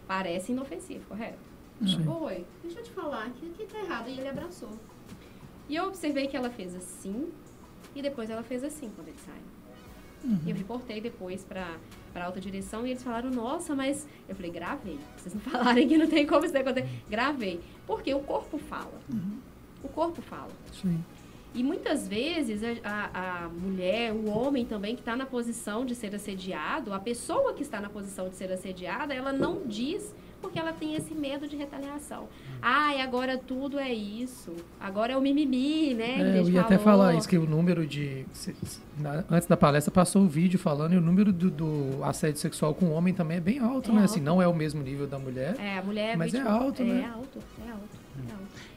Parece 0.06 0.52
inofensivo, 0.52 1.04
correto? 1.06 1.38
Sim. 1.80 2.06
Oi, 2.06 2.44
deixa 2.62 2.80
eu 2.80 2.84
te 2.84 2.90
falar, 2.90 3.26
aqui, 3.26 3.50
aqui 3.50 3.66
tá 3.72 3.78
errado. 3.80 4.08
E 4.08 4.18
ele 4.18 4.28
abraçou. 4.28 4.70
E 5.68 5.74
eu 5.76 5.86
observei 5.86 6.26
que 6.28 6.36
ela 6.36 6.50
fez 6.50 6.74
assim, 6.74 7.32
e 7.94 8.02
depois 8.02 8.30
ela 8.30 8.42
fez 8.42 8.62
assim 8.62 8.90
quando 8.94 9.08
ele 9.08 9.18
saiu. 9.24 9.52
E 10.46 10.50
eu 10.50 10.56
reportei 10.56 11.00
depois 11.00 11.44
para 11.44 11.66
para 12.12 12.26
alta 12.26 12.38
direção 12.40 12.86
e 12.86 12.90
eles 12.90 13.02
falaram: 13.02 13.30
"Nossa, 13.30 13.74
mas 13.74 14.06
eu 14.28 14.36
falei: 14.36 14.52
"Gravei. 14.52 14.98
Vocês 15.16 15.34
não 15.34 15.40
falarem 15.50 15.88
que 15.88 15.96
não 15.96 16.06
tem 16.06 16.26
como 16.26 16.44
isso 16.44 16.56
acontecer. 16.56 16.88
Gravei. 17.08 17.60
Porque 17.86 18.14
o 18.14 18.20
corpo 18.20 18.56
fala. 18.58 19.00
O 19.82 19.88
corpo 19.88 20.22
fala. 20.22 20.50
Sim. 20.72 21.02
E 21.54 21.62
muitas 21.62 22.08
vezes 22.08 22.62
a, 22.84 23.10
a- 23.44 23.48
mulher, 23.48 24.12
o 24.12 24.26
homem 24.28 24.64
também 24.64 24.94
que 24.94 25.02
está 25.02 25.14
na 25.14 25.26
posição 25.26 25.84
de 25.84 25.94
ser 25.94 26.14
assediado, 26.14 26.92
a 26.94 26.98
pessoa 26.98 27.52
que 27.52 27.62
está 27.62 27.80
na 27.80 27.90
posição 27.90 28.28
de 28.28 28.36
ser 28.36 28.50
assediada, 28.50 29.12
ela 29.12 29.32
não 29.32 29.66
diz 29.66 30.14
porque 30.40 30.58
ela 30.58 30.72
tem 30.72 30.96
esse 30.96 31.14
medo 31.14 31.46
de 31.46 31.54
retaliação. 31.56 32.26
Ai, 32.60 33.00
agora 33.00 33.38
tudo 33.38 33.78
é 33.78 33.92
isso. 33.94 34.50
Agora 34.80 35.12
é 35.12 35.16
o 35.16 35.20
mimimi, 35.20 35.94
né? 35.94 36.36
É, 36.36 36.40
eu 36.40 36.48
ia 36.50 36.62
até 36.62 36.78
falou. 36.78 37.02
falar 37.04 37.14
isso, 37.14 37.28
que 37.28 37.38
o 37.38 37.46
número 37.46 37.86
de. 37.86 38.26
antes 39.30 39.46
da 39.46 39.56
palestra 39.56 39.92
passou 39.92 40.22
o 40.22 40.28
vídeo 40.28 40.58
falando, 40.58 40.94
e 40.94 40.96
o 40.96 41.00
número 41.00 41.32
do, 41.32 41.48
do 41.48 42.02
assédio 42.04 42.40
sexual 42.40 42.74
com 42.74 42.86
o 42.86 42.90
homem 42.92 43.14
também 43.14 43.36
é 43.36 43.40
bem 43.40 43.60
alto, 43.60 43.90
É 43.90 43.94
né? 43.94 44.00
alto. 44.00 44.10
Assim, 44.10 44.20
não 44.20 44.42
é 44.42 44.48
o 44.48 44.54
mesmo 44.54 44.82
nível 44.82 45.06
da 45.06 45.16
mulher. 45.18 45.54
É, 45.60 45.78
a 45.78 45.82
mulher 45.82 46.16
Mas 46.16 46.34
é 46.34 46.38
vítima- 46.38 46.56
alto, 46.56 46.82
é 46.82 46.84
né? 46.86 47.04
alto, 47.04 47.08
é 47.08 47.12
alto, 47.14 47.68
é 47.68 47.70
alto. 47.70 48.01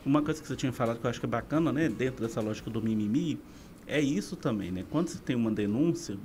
Uma 0.06 0.22
coisa 0.22 0.42
que 0.42 0.48
você 0.48 0.56
tinha 0.56 0.72
falado 0.72 1.00
que 1.00 1.06
eu 1.06 1.10
acho 1.10 1.20
que 1.20 1.26
é 1.26 1.30
bacana, 1.30 1.72
né, 1.72 1.90
dentro 1.90 2.26
dessa 2.26 2.42
lógica 2.42 2.70
do 2.70 2.82
mimimi, 2.82 3.40
é 3.88 4.00
isso 4.00 4.36
também, 4.36 4.72
né? 4.72 4.84
Quando 4.90 5.10
você 5.10 5.20
tem 5.20 5.36
uma 5.36 5.52
denúncia, 5.52 6.18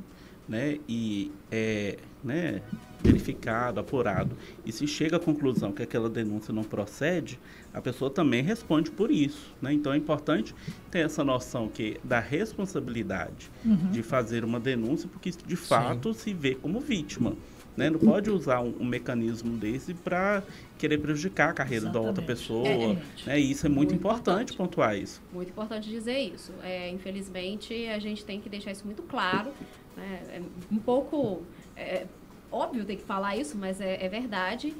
né, 0.48 0.78
e 0.88 1.30
é, 1.50 1.98
né, 2.24 2.60
verificado, 3.02 3.78
apurado, 3.80 4.36
e 4.66 4.72
se 4.72 4.86
chega 4.86 5.16
à 5.16 5.20
conclusão 5.20 5.72
que 5.72 5.82
aquela 5.82 6.08
denúncia 6.08 6.52
não 6.52 6.64
procede, 6.64 7.38
a 7.72 7.80
pessoa 7.80 8.10
também 8.10 8.42
responde 8.42 8.90
por 8.90 9.10
isso, 9.10 9.54
né? 9.62 9.72
Então 9.72 9.92
é 9.92 9.96
importante 9.96 10.54
ter 10.90 11.00
essa 11.00 11.22
noção 11.22 11.68
que 11.68 11.98
da 12.02 12.18
responsabilidade 12.20 13.50
de 13.92 14.02
fazer 14.02 14.44
uma 14.44 14.58
denúncia, 14.58 15.08
porque 15.08 15.30
de 15.30 15.56
fato 15.56 16.12
se 16.12 16.34
vê 16.34 16.54
como 16.54 16.80
vítima. 16.80 17.34
Né? 17.76 17.88
Não 17.88 17.98
pode 17.98 18.30
usar 18.30 18.60
um, 18.60 18.74
um 18.80 18.84
mecanismo 18.84 19.56
desse 19.56 19.94
para 19.94 20.42
querer 20.78 20.98
prejudicar 20.98 21.50
a 21.50 21.52
carreira 21.52 21.86
da 21.86 22.00
outra 22.00 22.22
Exatamente. 22.22 22.40
pessoa. 22.40 22.68
Exatamente. 22.68 23.26
Né? 23.26 23.40
E 23.40 23.50
isso 23.50 23.66
é 23.66 23.68
muito, 23.68 23.90
Muito 23.90 23.94
importante 24.00 24.52
importante. 24.52 24.56
pontuar 24.56 24.96
isso. 24.98 25.22
Muito 25.32 25.48
importante 25.50 25.88
dizer 25.88 26.18
isso. 26.18 26.52
É, 26.62 26.90
infelizmente, 26.90 27.86
a 27.86 27.98
gente 27.98 28.24
tem 28.24 28.40
que 28.40 28.48
deixar 28.48 28.72
isso 28.72 28.84
muito 28.84 29.02
claro. 29.02 29.50
né? 29.96 30.20
É 30.30 30.42
um 30.70 30.78
pouco 30.78 31.42
é, 31.76 32.06
óbvio 32.50 32.84
ter 32.84 32.96
que 32.96 33.04
falar 33.04 33.36
isso, 33.36 33.56
mas 33.56 33.80
é, 33.80 34.04
é 34.04 34.08
verdade. 34.08 34.74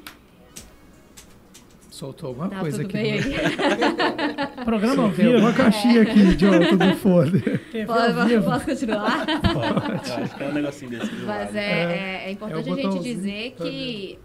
Soltou 1.90 2.28
alguma 2.28 2.48
Tá 2.48 2.60
coisa 2.60 2.78
tudo 2.84 2.86
aqui. 2.86 3.02
bem 3.02 3.20
no-. 3.20 4.64
Programa 4.64 5.02
ao 5.02 5.08
Tem 5.10 5.16
vivo. 5.24 5.34
alguma 5.34 5.52
caixinha 5.52 6.02
aqui, 6.02 6.20
idiota, 6.20 6.76
do. 6.76 7.40
TV 7.40 7.84
ao 7.84 8.42
Posso, 8.42 8.64
continuar? 8.64 9.26
Eu 9.28 10.24
acho 10.24 10.36
que 10.36 10.42
é 10.42 10.46
um 10.48 10.52
negocinho 10.52 10.90
desse. 10.92 11.10
do 11.10 11.26
Mas 11.26 11.46
lado. 11.46 11.56
é, 11.56 11.60
é, 11.62 12.22
é 12.26 12.30
importante 12.32 12.68
É 12.68 12.72
a 12.72 12.90
gente 12.90 13.02
dizer 13.02 13.54
tá 13.58 13.64
que. 13.64 14.18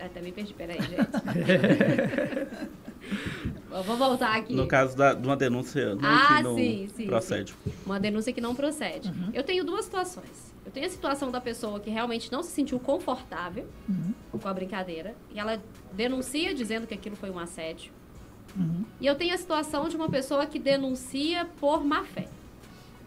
Até 0.00 0.20
me 0.20 0.32
perdi, 0.32 0.52
peraí, 0.54 0.78
gente. 0.82 0.98
Vou 3.84 3.96
voltar 3.96 4.36
aqui. 4.36 4.54
No 4.54 4.66
caso 4.66 4.96
da, 4.96 5.14
de 5.14 5.26
uma 5.26 5.36
denúncia 5.36 5.94
né, 5.96 6.00
Ah, 6.04 6.36
que 6.38 6.42
não 6.44 6.54
sim, 6.56 6.88
sim, 6.96 7.06
procede. 7.06 7.54
Uma 7.84 7.98
denúncia 7.98 8.32
que 8.32 8.40
não 8.40 8.54
procede. 8.54 9.08
Uhum. 9.08 9.30
Eu 9.32 9.42
tenho 9.42 9.64
duas 9.64 9.84
situações. 9.84 10.52
Eu 10.64 10.70
tenho 10.72 10.86
a 10.86 10.88
situação 10.90 11.30
da 11.30 11.40
pessoa 11.40 11.80
que 11.80 11.90
realmente 11.90 12.30
não 12.32 12.42
se 12.42 12.50
sentiu 12.50 12.78
confortável 12.78 13.66
Uhum. 13.88 14.14
com 14.40 14.48
a 14.48 14.54
brincadeira 14.54 15.14
e 15.34 15.38
ela 15.38 15.60
denuncia 15.92 16.54
dizendo 16.54 16.86
que 16.86 16.94
aquilo 16.94 17.16
foi 17.16 17.30
um 17.30 17.38
assédio. 17.38 17.92
Uhum. 18.56 18.84
E 19.00 19.06
eu 19.06 19.14
tenho 19.16 19.34
a 19.34 19.38
situação 19.38 19.88
de 19.88 19.96
uma 19.96 20.08
pessoa 20.08 20.46
que 20.46 20.58
denuncia 20.58 21.44
por 21.60 21.84
má 21.84 22.04
fé. 22.04 22.28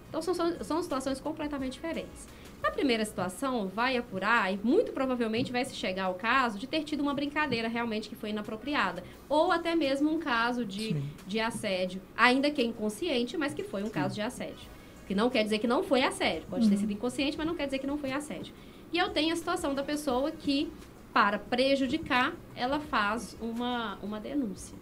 Então 0.09 0.21
são, 0.21 0.33
são 0.63 0.81
situações 0.83 1.19
completamente 1.19 1.73
diferentes. 1.73 2.27
Na 2.61 2.71
primeira 2.71 3.05
situação, 3.05 3.67
vai 3.67 3.97
apurar 3.97 4.51
e 4.53 4.59
muito 4.63 4.91
provavelmente 4.91 5.51
vai 5.51 5.63
se 5.63 5.75
chegar 5.75 6.05
ao 6.05 6.15
caso 6.15 6.57
de 6.57 6.67
ter 6.67 6.83
tido 6.83 7.01
uma 7.01 7.13
brincadeira 7.13 7.67
realmente 7.67 8.09
que 8.09 8.15
foi 8.15 8.31
inapropriada. 8.31 9.03
Ou 9.29 9.51
até 9.51 9.75
mesmo 9.75 10.11
um 10.11 10.19
caso 10.19 10.65
de, 10.65 10.89
Sim. 10.89 11.09
de 11.25 11.39
assédio, 11.39 12.01
ainda 12.15 12.49
que 12.49 12.63
inconsciente, 12.63 13.37
mas 13.37 13.53
que 13.53 13.63
foi 13.63 13.83
um 13.83 13.89
caso 13.89 14.15
de 14.15 14.21
assédio. 14.21 14.69
Que 15.07 15.15
não 15.15 15.29
quer 15.29 15.43
dizer 15.43 15.59
que 15.59 15.67
não 15.67 15.83
foi 15.83 16.03
assédio. 16.03 16.47
Pode 16.49 16.69
ter 16.69 16.77
sido 16.77 16.91
inconsciente, 16.91 17.37
mas 17.37 17.47
não 17.47 17.55
quer 17.55 17.65
dizer 17.65 17.79
que 17.79 17.87
não 17.87 17.97
foi 17.97 18.11
assédio. 18.11 18.53
E 18.91 18.97
eu 18.97 19.09
tenho 19.09 19.31
a 19.31 19.35
situação 19.35 19.73
da 19.73 19.83
pessoa 19.83 20.31
que, 20.31 20.69
para 21.13 21.39
prejudicar, 21.39 22.33
ela 22.55 22.79
faz 22.79 23.37
uma, 23.39 23.97
uma 24.01 24.19
denúncia. 24.19 24.77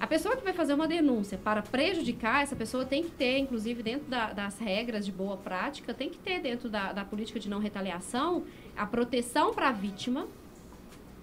A 0.00 0.06
pessoa 0.06 0.36
que 0.36 0.44
vai 0.44 0.52
fazer 0.52 0.74
uma 0.74 0.86
denúncia 0.86 1.36
para 1.36 1.60
prejudicar, 1.60 2.42
essa 2.42 2.54
pessoa 2.54 2.84
tem 2.84 3.02
que 3.02 3.10
ter, 3.10 3.38
inclusive 3.38 3.82
dentro 3.82 4.06
da- 4.08 4.32
das 4.32 4.58
regras 4.58 5.04
de 5.04 5.10
boa 5.10 5.36
prática, 5.36 5.92
tem 5.92 6.08
que 6.08 6.18
ter 6.18 6.40
dentro 6.40 6.68
da, 6.68 6.92
da 6.92 7.04
política 7.04 7.40
de 7.40 7.48
não 7.50 7.58
retaliação 7.58 8.44
a 8.76 8.86
proteção 8.86 9.52
para 9.52 9.68
a 9.68 9.72
vítima 9.72 10.28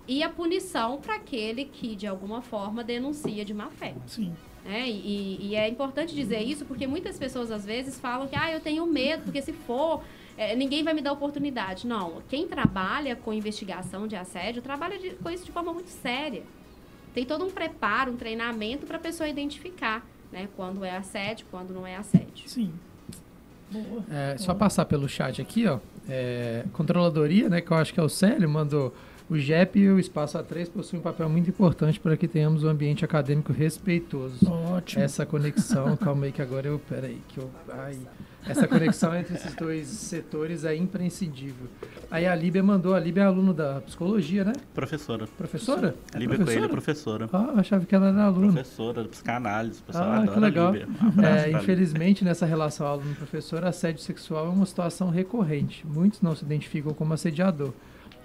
e 0.07 0.21
a 0.23 0.30
punição 0.30 0.99
para 0.99 1.15
aquele 1.15 1.65
que, 1.65 1.95
de 1.95 2.05
alguma 2.05 2.41
forma, 2.41 2.84
denuncia 2.84 3.45
de 3.45 3.53
má 3.53 3.69
fé. 3.69 3.95
Sim. 4.07 4.34
né? 4.65 4.89
E, 4.89 5.38
e 5.51 5.55
é 5.55 5.69
importante 5.69 6.13
dizer 6.13 6.41
isso 6.41 6.65
porque 6.65 6.86
muitas 6.86 7.17
pessoas 7.17 7.51
às 7.51 7.65
vezes 7.65 7.97
falam 7.99 8.28
que 8.28 8.36
ah, 8.36 8.51
eu 8.51 8.59
tenho 8.59 8.86
medo, 8.86 9.23
porque 9.23 9.41
se 9.41 9.53
for, 9.53 10.03
eh, 10.38 10.53
ninguém 10.55 10.84
vai 10.84 10.93
me 10.93 11.01
dar 11.01 11.13
oportunidade. 11.13 11.88
Não, 11.88 12.21
quem 12.28 12.45
trabalha 12.47 13.15
com 13.15 13.32
investigação 13.32 14.05
de 14.05 14.15
assédio 14.17 14.61
trabalha 14.61 14.99
de- 14.99 15.11
com 15.11 15.30
isso 15.30 15.45
de 15.45 15.51
forma 15.51 15.71
muito 15.71 15.89
séria. 15.89 16.43
Tem 17.16 17.26
todo 17.26 17.45
um 17.45 17.49
preparo, 17.49 18.11
um 18.11 18.18
treinamento 18.18 18.86
para 18.86 18.97
a 18.97 18.99
pessoa 18.99 19.30
identificar 19.30 20.05
né, 20.34 20.49
quando 20.57 20.84
é 20.84 20.97
assédio, 20.97 21.45
quando 21.49 21.74
não 21.74 21.88
é 21.88 21.95
assédio. 21.95 22.45
Sim. 22.45 22.74
Boa. 23.72 24.03
É, 24.11 24.38
só 24.38 24.53
passar 24.53 24.84
pelo 24.84 25.07
chat 25.07 25.41
aqui, 25.41 25.66
ó. 25.66 25.80
É, 26.09 26.66
controladoria, 26.74 27.47
né, 27.47 27.61
que 27.61 27.72
eu 27.72 27.78
acho 27.78 27.93
que 27.93 27.99
é 28.01 28.03
o 28.03 28.09
Célio, 28.09 28.49
mandou. 28.49 28.93
O 29.28 29.38
JEP 29.38 29.80
e 29.80 29.89
o 29.89 29.97
Espaço 29.97 30.38
A3 30.38 30.70
possuem 30.70 30.99
um 30.99 31.03
papel 31.03 31.28
muito 31.28 31.49
importante 31.49 31.99
para 31.99 32.16
que 32.16 32.28
tenhamos 32.28 32.63
um 32.63 32.68
ambiente 32.68 33.03
acadêmico 33.03 33.51
respeitoso. 33.51 34.47
Ótimo. 34.47 35.01
Essa 35.01 35.26
conexão, 35.26 35.95
calma 35.97 36.26
aí 36.26 36.32
que 36.32 36.41
agora 36.41 36.68
eu, 36.68 36.78
peraí, 36.78 37.20
que 37.30 37.39
eu, 37.39 37.49
ai, 37.70 37.97
essa 38.47 38.67
conexão 38.67 39.15
entre 39.15 39.35
esses 39.35 39.53
dois 39.55 39.87
setores 39.87 40.63
é 40.65 40.75
imprescindível. 40.75 41.67
Aí 42.11 42.25
a 42.27 42.35
Líbia 42.35 42.61
mandou, 42.63 42.93
a 42.93 42.99
Líbia 42.99 43.21
é 43.21 43.25
aluno 43.25 43.53
da 43.53 43.81
psicologia, 43.81 44.43
né? 44.43 44.53
Professora. 44.73 45.27
Professora? 45.37 45.95
É 46.13 46.17
Líbia 46.17 46.37
Coelho, 46.39 46.69
professora. 46.69 47.29
Ah, 47.33 47.53
achava 47.57 47.85
que 47.85 47.93
ela 47.95 48.07
era 48.09 48.23
aluna. 48.23 48.53
Professora 48.53 49.03
psicanálise. 49.05 49.81
Pessoal 49.81 50.03
Ah, 50.05 50.17
adora 50.17 50.31
que 50.33 50.39
legal. 50.39 50.73
Um 50.73 50.75
É, 50.75 50.81
pra 51.11 51.45
Líbia. 51.45 51.59
infelizmente, 51.61 52.23
nessa 52.23 52.45
relação 52.45 52.85
aluno-professor, 52.87 53.63
assédio 53.65 54.01
sexual 54.01 54.45
é 54.47 54.49
uma 54.49 54.65
situação 54.65 55.09
recorrente. 55.09 55.85
Muitos 55.87 56.21
não 56.21 56.35
se 56.35 56.43
identificam 56.45 56.93
como 56.93 57.13
assediador. 57.13 57.73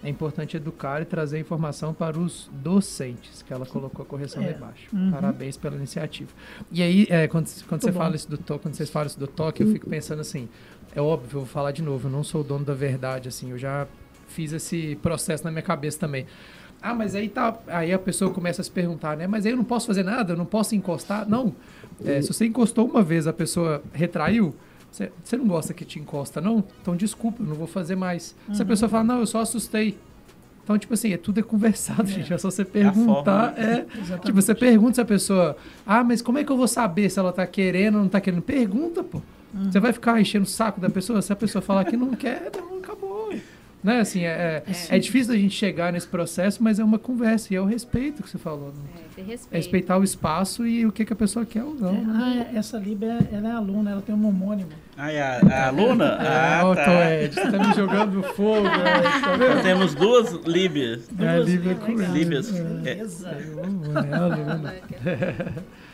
É 0.03 0.09
importante 0.09 0.57
educar 0.57 1.03
e 1.03 1.05
trazer 1.05 1.39
informação 1.39 1.93
para 1.93 2.19
os 2.19 2.49
docentes, 2.53 3.43
que 3.43 3.53
ela 3.53 3.67
colocou 3.67 4.03
a 4.03 4.07
correção 4.07 4.43
É. 4.43 4.47
lá 4.47 4.53
embaixo. 4.53 4.89
Uhum. 4.93 5.11
Parabéns 5.11 5.57
pela 5.59 5.77
iniciativa. 5.77 6.31
E 6.73 6.83
aí, 6.83 7.07
é, 7.11 7.29
quando, 7.29 7.49
quando 7.69 7.83
você 7.83 7.91
bom. 7.93 7.99
fala 7.99 8.17
isso 8.17 8.29
do 8.31 8.39
toque, 8.39 8.63
quando 8.63 8.75
vocês 8.75 8.89
falam 8.89 9.07
isso 9.09 9.19
do 9.19 9.27
toque, 9.27 9.63
eu 9.63 9.71
fico 9.71 9.89
pensando 9.91 10.21
assim, 10.21 10.49
é 10.95 11.01
óbvio, 11.03 11.29
eu 11.37 11.41
vou 11.41 11.47
falar 11.47 11.73
de 11.73 11.83
novo, 11.83 12.09
eu 12.09 12.13
não 12.13 12.25
sou 12.25 12.41
o 12.41 12.45
dono 12.45 12.65
da 12.65 12.73
verdade, 12.75 13.29
assim, 13.29 13.51
eu 13.51 13.59
já 13.59 13.87
fiz 14.29 14.53
esse 14.53 14.97
processo 15.03 15.45
na 15.45 15.51
minha 15.51 15.63
cabeça 15.63 15.99
também. 15.99 16.27
Ah, 16.83 16.95
mas 16.95 17.15
aí 17.15 17.29
tá. 17.29 17.59
Aí 17.67 17.93
a 17.93 17.99
pessoa 17.99 18.31
começa 18.33 18.63
a 18.63 18.65
se 18.65 18.71
perguntar, 18.71 19.15
né? 19.15 19.27
Mas 19.27 19.45
aí 19.45 19.53
eu 19.53 19.57
não 19.57 19.65
posso 19.65 19.87
fazer 19.87 20.03
nada, 20.03 20.33
eu 20.33 20.37
não 20.37 20.47
posso 20.47 20.75
encostar. 20.75 21.29
Não. 21.29 21.55
É, 22.03 22.23
se 22.23 22.29
você 22.33 22.47
encostou 22.47 22.89
uma 22.89 23.03
vez, 23.03 23.27
a 23.27 23.35
pessoa 23.35 23.83
retraiu, 23.93 24.55
você, 24.91 25.13
você 25.23 25.37
não 25.37 25.47
gosta 25.47 25.73
que 25.73 25.85
te 25.85 25.99
encosta, 25.99 26.41
não? 26.41 26.65
Então 26.83 26.97
desculpa, 26.97 27.43
eu 27.43 27.47
não 27.47 27.55
vou 27.55 27.67
fazer 27.67 27.97
mais. 27.97 28.35
Se 28.53 28.63
a 28.63 28.65
pessoa 28.65 28.89
fala, 28.89 29.05
não, 29.05 29.21
eu 29.21 29.27
só 29.27 29.41
assustei. 29.41 29.99
Então, 30.63 30.79
tipo 30.79 30.95
assim, 30.95 31.13
é 31.13 31.17
tudo 31.17 31.41
é 31.41 31.43
conversado, 31.43 32.07
gente. 32.07 32.33
É 32.33 32.39
só 32.39 32.51
você 32.51 32.65
perguntar. 32.65 33.55
forma, 33.55 33.67
né? 33.67 33.87
é, 34.11 34.19
tipo, 34.25 34.41
você 34.41 34.55
pergunta 34.55 34.95
se 34.95 35.01
a 35.01 35.05
pessoa. 35.05 35.57
Ah, 35.87 36.05
mas 36.05 36.23
como 36.23 36.39
é 36.39 36.45
que 36.45 36.53
eu 36.53 36.57
vou 36.57 36.69
saber 36.69 37.11
se 37.11 37.19
ela 37.19 37.33
tá 37.33 37.47
querendo 37.47 37.97
ou 37.97 38.03
não 38.03 38.09
tá 38.09 38.21
querendo? 38.21 38.43
Pergunta, 38.43 39.03
pô. 39.03 39.21
Você 39.53 39.81
vai 39.81 39.93
ficar 39.93 40.21
enchendo 40.21 40.45
o 40.45 40.49
saco 40.49 40.81
da 40.81 40.89
pessoa? 40.89 41.21
Se 41.21 41.33
a 41.33 41.37
pessoa 41.37 41.61
falar 41.61 41.85
que 41.85 41.97
não 41.97 42.15
quer, 42.15 42.51
não. 42.57 42.80
Né? 43.83 44.01
Assim, 44.01 44.25
é, 44.25 44.63
é, 44.67 44.97
é 44.97 44.99
difícil 44.99 45.33
a 45.33 45.37
gente 45.39 45.55
chegar 45.55 45.91
nesse 45.93 46.07
processo, 46.07 46.63
mas 46.63 46.79
é 46.79 46.85
uma 46.85 46.99
conversa. 46.99 47.53
E 47.53 47.57
é 47.57 47.61
o 47.61 47.65
respeito 47.65 48.23
que 48.23 48.29
você 48.29 48.37
falou. 48.39 48.69
né? 48.69 49.01
É, 49.17 49.21
É 49.21 49.25
respeito. 49.25 49.55
respeitar 49.55 49.99
o 49.99 50.05
espaço 50.05 50.67
e 50.67 50.85
o 50.85 50.93
que, 50.93 51.05
que 51.05 51.13
a 51.13 51.17
pessoa 51.17 51.47
quer 51.47 51.65
ou 51.65 51.75
não. 51.75 51.95
É, 51.95 52.05
ah, 52.11 52.47
é, 52.55 52.59
essa 52.59 52.77
Líbia, 52.79 53.19
ela 53.33 53.49
é 53.49 53.53
aluna, 53.53 53.93
ela 53.93 54.03
tem 54.03 54.15
um 54.15 54.27
homônimo. 54.27 54.69
Ah, 54.97 55.11
é 55.11 55.23
a, 55.23 55.41
a 55.41 55.67
aluna? 55.69 56.05
É, 56.21 56.27
ah, 56.29 56.61
ó, 56.65 56.75
tá. 56.75 56.85
Tom 56.85 57.03
Ed, 57.03 57.35
você 57.35 57.51
tá 57.51 57.59
me 57.69 57.75
jogando 57.75 58.23
fogo, 58.35 58.67
Ed, 58.67 59.03
tá 59.25 59.37
vendo? 59.37 59.55
Nós 59.55 59.63
temos 59.63 59.95
duas 59.95 60.33
Líbias. 60.47 61.09
É 61.19 61.29
a 61.29 61.39
Lívia 61.39 61.75
Duas, 61.75 61.87
com. 61.87 62.13
Líbias. 62.13 62.55
É, 62.55 62.63
Beleza. 62.63 63.29
É, 63.31 64.15
aluna. 64.15 64.75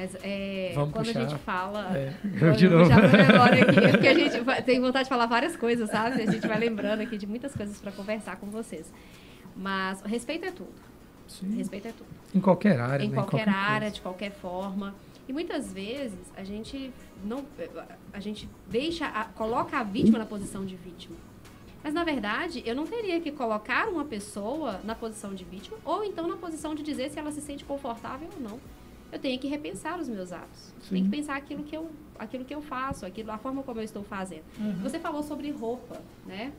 Mas 0.00 0.14
é, 0.22 0.70
Vamos 0.76 0.92
quando 0.92 1.06
puxar. 1.06 1.18
a 1.18 1.26
gente 1.28 1.38
fala. 1.40 1.90
É, 1.98 2.12
Vou 2.38 2.52
de 2.52 2.68
novo. 2.68 2.88
memória 2.88 3.62
aqui, 3.64 3.80
porque 3.90 4.06
a 4.06 4.14
gente 4.14 4.40
vai- 4.44 4.62
tem 4.62 4.80
vontade 4.80 5.04
de 5.04 5.08
falar 5.08 5.26
várias 5.26 5.56
coisas, 5.56 5.90
sabe? 5.90 6.22
A 6.22 6.30
gente 6.30 6.46
vai 6.46 6.56
lembrando 6.56 7.00
aqui 7.00 7.18
de 7.18 7.26
muitas 7.26 7.52
coisas 7.52 7.80
para 7.80 7.90
conversar 7.90 8.36
com 8.36 8.46
vocês. 8.46 8.92
Mas 9.56 10.00
respeito 10.02 10.44
é 10.44 10.52
tudo. 10.52 10.70
Sim. 11.26 11.56
Respeito 11.56 11.88
é 11.88 11.92
tudo. 11.92 12.06
Em 12.32 12.40
qualquer 12.40 12.78
área, 12.78 13.04
em 13.04 13.08
né? 13.08 13.14
qualquer 13.14 13.48
área, 13.48 13.80
coisa. 13.80 13.94
de 13.96 14.00
qualquer 14.00 14.30
forma. 14.30 14.94
E 15.28 15.32
muitas 15.32 15.72
vezes 15.72 16.32
a 16.36 16.44
gente 16.44 16.92
não 17.24 17.44
a 18.12 18.20
gente 18.20 18.48
deixa 18.70 19.06
a- 19.06 19.24
coloca 19.24 19.78
a 19.78 19.82
vítima 19.82 20.16
na 20.18 20.26
posição 20.26 20.64
de 20.64 20.76
vítima. 20.76 21.16
Mas 21.82 21.92
na 21.92 22.04
verdade, 22.04 22.62
eu 22.64 22.74
não 22.74 22.86
teria 22.86 23.20
que 23.20 23.32
colocar 23.32 23.88
uma 23.88 24.04
pessoa 24.04 24.80
na 24.84 24.94
posição 24.94 25.34
de 25.34 25.44
vítima 25.44 25.76
ou 25.84 26.04
então 26.04 26.28
na 26.28 26.36
posição 26.36 26.72
de 26.74 26.82
dizer 26.84 27.10
se 27.10 27.18
ela 27.18 27.32
se 27.32 27.40
sente 27.40 27.64
confortável 27.64 28.28
ou 28.36 28.40
não. 28.48 28.60
Eu 29.10 29.18
tenho 29.18 29.38
que 29.38 29.48
repensar 29.48 29.98
os 29.98 30.08
meus 30.08 30.32
atos. 30.32 30.72
Tenho 30.88 31.04
que 31.04 31.10
pensar 31.10 31.36
aquilo 31.36 31.62
que 31.62 31.76
eu 31.76 31.90
aquilo 32.18 32.44
que 32.44 32.54
eu 32.54 32.60
faço, 32.60 33.06
aquilo 33.06 33.30
a 33.30 33.38
forma 33.38 33.62
como 33.62 33.80
eu 33.80 33.84
estou 33.84 34.02
fazendo. 34.02 34.42
Você 34.82 34.98
falou 34.98 35.22
sobre 35.22 35.50
roupa, 35.50 36.00
né? 36.26 36.52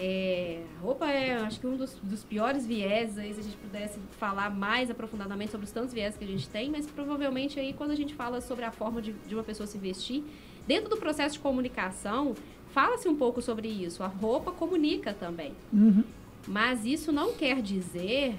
É, 0.00 0.62
roupa 0.80 1.10
é, 1.10 1.34
acho 1.34 1.58
que 1.58 1.66
um 1.66 1.76
dos, 1.76 1.94
dos 1.96 2.22
piores 2.22 2.64
vieses, 2.64 3.18
aí, 3.18 3.34
se 3.34 3.40
a 3.40 3.42
gente 3.42 3.56
pudesse 3.56 3.98
falar 4.12 4.48
mais 4.48 4.90
aprofundadamente 4.90 5.50
sobre 5.50 5.64
os 5.66 5.72
tantos 5.72 5.92
vieses 5.92 6.16
que 6.16 6.24
a 6.24 6.28
gente 6.28 6.48
tem, 6.48 6.70
mas 6.70 6.86
provavelmente 6.86 7.58
aí 7.58 7.72
quando 7.72 7.90
a 7.90 7.96
gente 7.96 8.14
fala 8.14 8.40
sobre 8.40 8.64
a 8.64 8.70
forma 8.70 9.02
de, 9.02 9.12
de 9.12 9.34
uma 9.34 9.42
pessoa 9.42 9.66
se 9.66 9.76
vestir, 9.76 10.24
dentro 10.68 10.88
do 10.88 10.96
processo 10.96 11.34
de 11.34 11.40
comunicação, 11.40 12.34
fala-se 12.70 13.08
um 13.08 13.16
pouco 13.16 13.42
sobre 13.42 13.66
isso. 13.66 14.04
A 14.04 14.06
roupa 14.06 14.52
comunica 14.52 15.12
também. 15.12 15.52
Uhum. 15.72 16.04
Mas 16.46 16.84
isso 16.84 17.10
não 17.10 17.34
quer 17.34 17.60
dizer 17.60 18.38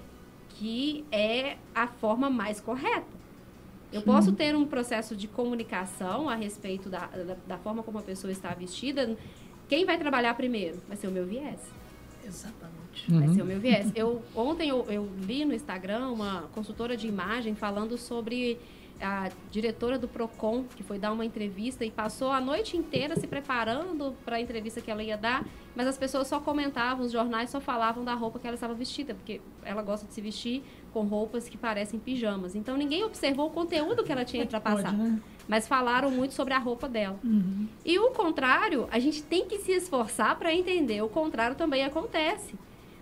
que 0.51 1.03
é 1.11 1.57
a 1.75 1.87
forma 1.87 2.29
mais 2.29 2.61
correta. 2.61 3.19
Eu 3.91 4.01
posso 4.03 4.31
ter 4.33 4.55
um 4.55 4.65
processo 4.65 5.15
de 5.15 5.27
comunicação 5.27 6.29
a 6.29 6.35
respeito 6.35 6.89
da, 6.89 7.07
da, 7.07 7.35
da 7.47 7.57
forma 7.57 7.81
como 7.81 7.97
a 7.97 8.01
pessoa 8.03 8.31
está 8.31 8.53
vestida. 8.53 9.17
Quem 9.67 9.85
vai 9.85 9.97
trabalhar 9.97 10.33
primeiro? 10.35 10.77
Vai 10.87 10.95
ser 10.97 11.07
o 11.07 11.11
meu 11.11 11.25
viés. 11.25 11.59
Exatamente. 12.25 12.79
Vai 13.09 13.27
Uhum. 13.27 13.33
ser 13.33 13.41
o 13.41 13.45
meu 13.45 13.59
viés. 13.59 13.91
Eu, 13.95 14.21
ontem 14.35 14.69
eu, 14.69 14.85
eu 14.89 15.09
li 15.25 15.45
no 15.45 15.53
Instagram 15.53 16.09
uma 16.09 16.43
consultora 16.53 16.95
de 16.97 17.07
imagem 17.07 17.55
falando 17.55 17.97
sobre 17.97 18.59
a 19.01 19.29
diretora 19.49 19.97
do 19.97 20.07
Procon, 20.07 20.65
que 20.75 20.83
foi 20.83 20.99
dar 20.99 21.11
uma 21.11 21.23
entrevista 21.25 21.85
e 21.85 21.91
passou 21.91 22.31
a 22.31 22.41
noite 22.41 22.75
inteira 22.75 23.15
se 23.15 23.25
preparando 23.27 24.15
para 24.25 24.35
a 24.37 24.41
entrevista 24.41 24.81
que 24.81 24.91
ela 24.91 25.01
ia 25.03 25.17
dar, 25.17 25.45
mas 25.75 25.87
as 25.87 25.97
pessoas 25.97 26.27
só 26.27 26.39
comentavam, 26.39 27.05
os 27.05 27.11
jornais 27.11 27.49
só 27.49 27.59
falavam 27.61 28.03
da 28.03 28.13
roupa 28.13 28.39
que 28.39 28.47
ela 28.47 28.55
estava 28.55 28.73
vestida, 28.73 29.13
porque 29.13 29.39
ela 29.63 29.81
gosta 29.81 30.05
de 30.07 30.13
se 30.13 30.21
vestir 30.21 30.63
com 30.93 31.03
roupas 31.03 31.47
que 31.47 31.57
parecem 31.57 31.99
pijamas. 31.99 32.55
Então 32.55 32.75
ninguém 32.75 33.03
observou 33.03 33.47
o 33.47 33.51
conteúdo 33.51 34.03
que 34.03 34.11
ela 34.11 34.25
tinha 34.25 34.45
para 34.45 34.59
passar, 34.59 34.93
né? 34.93 35.21
mas 35.47 35.67
falaram 35.67 36.11
muito 36.11 36.33
sobre 36.33 36.53
a 36.53 36.59
roupa 36.59 36.87
dela. 36.89 37.19
Uhum. 37.23 37.67
E 37.85 37.97
o 37.97 38.11
contrário, 38.11 38.87
a 38.91 38.99
gente 38.99 39.23
tem 39.23 39.45
que 39.47 39.57
se 39.59 39.71
esforçar 39.71 40.37
para 40.37 40.53
entender. 40.53 41.01
O 41.01 41.09
contrário 41.09 41.55
também 41.55 41.83
acontece. 41.85 42.53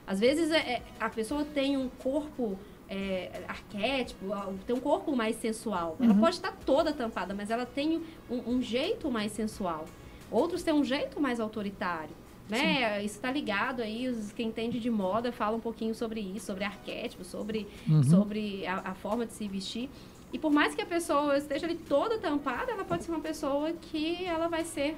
Às 0.05 0.19
vezes 0.21 0.51
é- 0.51 0.73
é- 0.75 0.81
a 0.99 1.09
pessoa 1.09 1.43
tem 1.43 1.75
um 1.75 1.89
corpo 1.89 2.57
é, 2.89 3.41
arquétipo, 3.47 4.25
tem 4.65 4.75
um 4.75 4.79
corpo 4.79 5.15
mais 5.15 5.35
sensual. 5.37 5.97
Ela 5.99 6.13
pode 6.13 6.35
estar 6.35 6.51
toda 6.65 6.93
tampada, 6.93 7.33
mas 7.33 7.49
ela 7.49 7.65
tem 7.65 8.01
um, 8.29 8.53
um 8.55 8.61
jeito 8.61 9.09
mais 9.11 9.31
sensual. 9.31 9.85
Outros 10.31 10.63
têm 10.63 10.73
um 10.73 10.83
jeito 10.83 11.19
mais 11.19 11.39
autoritário. 11.39 12.15
Né? 12.49 13.03
Isso 13.03 13.15
está 13.15 13.29
ligado 13.29 13.81
aí, 13.81 14.07
os, 14.07 14.31
quem 14.31 14.47
entende 14.47 14.79
de 14.79 14.89
moda 14.89 15.33
fala 15.33 15.57
um 15.57 15.59
pouquinho 15.59 15.93
sobre 15.93 16.21
isso, 16.21 16.45
sobre 16.45 16.63
arquétipo, 16.63 17.25
sobre, 17.25 17.67
Uhum. 17.87 18.03
sobre 18.03 18.65
a, 18.65 18.91
a 18.91 18.93
forma 18.93 19.25
de 19.25 19.33
se 19.33 19.47
vestir. 19.49 19.89
E 20.31 20.39
por 20.39 20.51
mais 20.51 20.73
que 20.73 20.81
a 20.81 20.85
pessoa 20.85 21.37
esteja 21.37 21.65
ali 21.65 21.75
toda 21.75 22.17
tampada, 22.17 22.71
ela 22.71 22.85
pode 22.85 23.03
ser 23.03 23.11
uma 23.11 23.19
pessoa 23.19 23.71
que 23.73 24.23
ela 24.25 24.47
vai 24.47 24.63
ser 24.63 24.95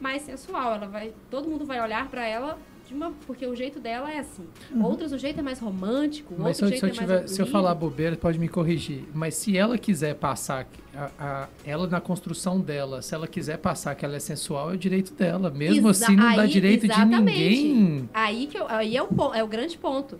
mais 0.00 0.22
sensual. 0.22 0.74
Ela 0.74 0.86
vai, 0.86 1.12
todo 1.30 1.48
mundo 1.48 1.64
vai 1.64 1.80
olhar 1.80 2.08
para 2.08 2.26
ela 2.26 2.58
uma, 2.92 3.12
porque 3.26 3.46
o 3.46 3.54
jeito 3.54 3.78
dela 3.80 4.12
é 4.12 4.18
assim. 4.18 4.44
Outros 4.82 5.12
o 5.12 5.18
jeito 5.18 5.38
é 5.38 5.42
mais 5.42 5.58
romântico, 5.60 6.34
Mas 6.36 6.56
se 6.56 6.64
outro 6.64 6.76
eu, 6.76 6.80
jeito 6.80 6.94
se 6.96 7.00
eu 7.00 7.04
é 7.04 7.16
tiver- 7.20 7.28
se 7.28 7.40
eu 7.40 7.46
falar 7.46 7.74
bobeira, 7.74 8.16
pode 8.16 8.38
me 8.38 8.48
corrigir. 8.48 9.04
Mas 9.14 9.34
se 9.36 9.56
ela 9.56 9.78
quiser 9.78 10.14
passar, 10.16 10.66
a, 10.94 11.10
a- 11.18 11.48
ela 11.64 11.86
na 11.86 12.00
construção 12.00 12.60
dela, 12.60 13.00
se 13.00 13.14
ela 13.14 13.26
quiser 13.28 13.58
passar 13.58 13.94
que 13.94 14.04
ela 14.04 14.16
é 14.16 14.20
sensual, 14.20 14.70
é 14.70 14.74
o 14.74 14.78
direito 14.78 15.14
dela. 15.14 15.50
Mesmo 15.50 15.88
Exa- 15.88 16.06
assim, 16.06 16.16
não 16.16 16.34
dá 16.36 16.42
aí, 16.42 16.48
direito 16.50 16.82
de 16.86 16.92
exatamente. 16.92 17.38
ninguém. 17.38 18.08
Aí, 18.12 18.46
que 18.48 18.58
eu- 18.58 18.68
aí 18.68 18.96
é, 18.96 19.02
o, 19.02 19.08
é 19.34 19.42
o 19.42 19.46
grande 19.46 19.78
ponto. 19.78 20.18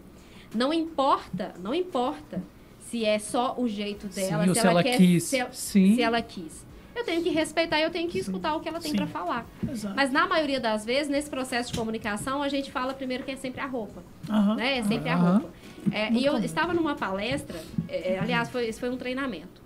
Não 0.54 0.72
importa, 0.72 1.52
não 1.62 1.74
importa 1.74 2.40
se 2.88 3.04
é 3.04 3.18
só 3.18 3.54
o 3.58 3.66
jeito 3.68 4.06
dela, 4.06 4.44
Sim, 4.46 4.54
se, 4.54 4.60
se 4.60 4.66
ela 4.66 4.82
quer, 4.82 4.96
quis. 4.96 5.24
Se, 5.24 5.46
Sim. 5.52 5.94
se 5.96 6.02
ela 6.02 6.22
quis. 6.22 6.64
Eu 6.94 7.04
tenho 7.04 7.22
que 7.22 7.30
respeitar, 7.30 7.80
eu 7.80 7.90
tenho 7.90 8.08
que 8.08 8.18
escutar 8.18 8.54
o 8.54 8.60
que 8.60 8.68
ela 8.68 8.80
tem 8.80 8.92
Sim. 8.92 8.96
para 8.98 9.06
falar. 9.06 9.46
Exato. 9.68 9.94
Mas 9.96 10.12
na 10.12 10.26
maioria 10.26 10.60
das 10.60 10.84
vezes, 10.84 11.08
nesse 11.08 11.28
processo 11.28 11.72
de 11.72 11.78
comunicação, 11.78 12.42
a 12.42 12.48
gente 12.48 12.70
fala 12.70 12.94
primeiro 12.94 13.24
que 13.24 13.32
é 13.32 13.36
sempre 13.36 13.60
a 13.60 13.66
roupa. 13.66 14.02
Aham. 14.30 14.54
né? 14.56 14.78
É 14.78 14.82
sempre 14.84 15.08
a 15.08 15.14
Aham. 15.14 15.38
roupa. 15.38 15.54
É, 15.90 16.12
e 16.12 16.24
eu 16.24 16.38
estava 16.38 16.72
numa 16.72 16.94
palestra, 16.94 17.60
é, 17.88 18.14
é, 18.14 18.18
aliás, 18.18 18.48
foi, 18.48 18.66
esse 18.66 18.78
foi 18.78 18.90
um 18.90 18.96
treinamento. 18.96 19.62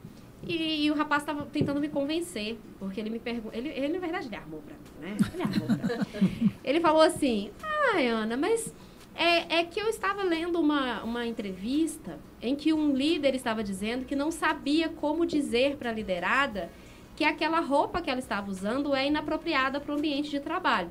E, 0.47 0.87
e 0.87 0.91
o 0.91 0.95
rapaz 0.95 1.23
estava 1.23 1.45
tentando 1.53 1.81
me 1.81 1.89
convencer, 1.89 2.59
porque 2.79 3.01
ele 3.01 3.11
me 3.11 3.19
perguntou. 3.19 3.53
Ele, 3.53 3.69
ele, 3.69 3.89
na 3.89 3.99
verdade, 3.99 4.27
ele 4.27 4.37
armou 4.37 4.63
pra 4.63 4.75
mim, 4.75 5.11
né? 5.11 5.17
Ele 5.35 5.43
armou 5.43 5.67
pra 5.67 6.21
mim. 6.21 6.51
Ele 6.65 6.81
falou 6.81 7.03
assim: 7.03 7.51
Ah, 7.63 7.99
Ana, 7.99 8.37
mas 8.37 8.73
é, 9.15 9.59
é 9.59 9.65
que 9.65 9.81
eu 9.81 9.89
estava 9.89 10.23
lendo 10.23 10.61
uma, 10.61 11.03
uma 11.03 11.27
entrevista 11.27 12.19
em 12.41 12.55
que 12.55 12.73
um 12.73 12.93
líder 12.95 13.35
estava 13.35 13.65
dizendo 13.65 14.05
que 14.05 14.15
não 14.15 14.31
sabia 14.31 14.89
como 14.89 15.27
dizer 15.27 15.77
para 15.77 15.91
a 15.91 15.93
liderada 15.93 16.71
que 17.19 17.25
aquela 17.25 17.59
roupa 17.59 18.01
que 18.01 18.09
ela 18.09 18.21
estava 18.21 18.49
usando 18.49 18.95
é 18.95 19.09
inapropriada 19.09 19.81
para 19.81 19.93
o 19.93 19.99
ambiente 19.99 20.31
de 20.31 20.39
trabalho. 20.39 20.89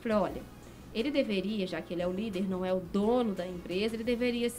Falei, 0.00 0.18
olha, 0.18 0.42
ele 0.92 1.08
deveria, 1.08 1.64
já 1.68 1.80
que 1.80 1.94
ele 1.94 2.02
é 2.02 2.06
o 2.08 2.10
líder, 2.10 2.50
não 2.50 2.64
é 2.64 2.74
o 2.74 2.80
dono 2.80 3.32
da 3.32 3.46
empresa, 3.46 3.94
ele 3.94 4.02
deveria 4.02 4.50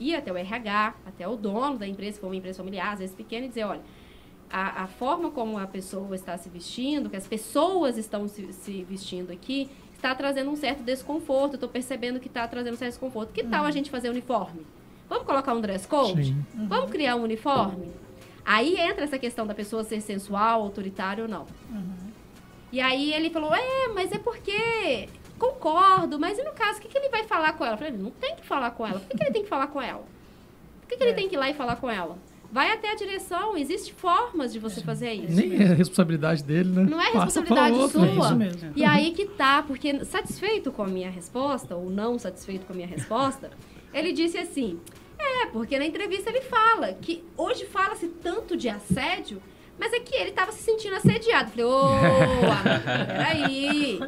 ir 0.00 0.14
até 0.14 0.32
o 0.32 0.36
RH, 0.38 0.94
até 1.04 1.28
o 1.28 1.36
dono 1.36 1.76
da 1.76 1.86
empresa, 1.86 2.14
se 2.14 2.20
for 2.22 2.28
uma 2.28 2.36
empresa 2.36 2.56
familiar, 2.56 2.94
às 2.94 3.00
vezes 3.00 3.14
pequena, 3.14 3.44
e 3.44 3.48
dizer, 3.50 3.64
olha, 3.64 3.82
a, 4.48 4.84
a 4.84 4.86
forma 4.86 5.30
como 5.30 5.58
a 5.58 5.66
pessoa 5.66 6.14
está 6.14 6.38
se 6.38 6.48
vestindo, 6.48 7.10
que 7.10 7.16
as 7.16 7.28
pessoas 7.28 7.98
estão 7.98 8.26
se, 8.28 8.50
se 8.54 8.82
vestindo 8.84 9.30
aqui, 9.30 9.68
está 9.94 10.14
trazendo 10.14 10.50
um 10.50 10.56
certo 10.56 10.82
desconforto. 10.82 11.56
Estou 11.56 11.68
percebendo 11.68 12.18
que 12.18 12.28
está 12.28 12.48
trazendo 12.48 12.72
um 12.72 12.78
certo 12.78 12.92
desconforto. 12.92 13.30
Que 13.30 13.44
tal 13.44 13.66
a 13.66 13.70
gente 13.70 13.90
fazer 13.90 14.08
uniforme? 14.08 14.64
Vamos 15.06 15.26
colocar 15.26 15.52
um 15.52 15.60
dress 15.60 15.86
code? 15.86 16.24
Sim. 16.24 16.46
Vamos 16.66 16.90
criar 16.90 17.16
um 17.16 17.24
uniforme? 17.24 17.92
Aí 18.46 18.78
entra 18.78 19.02
essa 19.02 19.18
questão 19.18 19.44
da 19.44 19.54
pessoa 19.54 19.82
ser 19.82 20.00
sensual, 20.00 20.62
autoritária 20.62 21.24
ou 21.24 21.28
não. 21.28 21.46
E 22.70 22.80
aí 22.80 23.12
ele 23.12 23.28
falou, 23.28 23.52
é, 23.52 23.88
mas 23.92 24.12
é 24.12 24.18
porque 24.18 25.08
concordo, 25.36 26.18
mas 26.18 26.38
e 26.38 26.44
no 26.44 26.52
caso, 26.52 26.78
o 26.78 26.82
que, 26.82 26.88
que 26.88 26.96
ele 26.96 27.08
vai 27.08 27.24
falar 27.24 27.54
com 27.54 27.64
ela? 27.64 27.74
Eu 27.74 27.78
falei, 27.78 27.92
ele 27.92 28.02
não 28.02 28.10
tem 28.12 28.36
que 28.36 28.46
falar 28.46 28.70
com 28.70 28.86
ela. 28.86 29.00
Por 29.00 29.08
que, 29.08 29.16
que 29.18 29.24
ele 29.24 29.32
tem 29.32 29.42
que 29.42 29.48
falar 29.48 29.66
com 29.66 29.82
ela? 29.82 30.04
Por 30.80 30.88
que, 30.88 30.96
que 30.96 31.02
ele 31.02 31.14
tem 31.14 31.28
que 31.28 31.34
ir 31.34 31.38
lá 31.38 31.50
e 31.50 31.54
falar 31.54 31.76
com 31.76 31.90
ela? 31.90 32.16
Vai 32.52 32.70
até 32.70 32.92
a 32.92 32.94
direção, 32.94 33.56
existem 33.56 33.92
formas 33.92 34.52
de 34.52 34.60
você 34.60 34.80
fazer 34.80 35.12
isso. 35.12 35.34
Nem 35.34 35.54
é 35.54 35.74
responsabilidade 35.74 36.44
dele, 36.44 36.70
né? 36.70 36.86
Não 36.88 37.00
é 37.00 37.06
Passa 37.12 37.24
responsabilidade 37.24 37.76
outro. 37.76 37.98
sua. 37.98 38.08
É 38.08 38.14
isso 38.14 38.36
mesmo. 38.36 38.72
E 38.76 38.84
aí 38.84 39.10
que 39.10 39.26
tá, 39.26 39.64
porque 39.64 40.04
satisfeito 40.04 40.70
com 40.70 40.84
a 40.84 40.86
minha 40.86 41.10
resposta, 41.10 41.74
ou 41.74 41.90
não 41.90 42.18
satisfeito 42.18 42.64
com 42.64 42.72
a 42.72 42.76
minha 42.76 42.88
resposta, 42.88 43.50
ele 43.92 44.12
disse 44.12 44.38
assim: 44.38 44.78
é, 45.18 45.46
porque 45.46 45.78
na 45.78 45.86
entrevista 45.86 46.30
ele 46.30 46.42
fala 46.42 46.92
que 46.94 47.24
hoje 47.36 47.66
fala-se 47.66 48.08
tanto 48.08 48.56
de 48.56 48.68
assédio, 48.68 49.42
mas 49.78 49.92
é 49.92 50.00
que 50.00 50.14
ele 50.14 50.30
estava 50.30 50.52
se 50.52 50.62
sentindo 50.62 50.96
assediado. 50.96 51.50
Falei, 51.50 51.64
ô, 51.64 51.82
amigo, 52.52 53.06
peraí. 53.06 53.98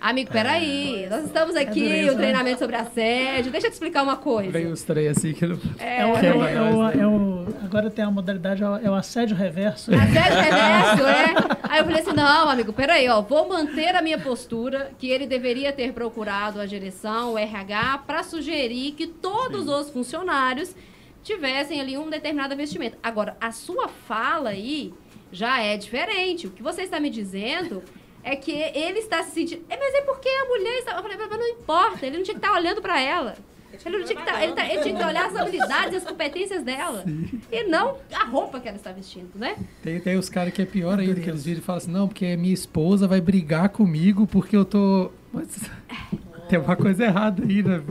Amigo, 0.00 0.30
peraí. 0.30 1.06
Nós 1.10 1.24
estamos 1.24 1.56
aqui, 1.56 2.08
um 2.10 2.16
treinamento 2.16 2.60
sobre 2.60 2.76
assédio. 2.76 3.50
Deixa 3.50 3.66
eu 3.66 3.70
te 3.70 3.74
explicar 3.74 4.02
uma 4.04 4.16
coisa. 4.16 4.50
Veio 4.52 4.70
os 4.72 4.82
três 4.82 5.16
assim 5.16 5.32
que 5.32 5.44
não. 5.44 5.58
É 5.78 6.06
o, 6.06 6.16
é 6.16 6.32
o- 6.32 6.44
é 6.44 6.60
o- 6.70 7.00
é 7.02 7.06
o- 7.06 7.46
agora 7.64 7.90
tem 7.90 8.04
a 8.04 8.10
modalidade, 8.10 8.62
é 8.62 8.68
o, 8.68 8.76
é 8.76 8.90
o 8.90 8.94
assédio 8.94 9.36
reverso. 9.36 9.90
Assédio 9.92 10.38
reverso, 10.40 11.06
é? 11.06 11.58
Aí 11.68 11.80
eu 11.80 11.84
falei 11.84 12.00
assim, 12.00 12.12
não, 12.12 12.48
amigo, 12.48 12.72
peraí, 12.72 13.08
ó, 13.08 13.20
vou 13.20 13.48
manter 13.48 13.94
a 13.96 14.00
minha 14.00 14.18
postura, 14.18 14.92
que 14.98 15.08
ele 15.10 15.26
deveria 15.26 15.72
ter 15.72 15.92
procurado 15.92 16.60
a 16.60 16.66
direção, 16.66 17.32
o 17.34 17.38
RH, 17.38 17.98
para 18.06 18.22
sugerir 18.22 18.92
que 18.92 19.06
todos 19.08 19.66
os 19.66 19.90
funcionários 19.90 20.76
tivessem 21.24 21.80
ali 21.80 21.98
um 21.98 22.08
determinado 22.08 22.54
vestimento. 22.56 22.96
Agora, 23.02 23.36
a 23.40 23.50
sua 23.50 23.88
fala 23.88 24.50
aí 24.50 24.94
já 25.32 25.60
é 25.60 25.76
diferente. 25.76 26.46
O 26.46 26.50
que 26.50 26.62
você 26.62 26.82
está 26.82 27.00
me 27.00 27.10
dizendo 27.10 27.82
é 28.32 28.36
que 28.36 28.52
ele 28.52 28.98
está 28.98 29.22
se 29.22 29.30
sentindo... 29.30 29.64
É, 29.68 29.76
mas 29.76 29.94
é 29.94 30.02
porque 30.02 30.28
a 30.28 30.44
mulher 30.44 30.78
está... 30.78 30.96
Eu 30.96 31.02
falei, 31.02 31.16
mas 31.16 31.30
não 31.30 31.48
importa, 31.48 32.06
ele 32.06 32.18
não 32.18 32.24
tinha 32.24 32.38
que 32.38 32.44
estar 32.44 32.56
olhando 32.56 32.82
para 32.82 33.00
ela. 33.00 33.36
Ele, 33.84 33.98
não 33.98 34.04
tinha 34.04 34.16
que 34.16 34.22
estar, 34.28 34.42
ele, 34.42 34.52
tá- 34.54 34.66
ele 34.66 34.82
tinha 34.82 34.96
que 34.96 35.04
olhar 35.04 35.26
as 35.26 35.36
habilidades 35.36 35.92
e 35.92 35.96
as 35.96 36.04
competências 36.04 36.62
dela. 36.64 37.04
E 37.52 37.64
não 37.64 37.98
a 38.12 38.24
roupa 38.24 38.58
que 38.60 38.66
ela 38.66 38.76
está 38.76 38.90
vestindo, 38.92 39.30
né? 39.34 39.56
Tem, 39.82 40.00
tem 40.00 40.16
os 40.16 40.28
caras 40.28 40.52
que 40.52 40.62
é 40.62 40.64
pior 40.66 40.98
ainda, 40.98 41.20
que 41.20 41.28
eles 41.28 41.44
viram 41.44 41.60
e 41.60 41.62
falam 41.62 41.76
assim, 41.78 41.90
não, 41.90 42.08
porque 42.08 42.36
minha 42.36 42.52
esposa 42.54 43.06
vai 43.06 43.20
brigar 43.20 43.68
comigo 43.68 44.26
porque 44.26 44.56
eu 44.56 44.64
tô. 44.64 45.12
Mas 45.32 45.46
tem 46.48 46.58
uma 46.58 46.76
coisa 46.76 47.04
errada 47.04 47.42
aí, 47.42 47.62
né? 47.62 47.82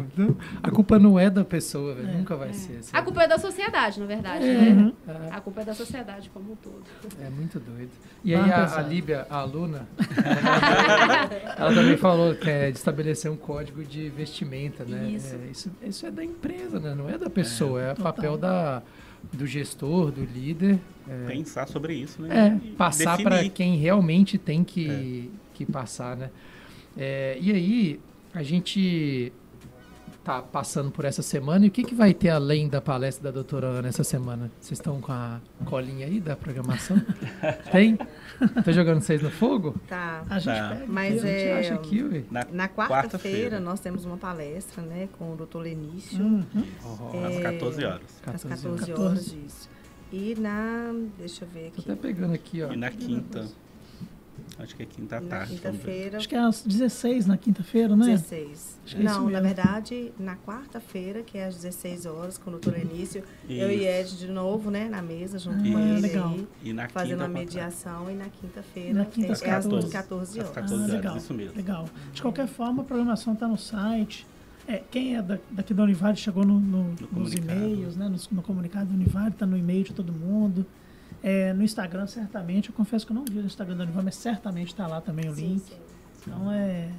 A 0.62 0.72
culpa 0.72 0.98
não 1.00 1.18
é 1.20 1.30
da 1.30 1.46
pessoa, 1.46 1.94
velho. 1.96 2.18
Nunca 2.18 2.36
vai 2.36 2.54
ser. 2.54 2.78
assim. 2.78 2.90
A 2.94 3.02
culpa 3.02 3.24
é 3.24 3.28
da 3.28 3.38
sociedade, 3.38 4.00
na 4.00 4.06
verdade, 4.06 4.46
É, 4.46 4.74
né? 4.74 4.94
é. 5.08 5.30
A 5.32 5.40
culpa 5.42 5.62
é 5.62 5.66
da 5.66 5.74
sociedade 5.74 6.30
como 6.34 6.54
um 6.54 6.56
todo. 6.56 6.84
É 7.22 7.30
muito 7.30 7.60
doido. 7.60 7.92
E 8.24 8.34
Vamos 8.34 8.52
aí 8.52 8.54
a, 8.54 8.78
a. 8.78 8.82
Líbia, 8.82 9.28
a 9.30 9.38
aluna, 9.38 9.88
ela 11.58 11.74
também 11.74 11.98
falou 11.98 12.36
que 12.36 12.50
é 12.50 12.72
de 12.72 12.78
estabelecer 12.78 13.30
um 13.32 13.36
código 13.38 13.84
de 13.84 14.10
vestimenta, 14.10 14.84
né? 14.86 15.10
Isso. 15.10 15.36
É, 15.36 15.52
isso, 15.52 15.72
isso 15.84 16.06
é 16.06 16.12
da 16.12 16.24
empresa, 16.24 16.80
né? 16.80 16.94
Não 16.96 17.10
é 17.10 17.18
da 17.18 17.30
pessoa, 17.30 17.82
é, 17.82 17.94
papel 17.94 18.38
da, 18.38 18.82
do 19.32 19.46
gestor, 19.46 20.12
do 20.12 20.24
líder. 20.24 20.80
É, 21.08 21.28
Pensar 21.28 21.68
sobre 21.68 21.94
isso, 21.94 22.24
é, 22.26 22.28
né? 22.28 22.62
E 22.64 22.68
passar 22.72 23.18
para 23.22 23.48
quem 23.50 23.78
realmente 23.78 24.38
tem 24.38 24.64
que, 24.64 25.32
que 25.54 25.66
passar, 25.66 26.16
né? 26.18 26.30
É, 26.98 27.38
e 27.40 27.52
aí, 27.52 28.00
a 28.38 28.44
gente 28.44 29.32
tá 30.24 30.42
passando 30.42 30.92
por 30.92 31.06
essa 31.06 31.22
semana 31.22 31.66
e 31.66 31.70
o 31.70 31.72
que, 31.72 31.84
que 31.84 31.96
vai 31.96 32.14
ter 32.14 32.30
além 32.30 32.68
da 32.68 32.82
palestra 32.82 33.24
da 33.24 33.32
doutora 33.32 33.68
Ana 33.68 33.88
essa 33.88 34.04
semana? 34.04 34.52
Vocês 34.60 34.78
estão 34.78 35.00
com 35.00 35.12
a 35.12 35.40
colinha 35.66 36.06
aí 36.06 36.20
da 36.20 36.36
programação? 36.36 36.98
tem? 37.72 37.98
Tô 38.64 38.72
jogando 38.74 39.02
vocês 39.02 39.22
no 39.22 39.32
fogo? 39.32 39.74
Tá. 39.88 40.24
A 40.30 40.38
gente 40.38 40.54
Tá. 40.58 40.70
pega. 40.76 40.86
Mas 40.88 41.24
a 41.24 41.28
gente 41.28 41.42
é. 41.48 41.60
acha 41.60 41.74
aqui, 41.76 42.04
ué. 42.04 42.24
Na, 42.30 42.46
Na 42.52 42.68
Quarta-feira. 42.68 42.88
quarta-feira 43.10 43.60
nós 43.62 43.80
temos 43.80 44.04
uma 44.06 44.18
palestra, 44.18 44.84
né, 44.84 45.08
com 45.18 45.32
o 45.34 45.36
doutor 45.38 45.60
Lenício, 45.62 46.22
Uhum. 46.24 46.44
às 47.26 47.36
É, 47.36 47.42
14 47.42 47.86
horas. 47.86 48.02
às 48.26 48.44
14 48.44 48.68
14 48.68 48.94
horas. 48.94 49.26
disso. 49.32 49.70
E 50.12 50.36
na. 50.40 50.94
Deixa 51.18 51.46
eu 51.46 51.50
ver 51.50 51.72
Tô 51.74 51.82
aqui. 51.82 51.92
até 51.92 52.02
pegando 52.02 52.34
aqui, 52.34 52.62
ó. 52.64 52.72
E 52.72 52.76
na 52.78 52.92
quinta. 52.92 53.46
Acho 54.60 54.76
que 54.76 54.84
é 54.84 54.86
quinta 54.86 55.18
à 55.18 55.20
E 55.20 55.24
na 55.24 55.30
tarde. 55.30 55.56
vamos 55.56 55.62
ver. 55.62 55.72
quinta-feira. 55.72 56.18
Acho 56.18 56.30
que 56.30 56.36
é 56.36 56.40
às 56.40 56.62
16 56.64 57.26
na 57.28 57.38
quinta-feira, 57.38 57.96
né? 57.96 58.06
16. 58.06 58.78
Acho 58.86 58.96
que 58.96 59.02
é 59.02 59.06
isso 59.06 59.14
Não, 59.20 59.30
na 59.30 59.40
verdade, 59.42 60.12
na 60.20 60.36
quarta-feira, 60.36 61.22
que 61.24 61.38
é 61.38 61.46
às 61.46 61.56
16 61.56 62.06
horas, 62.06 62.38
com 62.38 62.50
o 62.50 62.52
doutor 62.52 62.78
Enício, 62.78 63.24
eu 63.48 63.70
e 63.70 63.76
Isso. 63.76 63.86
Ed 64.14 64.18
de 64.18 64.28
novo, 64.32 64.72
né, 64.72 64.88
na 64.90 65.02
mesa, 65.02 65.38
junto 65.38 65.58
Ah, 65.60 65.72
com 65.72 65.80
ele 65.80 66.02
legal. 66.02 66.30
aí, 66.30 66.48
E 66.64 66.74
na 66.74 66.88
fazendo 66.90 67.24
a 67.24 67.28
mediação, 67.28 68.10
e 68.10 68.16
na 68.16 68.26
quinta-feira 68.30 68.94
Na 68.94 69.06
quinta, 69.06 69.28
é, 69.28 69.32
às 69.32 69.42
é 69.42 69.50
às 69.52 69.66
14. 69.66 69.90
14 69.92 70.40
Às 70.40 70.46
horas. 70.46 70.56
14 70.56 70.74
Ah, 70.74 70.78
horas, 70.86 70.96
legal. 70.96 71.18
isso 71.18 71.34
mesmo. 71.34 71.56
Legal. 71.56 71.90
De 72.14 72.22
qualquer 72.22 72.48
forma, 72.48 72.82
a 72.82 72.86
programação 72.86 73.34
está 73.34 73.48
no 73.48 73.58
site. 73.58 74.26
É, 74.68 74.82
quem 74.92 75.16
é 75.16 75.22
da- 75.22 75.38
daqui 75.52 75.74
da 75.74 75.84
Univale 75.84 76.18
chegou 76.18 76.46
no, 76.46 76.60
no- 76.60 76.90
nos 76.90 77.00
comunicado. 77.10 77.52
e-mails, 77.60 77.96
né? 77.96 78.10
No, 78.10 78.18
no 78.32 78.42
comunicado 78.42 78.88
da 78.88 78.94
Univale, 78.96 79.30
está 79.30 79.46
no 79.46 79.58
e-mail 79.58 79.84
de 79.84 79.94
todo 79.94 80.12
mundo. 80.12 80.66
É, 81.30 81.52
no 81.54 81.64
Instagram, 81.64 82.08
certamente. 82.08 82.70
Eu 82.70 82.76
confesso 82.76 83.06
que 83.06 83.12
eu 83.12 83.16
não 83.16 83.26
vi 83.26 83.40
no 83.40 83.46
Instagram 83.46 83.76
da 83.76 83.84
Univale, 83.84 84.06
mas 84.06 84.16
certamente 84.16 84.68
está 84.70 84.88
lá 84.88 85.02
também 85.02 85.30
o 85.30 85.36
Sim, 85.36 85.48
link. 85.48 85.60
sim. 85.62 85.76
Então, 86.26 86.52
é, 86.52 86.90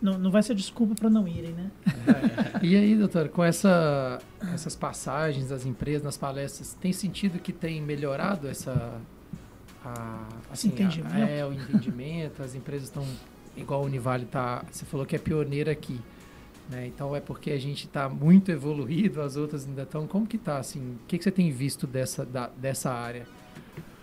não, 0.00 0.18
não 0.18 0.30
vai 0.30 0.42
ser 0.42 0.54
desculpa 0.54 0.94
para 0.94 1.10
não 1.10 1.26
irem, 1.28 1.52
né? 1.52 1.70
E 2.62 2.74
aí, 2.74 2.96
doutora, 2.96 3.28
com 3.28 3.44
essa, 3.44 4.18
essas 4.54 4.74
passagens 4.74 5.48
das 5.50 5.66
empresas 5.66 6.02
nas 6.02 6.16
palestras, 6.16 6.72
tem 6.80 6.92
sentido 6.92 7.38
que 7.38 7.52
tem 7.52 7.82
melhorado 7.82 8.48
essa. 8.48 8.98
A, 9.84 10.26
assim, 10.50 10.68
a- 10.68 10.72
entendimento? 10.72 11.14
é, 11.16 11.44
o 11.44 11.52
entendimento, 11.52 12.42
as 12.42 12.54
empresas 12.54 12.88
estão. 12.88 13.04
Igual 13.56 13.82
a 13.82 13.84
Univale 13.84 14.24
tá. 14.24 14.64
Você 14.70 14.84
falou 14.86 15.04
que 15.06 15.14
é 15.16 15.18
pioneira 15.18 15.70
aqui. 15.70 16.00
Né? 16.70 16.86
Então 16.88 17.14
é 17.14 17.20
porque 17.20 17.50
a 17.52 17.58
gente 17.58 17.86
está 17.86 18.08
muito 18.08 18.50
evoluído, 18.50 19.20
as 19.22 19.36
outras 19.36 19.66
ainda 19.66 19.82
estão. 19.82 20.06
Como 20.06 20.26
que 20.26 20.36
tá 20.38 20.58
assim? 20.58 20.80
O 20.80 20.98
que, 21.06 21.16
que 21.18 21.24
você 21.24 21.30
tem 21.30 21.50
visto 21.50 21.86
dessa, 21.86 22.24
da- 22.24 22.50
dessa 22.56 22.90
área? 22.92 23.26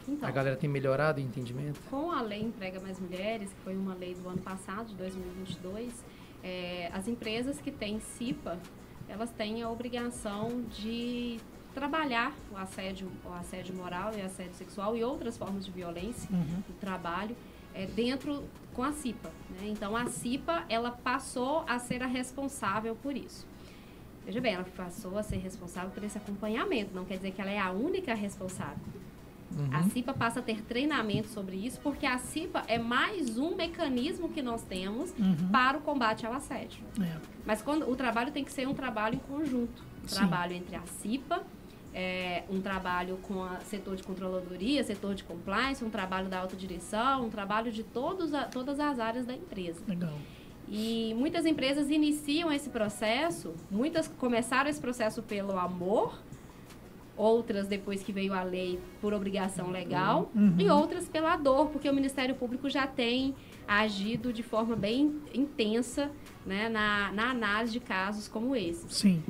Então, 0.07 0.27
A 0.27 0.31
galera 0.31 0.55
tem 0.55 0.69
melhorado 0.69 1.19
o 1.19 1.23
entendimento? 1.23 1.80
Com 1.89 2.11
a 2.11 2.21
Lei 2.21 2.41
Emprega 2.41 2.80
Mais 2.80 2.99
Mulheres, 2.99 3.49
que 3.49 3.59
foi 3.63 3.75
uma 3.75 3.93
lei 3.93 4.13
do 4.15 4.27
ano 4.27 4.41
passado, 4.41 4.88
de 4.88 4.95
2022, 4.95 6.03
eh, 6.43 6.89
as 6.93 7.07
empresas 7.07 7.59
que 7.59 7.71
têm 7.71 7.99
CIPA, 7.99 8.59
elas 9.07 9.30
têm 9.31 9.61
a 9.63 9.69
obrigação 9.69 10.61
de 10.69 11.39
trabalhar 11.73 12.34
o 12.51 12.57
assédio, 12.57 13.11
o 13.25 13.34
assédio 13.34 13.73
moral 13.75 14.11
e 14.15 14.21
assédio 14.21 14.53
sexual 14.55 14.95
e 14.95 15.03
outras 15.03 15.38
formas 15.38 15.65
de 15.65 15.71
violência 15.71 16.30
Uhum. 16.31 16.61
do 16.67 16.73
trabalho 16.80 17.35
eh, 17.73 17.88
dentro 17.88 18.43
com 18.73 18.84
a 18.84 18.91
CIPA. 18.91 19.30
né? 19.51 19.67
Então, 19.69 19.95
a 19.95 20.05
CIPA, 20.07 20.65
ela 20.69 20.91
passou 20.91 21.63
a 21.67 21.80
ser 21.80 22.03
a 22.03 22.07
responsável 22.07 22.95
por 22.95 23.15
isso. 23.15 23.47
Veja 24.25 24.39
bem, 24.39 24.53
ela 24.53 24.63
passou 24.77 25.17
a 25.17 25.23
ser 25.23 25.38
responsável 25.38 25.89
por 25.91 26.03
esse 26.03 26.17
acompanhamento, 26.17 26.93
não 26.93 27.03
quer 27.05 27.15
dizer 27.17 27.31
que 27.31 27.41
ela 27.41 27.51
é 27.51 27.59
a 27.59 27.71
única 27.71 28.13
responsável. 28.13 28.77
A 29.71 29.80
Uhum. 29.81 29.89
CIPA 29.89 30.13
passa 30.13 30.39
a 30.39 30.43
ter 30.43 30.61
treinamento 30.61 31.27
sobre 31.30 31.55
isso, 31.55 31.80
porque 31.81 32.05
a 32.05 32.17
CIPA 32.17 32.63
é 32.67 32.77
mais 32.77 33.38
um 33.38 33.55
mecanismo 33.55 34.30
que 34.30 34.41
nós 34.41 34.63
temos 34.63 35.11
Uhum. 35.19 35.49
para 35.51 35.77
o 35.77 35.81
combate 35.81 36.25
ao 36.25 36.34
assédio. 36.34 36.84
É. 37.01 37.17
Mas 37.45 37.61
quando 37.61 37.89
o 37.89 37.95
trabalho 37.95 38.31
tem 38.31 38.43
que 38.43 38.51
ser 38.51 38.67
um 38.67 38.73
trabalho 38.73 39.15
em 39.15 39.19
conjunto. 39.19 39.84
Um 40.03 40.07
trabalho 40.07 40.53
entre 40.53 40.75
a 40.75 40.81
CIPA, 40.85 41.43
é, 41.93 42.43
um 42.49 42.59
trabalho 42.59 43.17
com 43.23 43.35
o 43.35 43.49
setor 43.61 43.95
de 43.95 44.03
controladoria, 44.03 44.84
setor 44.84 45.13
de 45.15 45.23
compliance, 45.23 45.84
um 45.84 45.89
trabalho 45.89 46.27
da 46.27 46.39
autodireção, 46.39 47.25
um 47.25 47.30
trabalho 47.30 47.71
de 47.71 47.84
todos 47.84 48.34
a- 48.34 48.45
todas 48.45 48.80
as 48.80 48.99
áreas 48.99 49.25
da 49.25 49.34
empresa. 49.34 49.80
Legal. 49.88 50.13
E 50.67 51.13
muitas 51.17 51.45
empresas 51.45 51.89
iniciam 51.91 52.51
esse 52.51 52.69
processo, 52.69 53.53
muitas 53.69 54.07
começaram 54.07 54.69
esse 54.69 54.80
processo 54.81 55.21
pelo 55.21 55.57
amor, 55.59 56.17
outras 57.15 57.68
depois 57.68 58.02
que 58.02 58.11
veio 58.11 58.34
a 58.34 58.41
lei 58.44 58.80
por 58.99 59.14
obrigação 59.14 59.69
legal, 59.69 60.31
Uhum. 60.35 60.56
e 60.57 60.69
outras 60.69 61.07
pela 61.07 61.35
dor, 61.35 61.68
porque 61.68 61.90
o 61.90 61.94
Ministério 61.94 62.34
Público 62.35 62.69
já 62.69 62.88
tem 62.88 63.35
agido 63.68 64.34
de 64.34 64.41
forma 64.44 64.76
bem 64.76 65.22
intensa 65.34 66.10
né, 66.45 66.68
na, 66.69 67.11
na 67.11 67.30
análise 67.30 67.72
de 67.73 67.80
casos 67.80 68.27
como 68.27 68.56
esse. 68.56 68.85
Sim. 68.94 69.22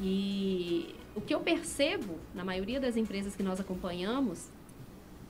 E 0.00 0.94
o 1.14 1.20
que 1.20 1.34
eu 1.34 1.40
percebo 1.40 2.14
na 2.34 2.44
maioria 2.44 2.78
das 2.78 2.96
empresas 2.96 3.34
que 3.34 3.42
nós 3.42 3.58
acompanhamos 3.58 4.48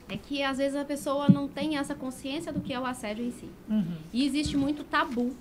é 0.09 0.17
que 0.17 0.43
às 0.43 0.57
vezes 0.57 0.75
a 0.75 0.83
pessoa 0.85 1.29
não 1.29 1.47
tem 1.47 1.77
essa 1.77 1.95
consciência 1.95 2.51
do 2.51 2.59
que 2.59 2.73
é 2.73 2.79
o 2.79 2.85
assédio 2.85 3.25
em 3.25 3.31
si. 3.31 3.49
Uhum. 3.69 3.95
E 4.11 4.25
existe 4.25 4.57
muito 4.57 4.83
tabu 4.83 5.33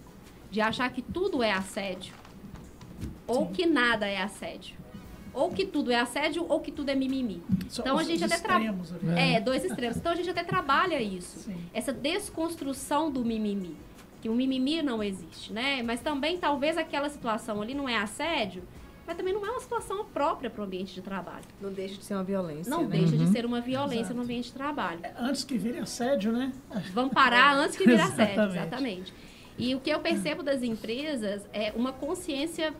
de 0.51 0.60
achar 0.60 0.88
que 0.92 1.02
tudo 1.02 1.42
é 1.42 1.52
assédio 1.52 2.14
ou 3.26 3.47
Sim. 3.47 3.52
que 3.52 3.66
nada 3.66 4.06
é 4.06 4.20
assédio. 4.22 4.76
Ou 5.32 5.51
que 5.51 5.65
tudo 5.65 5.90
é 5.93 6.01
assédio 6.01 6.44
ou 6.48 6.61
que 6.61 6.73
tudo 6.73 6.89
é 6.90 6.94
mimimi. 6.94 7.43
Só 7.69 7.82
Então, 7.82 7.97
a 7.98 8.02
gente 8.02 8.24
os 8.24 8.32
até 8.32 8.43
tra- 8.43 8.55
extremos 8.57 8.93
ali. 8.93 9.19
É, 9.19 9.40
dois 9.40 9.65
extremos. 9.65 9.97
Então 9.97 10.12
a 10.12 10.15
gente 10.16 10.28
até 10.31 10.43
trabalha 10.43 11.01
isso. 11.01 11.39
Sim. 11.40 11.57
Essa 11.73 11.93
desconstrução 11.93 13.11
do 13.11 13.24
mimimi. 13.24 13.77
Que 14.20 14.28
o 14.28 14.35
mimimi 14.35 14.82
não 14.82 15.02
existe, 15.02 15.52
né? 15.52 15.82
Mas 15.82 16.01
também 16.01 16.36
talvez 16.39 16.77
aquela 16.77 17.09
situação 17.09 17.62
ali 17.62 17.74
não 17.74 17.89
é 17.89 17.97
assédio, 17.97 18.62
mas 19.07 19.16
também 19.16 19.32
não 19.32 19.47
é 19.47 19.51
uma 19.51 19.61
situação 19.61 20.05
própria 20.05 20.51
para 20.51 20.61
o 20.61 20.65
ambiente 20.65 20.93
de 20.94 21.01
trabalho. 21.01 21.44
Não 21.61 21.73
deixa 21.73 21.97
de 21.97 22.05
ser 22.05 22.15
uma 22.15 22.23
violência. 22.24 22.69
Não 22.70 22.82
né? 22.82 22.98
deixa 22.98 23.16
de 23.16 23.24
Uhum. 23.24 23.32
ser 23.32 23.47
uma 23.47 23.61
violência 23.61 24.01
Exato. 24.02 24.15
no 24.16 24.23
ambiente 24.23 24.47
de 24.48 24.52
trabalho. 24.52 25.01
Antes 25.19 25.43
que 25.44 25.57
vire 25.57 25.78
assédio, 25.78 26.32
né? 26.32 26.52
Vamos 26.93 27.15
parar 27.15 27.55
antes 27.57 27.77
que 27.77 27.85
vire 27.86 28.01
assédio, 28.01 28.32
Exatamente. 28.35 28.59
exatamente. 28.59 29.15
E 29.57 29.74
o 29.74 29.81
que 29.81 29.90
eu 29.90 30.01
percebo 30.01 30.43
das 30.43 30.62
empresas 30.62 31.43
é 31.52 31.73
uma 31.74 31.93
consciência. 31.93 32.74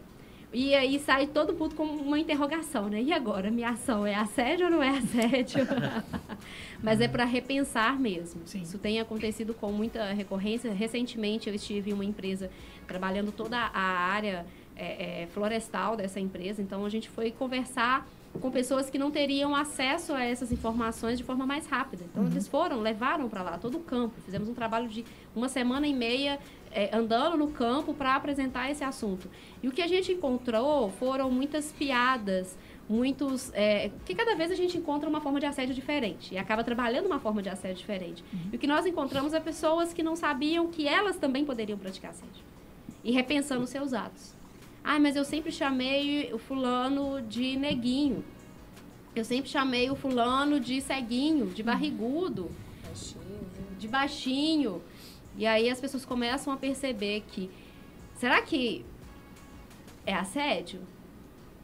E 0.53 0.75
aí 0.75 0.99
sai 0.99 1.29
todo 1.29 1.53
mundo 1.53 1.77
com 1.77 1.85
uma 1.85 2.19
interrogação, 2.19 2.89
né? 2.89 3.01
E 3.01 3.13
agora? 3.13 3.51
Minha 3.51 3.71
ação 3.71 4.05
é 4.05 4.15
assédio 4.15 4.67
ou 4.67 4.73
não 4.73 4.83
é 4.83 4.91
assédio? 4.91 5.67
Mas 6.83 7.01
é 7.01 7.07
para 7.07 7.25
repensar 7.25 7.99
mesmo. 7.99 8.43
Sim. 8.47 8.63
Isso 8.63 8.79
tem 8.79 8.99
acontecido 8.99 9.55
com 9.55 9.71
muita 9.71 10.13
recorrência. 10.13 10.73
Recentemente 10.73 11.49
eu 11.49 11.55
estive 11.55 11.91
em 11.91 11.93
uma 11.93 12.05
empresa 12.05 12.51
trabalhando 12.87 13.31
toda 13.31 13.57
a 13.57 13.81
área 13.81 14.45
é, 14.75 15.23
é, 15.23 15.27
florestal 15.29 15.97
dessa 15.97 16.19
empresa. 16.19 16.61
Então 16.61 16.85
a 16.85 16.89
gente 16.89 17.09
foi 17.09 17.31
conversar 17.31 18.09
com 18.41 18.51
pessoas 18.51 18.89
que 18.89 18.99
não 18.99 19.11
teriam 19.11 19.55
acesso 19.55 20.13
a 20.15 20.25
essas 20.25 20.51
informações 20.51 21.19
de 21.19 21.25
forma 21.25 21.47
mais 21.47 21.67
rápida. 21.67 22.05
Então 22.11 22.27
eles 22.27 22.49
foram, 22.49 22.81
levaram 22.81 23.29
para 23.29 23.43
lá 23.43 23.59
todo 23.59 23.77
o 23.77 23.81
campo. 23.81 24.15
Fizemos 24.25 24.49
um 24.49 24.55
trabalho 24.55 24.89
de 24.89 25.05
uma 25.35 25.49
semana 25.49 25.87
e 25.87 25.93
meia 25.93 26.39
é, 26.73 26.95
andando 26.97 27.37
no 27.37 27.49
campo 27.49 27.93
para 27.95 28.15
apresentar 28.15 28.71
esse 28.71 28.85
assunto. 28.85 29.29
E 29.63 29.69
o 29.69 29.73
que 29.73 29.83
a 29.83 29.87
gente 29.87 30.13
encontrou 30.13 30.91
foram 30.91 31.31
muitas 31.31 31.73
piadas, 31.73 32.57
muitos. 32.89 33.51
É, 33.55 33.91
que 34.05 34.15
cada 34.15 34.35
vez 34.35 34.51
a 34.51 34.55
gente 34.55 34.79
encontra 34.79 35.09
uma 35.09 35.21
forma 35.21 35.41
de 35.41 35.47
assédio 35.47 35.75
diferente 35.75 36.35
e 36.35 36.39
acaba 36.39 36.65
trabalhando 36.65 37.07
uma 37.07 37.21
forma 37.21 37.43
de 37.43 37.49
assédio 37.49 37.79
diferente. 37.79 38.25
E 38.53 38.57
o 38.57 38.59
que 38.59 38.67
nós 38.67 38.87
encontramos 38.87 39.35
é 39.35 39.41
pessoas 39.41 39.93
que 39.93 40.03
não 40.03 40.17
sabiam 40.17 40.69
que 40.69 40.87
elas 40.87 41.17
também 41.17 41.45
poderiam 41.45 41.79
praticar 41.79 42.11
assédio 42.11 42.45
e 43.03 43.11
repensando 43.13 43.67
seus 43.67 43.93
atos. 43.93 44.35
Ah, 44.83 44.99
mas 44.99 45.15
eu 45.15 45.25
sempre 45.25 45.53
chamei 45.53 46.33
o 46.33 46.39
fulano 46.39 47.21
de 47.23 47.57
neguinho. 47.57 48.25
Eu 49.15 49.25
sempre 49.25 49.51
chamei 49.51 49.91
o 49.91 49.97
fulano 49.97 50.61
de 50.61 50.81
ceguinho, 50.81 51.47
de 51.47 51.63
barrigudo, 51.63 52.51
de 53.79 53.89
baixinho. 53.89 54.81
E 55.41 55.47
aí 55.47 55.71
as 55.71 55.81
pessoas 55.81 56.05
começam 56.05 56.53
a 56.53 56.57
perceber 56.59 57.25
que 57.27 57.51
será 58.15 58.43
que 58.43 58.85
é 60.05 60.13
assédio? 60.13 60.83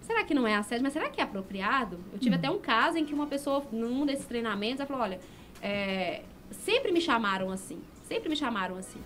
Será 0.00 0.24
que 0.24 0.32
não 0.32 0.46
é 0.46 0.54
assédio? 0.54 0.82
Mas 0.82 0.94
será 0.94 1.10
que 1.10 1.20
é 1.20 1.24
apropriado? 1.24 2.02
Eu 2.10 2.18
tive 2.18 2.36
até 2.36 2.50
um 2.50 2.58
caso 2.58 2.96
em 2.96 3.04
que 3.04 3.12
uma 3.12 3.26
pessoa, 3.26 3.62
num 3.70 4.06
desses 4.06 4.24
treinamentos, 4.24 4.80
ela 4.80 4.86
falou, 4.86 5.02
olha, 5.02 5.20
é, 5.60 6.22
sempre 6.50 6.90
me 6.90 7.02
chamaram 7.02 7.50
assim. 7.50 7.82
Sempre 8.04 8.30
me 8.30 8.36
chamaram 8.36 8.78
assim. 8.78 9.00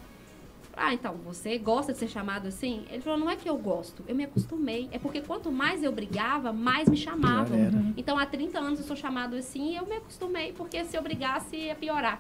Ah, 0.83 0.95
então, 0.95 1.17
você 1.23 1.59
gosta 1.59 1.93
de 1.93 1.99
ser 1.99 2.09
chamado 2.09 2.49
assim? 2.49 2.87
Ele 2.91 3.03
falou, 3.03 3.19
não 3.19 3.29
é 3.29 3.37
que 3.37 3.47
eu 3.47 3.59
gosto, 3.59 4.03
eu 4.09 4.15
me 4.15 4.25
acostumei. 4.25 4.89
É 4.91 4.99
porque 4.99 5.21
quanto 5.21 5.53
mais 5.53 5.83
eu 5.83 5.93
brigava, 5.93 6.55
mais 6.55 6.89
me 6.89 6.97
chamavam. 6.97 7.59
Era. 7.59 7.85
Então, 7.99 8.19
há 8.19 8.25
30 8.25 8.59
anos 8.59 8.81
eu 8.81 8.87
sou 8.87 8.97
chamado 8.97 9.37
assim 9.37 9.73
e 9.73 9.77
eu 9.77 9.85
me 9.85 9.97
acostumei, 9.97 10.55
porque 10.55 10.83
se 10.87 10.97
eu 10.97 11.03
brigasse 11.03 11.55
ia 11.55 11.75
piorar. 11.75 12.19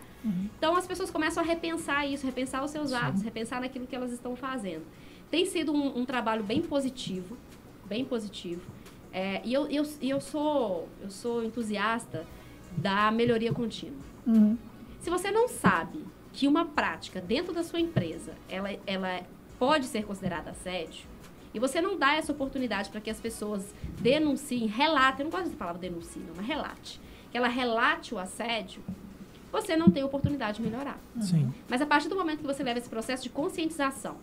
Então, 0.58 0.76
as 0.76 0.86
pessoas 0.86 1.10
começam 1.10 1.42
a 1.42 1.46
repensar 1.46 2.06
isso, 2.06 2.26
repensar 2.26 2.62
os 2.62 2.70
seus 2.70 2.92
atos, 2.92 3.22
repensar 3.22 3.62
naquilo 3.62 3.86
que 3.86 3.96
elas 3.96 4.12
estão 4.12 4.36
fazendo. 4.36 4.84
Tem 5.30 5.46
sido 5.46 5.72
um, 5.72 6.00
um 6.00 6.04
trabalho 6.04 6.44
bem 6.44 6.60
positivo, 6.60 7.38
bem 7.86 8.04
positivo. 8.04 8.60
É, 9.10 9.40
e 9.42 9.54
eu, 9.54 9.66
eu, 9.68 9.84
eu, 10.02 10.20
sou, 10.20 10.86
eu 11.00 11.10
sou 11.10 11.42
entusiasta 11.42 12.26
da 12.76 13.10
melhoria 13.10 13.54
contínua. 13.54 13.98
Uhum. 14.26 14.58
Se 15.00 15.08
você 15.08 15.30
não 15.30 15.48
sabe 15.48 16.04
que 16.32 16.46
uma 16.46 16.64
prática 16.64 17.20
dentro 17.20 17.52
da 17.52 17.62
sua 17.62 17.80
empresa, 17.80 18.34
ela, 18.48 18.70
ela 18.86 19.22
pode 19.58 19.86
ser 19.86 20.04
considerada 20.04 20.50
assédio, 20.50 21.06
e 21.52 21.58
você 21.58 21.80
não 21.80 21.98
dá 21.98 22.14
essa 22.14 22.32
oportunidade 22.32 22.90
para 22.90 23.00
que 23.00 23.10
as 23.10 23.20
pessoas 23.20 23.74
denunciem, 24.00 24.66
relatem, 24.66 25.26
eu 25.26 25.30
não 25.30 25.38
gosto 25.38 25.50
de 25.50 25.56
palavra 25.56 25.80
denuncie, 25.80 26.22
não, 26.22 26.34
mas 26.36 26.46
relate, 26.46 27.00
que 27.30 27.36
ela 27.36 27.48
relate 27.48 28.14
o 28.14 28.18
assédio, 28.18 28.82
você 29.50 29.76
não 29.76 29.90
tem 29.90 30.04
oportunidade 30.04 30.58
de 30.58 30.62
melhorar. 30.62 30.98
Sim. 31.20 31.52
Mas 31.68 31.82
a 31.82 31.86
partir 31.86 32.08
do 32.08 32.14
momento 32.14 32.38
que 32.38 32.46
você 32.46 32.62
leva 32.62 32.78
esse 32.78 32.88
processo 32.88 33.24
de 33.24 33.30
conscientização 33.30 34.16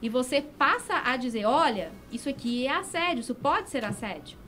e 0.00 0.08
você 0.08 0.40
passa 0.40 1.02
a 1.04 1.18
dizer, 1.18 1.44
olha, 1.44 1.92
isso 2.10 2.30
aqui 2.30 2.66
é 2.66 2.74
assédio, 2.74 3.20
isso 3.20 3.34
pode 3.34 3.68
ser 3.68 3.84
assédio. 3.84 4.38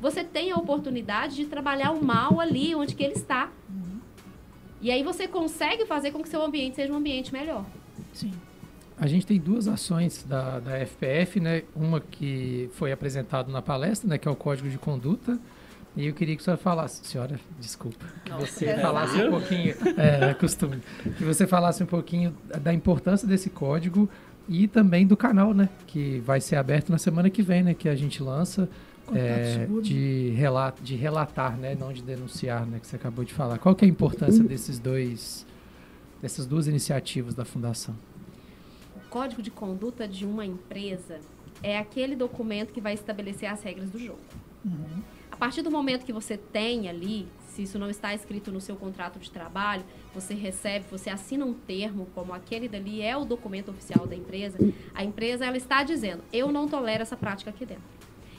Você 0.00 0.24
tem 0.24 0.50
a 0.52 0.56
oportunidade 0.56 1.36
de 1.36 1.44
trabalhar 1.44 1.90
o 1.90 2.02
mal 2.02 2.40
ali 2.40 2.74
onde 2.74 2.94
que 2.94 3.02
ele 3.02 3.14
está. 3.14 3.50
E 4.80 4.90
aí 4.90 5.02
você 5.02 5.26
consegue 5.26 5.86
fazer 5.86 6.10
com 6.10 6.22
que 6.22 6.28
seu 6.28 6.42
ambiente 6.42 6.76
seja 6.76 6.92
um 6.92 6.96
ambiente 6.96 7.32
melhor. 7.32 7.64
Sim. 8.12 8.32
A 8.96 9.06
gente 9.06 9.26
tem 9.26 9.38
duas 9.38 9.68
ações 9.68 10.24
da, 10.24 10.58
da 10.58 10.78
FPF, 10.84 11.38
né? 11.38 11.62
Uma 11.74 12.00
que 12.00 12.68
foi 12.72 12.90
apresentada 12.90 13.50
na 13.50 13.62
palestra, 13.62 14.08
né? 14.08 14.18
Que 14.18 14.26
é 14.26 14.30
o 14.30 14.36
Código 14.36 14.68
de 14.68 14.78
Conduta. 14.78 15.38
E 15.96 16.06
eu 16.06 16.14
queria 16.14 16.36
que 16.36 16.42
a 16.42 16.44
senhora 16.44 16.60
falasse, 16.60 17.04
senhora, 17.04 17.40
desculpa, 17.58 18.04
que 18.24 18.32
você 18.32 18.76
falasse 18.76 19.20
um 19.20 19.30
pouquinho, 19.30 19.74
é, 19.96 20.34
costume, 20.34 20.80
que 21.16 21.24
você 21.24 21.46
falasse 21.46 21.82
um 21.82 21.86
pouquinho 21.86 22.36
da 22.60 22.72
importância 22.72 23.26
desse 23.26 23.50
código 23.50 24.08
e 24.48 24.68
também 24.68 25.06
do 25.06 25.16
canal, 25.16 25.52
né? 25.52 25.68
Que 25.86 26.20
vai 26.20 26.40
ser 26.40 26.56
aberto 26.56 26.90
na 26.90 26.98
semana 26.98 27.28
que 27.30 27.42
vem, 27.42 27.62
né? 27.62 27.74
Que 27.74 27.88
a 27.88 27.96
gente 27.96 28.22
lança 28.22 28.68
é, 29.14 29.66
de, 29.82 30.30
relato, 30.30 30.82
de 30.82 30.94
relatar, 30.96 31.56
né? 31.56 31.74
Não 31.74 31.92
de 31.92 32.02
denunciar, 32.02 32.66
né? 32.66 32.78
Que 32.80 32.86
você 32.86 32.96
acabou 32.96 33.24
de 33.24 33.32
falar. 33.32 33.58
Qual 33.58 33.74
que 33.74 33.84
é 33.84 33.88
a 33.88 33.90
importância 33.90 34.42
desses 34.44 34.78
dois, 34.78 35.46
dessas 36.20 36.46
duas 36.46 36.66
iniciativas 36.66 37.34
da 37.34 37.44
Fundação? 37.44 37.94
O 38.96 39.08
código 39.08 39.42
de 39.42 39.50
conduta 39.50 40.06
de 40.06 40.26
uma 40.26 40.44
empresa 40.44 41.20
é 41.62 41.78
aquele 41.78 42.14
documento 42.14 42.72
que 42.72 42.80
vai 42.80 42.94
estabelecer 42.94 43.48
as 43.50 43.62
regras 43.62 43.90
do 43.90 43.98
jogo. 43.98 44.20
A 45.30 45.36
partir 45.36 45.62
do 45.62 45.70
momento 45.70 46.04
que 46.04 46.12
você 46.12 46.36
tem 46.36 46.88
ali, 46.88 47.28
se 47.46 47.62
isso 47.62 47.78
não 47.78 47.88
está 47.88 48.12
escrito 48.14 48.50
no 48.50 48.60
seu 48.60 48.76
contrato 48.76 49.18
de 49.18 49.30
trabalho, 49.30 49.84
você 50.12 50.34
recebe, 50.34 50.84
você 50.90 51.10
assina 51.10 51.44
um 51.44 51.54
termo, 51.54 52.08
como 52.14 52.32
aquele 52.32 52.68
dali 52.68 53.02
é 53.02 53.16
o 53.16 53.24
documento 53.24 53.70
oficial 53.70 54.06
da 54.06 54.16
empresa, 54.16 54.58
a 54.94 55.04
empresa 55.04 55.46
ela 55.46 55.56
está 55.56 55.82
dizendo, 55.82 56.22
eu 56.32 56.50
não 56.50 56.68
tolero 56.68 57.02
essa 57.02 57.16
prática 57.16 57.50
aqui 57.50 57.64
dentro. 57.64 57.97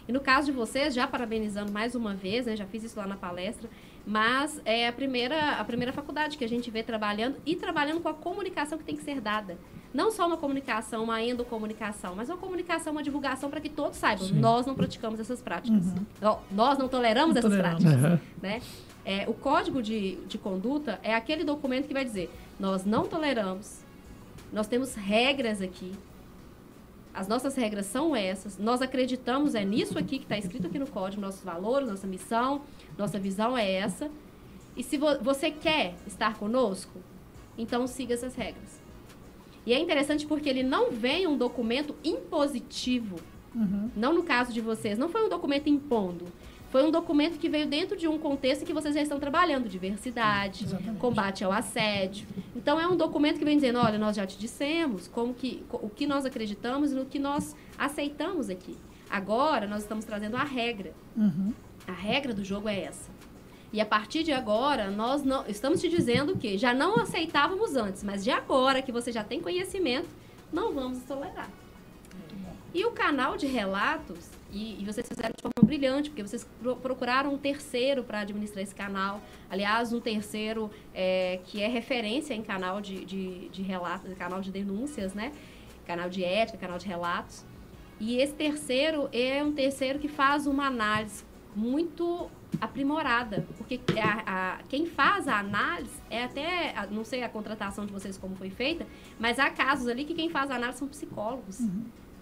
E 0.09 0.11
no 0.11 0.19
caso 0.19 0.47
de 0.47 0.51
vocês, 0.51 0.95
já 0.95 1.05
parabenizando 1.05 1.71
mais 1.71 1.93
uma 1.93 2.15
vez, 2.15 2.47
né, 2.47 2.55
já 2.55 2.65
fiz 2.65 2.83
isso 2.83 2.97
lá 2.97 3.05
na 3.05 3.15
palestra, 3.15 3.69
mas 4.07 4.59
é 4.65 4.87
a 4.87 4.91
primeira, 4.91 5.51
a 5.51 5.63
primeira 5.63 5.93
faculdade 5.93 6.35
que 6.35 6.43
a 6.43 6.49
gente 6.49 6.71
vê 6.71 6.81
trabalhando 6.81 7.35
e 7.45 7.55
trabalhando 7.55 8.01
com 8.01 8.09
a 8.09 8.13
comunicação 8.15 8.75
que 8.79 8.83
tem 8.83 8.95
que 8.95 9.03
ser 9.03 9.21
dada. 9.21 9.55
Não 9.93 10.09
só 10.11 10.25
uma 10.25 10.35
comunicação, 10.35 11.03
uma 11.03 11.21
endocomunicação, 11.21 12.15
mas 12.15 12.27
uma 12.27 12.37
comunicação, 12.39 12.91
uma 12.91 13.03
divulgação 13.03 13.51
para 13.51 13.61
que 13.61 13.69
todos 13.69 13.99
saibam. 13.99 14.27
Nós 14.29 14.65
não 14.65 14.73
praticamos 14.73 15.19
essas 15.19 15.43
práticas. 15.43 15.83
Ó, 16.23 16.39
Nós 16.51 16.79
não 16.79 16.87
toleramos 16.87 17.35
Não 17.35 17.39
essas 17.39 17.51
toleramos. 17.51 17.83
práticas. 17.83 18.19
Né? 18.41 18.61
É, 19.05 19.29
o 19.29 19.33
código 19.35 19.79
de, 19.79 20.15
de 20.25 20.39
conduta 20.39 20.99
é 21.03 21.13
aquele 21.13 21.43
documento 21.43 21.87
que 21.87 21.93
vai 21.93 22.03
dizer: 22.03 22.31
nós 22.59 22.83
não 22.83 23.05
toleramos, 23.07 23.81
nós 24.51 24.65
temos 24.67 24.95
regras 24.95 25.61
aqui, 25.61 25.91
as 27.19 27.27
nossas 27.27 27.55
regras 27.55 27.85
são 27.85 28.15
essas, 28.15 28.57
nós 28.57 28.81
acreditamos 28.81 29.53
é 29.53 29.65
nisso 29.65 29.97
aqui 29.99 30.17
que 30.19 30.25
está 30.25 30.37
escrito 30.37 30.67
aqui 30.67 30.79
no 30.79 30.87
código, 30.87 31.21
nossos 31.21 31.43
valores, 31.43 31.89
nossa 31.89 32.07
missão, 32.07 32.61
nossa 32.97 33.19
visão 33.19 33.57
é 33.57 33.69
essa. 33.73 34.09
E 34.75 34.81
se 34.83 34.97
vo- 34.97 35.19
você 35.21 35.51
quer 35.51 35.95
estar 36.07 36.37
conosco, 36.37 36.99
então 37.57 37.85
siga 37.87 38.13
essas 38.13 38.35
regras. 38.35 38.79
E 39.65 39.73
é 39.73 39.79
interessante 39.79 40.25
porque 40.25 40.47
ele 40.47 40.63
não 40.63 40.91
vem 40.91 41.27
um 41.27 41.37
documento 41.37 41.93
impositivo. 42.03 43.17
Não 43.95 44.13
no 44.13 44.23
caso 44.23 44.53
de 44.53 44.61
vocês, 44.61 44.97
não 44.97 45.09
foi 45.09 45.25
um 45.25 45.29
documento 45.29 45.67
impondo. 45.67 46.25
Foi 46.69 46.83
um 46.83 46.91
documento 46.91 47.39
que 47.39 47.49
veio 47.49 47.65
dentro 47.65 47.97
de 47.97 48.07
um 48.07 48.19
contexto 48.19 48.61
em 48.61 48.65
que 48.65 48.73
vocês 48.73 48.93
já 48.93 49.01
estão 49.01 49.19
trabalhando, 49.19 49.67
diversidade, 49.67 50.65
Exatamente. 50.65 50.99
combate 50.99 51.43
ao 51.43 51.51
assédio. 51.51 52.27
Então 52.55 52.79
é 52.79 52.87
um 52.87 52.95
documento 52.95 53.39
que 53.39 53.45
vem 53.45 53.55
dizendo, 53.55 53.79
olha, 53.79 53.97
nós 53.97 54.15
já 54.15 54.25
te 54.27 54.37
dissemos 54.37 55.07
como 55.07 55.33
que, 55.33 55.63
o 55.71 55.89
que 55.89 56.05
nós 56.05 56.25
acreditamos 56.25 56.91
e 56.91 56.95
no 56.95 57.05
que 57.05 57.17
nós 57.17 57.55
aceitamos 57.77 58.49
aqui. 58.49 58.77
Agora 59.09 59.65
nós 59.65 59.81
estamos 59.81 60.05
trazendo 60.05 60.37
a 60.37 60.43
regra. 60.43 60.93
Uhum. 61.17 61.53
A 61.87 61.91
regra 61.91 62.33
do 62.33 62.43
jogo 62.43 62.69
é 62.69 62.81
essa. 62.83 63.09
E 63.73 63.81
a 63.81 63.85
partir 63.85 64.23
de 64.23 64.31
agora, 64.31 64.89
nós 64.89 65.23
não 65.23 65.45
estamos 65.47 65.81
te 65.81 65.89
dizendo 65.89 66.35
que 66.37 66.57
já 66.57 66.73
não 66.73 66.95
aceitávamos 66.97 67.75
antes, 67.75 68.03
mas 68.03 68.23
de 68.23 68.31
agora 68.31 68.81
que 68.81 68.91
você 68.91 69.11
já 69.11 69.23
tem 69.23 69.41
conhecimento, 69.41 70.09
não 70.51 70.73
vamos 70.73 71.03
tolerar. 71.03 71.49
E 72.73 72.85
o 72.85 72.91
canal 72.91 73.37
de 73.37 73.47
relatos, 73.47 74.29
e, 74.51 74.81
e 74.81 74.85
vocês 74.85 75.07
fizeram 75.07 75.29
de 75.35 75.41
forma 75.41 75.65
brilhante, 75.67 76.09
porque 76.09 76.23
vocês 76.23 76.47
pro- 76.61 76.75
procuraram 76.75 77.33
um 77.33 77.37
terceiro 77.37 78.03
para 78.03 78.21
administrar 78.21 78.63
esse 78.63 78.73
canal. 78.75 79.21
Aliás, 79.49 79.93
um 79.93 79.99
terceiro 79.99 80.69
é, 80.93 81.39
que 81.45 81.61
é 81.61 81.67
referência 81.67 82.33
em 82.33 82.41
canal 82.41 82.81
de, 82.81 83.05
de, 83.05 83.49
de 83.49 83.61
relatos, 83.61 84.13
canal 84.17 84.41
de 84.41 84.51
denúncias, 84.51 85.13
né? 85.13 85.31
Canal 85.85 86.09
de 86.09 86.23
ética, 86.23 86.57
canal 86.57 86.77
de 86.77 86.87
relatos. 86.87 87.45
E 87.99 88.17
esse 88.17 88.33
terceiro 88.33 89.09
é 89.11 89.43
um 89.43 89.51
terceiro 89.53 89.99
que 89.99 90.07
faz 90.07 90.47
uma 90.47 90.65
análise 90.67 91.23
muito 91.55 92.29
aprimorada, 92.61 93.45
porque 93.57 93.79
a, 94.01 94.55
a- 94.55 94.57
quem 94.69 94.85
faz 94.85 95.27
a 95.27 95.37
análise 95.39 95.91
é 96.09 96.23
até, 96.23 96.73
não 96.89 97.03
sei 97.03 97.23
a 97.23 97.29
contratação 97.29 97.85
de 97.85 97.91
vocês 97.91 98.17
como 98.17 98.35
foi 98.35 98.49
feita, 98.49 98.87
mas 99.19 99.37
há 99.37 99.49
casos 99.49 99.87
ali 99.87 100.05
que 100.05 100.13
quem 100.13 100.29
faz 100.29 100.49
a 100.49 100.55
análise 100.55 100.79
são 100.79 100.87
psicólogos. 100.87 101.59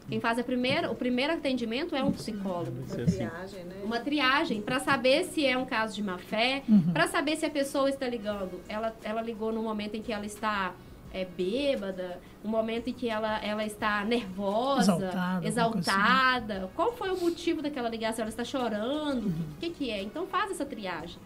Quem 0.08 0.22
faz 0.22 0.40
a 0.40 0.44
primeira, 0.44 0.90
o 0.90 0.96
primeiro 0.96 1.34
atendimento 1.34 1.96
é 1.96 2.04
um 2.04 2.12
psicólogo 2.12 2.78
Uma 2.88 3.06
triagem, 3.06 3.64
né? 3.66 3.76
uma 3.84 4.00
triagem 4.00 4.62
para 4.62 4.80
saber 4.80 5.26
se 5.26 5.46
é 5.46 5.58
um 5.58 5.66
caso 5.66 5.96
de 5.96 6.02
má 6.02 6.18
fé, 6.18 6.64
para 6.94 7.08
saber 7.08 7.36
se 7.36 7.46
a 7.46 7.50
pessoa 7.50 7.90
está 7.90 8.08
ligando. 8.08 8.62
Ela, 8.70 8.96
ela 9.04 9.22
ligou 9.22 9.52
no 9.52 9.62
momento 9.62 9.96
em 9.96 10.02
que 10.02 10.14
ela 10.14 10.26
está 10.26 10.74
é, 11.14 11.26
bêbada, 11.26 12.20
um 12.44 12.48
momento 12.48 12.90
em 12.90 12.94
que 12.94 13.10
ela, 13.10 13.44
ela 13.44 13.66
está 13.66 14.06
nervosa, 14.06 14.94
Exaltada, 14.94 15.48
exaltada. 15.48 16.54
alguma 16.56 16.72
Qual 16.76 16.94
foi 16.94 17.10
o 17.10 17.20
motivo 17.20 17.62
daquela 17.62 17.90
ligação? 17.90 18.24
Ela 18.24 18.30
está 18.30 18.46
chorando? 18.46 19.28
O 19.28 19.60
que, 19.60 19.70
que 19.70 19.90
é? 19.92 20.02
Então 20.02 20.26
faz 20.28 20.52
essa 20.52 20.66
triagem. 20.66 21.18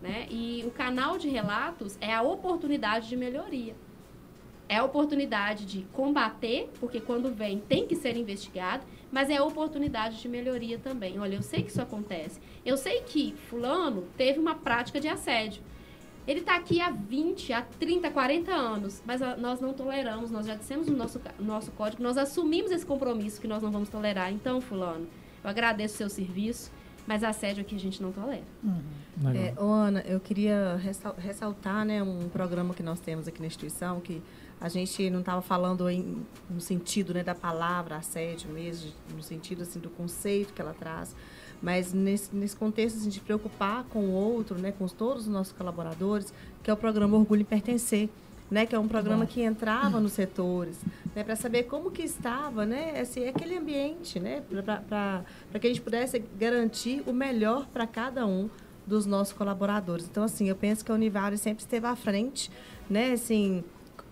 Né? 0.00 0.26
E 0.30 0.64
o 0.66 0.70
canal 0.70 1.16
de 1.18 1.28
relatos 1.28 1.96
é 2.00 2.12
a 2.12 2.22
oportunidade 2.22 3.08
de 3.08 3.16
melhoria. 3.16 3.74
É 4.72 4.76
a 4.78 4.84
oportunidade 4.84 5.66
de 5.66 5.82
combater, 5.92 6.70
porque 6.80 6.98
quando 6.98 7.30
vem 7.34 7.58
tem 7.58 7.86
que 7.86 7.94
ser 7.94 8.16
investigado, 8.16 8.84
mas 9.10 9.28
é 9.28 9.36
a 9.36 9.44
oportunidade 9.44 10.18
de 10.22 10.28
melhoria 10.28 10.78
também. 10.78 11.18
Olha, 11.18 11.34
eu 11.34 11.42
sei 11.42 11.62
que 11.62 11.70
isso 11.70 11.82
acontece. 11.82 12.40
Eu 12.64 12.78
sei 12.78 13.02
que 13.02 13.34
fulano 13.50 14.04
teve 14.16 14.38
uma 14.38 14.54
prática 14.54 14.98
de 14.98 15.08
assédio. 15.08 15.62
Ele 16.26 16.40
está 16.40 16.56
aqui 16.56 16.80
há 16.80 16.88
20, 16.88 17.52
há 17.52 17.60
30, 17.60 18.10
40 18.10 18.50
anos, 18.50 19.02
mas 19.04 19.20
ah, 19.20 19.36
nós 19.36 19.60
não 19.60 19.74
toleramos, 19.74 20.30
nós 20.30 20.46
já 20.46 20.54
dissemos 20.54 20.86
no 20.86 20.96
nosso, 20.96 21.20
nosso 21.38 21.70
código, 21.72 22.02
nós 22.02 22.16
assumimos 22.16 22.70
esse 22.70 22.86
compromisso 22.86 23.40
que 23.40 23.46
nós 23.48 23.62
não 23.62 23.70
vamos 23.70 23.90
tolerar. 23.90 24.32
Então, 24.32 24.58
fulano, 24.60 25.06
eu 25.44 25.50
agradeço 25.50 25.94
o 25.94 25.98
seu 25.98 26.08
serviço, 26.08 26.70
mas 27.06 27.22
assédio 27.22 27.60
aqui 27.60 27.74
a 27.74 27.78
gente 27.78 28.00
não 28.00 28.10
tolera. 28.12 28.44
Legal. 29.22 29.42
É, 29.42 29.54
ô, 29.60 29.66
Ana, 29.70 30.00
eu 30.06 30.18
queria 30.18 30.76
ressal- 30.76 31.16
ressaltar 31.18 31.84
né, 31.84 32.02
um 32.02 32.28
programa 32.30 32.72
que 32.72 32.82
nós 32.82 33.00
temos 33.00 33.28
aqui 33.28 33.40
na 33.40 33.48
instituição, 33.48 34.00
que 34.00 34.22
a 34.62 34.68
gente 34.68 35.10
não 35.10 35.20
estava 35.20 35.42
falando 35.42 35.88
em, 35.90 36.24
no 36.48 36.60
sentido 36.60 37.12
né, 37.12 37.24
da 37.24 37.34
palavra 37.34 37.96
assédio 37.96 38.48
mesmo, 38.50 38.92
no 39.14 39.22
sentido 39.22 39.62
assim, 39.62 39.80
do 39.80 39.90
conceito 39.90 40.52
que 40.54 40.62
ela 40.62 40.72
traz, 40.72 41.16
mas 41.60 41.92
nesse, 41.92 42.34
nesse 42.34 42.54
contexto 42.56 42.96
assim, 42.98 43.08
de 43.08 43.18
preocupar 43.20 43.82
com 43.84 44.00
o 44.06 44.12
outro, 44.12 44.56
né, 44.58 44.70
com 44.72 44.84
os- 44.84 44.92
todos 44.92 45.26
os 45.26 45.32
nossos 45.32 45.52
colaboradores, 45.52 46.32
que 46.62 46.70
é 46.70 46.72
o 46.72 46.76
programa 46.76 47.16
Orgulho 47.16 47.42
em 47.42 47.44
Pertencer, 47.44 48.08
né, 48.48 48.64
que 48.66 48.74
é 48.74 48.78
um 48.78 48.86
programa 48.86 49.24
que 49.26 49.40
entrava 49.42 49.98
nos 49.98 50.12
setores, 50.12 50.78
né, 51.16 51.24
para 51.24 51.34
saber 51.34 51.64
como 51.64 51.90
que 51.90 52.02
estava, 52.02 52.64
né, 52.64 53.00
assim, 53.00 53.26
aquele 53.26 53.56
ambiente, 53.56 54.20
né, 54.20 54.42
para 54.88 55.24
que 55.60 55.66
a 55.66 55.70
gente 55.70 55.80
pudesse 55.80 56.18
garantir 56.38 57.02
o 57.06 57.12
melhor 57.12 57.66
para 57.66 57.86
cada 57.86 58.24
um 58.26 58.48
dos 58.86 59.06
nossos 59.06 59.32
colaboradores. 59.32 60.06
Então, 60.08 60.22
assim, 60.22 60.48
eu 60.48 60.54
penso 60.56 60.84
que 60.84 60.92
a 60.92 60.94
Univale 60.94 61.38
sempre 61.38 61.62
esteve 61.64 61.86
à 61.86 61.96
frente, 61.96 62.50
né, 62.90 63.12
assim, 63.12 63.64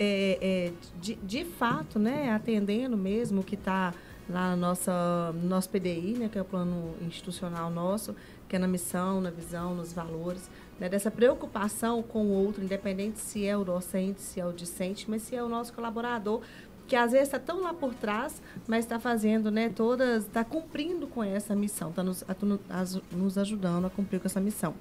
é, 0.03 0.39
é, 0.41 0.73
de, 0.99 1.15
de 1.17 1.45
fato, 1.45 1.99
né, 1.99 2.33
atendendo 2.33 2.97
mesmo 2.97 3.43
o 3.43 3.45
que 3.45 3.55
está 3.55 3.93
lá 4.31 4.57
no 4.57 4.63
nossa, 4.63 5.31
no 5.35 5.47
nosso 5.47 5.69
PDI, 5.69 6.17
né, 6.19 6.29
que 6.33 6.39
é 6.39 6.41
o 6.41 6.45
plano 6.45 6.95
institucional 7.03 7.71
nosso, 7.71 8.17
que 8.49 8.57
é 8.57 8.59
na 8.59 8.67
missão, 8.67 9.21
na 9.21 9.31
visão, 9.31 9.75
nos 9.75 9.93
valores, 9.93 10.49
né, 10.79 10.89
dessa 10.89 11.11
preocupação 11.11 12.03
com 12.03 12.25
o 12.25 12.31
outro, 12.31 12.65
independente 12.65 13.19
se 13.19 13.47
é 13.47 13.55
o 13.55 13.63
docente, 13.63 14.23
se 14.23 14.41
é 14.41 14.47
o 14.47 14.53
discente, 14.53 15.05
mas 15.07 15.21
se 15.21 15.37
é 15.37 15.43
o 15.43 15.49
nosso 15.51 15.75
colaborador, 15.75 16.41
que 16.89 16.97
às 16.97 17.13
vezes 17.13 17.29
está 17.29 17.39
tão 17.39 17.61
lá 17.61 17.75
por 17.75 17.95
trás, 17.95 18.41
mas 18.67 18.87
está 18.87 18.99
fazendo, 18.99 19.51
né, 19.51 19.69
todas, 19.69 20.25
está 20.25 20.43
cumprindo 20.43 21.07
com 21.07 21.23
essa 21.23 21.55
missão, 21.55 21.91
está 21.91 22.03
nos, 22.03 22.25
nos 23.13 23.37
ajudando 23.37 23.87
a 23.87 23.91
cumprir 23.91 24.19
com 24.19 24.27
essa 24.27 24.41
missão. 24.41 24.75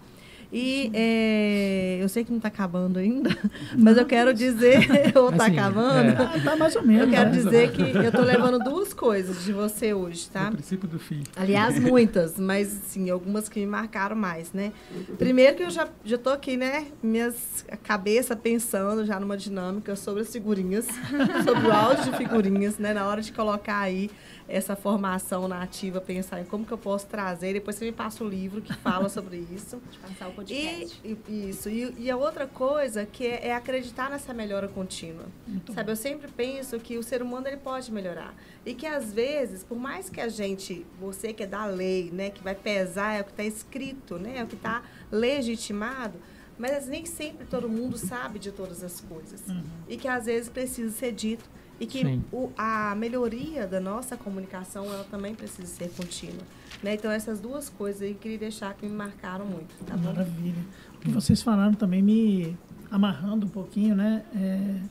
E 0.52 0.90
é, 0.96 2.00
eu 2.02 2.10
sei 2.10 2.24
que 2.24 2.32
não 2.32 2.38
está 2.38 2.48
acabando 2.48 2.98
ainda, 2.98 3.30
mas 3.78 3.98
eu 3.98 4.06
quero 4.06 4.34
dizer, 4.34 4.88
ou 5.16 5.30
está 5.30 5.46
Assim, 5.46 5.60
acabando, 5.60 6.10
é. 6.10 6.26
Ah, 6.36 6.42
tá 6.44 6.56
mais 6.56 6.76
ou 6.76 6.84
menos. 6.84 7.04
eu 7.04 7.10
quero 7.10 7.30
né? 7.30 7.36
dizer 7.36 7.72
que 7.72 7.82
eu 7.82 8.10
estou 8.10 8.24
levando 8.26 8.58
duas 8.58 8.92
coisas 8.92 9.44
de 9.44 9.54
você 9.54 9.94
hoje, 9.94 10.28
tá? 10.30 10.50
O 10.50 10.54
princípio 10.54 10.88
do 10.88 10.98
fim. 10.98 11.22
Aliás, 11.36 11.80
muitas, 11.80 12.40
mas 12.40 12.68
sim, 12.68 13.12
algumas 13.12 13.48
que 13.48 13.60
me 13.60 13.68
marcaram 13.68 14.16
mais, 14.16 14.52
né? 14.52 14.72
Primeiro 15.20 15.56
que 15.56 15.64
eu 15.64 15.70
já, 15.70 15.88
já 16.04 16.18
tô 16.18 16.32
aqui, 16.32 16.58
né? 16.58 16.88
Minhas 17.04 17.64
cabeça 17.84 18.36
pensando 18.36 19.06
já 19.06 19.20
numa 19.20 19.38
dinâmica 19.38 19.96
sobre 19.96 20.24
as 20.24 20.32
figurinhas, 20.32 20.88
sobre 21.46 21.68
o 21.68 21.72
áudio 21.72 22.12
de 22.12 22.18
figurinhas, 22.18 22.78
né? 22.80 22.94
Na 22.94 23.08
hora 23.08 23.22
de 23.22 23.32
colocar 23.32 23.80
aí 23.80 24.10
essa 24.50 24.76
formação 24.76 25.48
nativa, 25.48 26.02
pensar 26.02 26.42
em 26.42 26.46
como 26.46 26.66
que 26.66 26.72
eu 26.72 26.78
posso 26.78 27.06
trazer. 27.06 27.54
Depois 27.54 27.76
você 27.76 27.86
me 27.86 27.92
passa 27.92 28.24
o 28.24 28.28
livro 28.28 28.62
que 28.62 28.74
fala 28.74 29.08
sobre 29.10 29.38
isso. 29.54 29.80
De 29.92 29.98
passar 30.00 30.28
o 30.28 30.32
E, 30.32 30.34
podcast. 30.34 31.02
e- 31.04 31.50
isso. 31.50 31.70
E, 31.70 31.94
e 32.00 32.10
a 32.12 32.18
outra 32.18 32.48
coisa 32.48 33.06
que 33.06 33.26
é, 33.28 33.48
é 33.50 33.56
acreditar 33.56 34.10
nessa 34.10 34.34
melhora 34.34 34.68
contínua. 34.68 35.26
Muito 35.48 35.72
Sabe, 35.74 35.92
eu 35.92 35.96
sempre 35.96 36.32
penso 36.32 36.80
que 36.80 36.98
o 36.98 37.04
ser 37.04 37.22
humano 37.22 37.48
ele 37.48 37.58
pode 37.58 37.92
melhorar. 37.92 38.34
E 38.66 38.74
que 38.74 38.86
às 38.88 39.14
vezes, 39.14 39.64
por 39.64 39.78
mais 39.78 40.10
que 40.10 40.20
a 40.20 40.28
gente, 40.28 40.86
você 41.00 41.32
que 41.32 41.44
é 41.44 41.48
da 41.48 41.66
lei, 41.66 42.10
né, 42.12 42.30
que 42.30 42.44
vai 42.44 42.56
pesar, 42.56 43.14
é 43.14 43.22
o 43.22 43.24
que 43.24 43.32
está 43.32 43.44
escrito, 43.44 44.18
né, 44.18 44.38
é 44.38 44.44
o 44.44 44.48
que 44.48 44.56
está 44.56 44.82
legitimado, 45.12 46.16
mas 46.58 46.88
nem 46.88 47.06
sempre 47.06 47.46
todo 47.46 47.70
mundo 47.70 47.98
sabe 47.98 48.38
de 48.40 48.52
todas 48.52 48.84
as 48.84 49.00
coisas. 49.00 49.48
Uhum. 49.48 49.64
E 49.88 49.96
que 49.96 50.08
às 50.08 50.26
vezes 50.26 50.50
precisa 50.50 50.92
ser 50.92 51.12
dito. 51.14 51.46
E 51.80 51.85
que 51.85 52.19
o, 52.31 52.51
a 52.57 52.93
melhoria 52.95 53.65
da 53.65 53.80
nossa 53.80 54.18
comunicação, 54.18 54.85
ela 54.85 55.06
também 55.06 55.34
precisa 55.34 55.68
ser 55.68 55.89
contínua. 55.91 56.43
Né? 56.84 56.95
Então, 56.95 57.10
essas 57.10 57.39
duas 57.39 57.69
coisas 57.69 58.01
aí 58.01 58.11
eu 58.11 58.15
queria 58.15 58.38
deixar 58.38 58.73
que 58.73 58.85
me 58.85 58.91
marcaram 58.91 59.45
muito. 59.45 59.73
Tá 59.85 59.95
bom? 59.95 60.10
Maravilha. 60.10 60.64
O 60.95 60.99
que 60.99 61.10
vocês 61.10 61.41
falaram 61.41 61.73
também 61.73 62.01
me 62.01 62.57
amarrando 62.91 63.45
um 63.45 63.49
pouquinho, 63.49 63.95
né? 63.95 64.23
É, 64.35 64.81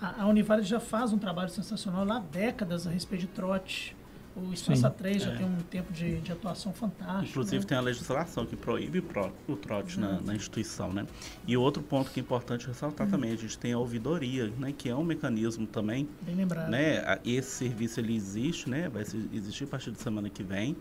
a, 0.00 0.22
a 0.22 0.26
Univale 0.26 0.62
já 0.62 0.80
faz 0.80 1.12
um 1.12 1.18
trabalho 1.18 1.48
sensacional 1.48 2.04
lá 2.04 2.16
há 2.16 2.20
décadas 2.20 2.86
a 2.86 2.90
respeito 2.90 3.22
de 3.22 3.26
trote. 3.28 3.96
O 4.36 4.52
Espaço 4.52 4.80
Sim. 4.82 4.86
A3 4.86 5.18
já 5.18 5.32
É. 5.32 5.36
tem 5.36 5.46
um 5.46 5.56
tempo 5.62 5.92
de, 5.92 6.20
de 6.20 6.30
atuação 6.32 6.72
fantástico. 6.72 7.30
Inclusive 7.30 7.58
né? 7.58 7.66
tem 7.68 7.76
a 7.78 7.80
legislação 7.80 8.46
que 8.46 8.54
proíbe 8.56 9.02
o 9.48 9.56
trote 9.56 9.98
na, 9.98 10.20
na 10.20 10.34
instituição, 10.34 10.92
né? 10.92 11.04
E 11.46 11.56
outro 11.56 11.82
ponto 11.82 12.10
que 12.10 12.20
é 12.20 12.22
importante 12.22 12.66
ressaltar 12.66 13.08
também, 13.08 13.32
a 13.32 13.36
gente 13.36 13.58
tem 13.58 13.72
a 13.72 13.78
ouvidoria, 13.78 14.46
né? 14.58 14.72
Que 14.76 14.88
é 14.88 14.94
um 14.94 15.02
mecanismo 15.02 15.66
também, 15.66 16.08
Bem 16.22 16.36
lembrado. 16.36 16.70
né? 16.70 17.18
Esse 17.24 17.50
serviço 17.50 17.98
ele 18.00 18.14
existe, 18.14 18.70
né? 18.70 18.88
Vai 18.88 19.02
existir 19.32 19.64
a 19.64 19.66
partir 19.66 19.90
de 19.90 20.00
semana 20.00 20.30
que 20.30 20.42
vem, 20.44 20.76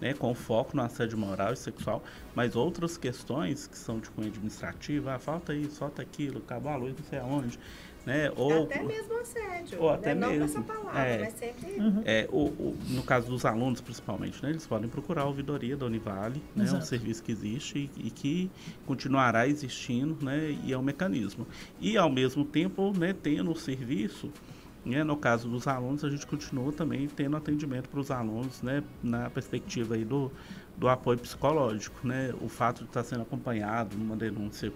né? 0.00 0.14
Com 0.14 0.34
foco 0.34 0.74
no 0.74 0.82
assédio 0.82 1.18
moral 1.18 1.52
e 1.52 1.56
sexual, 1.56 2.02
mas 2.34 2.56
outras 2.56 2.96
questões 2.96 3.66
que 3.66 3.76
são 3.76 4.00
de 4.00 4.08
cunho 4.10 4.28
administrativo, 4.28 5.10
ah, 5.10 5.18
falta 5.18 5.54
isso, 5.54 5.76
falta 5.78 6.00
aquilo, 6.00 6.38
acabou 6.38 6.72
a 6.72 6.76
luz, 6.76 6.94
não 6.96 7.04
sei 7.04 7.18
aonde, 7.18 7.58
né? 8.06 8.30
Ou 8.36 8.64
Até 8.64 8.82
mesmo 8.82 9.14
assédio. 9.20 9.80
ou 9.82 9.88
né? 9.90 9.94
até 9.96 10.14
Não 10.14 10.28
com 10.28 10.38
mesmo. 10.38 10.44
essa 10.44 10.60
palavra, 10.62 11.00
É. 11.00 11.18
mas 11.24 11.34
sempre. 11.34 11.72
Uhum. 11.80 12.02
É, 12.04 12.28
o, 12.30 12.38
o- 12.46 12.76
no 12.90 13.02
caso 13.02 13.28
dos 13.28 13.44
alunos, 13.44 13.80
principalmente, 13.80 14.42
né, 14.42 14.50
eles 14.50 14.66
podem 14.66 14.88
procurar 14.88 15.22
a 15.22 15.24
ouvidoria 15.26 15.76
da 15.76 15.86
Univale, 15.86 16.42
né, 16.54 16.66
é 16.68 16.72
um 16.72 16.80
serviço 16.82 17.22
que 17.22 17.32
existe 17.32 17.90
e, 17.96 18.06
e 18.08 18.10
que 18.10 18.50
continuará 18.86 19.48
existindo, 19.48 20.16
né, 20.24 20.56
e 20.64 20.72
é 20.72 20.78
um 20.78 20.82
mecanismo. 20.82 21.46
E, 21.80 21.96
ao 21.96 22.10
mesmo 22.10 22.44
tempo, 22.44 22.92
né, 22.96 23.14
tendo 23.22 23.50
o 23.50 23.56
serviço, 23.56 24.30
né, 24.84 25.02
no 25.02 25.16
caso 25.16 25.48
dos 25.48 25.66
alunos, 25.66 26.04
a 26.04 26.10
gente 26.10 26.26
continua 26.26 26.70
também 26.72 27.08
tendo 27.08 27.36
atendimento 27.36 27.88
para 27.88 28.00
os 28.00 28.10
alunos, 28.10 28.60
né, 28.60 28.82
na 29.02 29.30
perspectiva 29.30 29.94
aí 29.94 30.04
do, 30.04 30.30
do 30.76 30.88
apoio 30.88 31.18
psicológico. 31.18 32.06
Né, 32.06 32.34
o 32.42 32.48
fato 32.50 32.82
de 32.82 32.90
estar 32.90 33.02
sendo 33.02 33.22
acompanhado 33.22 33.96
numa 33.96 34.14
denúncia 34.14 34.70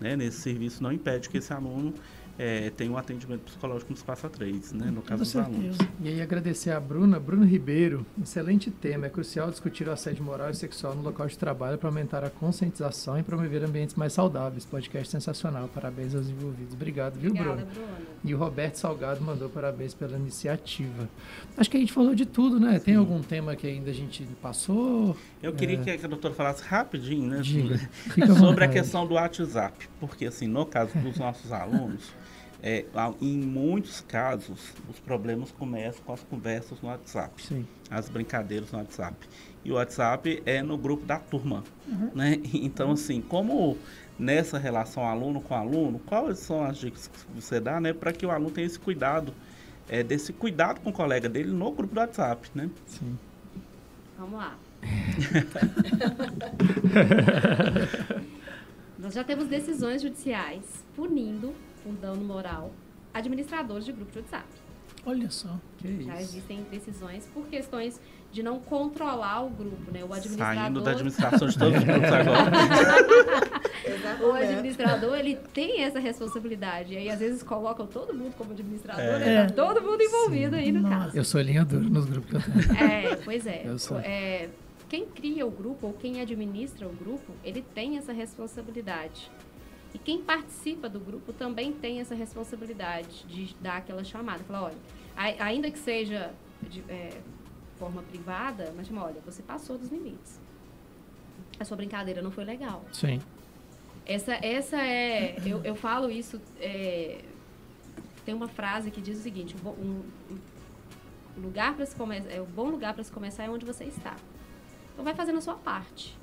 né, 0.00 0.16
nesse 0.16 0.40
serviço 0.40 0.82
não 0.82 0.90
impede 0.90 1.28
que 1.28 1.38
esse 1.38 1.52
aluno 1.52 1.94
eh, 2.38 2.70
tenha 2.76 2.90
um 2.90 2.96
atendimento 2.96 3.42
psicológico 3.42 3.90
no 3.90 3.96
espaço 3.96 4.28
A3, 4.28 4.72
né, 4.72 4.90
no 4.90 5.02
Com 5.02 5.08
caso 5.08 5.22
dos 5.22 5.36
alunos. 5.36 5.76
E 6.00 6.08
aí 6.08 6.20
agradecer 6.20 6.70
a 6.70 6.80
Bruna, 6.80 7.20
Bruno 7.20 7.44
Ribeiro, 7.44 8.06
excelente 8.20 8.70
tema. 8.70 9.06
É 9.06 9.08
crucial 9.10 9.50
discutir 9.50 9.86
o 9.88 9.92
assédio 9.92 10.24
moral 10.24 10.50
e 10.50 10.54
sexual 10.54 10.94
no 10.94 11.02
local 11.02 11.26
de 11.26 11.36
trabalho 11.36 11.78
para 11.78 11.88
aumentar 11.88 12.24
a 12.24 12.30
conscientização 12.30 13.18
e 13.18 13.22
promover 13.22 13.64
ambientes 13.64 13.94
mais 13.94 14.12
saudáveis. 14.12 14.64
Podcast 14.64 15.10
sensacional. 15.10 15.68
Parabéns 15.68 16.14
aos 16.14 16.28
envolvidos. 16.28 16.74
Obrigado, 16.74 17.18
viu, 17.18 17.30
Obrigada, 17.30 17.56
Bruno? 17.56 17.72
Bruna. 17.72 18.12
E 18.24 18.34
o 18.34 18.38
Roberto 18.38 18.76
Salgado 18.76 19.20
mandou 19.20 19.48
parabéns 19.48 19.94
pela 19.94 20.16
iniciativa. 20.16 21.08
Acho 21.56 21.70
que 21.70 21.76
a 21.76 21.80
gente 21.80 21.92
falou 21.92 22.14
de 22.14 22.24
tudo, 22.24 22.58
né? 22.58 22.78
Tem 22.78 22.94
algum 22.94 23.20
tema 23.20 23.54
que 23.54 23.66
ainda 23.66 23.90
a 23.90 23.94
gente 23.94 24.24
passou? 24.40 25.16
Eu 25.42 25.52
queria 25.52 25.78
que 25.78 25.90
a 25.90 26.08
doutora 26.08 26.34
falasse 26.34 26.62
rapidinho, 26.62 27.28
né? 27.28 27.40
Diga. 27.40 27.78
sobre 28.38 28.64
a 28.64 28.68
questão 28.68 29.06
do 29.06 29.14
WhatsApp. 29.14 29.88
Porque, 30.00 30.26
assim, 30.26 30.46
no 30.46 30.64
caso 30.64 30.96
dos 30.98 31.16
nossos 31.18 31.52
alunos, 31.52 32.12
é, 32.62 32.84
em 33.20 33.38
muitos 33.38 34.00
casos, 34.02 34.72
os 34.88 35.00
problemas 35.00 35.50
começam 35.50 36.00
com 36.04 36.12
as 36.12 36.22
conversas 36.22 36.80
no 36.80 36.88
WhatsApp, 36.88 37.42
Sim. 37.42 37.66
as 37.90 38.08
brincadeiras 38.08 38.70
no 38.70 38.78
WhatsApp. 38.78 39.16
E 39.64 39.72
o 39.72 39.74
WhatsApp 39.74 40.40
é 40.46 40.62
no 40.62 40.78
grupo 40.78 41.04
da 41.04 41.18
turma, 41.18 41.64
né? 42.14 42.40
Então, 42.54 42.92
assim, 42.92 43.20
como 43.20 43.76
nessa 44.18 44.58
relação 44.58 45.04
aluno 45.04 45.40
com 45.40 45.54
aluno, 45.54 45.98
quais 46.06 46.38
são 46.38 46.62
as 46.62 46.78
dicas 46.78 47.08
que 47.08 47.18
você 47.34 47.58
dá, 47.58 47.80
né? 47.80 47.92
Para 47.92 48.12
que 48.12 48.24
o 48.24 48.30
aluno 48.30 48.52
tenha 48.52 48.66
esse 48.66 48.78
cuidado, 48.78 49.34
é, 49.88 50.04
desse 50.04 50.32
cuidado 50.32 50.80
com 50.80 50.90
o 50.90 50.92
colega 50.92 51.28
dele 51.28 51.50
no 51.50 51.72
grupo 51.72 51.94
do 51.94 52.00
WhatsApp, 52.00 52.48
né? 52.54 52.70
Sim. 52.86 53.18
Vamos 54.16 54.38
lá. 54.38 54.56
Nós 58.98 59.14
já 59.14 59.24
temos 59.24 59.48
decisões 59.48 60.00
judiciais 60.00 60.84
punindo, 60.94 61.52
por 61.82 61.92
dano 61.94 62.22
moral, 62.24 62.70
administradores 63.12 63.84
de 63.84 63.92
grupo 63.92 64.10
de 64.12 64.18
WhatsApp. 64.18 64.46
Olha 65.04 65.30
só. 65.30 65.58
Que 65.78 66.04
Já 66.04 66.14
isso. 66.14 66.22
existem 66.36 66.62
decisões 66.70 67.28
por 67.34 67.46
questões 67.46 68.00
de 68.30 68.42
não 68.42 68.60
controlar 68.60 69.42
o 69.44 69.50
grupo, 69.50 69.90
né? 69.90 70.04
O 70.04 70.12
administrador, 70.14 70.54
Saindo 70.62 70.80
da 70.80 70.90
administração 70.92 71.48
de 71.48 71.58
todos 71.58 71.78
os 71.78 71.84
grupos 71.84 72.12
agora. 72.12 72.52
o 74.26 74.32
administrador, 74.32 75.16
ele 75.18 75.36
tem 75.52 75.82
essa 75.82 75.98
responsabilidade. 75.98 76.94
E 76.94 76.96
aí, 76.98 77.10
às 77.10 77.18
vezes, 77.18 77.42
colocam 77.42 77.86
todo 77.86 78.14
mundo 78.14 78.34
como 78.36 78.52
administrador, 78.52 79.02
É. 79.04 79.18
né? 79.18 79.46
Tá 79.46 79.52
todo 79.54 79.82
mundo 79.82 80.00
envolvido 80.02 80.56
aí 80.56 80.70
no 80.70 80.80
Nossa. 80.82 80.96
caso. 80.96 81.16
Eu 81.16 81.24
sou 81.24 81.40
linha 81.40 81.64
dura 81.64 81.82
nos 81.88 82.04
grupos 82.04 82.30
que 82.30 82.36
eu 82.36 82.42
tenho. 82.68 82.78
É, 82.78 83.16
pois 83.16 83.46
é. 83.46 83.62
Eu 83.64 83.78
sou. 83.78 83.98
É, 83.98 84.48
Quem 84.88 85.06
cria 85.06 85.44
o 85.46 85.50
grupo 85.50 85.86
ou 85.88 85.92
quem 85.94 86.20
administra 86.20 86.86
o 86.86 86.92
grupo, 86.92 87.32
ele 87.42 87.64
tem 87.74 87.96
essa 87.96 88.12
responsabilidade. 88.12 89.30
E 89.94 89.98
quem 89.98 90.22
participa 90.22 90.88
do 90.88 90.98
grupo 90.98 91.32
também 91.32 91.72
tem 91.72 92.00
essa 92.00 92.14
responsabilidade 92.14 93.24
de 93.26 93.54
dar 93.60 93.76
aquela 93.78 94.02
chamada. 94.04 94.42
Falar, 94.44 94.62
olha, 94.64 94.76
ai- 95.16 95.36
ainda 95.38 95.70
que 95.70 95.78
seja 95.78 96.32
de 96.62 96.80
é, 96.88 97.20
forma 97.78 98.02
privada, 98.02 98.72
mas 98.76 98.90
olha, 98.90 99.20
você 99.24 99.42
passou 99.42 99.76
dos 99.76 99.90
limites. 99.90 100.40
A 101.60 101.64
sua 101.64 101.76
brincadeira 101.76 102.22
não 102.22 102.30
foi 102.30 102.44
legal. 102.44 102.84
Sim. 102.92 103.20
Essa, 104.06 104.32
essa 104.44 104.76
é. 104.80 105.36
Eu, 105.44 105.62
eu 105.62 105.74
falo 105.74 106.10
isso. 106.10 106.40
é, 106.60 107.20
tem 108.24 108.34
uma 108.34 108.48
frase 108.48 108.90
que 108.90 109.00
diz 109.00 109.18
o 109.18 109.22
seguinte: 109.22 109.54
um, 109.64 109.68
um- 109.68 110.02
um 111.36 111.40
lugar 111.42 111.74
para 111.74 111.86
se 111.86 111.94
começar, 111.96 112.30
é, 112.30 112.40
um 112.40 112.46
bom 112.46 112.68
lugar 112.70 112.94
para 112.94 113.02
se 113.04 113.10
começar 113.12 113.44
é 113.44 113.50
onde 113.50 113.64
você 113.64 113.84
está. 113.84 114.16
Então 114.92 115.04
vai 115.04 115.14
fazendo 115.14 115.38
a 115.38 115.40
sua 115.40 115.54
parte. 115.54 116.16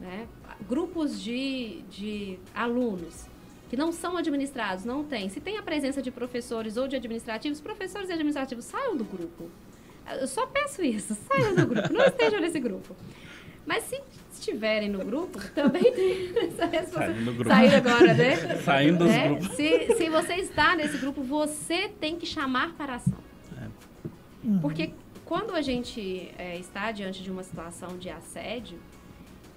Né? 0.00 0.26
Grupos 0.68 1.20
de, 1.22 1.82
de 1.90 2.38
alunos 2.54 3.26
que 3.68 3.76
não 3.76 3.90
são 3.92 4.16
administrados, 4.16 4.84
não 4.84 5.02
tem. 5.04 5.28
Se 5.28 5.40
tem 5.40 5.58
a 5.58 5.62
presença 5.62 6.00
de 6.00 6.10
professores 6.10 6.76
ou 6.76 6.86
de 6.86 6.96
administrativos, 6.96 7.60
professores 7.60 8.08
e 8.08 8.12
administrativos 8.12 8.64
saiam 8.64 8.96
do 8.96 9.04
grupo. 9.04 9.50
Eu 10.20 10.26
só 10.26 10.46
peço 10.46 10.82
isso, 10.82 11.16
saiam 11.28 11.54
do 11.54 11.66
grupo, 11.66 11.92
não 11.92 12.04
estejam 12.04 12.40
nesse 12.40 12.60
grupo. 12.60 12.94
Mas 13.66 13.84
se 13.84 13.98
estiverem 14.32 14.90
no 14.90 15.02
grupo, 15.04 15.38
também 15.54 15.82
tem 15.92 16.28
essa 16.36 16.66
responsabilidade. 16.66 16.92
Saindo 16.92 17.24
do 17.24 17.32
grupo. 17.32 17.48
Sair 17.50 17.74
agora, 17.74 18.14
né? 18.14 18.36
Saindo 18.62 18.98
dos 18.98 19.08
Né? 19.08 19.28
grupos. 19.28 19.48
Se, 19.56 19.94
se 19.96 20.10
você 20.10 20.34
está 20.34 20.76
nesse 20.76 20.98
grupo, 20.98 21.22
você 21.22 21.88
tem 21.88 22.16
que 22.18 22.26
chamar 22.26 22.74
para 22.74 22.92
a 22.92 22.96
ação. 22.96 23.24
Uhum. 24.44 24.58
Porque 24.60 24.92
quando 25.24 25.52
a 25.54 25.62
gente 25.62 26.30
é, 26.38 26.56
está 26.58 26.92
diante 26.92 27.22
de 27.22 27.30
uma 27.30 27.42
situação 27.42 27.96
de 27.98 28.10
assédio, 28.10 28.78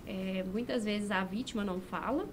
é, 0.05 0.43
muitas 0.51 0.85
vezes 0.85 1.11
a 1.11 1.23
vítima 1.23 1.63
não 1.63 1.79
fala 1.81 2.27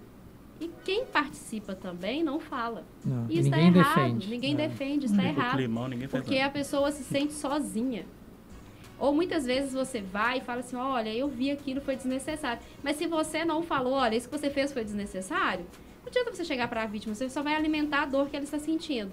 e 0.60 0.70
quem 0.84 1.04
participa 1.06 1.74
também 1.74 2.22
não 2.22 2.38
fala. 2.38 2.84
Não, 3.04 3.26
E 3.28 3.40
está 3.40 3.58
errado. 3.58 3.72
defende. 3.96 4.28
Ninguém 4.30 4.54
É. 4.54 4.56
defende, 4.68 5.06
está 5.06 5.24
errado. 5.24 5.56
climão, 5.56 5.88
Porque 6.10 6.36
nada. 6.38 6.46
a 6.46 6.50
pessoa 6.50 6.90
se 6.92 7.02
sente 7.02 7.32
sozinha. 7.32 8.06
Ou 8.96 9.12
muitas 9.12 9.44
vezes 9.44 9.72
você 9.72 10.00
vai 10.00 10.38
e 10.38 10.40
fala 10.40 10.60
assim, 10.60 10.76
olha, 10.76 11.12
eu 11.12 11.26
vi 11.28 11.50
aquilo, 11.50 11.80
foi 11.80 11.96
desnecessário. 11.96 12.62
Mas 12.82 12.96
se 12.96 13.06
você 13.08 13.44
não 13.44 13.60
falou, 13.62 13.94
olha, 13.94 14.14
isso 14.14 14.28
que 14.28 14.38
você 14.38 14.48
fez 14.48 14.72
foi 14.72 14.84
desnecessário, 14.84 15.66
não 16.02 16.06
adianta 16.08 16.32
você 16.32 16.44
chegar 16.44 16.68
para 16.68 16.84
a 16.84 16.86
vítima, 16.86 17.12
você 17.14 17.28
só 17.28 17.42
vai 17.42 17.56
alimentar 17.56 18.02
a 18.02 18.06
dor 18.06 18.28
que 18.28 18.36
ela 18.36 18.44
está 18.44 18.58
sentindo. 18.60 19.10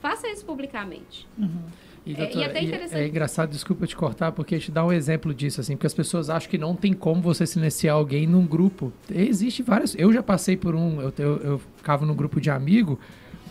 Faça 0.00 0.28
isso 0.28 0.44
publicamente. 0.44 1.26
Uhum. 1.36 1.64
E, 2.06 2.10
É, 2.10 2.12
e 2.12 2.16
doutora, 2.16 2.46
até 2.46 2.62
e 2.62 2.66
interessante- 2.66 3.00
é 3.00 3.08
engraçado, 3.08 3.50
desculpa 3.50 3.86
te 3.86 3.96
cortar, 3.96 4.30
porque 4.32 4.58
te 4.58 4.70
dá 4.70 4.84
um 4.86 4.92
exemplo 4.92 5.34
disso, 5.34 5.60
assim, 5.60 5.74
porque 5.74 5.88
as 5.88 5.94
pessoas 5.94 6.30
acham 6.30 6.48
que 6.48 6.56
não 6.56 6.76
tem 6.76 6.92
como 6.92 7.20
você 7.20 7.44
silenciar 7.46 7.96
alguém 7.96 8.26
num 8.26 8.46
grupo. 8.46 8.92
Existe 9.12 9.62
vários. 9.62 9.94
Eu 9.98 10.12
já 10.12 10.22
passei 10.22 10.56
por 10.56 10.74
um, 10.76 11.00
eu, 11.00 11.12
eu, 11.18 11.36
eu 11.38 11.60
ficava 11.76 12.06
num 12.06 12.14
grupo 12.14 12.40
de 12.40 12.48
amigo 12.48 12.98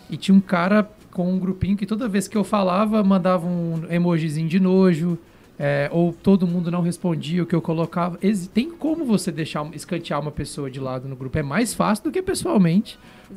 e 0.10 0.16
tinha 0.16 0.34
um 0.36 0.40
cara 0.40 0.90
com 1.12 1.30
um 1.34 1.38
grupinho 1.38 1.76
que 1.76 1.86
toda 1.86 2.08
vez 2.08 2.28
que 2.30 2.38
eu 2.38 2.44
falava, 2.46 3.04
mandava 3.04 3.46
um 3.46 3.82
emojizinho 3.90 4.48
de 4.48 4.60
nojo. 4.60 5.18
é, 5.58 5.90
ou 5.94 6.12
todo 6.12 6.46
mundo 6.46 6.70
não 6.70 6.82
respondia 6.82 7.42
o 7.42 7.46
que 7.46 7.56
eu 7.56 7.62
colocava. 7.62 8.20
Tem 8.54 8.70
como 8.72 9.06
você 9.06 9.32
deixar 9.32 9.66
escantear 9.74 10.20
uma 10.20 10.32
pessoa 10.32 10.70
de 10.70 10.82
lado 10.82 11.08
no 11.08 11.16
grupo? 11.16 11.38
É 11.38 11.44
mais 11.44 11.74
fácil 11.74 12.04
do 12.04 12.12
que 12.12 12.22
pessoalmente. 12.22 13.00
É, 13.32 13.34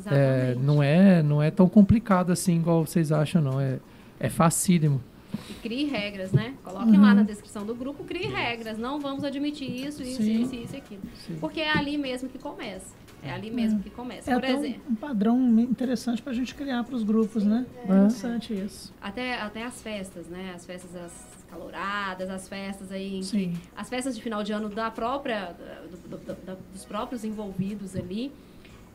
Exatamente. 0.51 0.65
não 0.65 0.83
é 0.83 1.23
não 1.23 1.41
é 1.41 1.49
tão 1.49 1.69
complicado 1.69 2.31
assim 2.33 2.57
igual 2.57 2.85
vocês 2.85 3.11
acham, 3.13 3.41
não. 3.41 3.61
É, 3.61 3.79
é 4.19 4.27
facílimo. 4.29 5.01
E 5.49 5.53
crie 5.53 5.85
regras, 5.85 6.31
né? 6.31 6.55
Coloquem 6.63 6.95
Uhum. 6.95 7.01
lá 7.01 7.13
na 7.13 7.23
descrição 7.23 7.65
do 7.65 7.75
grupo, 7.75 8.03
crie 8.03 8.27
regras. 8.27 8.77
Não 8.77 8.99
vamos 8.99 9.23
admitir 9.23 9.69
isso, 9.69 10.01
isso, 10.01 10.21
Sim. 10.23 10.41
isso, 10.43 10.55
isso 10.55 10.75
e 10.75 10.77
aquilo. 10.77 11.01
Sim. 11.25 11.37
Porque 11.39 11.59
é 11.61 11.69
ali 11.71 11.97
mesmo 11.97 12.29
que 12.29 12.37
começa. 12.39 12.93
É 13.21 13.31
ali 13.31 13.51
mesmo 13.51 13.81
que 13.83 13.89
começa. 13.89 14.31
É 14.31 14.39
Por 14.39 14.43
um- 14.49 14.53
exemplo, 14.59 14.81
um 14.89 14.95
padrão 14.95 15.59
interessante 15.59 16.21
para 16.21 16.31
a 16.31 16.35
gente 16.35 16.55
criar 16.55 16.83
para 16.85 16.95
os 16.95 17.03
grupos, 17.03 17.43
né? 17.43 17.65
É. 17.77 17.83
Interessante 17.83 18.53
isso. 18.53 18.93
até, 19.01 19.39
até 19.41 19.63
as 19.65 19.81
festas, 19.81 20.27
né? 20.27 20.53
As 20.55 20.65
festas 20.65 20.95
as 20.95 21.45
caloradas, 21.49 22.29
as 22.29 22.47
festas 22.47 22.91
aí 22.91 23.19
que 23.19 23.23
Sim. 23.25 23.53
as 23.75 23.89
festas 23.89 24.15
de 24.15 24.21
final 24.23 24.43
de 24.43 24.53
ano 24.53 24.69
da 24.69 24.89
própria 24.89 25.53
do- 25.89 26.17
do- 26.17 26.17
do- 26.17 26.57
dos 26.71 26.85
próprios 26.85 27.23
envolvidos 27.25 27.95
ali 27.95 28.31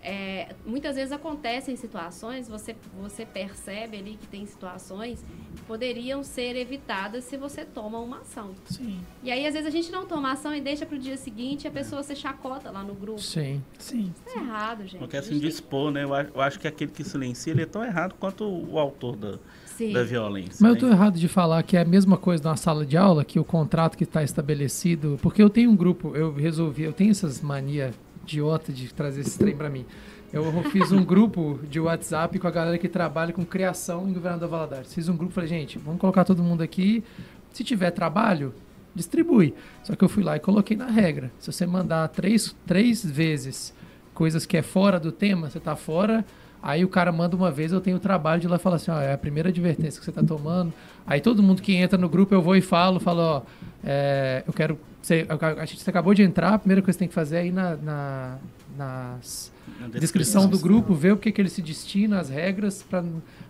é, 0.05 0.55
muitas 0.64 0.97
vezes 0.97 1.12
acontecem 1.12 1.74
situações 1.76 2.48
você 2.48 2.76
você 3.01 3.24
percebe 3.24 3.97
ali 3.97 4.16
que 4.20 4.26
tem 4.26 4.47
situações 4.47 5.24
que 5.56 5.62
poderiam 5.62 6.22
ser 6.22 6.56
evitadas 6.56 7.24
se 7.24 7.36
você 7.36 7.64
toma 7.64 7.98
uma 7.98 8.18
ação 8.18 8.52
Sim, 8.66 9.01
e 9.22 9.31
aí 9.31 9.47
às 9.47 9.55
vezes 9.55 9.66
a 9.66 9.70
gente 9.70 9.90
não 9.90 10.06
toma 10.06 10.32
ação 10.32 10.55
e 10.55 10.60
deixa 10.60 10.85
para 10.85 10.97
o 10.97 10.98
dia 10.98 11.16
seguinte 11.16 11.66
a 11.66 11.70
pessoa 11.70 12.02
se 12.02 12.14
chacota 12.14 12.70
lá 12.70 12.82
no 12.82 12.94
grupo 12.94 13.20
Sim. 13.20 13.62
sim. 13.78 14.12
é 14.26 14.39
errado 14.39 14.85
gente 14.86 15.16
assim, 15.16 15.35
gente 15.35 15.40
tem 15.40 15.48
dispor, 15.51 15.90
né? 15.90 16.05
Eu 16.05 16.14
acho, 16.14 16.31
eu 16.35 16.40
acho 16.40 16.60
que 16.60 16.68
aquele 16.68 16.90
que 16.90 17.05
silencia, 17.05 17.52
ele 17.52 17.62
é 17.62 17.66
tão 17.66 17.85
errado 17.85 18.14
quanto 18.18 18.44
o 18.44 18.78
autor 18.78 19.16
da, 19.16 19.39
Sim. 19.66 19.93
da 19.93 20.02
violência. 20.02 20.59
Mas 20.60 20.70
eu 20.70 20.74
né? 20.74 20.81
tô 20.81 20.89
errado 20.89 21.18
de 21.18 21.28
falar 21.28 21.62
que 21.62 21.76
é 21.76 21.81
a 21.81 21.85
mesma 21.85 22.16
coisa 22.16 22.43
na 22.44 22.56
sala 22.56 22.85
de 22.85 22.97
aula, 22.97 23.24
que 23.24 23.39
o 23.39 23.44
contrato 23.44 23.97
que 23.97 24.05
está 24.05 24.22
estabelecido. 24.22 25.18
Porque 25.22 25.43
eu 25.43 25.51
tenho 25.51 25.70
um 25.70 25.76
grupo, 25.76 26.14
eu 26.14 26.35
resolvi, 26.35 26.82
eu 26.82 26.93
tenho 26.93 27.10
essas 27.10 27.40
mania 27.40 27.93
idiota 28.24 28.72
de 28.72 28.92
trazer 28.92 29.20
esse 29.20 29.38
trem 29.38 29.56
para 29.56 29.70
mim. 29.70 29.84
Eu 30.32 30.44
fiz 30.64 30.90
um 30.90 31.05
grupo 31.05 31.60
de 31.70 31.78
WhatsApp 31.78 32.38
com 32.40 32.48
a 32.48 32.51
galera 32.51 32.76
que 32.76 32.88
trabalha 32.88 33.32
com 33.32 33.44
criação 33.44 34.09
em 34.09 34.12
Governador 34.12 34.48
Valadares. 34.48 34.92
Fiz 34.92 35.09
um 35.09 35.16
grupo, 35.16 35.32
falei, 35.32 35.48
gente, 35.48 35.78
vamos 35.78 36.01
colocar 36.01 36.24
todo 36.24 36.42
mundo 36.42 36.62
aqui. 36.62 37.05
Se 37.52 37.62
tiver 37.62 37.92
trabalho, 37.92 38.52
distribui. 38.94 39.55
Só 39.84 39.94
que 39.94 40.02
eu 40.02 40.09
fui 40.09 40.24
lá 40.24 40.34
e 40.34 40.40
coloquei 40.40 40.76
na 40.76 40.86
regra. 40.86 41.30
Se 41.38 41.52
você 41.52 41.64
mandar 41.64 42.09
três, 42.09 42.56
três 42.66 43.05
vezes 43.05 43.72
coisas 44.12 44.46
que 44.46 44.56
é 44.56 44.62
fora 44.62 44.98
do 44.98 45.12
tema, 45.12 45.51
você 45.51 45.60
tá 45.60 45.76
fora. 45.76 46.24
Aí 46.66 46.82
o 46.82 46.88
cara 46.88 47.12
manda 47.12 47.36
uma 47.36 47.50
vez, 47.50 47.72
eu 47.72 47.80
tenho 47.80 47.98
o 47.98 48.00
trabalho 48.00 48.40
de 48.40 48.46
ir 48.46 48.50
lá 48.50 48.58
falar 48.58 48.76
assim, 48.76 48.90
ó, 48.90 48.98
é 48.98 49.12
a 49.12 49.18
primeira 49.18 49.50
advertência 49.50 49.98
que 50.00 50.04
você 50.06 50.10
tá 50.10 50.22
tomando. 50.22 50.72
Aí 51.06 51.20
todo 51.20 51.42
mundo 51.42 51.60
que 51.60 51.74
entra 51.74 51.98
no 51.98 52.08
grupo, 52.08 52.34
eu 52.34 52.40
vou 52.40 52.56
e 52.56 52.62
falo, 52.62 52.98
falo, 52.98 53.20
ó, 53.20 53.42
é, 53.84 54.42
eu 54.46 54.52
quero... 54.54 54.78
Você, 55.02 55.26
a 55.60 55.64
gente 55.66 55.90
acabou 55.90 56.14
de 56.14 56.22
entrar, 56.22 56.54
a 56.54 56.58
primeira 56.58 56.80
coisa 56.80 56.96
que 56.96 56.98
você 56.98 56.98
tem 57.00 57.08
que 57.08 57.12
fazer 57.14 57.36
é 57.36 57.46
ir 57.48 57.52
na, 57.52 57.76
na- 57.76 58.38
nas 58.78 59.52
Na 59.78 59.88
descrição 59.88 60.48
do 60.48 60.58
grupo, 60.58 60.94
ver 60.94 61.12
o 61.12 61.18
que, 61.18 61.30
que 61.30 61.38
ele 61.42 61.50
se 61.50 61.60
destina, 61.60 62.18
as 62.18 62.30
regras. 62.30 62.82
Pra... 62.82 63.04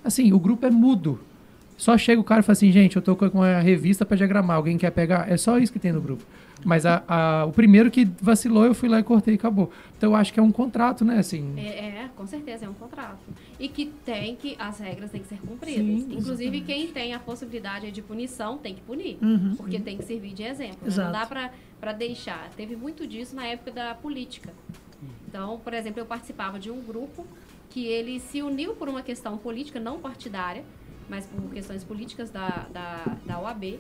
Assim, 0.05 0.33
o 0.33 0.39
grupo 0.41 0.67
é 0.67 0.71
mudo. 0.71 1.21
Só 1.77 1.97
chega 1.97 2.21
o 2.21 2.25
cara 2.25 2.41
e 2.41 2.43
fala 2.43 2.55
assim, 2.55 2.73
gente, 2.73 2.97
eu 2.97 3.03
tô 3.03 3.15
com 3.15 3.27
uma 3.27 3.61
revista 3.61 4.05
para 4.05 4.17
diagramar, 4.17 4.57
alguém 4.57 4.77
quer 4.77 4.91
pegar? 4.91 5.31
É 5.31 5.37
só 5.37 5.57
isso 5.57 5.73
que 5.73 5.79
tem 5.79 5.93
no 5.93 6.01
grupo. 6.01 6.25
Mas 6.65 6.85
a, 6.87 7.03
a- 7.09 7.45
o 7.47 7.53
primeiro 7.53 7.91
que 7.91 8.05
vacilou, 8.21 8.65
eu 8.65 8.75
fui 8.75 8.89
lá 8.89 8.99
e 9.01 9.03
cortei 9.03 9.35
e 9.35 9.37
acabou. 9.37 9.71
Então 9.97 10.11
eu 10.11 10.17
acho 10.17 10.33
que 10.33 10.39
é 10.39 10.43
um 10.43 10.53
contrato, 10.53 11.05
né? 11.05 11.19
Assim, 11.19 11.55
É, 11.59 11.69
é, 12.03 12.11
com 12.17 12.27
certeza, 12.27 12.67
é 12.67 12.69
um 12.69 12.75
contrato. 12.75 13.19
E 13.59 13.69
que 13.69 13.87
tem 14.05 14.37
que, 14.37 14.57
as 14.59 14.79
regras 14.79 15.11
têm 15.11 15.21
que 15.23 15.29
ser 15.29 15.39
cumpridas. 15.39 15.85
Sim, 15.85 15.95
Inclusive, 16.13 16.57
exatamente. 16.59 16.65
quem 16.65 16.87
tem 16.89 17.13
a 17.15 17.19
possibilidade 17.19 17.91
de 17.91 18.01
punição 18.03 18.59
tem 18.59 18.75
que 18.75 18.81
punir. 18.83 19.19
Uhum. 19.21 19.55
Porque 19.57 19.79
tem 19.81 19.97
que 19.99 20.05
servir 20.05 20.33
de 20.33 20.43
exemplo. 20.43 20.89
né? 20.89 20.95
Não 21.05 21.13
dá 21.13 21.27
pra 21.27 21.93
deixar. 21.93 22.49
Teve 22.57 22.77
muito 22.77 23.07
disso 23.07 23.35
na 23.37 23.47
época 23.47 23.71
da 23.73 23.95
política. 23.95 24.51
Então, 25.29 25.59
por 25.63 25.75
exemplo, 25.75 26.01
eu 26.01 26.07
participava 26.07 26.59
de 26.59 26.71
um 26.71 26.81
grupo 26.81 27.27
que 27.71 27.85
ele 27.87 28.21
se 28.21 28.41
uniu 28.41 28.75
por 28.75 28.89
uma 28.89 29.03
questão 29.03 29.37
política, 29.37 29.81
não 29.81 29.99
partidária, 29.99 30.65
mas 31.09 31.27
por 31.27 31.51
questões 31.53 31.83
políticas 31.85 32.31
da, 32.31 32.67
da, 32.73 33.17
da 33.27 33.41
OAB. 33.41 33.79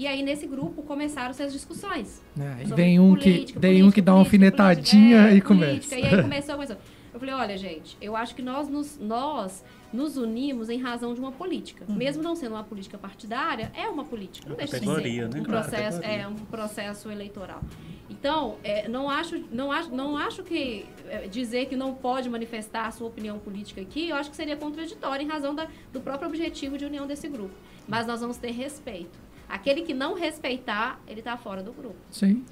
E 0.00 0.06
aí, 0.06 0.22
nesse 0.22 0.46
grupo, 0.46 0.80
começaram-se 0.82 1.42
as 1.42 1.52
discussões. 1.52 2.22
E 2.34 2.68
sobre 2.68 2.74
vem 2.82 2.98
um 2.98 3.14
que, 3.14 3.30
política, 3.32 3.60
um 3.84 3.90
que 3.90 4.00
dá 4.00 4.14
uma 4.14 4.24
política, 4.24 4.46
alfinetadinha 4.56 5.18
política, 5.18 5.34
é, 5.34 5.36
e 5.36 5.42
política. 5.42 5.94
começa. 5.94 5.98
E 5.98 6.04
aí 6.16 6.22
começou, 6.22 6.54
começou. 6.54 6.76
Eu 7.12 7.20
falei, 7.20 7.34
olha, 7.34 7.58
gente, 7.58 7.98
eu 8.00 8.16
acho 8.16 8.34
que 8.34 8.40
nós 8.40 8.66
nos, 8.66 8.98
nós 8.98 9.62
nos 9.92 10.16
unimos 10.16 10.70
em 10.70 10.80
razão 10.80 11.12
de 11.12 11.20
uma 11.20 11.32
política. 11.32 11.84
Uhum. 11.86 11.96
Mesmo 11.96 12.22
não 12.22 12.34
sendo 12.34 12.52
uma 12.54 12.64
política 12.64 12.96
partidária, 12.96 13.70
é 13.74 13.88
uma 13.88 14.02
política. 14.02 14.48
Não 14.48 14.54
Uma 14.56 14.64
deixa 14.64 14.80
de 14.80 14.86
ser 14.86 15.18
né? 15.18 15.26
um 15.26 15.44
Claro, 15.44 15.44
processo, 15.68 15.96
categoria. 16.00 16.22
é 16.22 16.28
um 16.28 16.34
processo 16.36 17.10
eleitoral. 17.10 17.60
Então, 18.08 18.56
é, 18.64 18.88
não 18.88 19.10
acho, 19.10 19.44
não 19.52 19.70
acho, 19.70 19.94
não 19.94 20.16
acho 20.16 20.42
que 20.42 20.86
é, 21.10 21.28
dizer 21.28 21.66
que 21.66 21.76
não 21.76 21.92
pode 21.92 22.30
manifestar 22.30 22.86
a 22.86 22.90
sua 22.90 23.06
opinião 23.08 23.38
política 23.38 23.82
aqui, 23.82 24.08
eu 24.08 24.16
acho 24.16 24.30
que 24.30 24.36
seria 24.36 24.56
contraditório 24.56 25.22
em 25.22 25.28
razão 25.28 25.54
da- 25.54 25.68
do 25.92 26.00
próprio 26.00 26.26
objetivo 26.28 26.78
de 26.78 26.86
união 26.86 27.06
desse 27.06 27.28
grupo. 27.28 27.54
Mas 27.86 28.06
nós 28.06 28.20
vamos 28.22 28.38
ter 28.38 28.52
respeito. 28.52 29.28
Aquele 29.50 29.82
que 29.82 29.92
não 29.92 30.14
respeitar, 30.14 31.00
ele 31.08 31.18
está 31.20 31.36
fora 31.36 31.62
do 31.62 31.72
grupo. 31.72 31.96
Sim. 32.10 32.44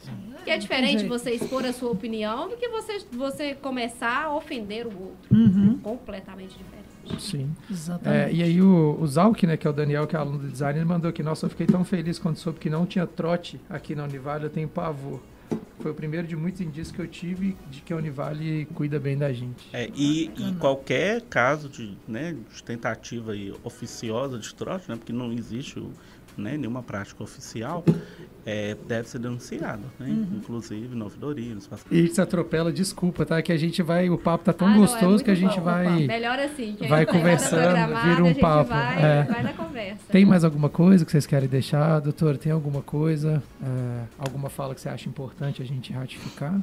Que 0.44 0.50
é 0.50 0.58
diferente 0.58 1.06
você 1.06 1.30
expor 1.30 1.64
a 1.64 1.72
sua 1.72 1.90
opinião 1.90 2.48
do 2.48 2.56
que 2.56 2.68
você, 2.68 2.98
você 3.12 3.54
começar 3.54 4.24
a 4.24 4.34
ofender 4.34 4.86
o 4.86 4.90
outro. 4.90 5.32
Uhum. 5.34 5.78
Completamente 5.78 6.56
diferente. 6.58 7.22
Sim. 7.22 7.50
É, 7.68 7.72
Exatamente. 7.72 8.34
e 8.36 8.42
aí 8.42 8.60
o, 8.60 8.98
o 9.00 9.06
Zalk, 9.06 9.46
né, 9.46 9.56
que 9.56 9.66
é 9.66 9.70
o 9.70 9.72
Daniel, 9.72 10.06
que 10.06 10.14
é 10.16 10.18
aluno 10.18 10.38
do 10.38 10.48
design, 10.48 10.78
ele 10.78 10.84
mandou 10.84 11.08
aqui, 11.08 11.22
nossa, 11.22 11.46
eu 11.46 11.50
fiquei 11.50 11.66
tão 11.66 11.84
feliz 11.84 12.18
quando 12.18 12.36
soube 12.36 12.58
que 12.58 12.68
não 12.68 12.84
tinha 12.84 13.06
trote 13.06 13.60
aqui 13.70 13.94
na 13.94 14.04
Univale, 14.04 14.44
eu 14.44 14.50
tenho 14.50 14.68
pavor. 14.68 15.20
Foi 15.78 15.92
o 15.92 15.94
primeiro 15.94 16.26
de 16.26 16.36
muitos 16.36 16.60
indícios 16.60 16.94
que 16.94 17.00
eu 17.00 17.06
tive 17.06 17.56
de 17.70 17.80
que 17.80 17.92
a 17.92 17.96
Univale 17.96 18.66
cuida 18.74 18.98
bem 19.00 19.16
da 19.16 19.32
gente. 19.32 19.68
É, 19.72 19.88
e, 19.94 20.30
e 20.36 20.54
qualquer 20.58 21.22
caso 21.22 21.68
de, 21.68 21.96
né, 22.06 22.36
de 22.52 22.62
tentativa 22.62 23.32
aí 23.32 23.54
oficiosa 23.64 24.38
de 24.38 24.54
trote, 24.54 24.90
né, 24.90 24.96
porque 24.96 25.12
não 25.12 25.32
existe 25.32 25.78
o- 25.78 25.90
né, 26.38 26.56
nenhuma 26.56 26.82
prática 26.82 27.22
oficial, 27.22 27.84
é, 28.46 28.76
deve 28.86 29.08
ser 29.08 29.18
denunciado, 29.18 29.82
né, 29.98 30.08
inclusive 30.36 30.94
na 30.96 31.04
ouvidoria, 31.04 31.52
no 31.52 31.58
espaço 31.58 31.84
E 31.90 32.08
se 32.08 32.20
atropela, 32.20 32.72
desculpa, 32.72 33.26
tá? 33.26 33.42
Que 33.42 33.52
a 33.52 33.56
gente 33.56 33.82
vai, 33.82 34.08
o 34.08 34.16
papo 34.16 34.44
tá 34.44 34.52
tão 34.52 34.68
Ah, 34.68 34.70
não, 34.70 34.76
é 34.76 34.80
gostoso 34.80 35.24
que 35.24 35.30
a 35.30 35.34
gente 35.34 35.56
bom. 35.58 35.64
vai... 35.64 36.06
Melhor 36.06 36.38
assim. 36.38 36.76
que 36.78 36.86
vai 36.86 37.04
pegada 37.04 37.18
conversando, 37.18 38.02
vira 38.04 38.24
um 38.24 38.34
papo, 38.34 38.70
Vai, 38.70 39.02
é. 39.04 39.22
vai 39.24 39.42
na 39.42 39.52
conversa. 39.52 40.00
Tem 40.10 40.24
mais 40.24 40.44
alguma 40.44 40.68
coisa 40.68 41.04
que 41.04 41.10
vocês 41.10 41.26
querem 41.26 41.48
deixar? 41.48 42.00
Doutor, 42.00 42.38
tem 42.38 42.52
alguma 42.52 42.80
coisa, 42.82 43.42
é, 43.62 44.04
alguma 44.18 44.48
fala 44.48 44.74
que 44.74 44.80
você 44.80 44.88
acha 44.88 45.08
importante 45.08 45.60
a 45.60 45.64
gente 45.66 45.92
ratificar? 45.92 46.58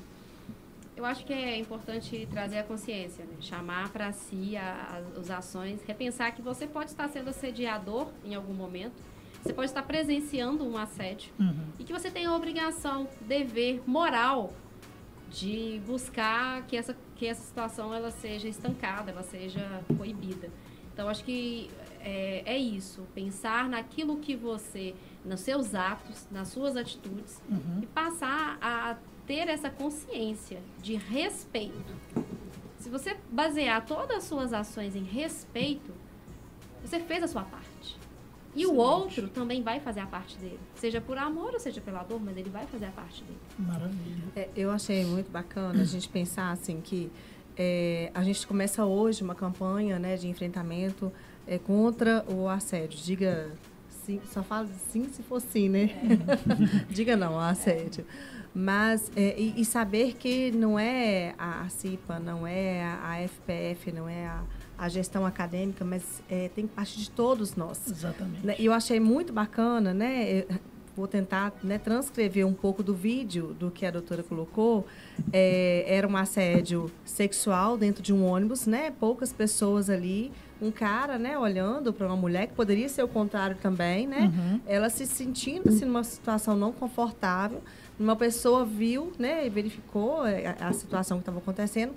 Eu 0.98 1.04
acho 1.04 1.26
que 1.26 1.34
é 1.34 1.60
importante 1.60 2.26
trazer 2.32 2.58
a 2.60 2.64
consciência, 2.64 3.26
né? 3.26 3.32
chamar 3.42 3.90
para 3.90 4.14
si 4.14 4.56
a- 4.56 5.02
as 5.20 5.30
ações, 5.30 5.82
repensar 5.86 6.32
que 6.32 6.42
você 6.42 6.66
pode 6.66 6.90
estar 6.90 7.10
sendo 7.10 7.30
assediador 7.32 8.08
em 8.24 8.34
algum 8.34 8.54
momento, 8.54 8.94
você 9.46 9.54
pode 9.54 9.70
estar 9.70 9.84
presenciando 9.84 10.64
um 10.68 10.76
assédio 10.76 11.32
Uhum. 11.40 11.66
e 11.80 11.84
que 11.84 11.94
você 11.94 12.10
tem 12.10 12.26
a 12.26 12.34
obrigação, 12.36 13.08
dever 13.22 13.82
moral 13.86 14.52
de 15.30 15.80
buscar 15.86 16.64
que 16.64 16.76
essa, 16.76 16.96
que 17.16 17.28
essa 17.28 17.42
situação 17.44 17.94
ela 17.94 18.10
seja 18.10 18.48
estancada, 18.48 19.12
ela 19.12 19.22
seja 19.24 19.84
coibida. 19.98 20.50
Então, 20.94 21.08
acho 21.10 21.24
que 21.24 21.70
é, 22.00 22.42
é 22.46 22.58
isso, 22.58 23.06
pensar 23.14 23.68
naquilo 23.70 24.18
que 24.18 24.36
você, 24.36 24.96
nos 25.24 25.42
seus 25.42 25.76
atos, 25.76 26.26
nas 26.32 26.48
suas 26.48 26.76
atitudes, 26.76 27.40
Uhum. 27.50 27.82
e 27.84 27.86
passar 27.86 28.58
a 28.62 28.96
ter 29.28 29.48
essa 29.48 29.70
consciência 29.70 30.60
de 30.82 30.96
respeito. 30.96 31.94
Se 32.80 32.90
você 32.90 33.16
basear 33.32 33.86
todas 33.86 34.18
as 34.18 34.24
suas 34.24 34.54
ações 34.54 34.96
em 34.96 35.04
respeito, 35.04 35.92
você 36.84 37.00
fez 37.00 37.24
a 37.24 37.28
sua 37.28 37.44
parte. 37.44 37.75
E 38.56 38.66
o 38.66 38.76
outro 38.76 39.28
também 39.28 39.62
vai 39.62 39.80
fazer 39.80 40.00
a 40.00 40.06
parte 40.06 40.38
dele. 40.38 40.60
Seja 40.76 41.02
por 41.02 41.18
amor 41.18 41.54
ou 41.54 41.60
seja 41.60 41.82
pela 41.82 42.04
dor, 42.04 42.22
mas 42.24 42.38
ele 42.38 42.50
vai 42.50 42.66
fazer 42.68 42.86
a 42.86 42.92
parte 42.92 43.24
dele. 43.24 43.40
Maravilha. 43.60 44.24
É, 44.36 44.50
eu 44.56 44.72
achei 44.72 45.04
muito 45.06 45.30
bacana 45.30 45.82
a 45.82 45.86
gente 45.86 46.08
pensar 46.08 46.52
assim 46.52 46.80
que 46.80 47.12
é, 47.58 48.12
a 48.14 48.24
gente 48.24 48.46
começa 48.48 48.86
hoje 48.86 49.24
uma 49.24 49.36
campanha 49.36 50.00
né, 50.00 50.16
de 50.16 50.28
enfrentamento 50.28 51.12
é, 51.46 51.58
contra 51.58 52.26
o 52.30 52.48
assédio. 52.48 52.98
Diga 53.00 53.52
sim, 53.90 54.22
só 54.32 54.42
fala 54.42 54.68
sim 54.90 55.10
se 55.10 55.22
for 55.24 55.42
sim, 55.42 55.68
né? 55.68 55.90
Diga 56.90 57.18
não, 57.18 57.34
ao 57.34 57.42
assédio. 57.42 58.06
Mas, 58.54 59.12
é, 59.18 59.38
e, 59.38 59.60
e 59.60 59.66
saber 59.66 60.14
que 60.14 60.50
não 60.52 60.80
é 60.80 61.36
a, 61.38 61.64
a 61.64 61.70
CIPA, 61.70 62.20
não 62.20 62.48
é 62.48 62.84
a, 62.86 63.12
a 63.12 63.28
FPF, 63.28 63.92
não 63.92 64.08
é 64.08 64.28
a, 64.28 64.44
a 64.78 64.90
gestão 64.90 65.26
acadêmica, 65.26 65.86
mas 65.86 66.22
é, 66.30 66.50
tem 66.50 66.68
parte 66.68 66.98
de 67.00 67.10
todos 67.10 67.56
nós. 67.56 67.90
Exatamente. 67.90 68.46
Né, 68.46 68.56
E 68.60 68.66
eu 68.66 68.74
achei 68.74 69.00
muito 69.00 69.32
bacana, 69.32 69.94
né? 69.94 70.46
eu 70.50 70.60
Vou 70.96 71.08
tentar 71.08 71.52
né, 71.62 71.78
transcrever 71.78 72.48
um 72.48 72.54
pouco 72.54 72.82
do 72.82 72.94
vídeo 72.94 73.54
do 73.60 73.70
que 73.70 73.86
a 73.86 73.92
doutora 73.92 74.24
colocou. 74.24 74.88
É, 75.34 75.84
era 75.88 76.08
um 76.08 76.16
assédio 76.16 76.90
sexual 77.04 77.78
dentro 77.78 78.02
de 78.02 78.14
um 78.14 78.26
ônibus, 78.26 78.66
né? 78.66 78.94
Poucas 78.98 79.34
pessoas 79.34 79.90
ali, 79.90 80.32
um 80.62 80.72
cara, 80.72 81.18
né, 81.18 81.38
olhando 81.38 81.92
para 81.92 82.08
uma 82.08 82.16
mulher 82.16 82.48
que 82.48 82.54
poderia 82.54 82.88
ser 82.88 83.04
o 83.04 83.10
contrário 83.10 83.58
também, 83.58 84.08
né? 84.08 84.32
Uhum. 84.34 84.62
Ela 84.66 84.90
se 84.90 85.06
sentindo 85.06 85.68
assim, 85.68 85.84
numa 85.84 86.04
situação 86.04 86.56
não 86.56 86.72
confortável. 86.72 87.62
Uma 88.00 88.16
pessoa 88.16 88.64
viu, 88.64 89.12
né, 89.20 89.46
e 89.46 89.50
verificou 89.50 90.26
é, 90.26 90.56
a, 90.58 90.70
a 90.70 90.74
situação 90.74 91.18
que 91.18 91.24
estava 91.24 91.40
acontecendo 91.40 91.94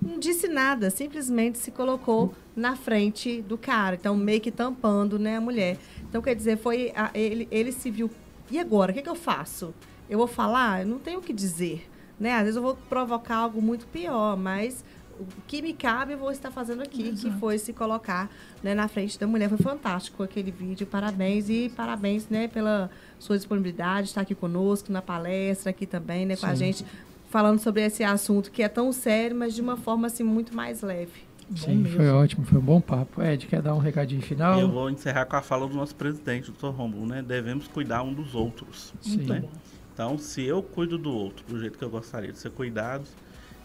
não 0.00 0.18
disse 0.18 0.48
nada, 0.48 0.90
simplesmente 0.90 1.58
se 1.58 1.70
colocou 1.70 2.34
na 2.56 2.74
frente 2.76 3.42
do 3.42 3.56
cara, 3.58 3.96
então 3.96 4.16
meio 4.16 4.40
que 4.40 4.50
tampando 4.50 5.18
né, 5.18 5.36
a 5.36 5.40
mulher. 5.40 5.78
Então, 6.08 6.20
quer 6.22 6.34
dizer, 6.34 6.56
foi 6.58 6.92
a- 6.96 7.10
ele, 7.14 7.46
ele 7.50 7.72
se 7.72 7.90
viu. 7.90 8.10
E 8.50 8.58
agora? 8.58 8.90
O 8.90 8.94
que, 8.94 9.02
que 9.02 9.08
eu 9.08 9.14
faço? 9.14 9.72
Eu 10.08 10.18
vou 10.18 10.26
falar? 10.26 10.80
Eu 10.82 10.86
não 10.88 10.98
tenho 10.98 11.20
o 11.20 11.22
que 11.22 11.32
dizer. 11.32 11.88
Né? 12.18 12.32
Às 12.34 12.40
vezes 12.42 12.56
eu 12.56 12.62
vou 12.62 12.76
provocar 12.88 13.36
algo 13.36 13.62
muito 13.62 13.86
pior, 13.86 14.36
mas 14.36 14.84
o 15.18 15.24
que 15.46 15.62
me 15.62 15.72
cabe 15.72 16.14
eu 16.14 16.18
vou 16.18 16.30
estar 16.30 16.50
fazendo 16.50 16.82
aqui, 16.82 17.12
que 17.12 17.30
foi 17.32 17.58
se 17.58 17.72
colocar 17.72 18.28
né, 18.62 18.74
na 18.74 18.88
frente 18.88 19.18
da 19.18 19.26
mulher. 19.26 19.48
Foi 19.48 19.58
fantástico 19.58 20.22
aquele 20.22 20.50
vídeo, 20.50 20.86
parabéns 20.86 21.48
e 21.48 21.70
parabéns 21.74 22.28
né, 22.28 22.48
pela 22.48 22.90
sua 23.18 23.36
disponibilidade, 23.36 24.08
estar 24.08 24.22
aqui 24.22 24.34
conosco 24.34 24.90
na 24.92 25.00
palestra, 25.02 25.70
aqui 25.70 25.86
também 25.86 26.26
né, 26.26 26.36
com 26.36 26.46
a 26.46 26.50
Sim. 26.50 26.56
gente, 26.56 26.86
falando 27.30 27.60
sobre 27.60 27.82
esse 27.82 28.04
assunto 28.04 28.50
que 28.50 28.62
é 28.62 28.68
tão 28.68 28.92
sério, 28.92 29.36
mas 29.36 29.54
de 29.54 29.62
uma 29.62 29.76
forma 29.76 30.08
assim 30.08 30.24
muito 30.24 30.54
mais 30.54 30.82
leve. 30.82 31.30
Sim, 31.56 31.84
foi 31.84 32.08
ótimo, 32.08 32.44
foi 32.44 32.58
um 32.58 32.62
bom 32.62 32.80
papo. 32.80 33.22
Ed, 33.22 33.46
quer 33.46 33.62
dar 33.62 33.74
um 33.74 33.78
recadinho 33.78 34.22
final? 34.22 34.60
Eu 34.60 34.70
vou 34.70 34.88
encerrar 34.88 35.24
com 35.24 35.36
a 35.36 35.42
fala 35.42 35.66
do 35.66 35.74
nosso 35.74 35.94
presidente, 35.96 36.50
Dr. 36.52 36.68
Romulo, 36.68 37.06
né? 37.06 37.22
Devemos 37.22 37.66
cuidar 37.66 38.02
um 38.02 38.12
dos 38.12 38.34
outros. 38.34 38.92
Sim. 39.00 39.24
né? 39.24 39.44
Então, 39.92 40.16
se 40.16 40.44
eu 40.44 40.62
cuido 40.62 40.96
do 40.96 41.12
outro 41.12 41.44
do 41.46 41.58
jeito 41.58 41.76
que 41.76 41.84
eu 41.84 41.90
gostaria 41.90 42.30
de 42.30 42.38
ser 42.38 42.50
cuidado, 42.50 43.04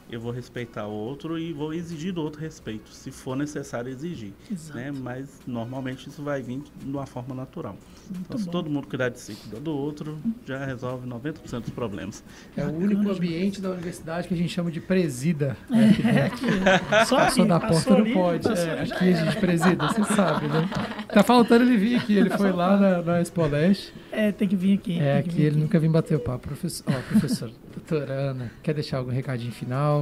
eu 0.10 0.20
vou 0.20 0.32
respeitar 0.32 0.88
o 0.88 0.92
outro 0.92 1.38
e 1.38 1.52
vou 1.52 1.74
exigir 1.74 2.14
do 2.14 2.22
outro 2.22 2.40
respeito, 2.40 2.90
se 2.92 3.12
for 3.12 3.36
necessário 3.36 3.90
exigir. 3.92 4.34
Exato. 4.52 4.78
Né? 4.78 4.92
Mas 4.92 5.42
normalmente 5.48 6.08
isso 6.08 6.22
vai 6.22 6.42
vir 6.42 6.62
de 6.82 6.90
uma 6.90 7.06
forma 7.06 7.34
natural. 7.34 7.76
então, 8.12 8.38
se 8.38 8.46
bom. 8.46 8.52
todo 8.52 8.70
mundo 8.70 8.88
cuidar 8.88 9.10
de 9.10 9.20
si 9.20 9.36
cuidar 9.36 9.60
do 9.60 9.76
outro, 9.76 10.18
já 10.46 10.64
resolve 10.64 11.08
90% 11.08 11.62
dos 11.62 11.70
problemas. 11.72 12.24
É 12.56 12.64
o 12.64 12.72
único 12.72 13.10
ambiente 13.10 13.60
da 13.60 13.72
universidade 13.72 14.28
que 14.28 14.34
a 14.34 14.38
gente 14.38 14.50
chama 14.50 14.72
de 14.72 14.80
presida. 14.80 15.58
né, 15.70 16.26
aqui 16.28 16.46
dentro. 16.46 17.06
Só 17.06 17.16
Passou 17.18 17.44
aqui, 17.44 17.46
da 17.46 17.60
porta 17.60 17.98
não 17.98 18.14
pode. 18.14 18.48
É, 18.48 18.82
aqui 18.82 19.10
a 19.10 19.26
gente 19.26 19.38
presida, 19.38 19.88
você 19.88 20.04
sabe, 20.14 20.48
né? 20.48 20.70
Tá 21.12 21.24
faltando 21.24 21.64
ele 21.64 21.78
vir 21.78 21.96
aqui. 21.96 22.16
Ele 22.16 22.30
foi 22.30 22.52
lá 22.52 22.78
na, 22.78 23.02
na 23.02 23.22
Expo 23.22 23.46
Leste. 23.46 23.94
É, 24.12 24.32
tem 24.32 24.48
que 24.48 24.56
vir 24.56 24.78
aqui. 24.78 25.00
É, 25.00 25.20
aqui 25.20 25.30
vir 25.30 25.44
ele 25.46 25.58
nunca 25.58 25.80
vim 25.80 25.90
bater 25.90 26.16
o 26.16 26.20
papo. 26.20 26.48
Professor, 26.48 26.86
ó, 26.88 27.02
professor, 27.10 27.52
doutora 27.74 28.14
Ana, 28.14 28.52
quer 28.62 28.74
deixar 28.74 28.98
algum 28.98 29.12
recadinho 29.12 29.52
final? 29.52 29.95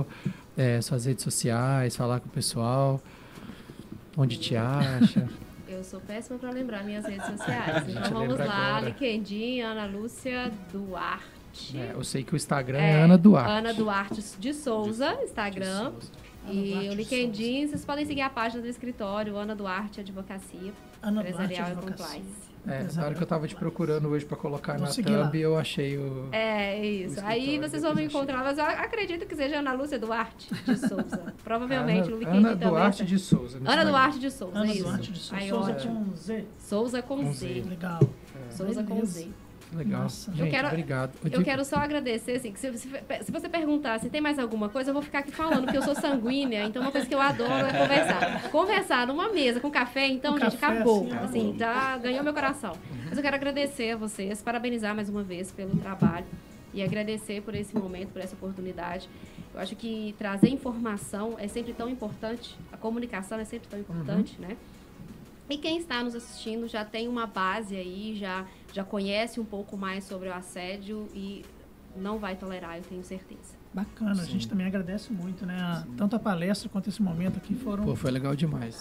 É, 0.55 0.79
suas 0.81 1.05
redes 1.05 1.23
sociais, 1.23 1.95
falar 1.95 2.19
com 2.19 2.27
o 2.27 2.31
pessoal, 2.31 3.01
onde 4.15 4.37
te 4.37 4.55
acha. 4.55 5.27
Eu 5.67 5.83
sou 5.83 5.99
péssima 5.99 6.37
para 6.37 6.51
lembrar 6.51 6.83
minhas 6.83 7.03
redes 7.03 7.25
sociais. 7.25 7.89
Então 7.89 8.13
vamos 8.13 8.37
lá. 8.37 8.79
LinkedIn, 8.79 9.61
Ana 9.61 9.85
Lúcia 9.85 10.51
Duarte. 10.71 11.75
É, 11.75 11.93
eu 11.93 12.03
sei 12.03 12.23
que 12.23 12.33
o 12.33 12.35
Instagram 12.35 12.77
é, 12.77 13.03
Ana 13.03 13.17
Duarte. 13.17 13.49
Ana 13.49 13.73
Duarte 13.73 14.21
de 14.39 14.53
Souza, 14.53 15.17
Instagram. 15.23 15.93
Ana 16.45 16.51
E 16.51 16.71
Duarte 16.71 16.87
o 16.87 16.89
de 16.91 16.95
LinkedIn, 16.95 17.67
vocês 17.67 17.85
podem 17.85 18.05
seguir 18.05 18.21
a 18.21 18.29
página 18.29 18.61
do 18.61 18.67
escritório, 18.67 19.35
Ana 19.35 19.55
Duarte 19.55 19.99
Advocacia, 19.99 20.73
Ana 21.01 21.23
Duarte 21.23 21.31
Empresarial 21.31 21.69
e 21.69 21.71
Advocacia. 21.71 22.05
Compliance. 22.05 22.52
É, 22.65 22.87
na 22.95 23.05
hora 23.05 23.13
que 23.15 23.21
eu 23.21 23.27
tava 23.27 23.45
te 23.47 23.55
procurando 23.55 24.07
hoje 24.07 24.23
pra 24.25 24.37
colocar 24.37 24.73
Vou 24.73 24.83
na 24.83 24.87
seguir 24.87 25.11
lá. 25.15 25.25
thumb, 25.25 25.35
eu 25.37 25.57
achei 25.57 25.97
o... 25.97 26.29
É, 26.31 26.85
isso. 26.85 27.19
O 27.19 27.25
Aí 27.25 27.59
vocês 27.59 27.83
vão 27.83 27.93
me 27.93 28.03
depois 28.03 28.13
encontrar, 28.15 28.43
mas 28.43 28.57
eu 28.57 28.63
acredito 28.63 29.25
que 29.25 29.35
seja 29.35 29.59
Ana 29.59 29.73
Lúcia 29.73 29.99
Duarte 29.99 30.49
de 30.63 30.77
Souza. 30.77 31.33
Provavelmente 31.43 32.09
no 32.09 32.15
Ana, 32.15 32.19
LinkedIn 32.19 32.37
Ana 32.37 32.49
também. 32.51 32.69
Duarte 32.69 33.05
de 33.05 33.19
Souza. 33.19 33.59
no 33.59 33.65
Ana 33.65 33.73
Instagram. 33.83 33.91
Duarte 33.91 34.19
de 34.19 34.31
Souza, 34.31 34.57
Ana 34.57 34.73
isso. 34.73 34.83
Duarte 34.83 35.11
de 35.11 35.19
Souza. 35.19 35.45
Souza 35.49 35.73
com 35.73 36.15
Z. 36.15 36.45
Souza 36.57 37.01
com, 37.01 37.17
Com 37.17 37.33
Z. 37.33 37.47
Z. 37.47 37.69
Legal. 37.69 37.99
Souza 38.49 38.83
com 38.83 38.95
Beleza. 38.95 39.27
Legal. 39.73 40.03
Nossa. 40.03 40.31
Gente, 40.31 40.45
Eu 40.45 40.51
quero- 40.51 40.67
obrigado. 40.67 41.11
Eu 41.23 41.29
digo- 41.29 41.43
quero 41.43 41.65
só 41.65 41.77
agradecer, 41.77 42.33
assim, 42.33 42.51
que 42.51 42.59
se, 42.59 42.77
se, 42.77 42.89
se 43.23 43.31
você 43.31 43.49
perguntar 43.49 43.99
se 43.99 44.09
tem 44.09 44.21
mais 44.21 44.37
alguma 44.39 44.69
coisa, 44.69 44.89
eu 44.91 44.93
vou 44.93 45.01
ficar 45.03 45.19
aqui 45.19 45.31
falando, 45.31 45.63
porque 45.63 45.77
eu 45.77 45.81
sou 45.83 45.95
sanguínea, 45.95 46.63
então 46.65 46.81
uma 46.81 46.91
coisa 46.91 47.07
que 47.07 47.13
eu 47.15 47.21
adoro 47.21 47.51
é 47.65 47.71
conversar. 47.73 48.49
Conversar 48.51 49.07
numa 49.07 49.29
mesa 49.33 49.59
com 49.59 49.69
café, 49.71 50.07
então, 50.07 50.37
gente, 50.37 50.57
café, 50.57 50.75
acabou. 50.77 51.07
assim, 51.07 51.17
Assim, 51.23 51.55
já 51.57 51.97
ganhou 51.97 52.23
meu 52.23 52.33
coração. 52.33 52.73
Mas 53.07 53.17
eu 53.17 53.23
quero 53.23 53.35
agradecer 53.35 53.91
a 53.91 53.97
vocês, 53.97 54.41
parabenizar 54.41 54.95
mais 54.95 55.09
uma 55.09 55.23
vez 55.23 55.51
pelo 55.51 55.75
trabalho 55.77 56.25
e 56.73 56.81
agradecer 56.81 57.41
por 57.41 57.53
esse 57.55 57.75
momento, 57.75 58.09
por 58.09 58.21
essa 58.21 58.35
oportunidade. 58.35 59.09
Eu 59.53 59.59
acho 59.59 59.75
que 59.75 60.15
trazer 60.17 60.49
informação 60.49 61.35
é 61.37 61.47
sempre 61.47 61.73
tão 61.73 61.87
importante, 61.87 62.57
a 62.71 62.77
comunicação 62.77 63.39
é 63.39 63.45
sempre 63.45 63.67
tão 63.67 63.79
importante, 63.79 64.35
né? 64.39 64.57
E 65.49 65.57
quem 65.57 65.77
está 65.77 66.03
nos 66.03 66.15
assistindo 66.15 66.67
já 66.67 66.85
tem 66.85 67.07
uma 67.07 67.27
base 67.27 67.75
aí, 67.75 68.15
já, 68.15 68.45
já 68.73 68.83
conhece 68.83 69.39
um 69.39 69.45
pouco 69.45 69.75
mais 69.77 70.03
sobre 70.05 70.29
o 70.29 70.33
assédio 70.33 71.07
e 71.13 71.43
não 71.95 72.17
vai 72.17 72.35
tolerar, 72.35 72.77
eu 72.77 72.83
tenho 72.83 73.03
certeza. 73.03 73.61
Bacana, 73.73 74.21
a 74.21 74.25
gente 74.25 74.47
também 74.47 74.65
agradece 74.67 75.11
muito, 75.11 75.45
né? 75.45 75.57
A- 75.59 75.83
Tanto 75.97 76.15
a 76.15 76.19
palestra 76.19 76.69
quanto 76.69 76.89
esse 76.89 77.01
momento 77.01 77.37
aqui 77.37 77.55
foram. 77.55 77.83
Pô, 77.83 77.95
foi 77.95 78.11
legal 78.11 78.35
demais. 78.35 78.79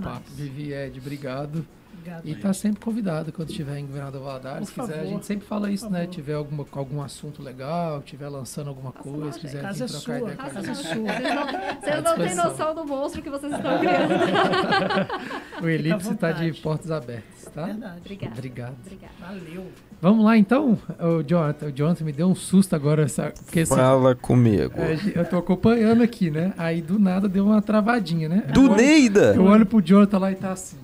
Papo. 0.00 0.30
Vivi, 0.30 0.72
Ed, 0.72 0.98
obrigado. 0.98 1.66
Obrigado. 2.02 2.28
E 2.28 2.34
tá 2.34 2.52
sempre 2.52 2.80
convidado 2.84 3.32
quando 3.32 3.50
estiver 3.50 3.78
em 3.78 3.86
Governador 3.86 4.22
Valadares. 4.22 4.68
Se 4.68 4.74
quiser, 4.74 5.00
a 5.00 5.04
gente 5.06 5.24
sempre 5.24 5.46
fala 5.46 5.70
isso, 5.70 5.88
né? 5.88 6.06
Tiver 6.06 6.34
alguma, 6.34 6.66
algum 6.72 7.00
assunto 7.00 7.42
legal, 7.42 8.02
tiver 8.02 8.28
lançando 8.28 8.68
alguma 8.68 8.90
coisa, 8.92 9.38
quiser 9.38 9.62
vir 9.72 9.82
é 9.82 9.86
trocar 9.86 9.88
sua, 9.88 10.18
ideia 10.18 10.36
com 10.36 10.42
a 10.42 10.44
casa 10.50 10.58
é 10.58 10.74
gente. 10.74 10.88
sua. 10.88 11.12
Vocês 11.12 11.34
não, 11.34 11.46
vocês 11.80 12.02
não 12.04 12.16
têm 12.16 12.34
noção 12.34 12.74
do 12.74 12.84
monstro 12.84 13.22
que 13.22 13.30
vocês 13.30 13.52
estão 13.52 13.78
criando. 13.78 14.12
O 15.62 15.68
Elipse 15.68 16.14
tá 16.16 16.32
de 16.32 16.52
portas 16.54 16.90
abertas, 16.90 17.44
tá? 17.54 17.66
Verdade. 17.66 17.98
Obrigada. 18.00 18.32
Obrigado. 18.36 18.74
Obrigada. 18.84 19.12
Valeu. 19.20 19.66
Vamos 20.00 20.24
lá 20.24 20.36
então, 20.36 20.76
o 20.98 21.22
Jonathan. 21.22 21.66
O 21.66 21.72
Jonathan 21.72 22.04
me 22.04 22.12
deu 22.12 22.26
um 22.28 22.34
susto 22.34 22.74
agora, 22.74 23.06
sabe? 23.06 23.34
Porque 23.44 23.60
assim, 23.60 23.76
Fala 23.76 24.16
comigo. 24.16 24.74
é, 24.80 24.98
eu 25.14 25.24
tô 25.24 25.36
acompanhando 25.38 26.02
aqui, 26.02 26.30
né? 26.30 26.52
Aí 26.58 26.82
do 26.82 26.98
nada 26.98 27.28
deu 27.28 27.46
uma 27.46 27.62
travadinha, 27.62 28.28
né? 28.28 28.42
Do 28.52 28.62
Eu 28.62 28.70
olho- 28.72 28.76
Neida! 28.76 29.34
Eu 29.36 29.44
olho 29.44 29.64
pro 29.64 29.80
Jonathan 29.80 30.18
lá 30.18 30.32
e 30.32 30.34
tá 30.34 30.50
assim. 30.50 30.76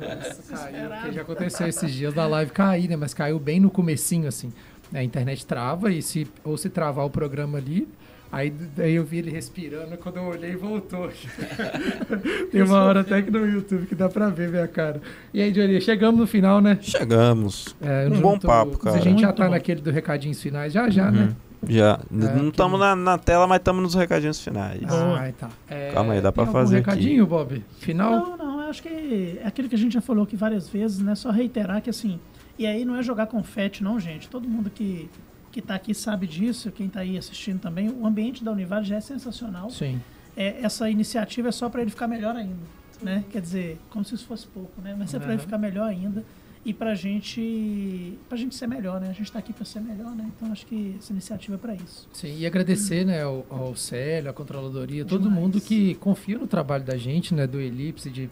Nossa, 0.00 0.42
caiu. 0.54 1.12
Já 1.12 1.20
aconteceu 1.22 1.66
esses 1.66 1.92
dias 1.92 2.14
da 2.14 2.26
live 2.26 2.50
cair, 2.52 2.88
né? 2.88 2.96
Mas 2.96 3.14
caiu 3.14 3.38
bem 3.38 3.60
no 3.60 3.70
comecinho, 3.70 4.28
assim. 4.28 4.52
A 4.92 5.02
internet 5.02 5.44
trava 5.46 5.90
e 5.90 6.02
se 6.02 6.26
ou 6.44 6.56
se 6.56 6.68
travar 6.68 7.04
o 7.06 7.10
programa 7.10 7.58
ali, 7.58 7.88
aí 8.30 8.50
daí 8.50 8.94
eu 8.94 9.04
vi 9.04 9.18
ele 9.18 9.30
respirando, 9.30 9.96
quando 9.96 10.18
eu 10.18 10.24
olhei 10.24 10.54
voltou. 10.54 11.10
Tem 12.52 12.62
uma 12.62 12.82
hora 12.82 13.00
até 13.00 13.22
que 13.22 13.30
no 13.30 13.44
YouTube 13.46 13.86
que 13.86 13.94
dá 13.94 14.08
pra 14.08 14.28
ver 14.28 14.50
minha 14.50 14.68
cara. 14.68 15.00
E 15.32 15.42
aí, 15.42 15.50
Johnny, 15.50 15.80
chegamos 15.80 16.20
no 16.20 16.26
final, 16.26 16.60
né? 16.60 16.78
Chegamos. 16.80 17.74
É, 17.80 18.06
Um 18.06 18.14
junto- 18.16 18.22
bom 18.22 18.38
papo, 18.38 18.76
A 18.76 18.84
cara. 18.92 18.98
gente 19.00 19.20
já 19.20 19.28
Muito 19.28 19.36
tá 19.38 19.44
bom. 19.46 19.50
naquele 19.50 19.80
do 19.80 19.90
recadinhos 19.90 20.40
finais, 20.40 20.72
já 20.72 20.88
já, 20.90 21.10
né? 21.10 21.22
Uhum. 21.30 21.34
Já. 21.66 21.94
É, 21.94 21.98
não 22.36 22.40
que- 22.44 22.48
estamos 22.50 22.78
na, 22.78 22.94
na 22.94 23.18
tela, 23.18 23.46
mas 23.46 23.58
estamos 23.58 23.82
nos 23.82 23.94
recadinhos 23.94 24.38
finais. 24.40 24.80
Ah, 24.86 25.32
tá. 25.38 25.48
É, 25.68 25.90
Calma 25.92 26.12
aí, 26.12 26.20
dá 26.20 26.30
pra 26.30 26.46
fazer 26.46 26.76
aqui. 26.78 26.90
recadinho, 26.90 27.26
Bob? 27.26 27.64
Final? 27.80 28.10
Não, 28.12 28.36
não, 28.36 28.53
acho 28.74 28.82
que 28.82 29.38
é 29.40 29.46
aquilo 29.46 29.68
que 29.68 29.74
a 29.74 29.78
gente 29.78 29.92
já 29.92 30.00
falou 30.00 30.24
aqui 30.24 30.36
várias 30.36 30.68
vezes, 30.68 30.98
né? 30.98 31.14
Só 31.14 31.30
reiterar 31.30 31.80
que 31.80 31.88
assim, 31.88 32.18
e 32.58 32.66
aí 32.66 32.84
não 32.84 32.96
é 32.96 33.02
jogar 33.02 33.26
confete, 33.26 33.82
não, 33.82 33.98
gente. 34.00 34.28
Todo 34.28 34.48
mundo 34.48 34.68
que, 34.68 35.08
que 35.52 35.62
tá 35.62 35.76
aqui 35.76 35.94
sabe 35.94 36.26
disso, 36.26 36.70
quem 36.72 36.88
tá 36.88 37.00
aí 37.00 37.16
assistindo 37.16 37.60
também. 37.60 37.88
O 37.88 38.06
ambiente 38.06 38.42
da 38.42 38.52
Univale 38.52 38.84
já 38.84 38.96
é 38.96 39.00
sensacional. 39.00 39.70
Sim. 39.70 40.00
É, 40.36 40.60
essa 40.62 40.90
iniciativa 40.90 41.48
é 41.48 41.52
só 41.52 41.68
para 41.68 41.82
ele 41.82 41.90
ficar 41.90 42.08
melhor 42.08 42.34
ainda, 42.34 42.64
né? 43.00 43.24
Quer 43.30 43.40
dizer, 43.40 43.78
como 43.88 44.04
se 44.04 44.16
isso 44.16 44.26
fosse 44.26 44.46
pouco, 44.48 44.80
né? 44.82 44.94
Mas 44.98 45.14
é 45.14 45.18
para 45.18 45.28
ele 45.28 45.36
Aham. 45.36 45.44
ficar 45.44 45.58
melhor 45.58 45.88
ainda 45.88 46.24
e 46.64 46.72
pra 46.72 46.94
gente, 46.94 48.18
pra 48.28 48.38
gente 48.38 48.54
ser 48.54 48.66
melhor, 48.66 49.00
né? 49.00 49.10
A 49.10 49.12
gente 49.12 49.30
tá 49.30 49.38
aqui 49.38 49.52
para 49.52 49.64
ser 49.64 49.80
melhor, 49.80 50.12
né? 50.16 50.28
Então 50.34 50.50
acho 50.50 50.64
que 50.66 50.96
essa 50.98 51.12
iniciativa 51.12 51.56
é 51.56 51.58
para 51.58 51.74
isso. 51.74 52.08
Sim, 52.12 52.38
e 52.38 52.46
agradecer 52.46 53.04
né, 53.04 53.22
ao, 53.22 53.44
ao 53.50 53.76
Célio, 53.76 54.30
à 54.30 54.32
Controladoria, 54.32 55.04
todo 55.04 55.24
Demais. 55.24 55.40
mundo 55.40 55.60
que 55.60 55.94
confia 55.96 56.38
no 56.38 56.46
trabalho 56.46 56.82
da 56.82 56.96
gente, 56.96 57.34
né, 57.34 57.46
do 57.46 57.60
Elipse, 57.60 58.10
de 58.10 58.30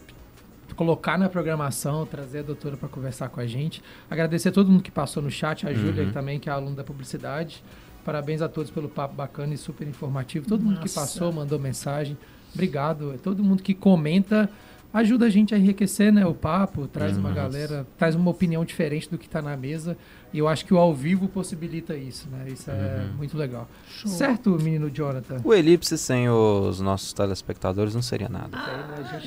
colocar 0.73 1.17
na 1.17 1.29
programação, 1.29 2.05
trazer 2.05 2.39
a 2.39 2.43
doutora 2.43 2.75
para 2.77 2.89
conversar 2.89 3.29
com 3.29 3.39
a 3.39 3.45
gente. 3.47 3.81
Agradecer 4.09 4.49
a 4.49 4.51
todo 4.51 4.69
mundo 4.71 4.83
que 4.83 4.91
passou 4.91 5.21
no 5.23 5.29
chat, 5.31 5.67
a 5.67 5.73
Júlia 5.73 6.03
Uhum. 6.05 6.11
também, 6.11 6.39
que 6.39 6.49
é 6.49 6.51
aluna 6.51 6.75
da 6.75 6.83
publicidade. 6.83 7.63
Parabéns 8.05 8.41
a 8.41 8.49
todos 8.49 8.69
pelo 8.69 8.89
papo 8.89 9.15
bacana 9.15 9.53
e 9.53 9.57
super 9.57 9.87
informativo. 9.87 10.45
Todo 10.47 10.61
mundo 10.63 10.75
que 10.75 10.81
Nossa. 10.81 10.99
passou, 10.99 11.31
mandou 11.31 11.57
mensagem. 11.59 12.17
Obrigado. 12.53 13.17
Todo 13.23 13.43
mundo 13.43 13.63
que 13.63 13.73
comenta 13.73 14.49
ajuda 14.93 15.25
a 15.25 15.29
gente 15.29 15.55
a 15.55 15.57
enriquecer 15.57 16.11
né, 16.13 16.23
o 16.25 16.33
papo, 16.35 16.85
traz 16.87 17.17
uma 17.17 17.31
galera, 17.31 17.87
traz 17.97 18.13
uma 18.13 18.29
opinião 18.29 18.63
diferente 18.63 19.09
do 19.09 19.17
que 19.17 19.25
está 19.25 19.41
na 19.41 19.57
mesa. 19.57 19.97
E 20.33 20.39
eu 20.39 20.47
acho 20.47 20.65
que 20.65 20.73
o 20.73 20.77
ao 20.77 20.93
vivo 20.95 21.27
possibilita 21.27 21.95
isso, 21.95 22.27
né? 22.29 22.45
Isso 22.51 22.71
é 22.71 22.73
Uhum. 23.07 23.17
muito 23.17 23.37
legal. 23.37 23.69
Certo, 24.05 24.49
menino 24.61 24.89
Jonathan? 24.89 25.39
O 25.43 25.53
Elipse 25.53 25.95
sem 25.97 26.27
os 26.27 26.81
nossos 26.81 27.13
telespectadores 27.13 27.93
não 27.93 28.01
seria 28.01 28.27
nada. 28.27 28.57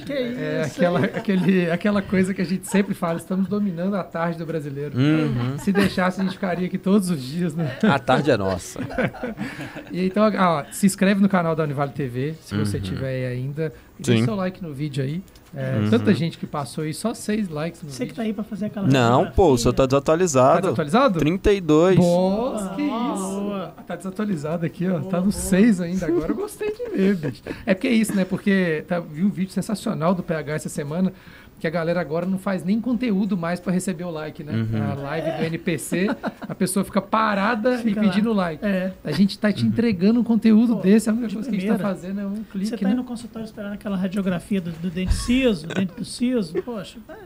Que 0.05 0.13
É 0.13 0.63
isso, 0.67 0.77
aquela, 0.77 0.99
aquele, 1.05 1.71
aquela 1.71 2.03
coisa 2.03 2.35
que 2.35 2.43
a 2.43 2.45
gente 2.45 2.67
sempre 2.67 2.93
fala, 2.93 3.19
estamos 3.19 3.47
dominando 3.49 3.95
a 3.95 4.03
tarde 4.03 4.37
do 4.39 4.45
brasileiro. 4.45 4.99
Uhum. 4.99 5.57
Se 5.59 5.73
deixasse, 5.73 6.21
a 6.21 6.25
gente 6.25 6.33
ficaria 6.35 6.67
aqui 6.67 6.77
todos 6.79 7.09
os 7.09 7.23
dias, 7.23 7.55
né? 7.55 7.79
A 7.85 7.99
tarde 7.99 8.31
é 8.31 8.37
nossa. 8.37 8.81
E 9.93 10.05
então, 10.07 10.25
ó, 10.37 10.65
se 10.73 10.87
inscreve 10.87 11.21
no 11.21 11.29
canal 11.29 11.55
da 11.55 11.63
Univale 11.65 11.93
TV, 11.93 12.35
se 12.41 12.57
você 12.57 12.79
Uhum. 12.79 12.83
tiver 12.83 13.09
aí 13.09 13.27
ainda. 13.27 13.73
Sim. 13.99 14.13
deixa 14.13 14.25
seu 14.25 14.35
like 14.35 14.63
no 14.63 14.73
vídeo 14.73 15.03
aí. 15.03 15.23
É, 15.55 15.79
Uhum. 15.79 15.89
Tanta 15.91 16.13
gente 16.13 16.37
que 16.37 16.47
passou 16.47 16.85
aí, 16.85 16.93
só 16.93 17.15
seis 17.15 17.49
likes 17.49 17.83
no 17.83 17.89
Você 17.89 18.01
que 18.01 18.05
vídeo. 18.11 18.17
tá 18.17 18.23
aí 18.23 18.33
pra 18.35 18.45
fazer 18.45 18.67
aquela. 18.67 18.87
Não, 18.87 19.31
pô, 19.31 19.53
o 19.53 19.59
senhor 19.59 19.73
tá 19.73 19.85
Tá 19.85 19.87
desatualizado. 19.87 20.61
desatualizado? 20.63 21.19
32. 21.19 21.97
Nossa, 21.97 22.75
que 22.75 22.87
Boa. 22.87 23.15
isso. 23.15 23.83
Tá 23.87 23.97
desatualizado 23.97 24.67
aqui, 24.67 24.87
ó. 24.89 25.01
Tá 25.01 25.21
no 25.21 25.33
6 25.33 25.81
ainda 25.81 26.07
agora. 26.07 26.31
Eu 26.33 26.37
gostei 26.37 26.71
de 26.73 26.91
ver, 26.97 27.17
bicho. 27.17 27.43
É 27.65 27.73
porque 27.73 27.89
é 27.89 27.93
isso, 27.93 28.15
né? 28.15 28.25
Porque 28.27 28.85
tá, 28.87 29.01
vi 29.01 29.25
um 29.25 29.31
vídeo 29.31 29.53
sensacional 29.53 30.15
do 30.15 30.23
PH 30.23 30.55
essa 30.55 30.69
semana. 30.69 31.13
Que 31.59 31.67
a 31.67 31.71
galera 31.71 31.99
agora 32.01 32.27
não 32.27 32.37
faz 32.39 32.63
nem 32.63 32.79
conteúdo 32.81 33.35
mais 33.37 33.59
pra 33.59 33.73
receber 33.73 34.05
o 34.05 34.11
like, 34.11 34.45
né? 34.45 34.53
Uhum. 34.53 34.91
A 34.91 34.95
live 34.95 35.31
do 35.39 35.43
NPC, 35.45 36.07
a 36.43 36.55
pessoa 36.55 36.85
fica 36.85 37.01
parada 37.01 37.79
Fica 37.79 37.99
e 38.05 38.09
pedindo 38.09 38.31
like. 38.35 38.63
É. 38.65 38.93
A 39.03 39.11
gente 39.11 39.39
tá 39.39 39.51
te 39.51 39.63
Uhum. 39.63 39.69
entregando 39.71 40.21
um 40.21 40.23
conteúdo 40.25 40.77
Pô, 40.77 40.83
desse. 40.83 41.09
A 41.09 41.13
única 41.13 41.29
de 41.29 41.35
coisa 41.35 41.49
que 41.51 41.57
a 41.57 41.59
gente 41.59 41.69
tá 41.69 41.75
primeira. 41.77 41.95
fazendo 41.97 42.21
é 42.21 42.27
um 42.27 42.45
clique, 42.45 42.67
Você 42.67 42.77
tá 42.77 42.85
né? 42.85 42.91
aí 42.91 42.97
no 42.97 43.05
consultório 43.05 43.47
esperando 43.47 43.73
aquela 43.73 43.97
radiografia 43.97 44.61
do, 44.61 44.71
do 44.71 44.91
dente 44.91 45.15
ciso, 45.15 45.67
dente 45.67 45.95
do 45.95 46.05
siso. 46.05 46.61
Poxa, 46.63 46.99
vai, 47.09 47.17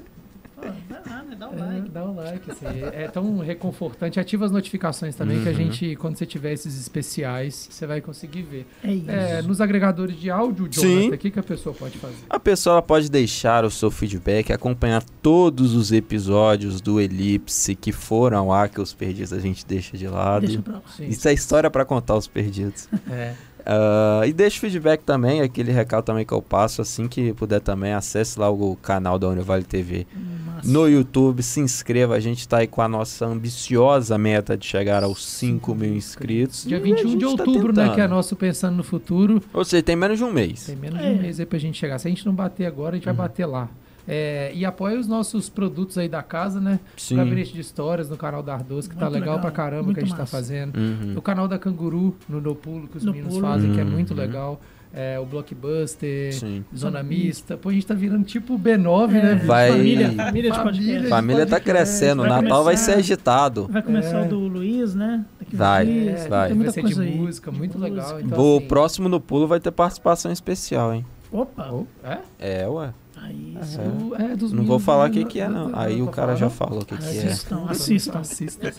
pô, 0.55 0.63
vai 0.63 1.01
lá, 1.09 1.10
né? 1.10 1.10
Dá 1.41 1.49
um 1.49 1.55
É, 1.55 1.67
like. 1.75 1.89
dá 1.89 2.05
um 2.05 2.15
like, 2.15 2.51
assim, 2.51 2.67
é 2.93 3.09
tão 3.09 3.39
reconfortante. 3.39 4.21
Ativa 4.21 4.45
as 4.45 4.53
notificações 4.53 5.17
também, 5.17 5.43
que 5.43 5.49
a 5.49 5.53
Uhum. 5.53 5.57
gente, 5.57 5.97
quando 5.97 6.17
você 6.19 6.27
tiver 6.27 6.53
esses 6.53 6.79
especiais, 6.79 7.67
você 7.71 7.87
vai 7.87 8.03
conseguir 8.03 8.43
ver. 8.43 8.67
É 8.85 8.93
isso. 8.93 9.11
É, 9.11 9.41
nos 9.41 9.59
agregadores 9.59 10.17
de 10.21 10.31
áudio. 10.31 10.69
Jonathan, 10.71 11.15
o 11.15 11.19
que, 11.19 11.31
que 11.31 11.39
a 11.39 11.43
pessoa 11.43 11.75
pode 11.75 11.97
fazer? 11.97 12.17
A 12.29 12.39
pessoa 12.39 12.83
pode 12.83 13.11
deixar 13.11 13.65
o 13.65 13.71
seu 13.71 13.91
feedback, 13.91 14.53
acompanhar 14.53 15.03
todos 15.23 15.75
os 15.75 15.91
episódios 15.93 16.81
do 16.83 17.01
Elipse 17.01 17.75
que 17.75 17.91
foram 17.91 18.53
ar, 18.53 18.69
que 18.69 18.79
os 18.81 18.93
perdidos 18.93 19.33
a 19.33 19.39
gente 19.39 19.65
deixa 19.65 19.97
de 19.97 20.07
lado. 20.09 20.47
Deixa 20.47 20.61
pra 20.61 20.75
lá. 20.75 20.83
Sim. 20.95 21.07
Isso 21.07 21.27
é 21.27 21.33
história 21.33 21.71
pra 21.71 21.87
contar 21.87 22.17
os 22.17 22.27
perdidos. 22.27 22.87
É. 23.11 23.35
Ah, 23.73 24.27
e 24.27 24.33
deixa 24.33 24.57
o 24.57 24.61
feedback 24.61 25.03
também, 25.03 25.41
aquele 25.43 25.71
recado 25.71 26.05
também 26.05 26.25
que 26.27 26.33
eu 26.33 26.43
passo, 26.43 26.83
assim 26.83 27.07
que 27.07 27.33
puder 27.35 27.61
também, 27.61 27.93
acesse 27.93 28.37
lá 28.39 28.51
o 28.51 28.75
canal 28.75 29.17
da 29.17 29.29
Univale 29.29 29.63
TV 29.63 30.09
Massa. 30.45 30.69
no 30.69 30.89
YouTube, 30.89 31.41
se 31.41 31.61
inscreva, 31.61 32.17
a 32.17 32.21
gente 32.21 32.49
tá 32.49 32.59
aí 32.59 32.67
com 32.67 32.83
a 32.83 32.89
nossa 32.89 33.27
ambiciosa 33.27 34.19
meta 34.19 34.57
de 34.57 34.67
chegar 34.67 35.05
aos 35.05 35.25
5 35.25 35.73
mil 35.75 35.95
inscritos. 35.95 36.65
Dia 36.67 36.79
E 36.79 36.81
a 36.81 36.83
21 36.83 37.17
de 37.17 37.21
tá 37.25 37.29
outubro, 37.31 37.69
né, 37.73 37.83
tentando. 37.83 37.95
que 37.95 38.01
é 38.01 38.09
nosso 38.09 38.35
Pensando 38.35 38.77
no 38.77 38.83
Futuro. 38.83 39.41
Ou 39.55 39.65
seja, 39.65 39.83
tem 39.85 39.95
menos 39.95 40.19
de 40.19 40.25
um 40.25 40.33
mês. 40.33 40.65
Tem 40.67 40.75
menos 40.75 40.99
de 40.99 41.07
É. 41.07 41.11
um 41.11 41.19
mês 41.23 41.39
aí 41.39 41.47
pra 41.47 41.59
gente 41.59 41.79
chegar. 41.79 41.99
Se 42.01 42.09
a 42.09 42.11
gente 42.11 42.27
não 42.27 42.35
bater 42.35 42.67
agora, 42.67 42.91
a 42.91 42.95
gente 42.97 43.05
vai 43.05 43.15
bater 43.15 43.47
lá. 43.47 43.69
É, 44.09 44.51
e 44.55 44.65
apoia 44.65 44.99
os 44.99 45.07
nossos 45.07 45.49
produtos 45.49 45.97
aí 45.99 46.09
da 46.09 46.23
casa, 46.23 46.61
né? 46.61 46.81
Sim. 46.97 47.17
Gabinete 47.17 47.53
de 47.53 47.61
Histórias 47.61 48.09
no 48.09 48.17
canal 48.17 48.43
da 48.43 48.55
Ardoz, 48.55 48.89
que 48.89 48.95
tá 48.97 49.03
Muito 49.07 49.15
legal, 49.15 49.35
legal, 49.37 49.41
pra 49.41 49.51
caramba 49.51 49.83
muito 49.85 49.97
que 49.99 50.03
a 50.03 50.07
gente 50.07 50.17
tá 50.17 50.23
massa. 50.23 50.37
fazendo. 50.37 50.77
Uhum. 50.77 51.15
O 51.17 51.23
canal 51.23 51.47
da 51.47 51.59
Canguru, 51.59 52.17
no 52.29 52.41
No 52.41 52.55
Pulo, 52.55 52.89
que 52.89 52.97
os 52.97 53.05
No 53.05 53.13
meninos 53.13 53.35
Pulo. 53.35 53.47
fazem, 53.47 53.73
que 53.73 53.81
é 53.81 53.85
muito 53.85 54.11
Uhum. 54.13 54.17
legal. 54.17 54.61
É, 54.93 55.21
o 55.21 55.25
Blockbuster, 55.25 56.35
Sim. 56.35 56.65
Zona 56.77 57.01
Mista. 57.01 57.57
Pô, 57.57 57.69
a 57.69 57.73
gente 57.73 57.87
tá 57.87 57.95
virando 57.95 58.25
tipo 58.25 58.55
o 58.55 58.59
B9, 58.59 59.13
né? 59.13 59.35
bicho? 59.37 59.47
Vai- 59.47 59.71
Família, 59.71 60.11
família 60.13 60.51
de 60.51 60.57
Família. 60.57 60.63
podcast. 60.65 61.09
Família 61.09 61.47
tá 61.47 61.61
crescendo, 61.61 62.23
o 62.25 62.29
vai 62.29 62.43
Natal 62.43 62.65
vai 62.65 62.75
começar- 62.75 62.93
ser 62.95 62.99
agitado. 62.99 63.69
Vai 63.71 63.83
começar 63.83 64.19
É. 64.19 64.27
o 64.27 64.29
do 64.29 64.39
Luiz, 64.41 64.93
né? 64.97 65.25
Daqui 65.39 65.55
Vai, 65.57 65.87
dias, 65.87 66.25
É, 66.25 66.29
vai. 66.29 66.49
Tem 66.49 66.57
muita 66.57 66.73
ser 66.73 66.83
coisa 66.83 67.03
de 67.05 67.09
aí. 67.09 67.17
música, 67.17 67.53
muito 67.53 67.79
De 67.79 67.85
legal. 67.85 68.03
música. 68.03 68.23
Então, 68.23 68.45
o 68.55 68.57
assim, 68.59 68.67
próximo 68.67 69.09
no 69.09 69.21
pulo 69.21 69.47
vai 69.47 69.61
ter 69.61 69.71
participação 69.71 70.33
especial, 70.33 70.93
hein? 70.93 71.07
Opa, 71.31 71.71
oh, 71.71 71.85
é? 72.05 72.19
É, 72.41 72.67
ué. 72.69 72.93
Aí 73.23 73.57
É, 73.61 73.63
sim. 73.65 73.79
o- 73.81 74.15
é 74.15 74.37
dos 74.37 74.53
Não 74.53 74.65
vou 74.65 74.79
falar 74.79 75.09
o 75.09 75.13
que, 75.13 75.25
que 75.25 75.41
é, 75.41 75.49
não. 75.49 75.71
Aí 75.75 76.01
o 76.03 76.07
cara 76.09 76.35
já 76.37 76.49
falou 76.51 76.83
o 76.83 76.85
que, 76.85 76.97
que 76.97 77.05
é. 77.05 77.09
Assistam, 77.09 77.67
assistam. 77.69 78.19
Assista. 78.21 78.73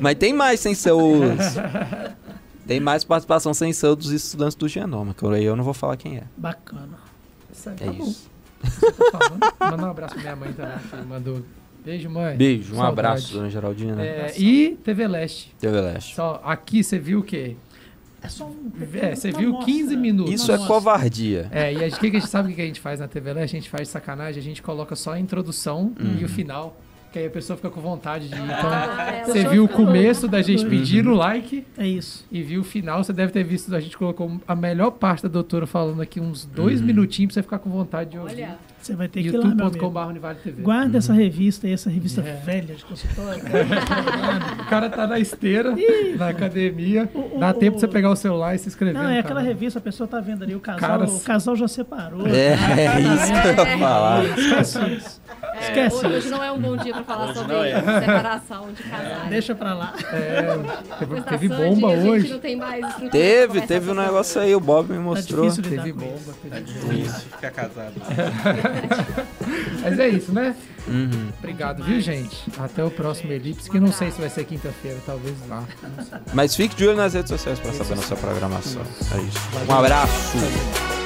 Mas 0.00 0.14
tem 0.16 0.32
mais 0.32 0.60
sem 0.60 0.74
ser 0.74 0.92
os. 0.92 1.02
Tem 2.66 2.80
mais 2.80 3.04
participação 3.04 3.54
sem 3.54 3.72
ser 3.72 3.94
dos 3.94 4.10
estudantes 4.10 4.56
do 4.56 4.66
genoma, 4.66 5.14
que 5.14 5.24
aí 5.24 5.44
eu 5.44 5.54
não 5.54 5.62
vou 5.62 5.72
falar 5.72 5.96
quem 5.96 6.16
é. 6.16 6.24
Bacana. 6.36 6.98
Isso 7.52 7.68
aí, 7.68 7.76
É 7.80 7.86
tá 7.86 7.92
isso. 7.92 8.28
Tá? 9.60 9.70
Manda 9.70 9.86
um 9.86 9.90
abraço 9.90 10.14
pra 10.14 10.22
minha 10.22 10.34
mãe 10.36 10.52
também, 10.52 10.76
que 10.78 10.96
mandou. 11.08 11.42
Beijo, 11.84 12.10
mãe. 12.10 12.36
Beijo, 12.36 12.72
um 12.72 12.78
Saudade. 12.78 12.92
abraço, 12.92 13.32
dona 13.34 13.48
Geraldina. 13.50 14.02
É, 14.04 14.34
e 14.36 14.76
TV 14.82 15.06
Leste. 15.06 15.54
TV 15.60 15.80
Leste. 15.80 16.16
Só, 16.16 16.42
aqui 16.44 16.82
você 16.82 16.98
viu 16.98 17.20
o 17.20 17.22
quê? 17.22 17.56
É 18.22 18.28
só 18.28 18.46
um. 18.46 18.72
É, 19.00 19.14
você 19.14 19.30
viu 19.30 19.50
amostra. 19.50 19.72
15 19.72 19.96
minutos. 19.96 20.34
Isso 20.34 20.50
é 20.50 20.56
Nossa. 20.56 20.66
covardia. 20.66 21.48
É, 21.50 21.72
e 21.72 21.84
a 21.84 21.88
gente, 21.88 22.00
que 22.00 22.06
a 22.06 22.10
gente 22.20 22.28
sabe 22.28 22.52
o 22.52 22.54
que 22.54 22.62
a 22.62 22.66
gente 22.66 22.80
faz 22.80 23.00
na 23.00 23.08
TV 23.08 23.32
Leste? 23.32 23.56
A 23.56 23.60
gente 23.60 23.70
faz 23.70 23.88
sacanagem, 23.88 24.40
a 24.40 24.44
gente 24.44 24.62
coloca 24.62 24.96
só 24.96 25.12
a 25.12 25.20
introdução 25.20 25.92
e 26.18 26.24
o 26.24 26.28
final. 26.28 26.76
Que 27.16 27.20
aí 27.20 27.26
a 27.28 27.30
pessoa 27.30 27.56
fica 27.56 27.70
com 27.70 27.80
vontade 27.80 28.28
de 28.28 28.34
ir. 28.34 28.42
Então, 28.44 28.70
é, 28.74 29.24
você 29.24 29.48
viu 29.48 29.64
o 29.64 29.68
começo 29.68 30.28
da 30.28 30.42
gente 30.42 30.64
Uhum. 30.64 30.68
pedindo 30.68 31.12
o 31.12 31.14
like 31.14 31.66
É 31.78 31.86
isso. 31.88 32.26
e 32.30 32.42
viu 32.42 32.60
o 32.60 32.64
final. 32.64 33.02
Você 33.02 33.10
deve 33.10 33.32
ter 33.32 33.42
visto, 33.42 33.74
a 33.74 33.80
gente 33.80 33.96
colocou 33.96 34.38
a 34.46 34.54
melhor 34.54 34.90
parte 34.90 35.22
da 35.22 35.28
doutora 35.30 35.66
falando 35.66 36.02
aqui, 36.02 36.20
uns 36.20 36.44
dois 36.44 36.78
Uhum. 36.80 36.86
minutinhos 36.86 37.32
pra 37.32 37.40
você 37.40 37.42
ficar 37.42 37.58
com 37.58 37.70
vontade 37.70 38.10
de 38.10 38.18
ouvir. 38.18 38.34
Olha, 38.34 38.58
Você 38.78 38.94
vai 38.94 39.08
ter 39.08 39.22
que 39.22 39.28
ir 39.28 39.32
lá, 39.32 39.46
meu 39.46 39.66
amigo. 39.66 39.84
youtube.com.br. 39.86 40.62
Guarda 40.62 40.98
essa 40.98 41.12
revista 41.14 41.66
aí, 41.66 41.72
essa 41.72 41.88
revista 41.88 42.20
É. 42.20 42.34
velha 42.44 42.74
de 42.74 42.84
consultório. 42.84 43.42
O 44.60 44.68
cara 44.68 44.90
tá 44.90 45.06
na 45.06 45.18
esteira, 45.18 45.74
na 46.18 46.28
academia. 46.28 47.08
O- 47.14 47.36
o- 47.36 47.40
Dá 47.40 47.52
tempo 47.54 47.76
o- 47.78 47.80
pra 47.80 47.88
você 47.88 47.88
pegar 47.92 48.10
o 48.10 48.16
celular 48.16 48.54
e 48.54 48.58
se 48.58 48.68
inscrever. 48.68 48.94
Não, 49.02 49.08
é 49.08 49.18
aquela 49.20 49.40
canal. 49.40 49.44
revista, 49.54 49.78
a 49.78 49.82
pessoa 49.82 50.06
tá 50.06 50.20
vendo 50.20 50.42
ali, 50.44 50.54
o 50.54 50.60
casal, 50.60 50.80
Caras. 50.80 51.20
o 51.22 51.24
casal 51.24 51.56
já 51.56 51.66
separou. 51.66 52.26
É, 52.26 52.56
tá? 52.56 52.80
é 52.80 53.00
isso 53.00 53.32
que 53.32 53.48
eu 53.48 53.66
ia 53.66 53.78
falar. 53.78 54.24
Esquece 54.38 54.78
isso. 54.96 55.20
É, 55.56 55.66
Esquece 55.68 55.96
hoje, 55.96 56.06
hoje 56.16 56.28
não 56.28 56.42
é 56.42 56.52
um 56.52 56.58
bom 56.58 56.76
dia 56.76 56.92
pra 56.92 57.04
falar 57.04 57.24
Hoje 57.26 57.34
sobre 57.34 57.56
é. 57.56 57.80
separação 58.00 58.72
de 58.72 58.82
casais. 58.82 59.28
Deixa 59.28 59.54
pra 59.54 59.74
lá. 59.74 59.94
É, 60.12 60.46
teve, 61.28 61.48
Sandy, 61.48 61.70
bomba 61.70 61.96
gente 61.96 62.08
hoje. 62.08 62.32
não 62.32 62.38
tem 62.38 62.56
mais 62.56 62.94
Teve, 63.10 63.60
teve 63.62 63.90
um 63.90 63.94
negócio 63.94 64.40
aí, 64.40 64.54
o 64.54 64.60
Bob 64.60 64.92
me 64.92 64.98
mostrou. 64.98 65.48
difícil 65.48 65.70
lidar 65.70 65.82
Teve 65.84 65.92
bomba, 65.92 66.34
teve 66.42 66.60
bomba. 66.60 66.94
Difícil 66.94 67.20
ficar 67.30 67.50
casado. 67.50 67.94
Mas 69.82 69.98
é 69.98 70.08
isso, 70.08 70.32
né? 70.32 70.54
Uhum. 70.88 71.28
Obrigado, 71.38 71.82
viu, 71.82 72.00
gente? 72.00 72.36
Até 72.58 72.84
o 72.84 72.90
próximo 72.90 73.32
Elipse, 73.32 73.70
que 73.70 73.80
não 73.80 73.92
sei 73.92 74.10
se 74.10 74.20
vai 74.20 74.30
ser 74.30 74.44
quinta-feira, 74.44 74.98
talvez 75.04 75.34
lá. 75.48 75.64
Mas 76.32 76.54
fique 76.54 76.74
de 76.76 76.86
olho 76.86 76.96
nas 76.96 77.14
redes 77.14 77.30
sociais 77.30 77.58
pra 77.58 77.72
saber 77.72 77.96
nossa 77.96 78.16
programação. 78.16 78.82
É 79.14 79.20
isso. 79.22 79.38
Um 79.68 79.74
abraço. 79.74 81.05